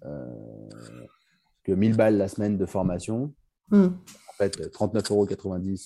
euh, 0.05 0.69
que 1.63 1.71
1000 1.71 1.95
balles 1.95 2.17
la 2.17 2.27
semaine 2.27 2.57
de 2.57 2.65
formation. 2.65 3.33
Hmm. 3.69 3.87
En 4.29 4.33
fait, 4.37 4.59
39,90 4.71 5.11
euros 5.11 5.27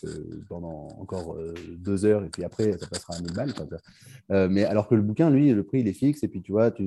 euh, 0.05 0.43
pendant 0.49 0.88
encore 0.99 1.38
deux 1.77 2.03
heures 2.05 2.23
et 2.23 2.29
puis 2.29 2.43
après, 2.43 2.77
ça 2.77 2.88
passera 2.88 3.15
à 3.15 3.21
1000 3.21 3.34
balles. 3.34 4.49
mais 4.49 4.65
alors 4.65 4.88
que 4.88 4.95
le 4.95 5.01
bouquin, 5.01 5.29
lui, 5.29 5.51
le 5.51 5.63
prix, 5.63 5.79
il 5.79 5.88
est 5.88 5.93
fixe 5.93 6.23
et 6.23 6.27
puis 6.27 6.41
tu 6.41 6.51
vois, 6.51 6.69
tu... 6.71 6.84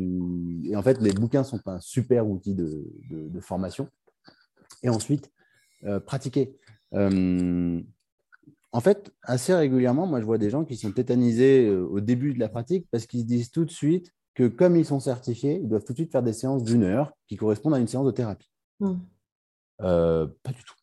et 0.64 0.76
en 0.76 0.82
fait, 0.82 1.00
les 1.00 1.12
bouquins 1.12 1.42
sont 1.42 1.60
un 1.66 1.80
super 1.80 2.28
outil 2.28 2.54
de 2.54 3.40
formation 3.40 3.88
et 4.84 4.88
ensuite 4.88 5.32
euh, 5.84 6.00
pratiquer. 6.00 6.56
Euh, 6.94 7.80
en 8.72 8.80
fait, 8.80 9.12
assez 9.22 9.54
régulièrement, 9.54 10.06
moi, 10.06 10.20
je 10.20 10.24
vois 10.24 10.38
des 10.38 10.50
gens 10.50 10.64
qui 10.64 10.76
sont 10.76 10.92
tétanisés 10.92 11.66
euh, 11.66 11.84
au 11.86 12.00
début 12.00 12.32
de 12.32 12.38
la 12.38 12.48
pratique 12.48 12.86
parce 12.90 13.06
qu'ils 13.06 13.26
disent 13.26 13.50
tout 13.50 13.64
de 13.64 13.70
suite 13.70 14.12
que 14.34 14.46
comme 14.48 14.76
ils 14.76 14.86
sont 14.86 15.00
certifiés, 15.00 15.60
ils 15.62 15.68
doivent 15.68 15.84
tout 15.84 15.92
de 15.92 15.98
suite 15.98 16.12
faire 16.12 16.22
des 16.22 16.32
séances 16.32 16.64
d'une 16.64 16.84
heure 16.84 17.12
qui 17.28 17.36
correspondent 17.36 17.74
à 17.74 17.78
une 17.78 17.86
séance 17.86 18.06
de 18.06 18.12
thérapie. 18.12 18.50
Hmm. 18.80 18.96
pas 19.78 20.52
du 20.52 20.64
tout. 20.64 20.74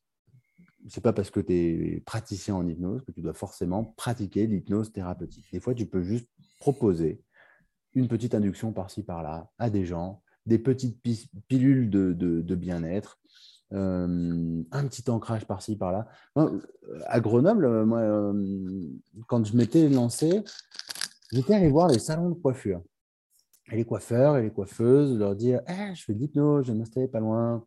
C'est 0.88 1.02
pas 1.02 1.14
parce 1.14 1.30
que 1.30 1.40
tu 1.40 1.54
es 1.54 2.00
praticien 2.06 2.56
en 2.56 2.68
hypnose 2.68 3.04
que 3.04 3.12
tu 3.12 3.22
dois 3.22 3.34
forcément 3.34 3.84
pratiquer 3.84 4.48
l'hypnose 4.48 4.92
thérapeutique. 4.92 5.46
Des 5.52 5.60
fois, 5.60 5.74
tu 5.74 5.86
peux 5.86 6.02
juste 6.02 6.28
proposer 6.60 7.22
une 7.94 8.08
petite 8.08 8.34
induction 8.34 8.74
par-ci, 8.74 9.04
par-là 9.04 9.52
à 9.60 9.70
des 9.70 9.86
gens, 9.86 10.24
des 10.46 10.58
petites 10.58 11.02
pilules 11.48 11.90
de 11.90 12.56
bien-être, 12.56 13.22
euh, 13.74 14.64
un 14.72 14.88
petit 14.88 15.10
ancrage 15.10 15.46
par-ci, 15.46 15.78
par-là. 15.78 16.08
À 17.06 17.20
Grenoble, 17.22 17.66
euh, 17.66 17.86
euh, 17.86 18.88
quand 19.28 19.46
je 19.46 19.56
m'étais 19.56 19.88
lancé, 19.88 20.44
j'étais 21.32 21.54
allé 21.54 21.70
voir 21.70 21.88
les 21.88 22.00
salons 22.00 22.30
de 22.30 22.36
coiffure. 22.36 22.82
Et 23.72 23.78
les 23.78 23.86
coiffeurs 23.86 24.38
et 24.38 24.44
les 24.44 24.52
coiffeuses, 24.52 25.18
leur 25.18 25.36
dire 25.36 25.62
eh, 25.70 25.96
Je 25.96 26.04
fais 26.04 26.14
de 26.14 26.20
l'hypnose, 26.20 26.66
je 26.66 26.74
vais 26.74 26.80
m'installer 26.80 27.08
pas 27.08 27.22
loin. 27.22 27.66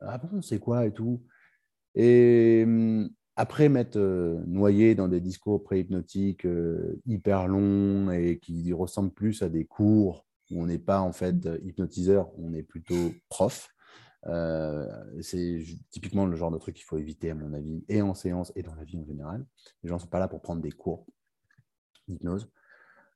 Ah 0.00 0.18
bon, 0.18 0.42
c'est 0.42 0.58
quoi 0.58 0.84
et 0.84 0.92
tout? 0.92 1.22
Et 1.96 2.64
après 3.36 3.68
m'être 3.68 3.98
noyé 4.46 4.94
dans 4.94 5.08
des 5.08 5.20
discours 5.20 5.62
pré-hypnotiques 5.64 6.46
hyper 7.06 7.48
longs 7.48 8.10
et 8.10 8.38
qui 8.38 8.72
ressemblent 8.72 9.12
plus 9.12 9.42
à 9.42 9.48
des 9.48 9.64
cours 9.64 10.26
où 10.50 10.62
on 10.62 10.66
n'est 10.66 10.78
pas 10.78 11.00
en 11.00 11.12
fait 11.12 11.48
hypnotiseur, 11.64 12.30
on 12.38 12.52
est 12.52 12.62
plutôt 12.62 13.12
prof. 13.28 13.68
Euh, 14.28 14.86
c'est 15.20 15.62
typiquement 15.90 16.26
le 16.26 16.36
genre 16.36 16.50
de 16.50 16.58
truc 16.58 16.74
qu'il 16.74 16.84
faut 16.84 16.98
éviter, 16.98 17.30
à 17.30 17.34
mon 17.34 17.52
avis, 17.52 17.84
et 17.88 18.02
en 18.02 18.14
séance 18.14 18.52
et 18.56 18.62
dans 18.62 18.74
la 18.74 18.84
vie 18.84 18.98
en 18.98 19.04
général. 19.04 19.44
Les 19.82 19.88
gens 19.88 19.96
ne 19.96 20.00
sont 20.00 20.08
pas 20.08 20.18
là 20.18 20.28
pour 20.28 20.42
prendre 20.42 20.62
des 20.62 20.72
cours 20.72 21.06
d'hypnose. 22.08 22.50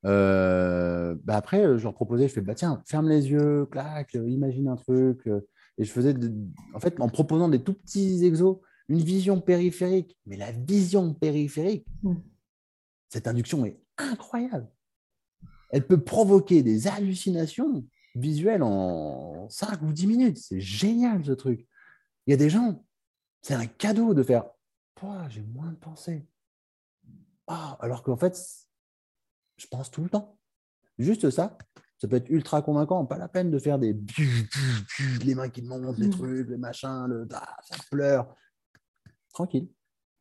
Euh, 0.07 1.17
bah 1.25 1.37
après, 1.37 1.79
je 1.79 1.83
leur 1.83 1.95
proposais, 1.95 2.29
je 2.29 2.33
fais, 2.33 2.41
bah 2.41 2.55
tiens, 2.55 2.83
ferme 2.87 3.09
les 3.09 3.31
yeux, 3.31 3.67
clac, 3.67 4.15
imagine 4.15 4.69
un 4.69 4.77
truc. 4.77 5.29
Et 5.79 5.85
je 5.85 5.93
faisais, 5.93 6.15
en 6.75 6.81
fait, 6.81 7.01
en 7.01 7.09
proposant 7.09 7.49
des 7.49 7.63
tout 7.63 7.75
petits 7.75 8.25
exos, 8.25 8.59
une 8.91 9.03
vision 9.03 9.41
périphérique. 9.41 10.19
Mais 10.27 10.37
la 10.37 10.53
vision 10.53 11.15
périphérique, 11.15 11.87
mmh. 12.03 12.15
cette 13.09 13.27
induction 13.27 13.65
est 13.65 13.81
incroyable. 13.97 14.69
Elle 15.71 15.87
peut 15.87 16.03
provoquer 16.03 16.63
des 16.63 16.89
hallucinations 16.89 17.85
visuel 18.17 18.63
en 18.63 19.49
5 19.49 19.81
ou 19.83 19.93
10 19.93 20.07
minutes. 20.07 20.39
C'est 20.39 20.61
génial 20.61 21.25
ce 21.25 21.33
truc. 21.33 21.67
Il 22.27 22.33
y 22.33 22.35
a 22.35 22.37
des 22.37 22.51
gens, 22.51 22.85
c'est 23.41 23.55
un 23.55 23.67
cadeau 23.67 24.13
de 24.13 24.23
faire 24.23 24.45
j'ai 25.29 25.43
moins 25.43 25.71
de 25.71 25.77
pensées. 25.77 26.27
Ah, 27.47 27.77
alors 27.81 28.03
qu'en 28.03 28.17
fait, 28.17 28.39
je 29.57 29.67
pense 29.67 29.91
tout 29.91 30.03
le 30.03 30.11
temps. 30.11 30.39
Juste 30.99 31.31
ça, 31.31 31.57
ça 31.99 32.09
peut 32.09 32.17
être 32.17 32.29
ultra 32.29 32.63
convaincant. 32.63 33.07
Pas 33.07 33.19
la 33.19 33.29
peine 33.29 33.51
de 33.51 33.59
faire 33.59 33.79
des 33.79 33.97
les 35.25 35.35
mains 35.35 35.49
qui 35.49 35.63
montent, 35.63 35.99
les 35.99 36.09
mm. 36.09 36.11
trucs, 36.11 36.49
les 36.49 36.59
machins, 36.59 37.07
le 37.07 37.27
ah, 37.33 37.57
ça 37.63 37.77
pleure. 37.91 38.37
Tranquille. 39.41 39.69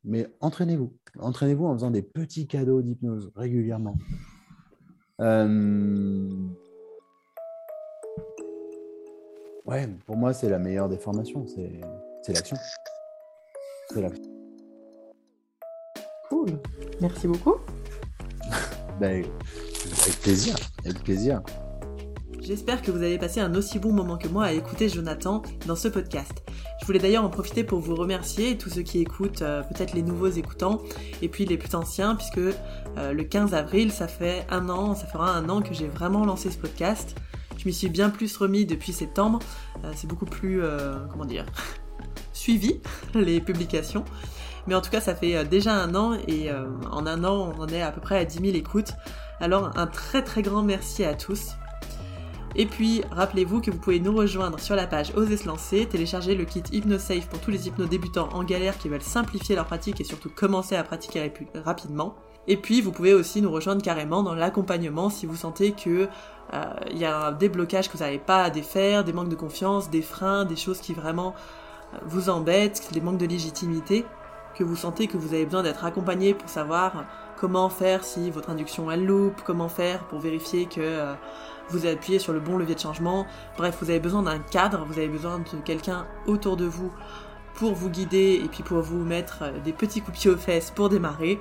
Mais 0.05 0.27
entraînez-vous. 0.39 0.93
Entraînez-vous 1.19 1.65
en 1.65 1.73
faisant 1.73 1.91
des 1.91 2.01
petits 2.01 2.47
cadeaux 2.47 2.81
d'hypnose 2.81 3.33
régulièrement. 3.35 3.97
Euh, 5.19 6.29
Ouais, 9.65 9.87
pour 10.05 10.15
moi, 10.15 10.33
c'est 10.33 10.47
la 10.47 10.57
meilleure 10.57 10.87
des 10.87 10.97
formations, 10.97 11.45
c'est 11.45 11.81
l'action. 12.33 12.55
C'est 13.89 14.01
l'action. 14.01 14.23
Cool. 16.29 16.61
Merci 17.01 17.27
beaucoup. 17.27 17.57
ben, 19.01 19.25
avec 19.25 20.19
plaisir, 20.21 20.55
avec 20.85 21.03
plaisir. 21.03 21.43
J'espère 22.41 22.81
que 22.81 22.89
vous 22.89 23.03
avez 23.03 23.17
passé 23.17 23.41
un 23.41 23.53
aussi 23.53 23.79
bon 23.79 23.91
moment 23.91 24.17
que 24.17 24.27
moi 24.27 24.45
à 24.45 24.51
écouter 24.53 24.87
Jonathan 24.87 25.43
dans 25.67 25.75
ce 25.75 25.89
podcast. 25.89 26.31
Je 26.79 26.85
voulais 26.85 26.99
d'ailleurs 26.99 27.25
en 27.25 27.29
profiter 27.29 27.63
pour 27.63 27.79
vous 27.79 27.95
remercier, 27.95 28.57
tous 28.57 28.69
ceux 28.69 28.81
qui 28.81 28.99
écoutent, 28.99 29.41
euh, 29.41 29.61
peut-être 29.61 29.93
les 29.93 30.01
nouveaux 30.01 30.29
écoutants, 30.29 30.81
et 31.21 31.27
puis 31.27 31.45
les 31.45 31.57
plus 31.57 31.75
anciens, 31.75 32.15
puisque 32.15 32.37
euh, 32.37 33.11
le 33.11 33.23
15 33.23 33.53
avril, 33.53 33.91
ça 33.91 34.07
fait 34.07 34.47
un 34.49 34.69
an, 34.69 34.95
ça 34.95 35.05
fera 35.05 35.31
un 35.31 35.49
an 35.49 35.61
que 35.61 35.73
j'ai 35.73 35.87
vraiment 35.87 36.25
lancé 36.25 36.49
ce 36.49 36.57
podcast. 36.57 37.15
Je 37.57 37.65
m'y 37.65 37.73
suis 37.73 37.89
bien 37.89 38.09
plus 38.09 38.35
remis 38.37 38.65
depuis 38.65 38.93
septembre. 38.93 39.39
Euh, 39.83 39.91
c'est 39.93 40.07
beaucoup 40.07 40.25
plus, 40.25 40.61
comment 41.11 41.25
dire, 41.25 41.45
suivi 42.33 42.79
les 43.13 43.41
publications. 43.41 44.05
Mais 44.65 44.75
en 44.75 44.81
tout 44.81 44.91
cas, 44.91 45.01
ça 45.01 45.13
fait 45.13 45.43
déjà 45.45 45.73
un 45.73 45.93
an 45.93 46.17
et 46.27 46.49
en 46.51 47.05
un 47.05 47.23
an, 47.23 47.53
on 47.53 47.61
en 47.61 47.67
est 47.67 47.81
à 47.81 47.91
peu 47.91 48.01
près 48.01 48.17
à 48.17 48.25
10 48.25 48.39
000 48.39 48.55
écoutes. 48.55 48.93
Alors 49.41 49.71
un 49.77 49.87
très 49.87 50.21
très 50.21 50.41
grand 50.41 50.63
merci 50.63 51.03
à 51.03 51.13
tous. 51.13 51.53
Et 52.55 52.65
puis, 52.65 53.03
rappelez-vous 53.11 53.61
que 53.61 53.71
vous 53.71 53.77
pouvez 53.77 53.99
nous 53.99 54.15
rejoindre 54.15 54.59
sur 54.59 54.75
la 54.75 54.87
page 54.87 55.13
Oser 55.15 55.37
se 55.37 55.47
lancer, 55.47 55.85
télécharger 55.85 56.35
le 56.35 56.45
kit 56.45 56.63
HypnoSafe 56.71 57.27
pour 57.27 57.39
tous 57.39 57.51
les 57.51 57.67
hypnos 57.67 57.87
débutants 57.87 58.29
en 58.33 58.43
galère 58.43 58.77
qui 58.77 58.89
veulent 58.89 59.01
simplifier 59.01 59.55
leur 59.55 59.65
pratique 59.65 60.01
et 60.01 60.03
surtout 60.03 60.29
commencer 60.29 60.75
à 60.75 60.83
pratiquer 60.83 61.31
rapidement. 61.63 62.15
Et 62.47 62.57
puis, 62.57 62.81
vous 62.81 62.91
pouvez 62.91 63.13
aussi 63.13 63.41
nous 63.41 63.51
rejoindre 63.51 63.83
carrément 63.83 64.23
dans 64.23 64.33
l'accompagnement 64.33 65.09
si 65.09 65.27
vous 65.27 65.35
sentez 65.35 65.73
que 65.73 66.07
euh, 66.53 66.63
il 66.89 66.97
y 66.97 67.05
a 67.05 67.31
des 67.31 67.49
blocages 67.49 67.89
que 67.89 67.97
vous 67.97 68.03
n'avez 68.03 68.17
pas 68.17 68.43
à 68.43 68.49
défaire, 68.49 69.03
des 69.03 69.13
manques 69.13 69.29
de 69.29 69.35
confiance, 69.35 69.89
des 69.91 70.01
freins, 70.01 70.45
des 70.45 70.55
choses 70.55 70.79
qui 70.79 70.93
vraiment 70.93 71.35
euh, 71.93 71.97
vous 72.05 72.29
embêtent, 72.29 72.89
des 72.91 73.01
manques 73.01 73.19
de 73.19 73.27
légitimité, 73.27 74.05
que 74.55 74.63
vous 74.63 74.75
sentez 74.75 75.07
que 75.07 75.17
vous 75.17 75.33
avez 75.33 75.45
besoin 75.45 75.61
d'être 75.61 75.85
accompagné 75.85 76.33
pour 76.33 76.49
savoir 76.49 77.05
comment 77.37 77.69
faire 77.69 78.03
si 78.03 78.31
votre 78.31 78.49
induction 78.49 78.89
elle 78.89 79.05
loupe, 79.05 79.41
comment 79.45 79.69
faire 79.69 79.99
pour 80.05 80.19
vérifier 80.19 80.65
que 80.65 80.81
euh, 80.81 81.13
vous 81.69 81.85
appuyez 81.85 82.19
sur 82.19 82.33
le 82.33 82.39
bon 82.39 82.57
levier 82.57 82.75
de 82.75 82.79
changement. 82.79 83.25
Bref, 83.57 83.77
vous 83.81 83.89
avez 83.89 83.99
besoin 83.99 84.23
d'un 84.23 84.39
cadre, 84.39 84.85
vous 84.85 84.97
avez 84.97 85.07
besoin 85.07 85.39
de 85.39 85.45
quelqu'un 85.63 86.05
autour 86.27 86.57
de 86.57 86.65
vous 86.65 86.91
pour 87.55 87.73
vous 87.73 87.89
guider 87.89 88.41
et 88.43 88.47
puis 88.47 88.63
pour 88.63 88.81
vous 88.81 89.03
mettre 89.03 89.43
euh, 89.43 89.59
des 89.63 89.73
petits 89.73 90.01
coups 90.01 90.17
de 90.17 90.21
pied 90.21 90.31
aux 90.31 90.37
fesses 90.37 90.71
pour 90.71 90.89
démarrer. 90.89 91.39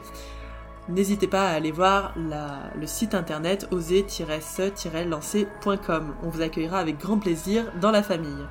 N'hésitez 0.89 1.27
pas 1.27 1.51
à 1.51 1.53
aller 1.53 1.71
voir 1.71 2.15
le 2.17 2.87
site 2.87 3.15
internet 3.15 3.69
oser-se-lancer.com. 3.71 6.15
On 6.23 6.31
vous 6.31 6.41
accueillera 6.41 6.79
avec 6.79 6.99
grand 6.99 7.19
plaisir 7.19 7.71
dans 7.79 7.91
la 7.91 8.03
famille. 8.03 8.47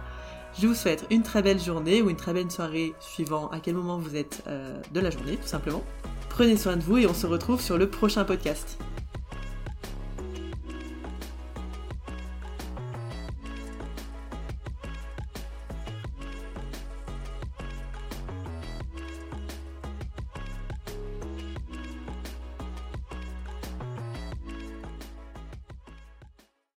Je 0.59 0.67
vous 0.67 0.75
souhaite 0.75 1.07
une 1.09 1.23
très 1.23 1.41
belle 1.41 1.59
journée 1.59 2.03
ou 2.03 2.11
une 2.11 2.15
très 2.15 2.33
belle 2.33 2.51
soirée 2.51 2.93
suivant 2.99 3.49
à 3.49 3.59
quel 3.59 3.73
moment 3.73 3.97
vous 3.97 4.15
êtes 4.15 4.43
euh, 4.47 4.79
de 4.91 4.99
la 4.99 5.09
journée 5.09 5.37
tout 5.37 5.47
simplement. 5.47 5.81
Prenez 6.29 6.57
soin 6.57 6.77
de 6.77 6.83
vous 6.83 6.97
et 6.97 7.07
on 7.07 7.13
se 7.13 7.25
retrouve 7.25 7.59
sur 7.59 7.77
le 7.77 7.89
prochain 7.89 8.23
podcast. 8.23 8.77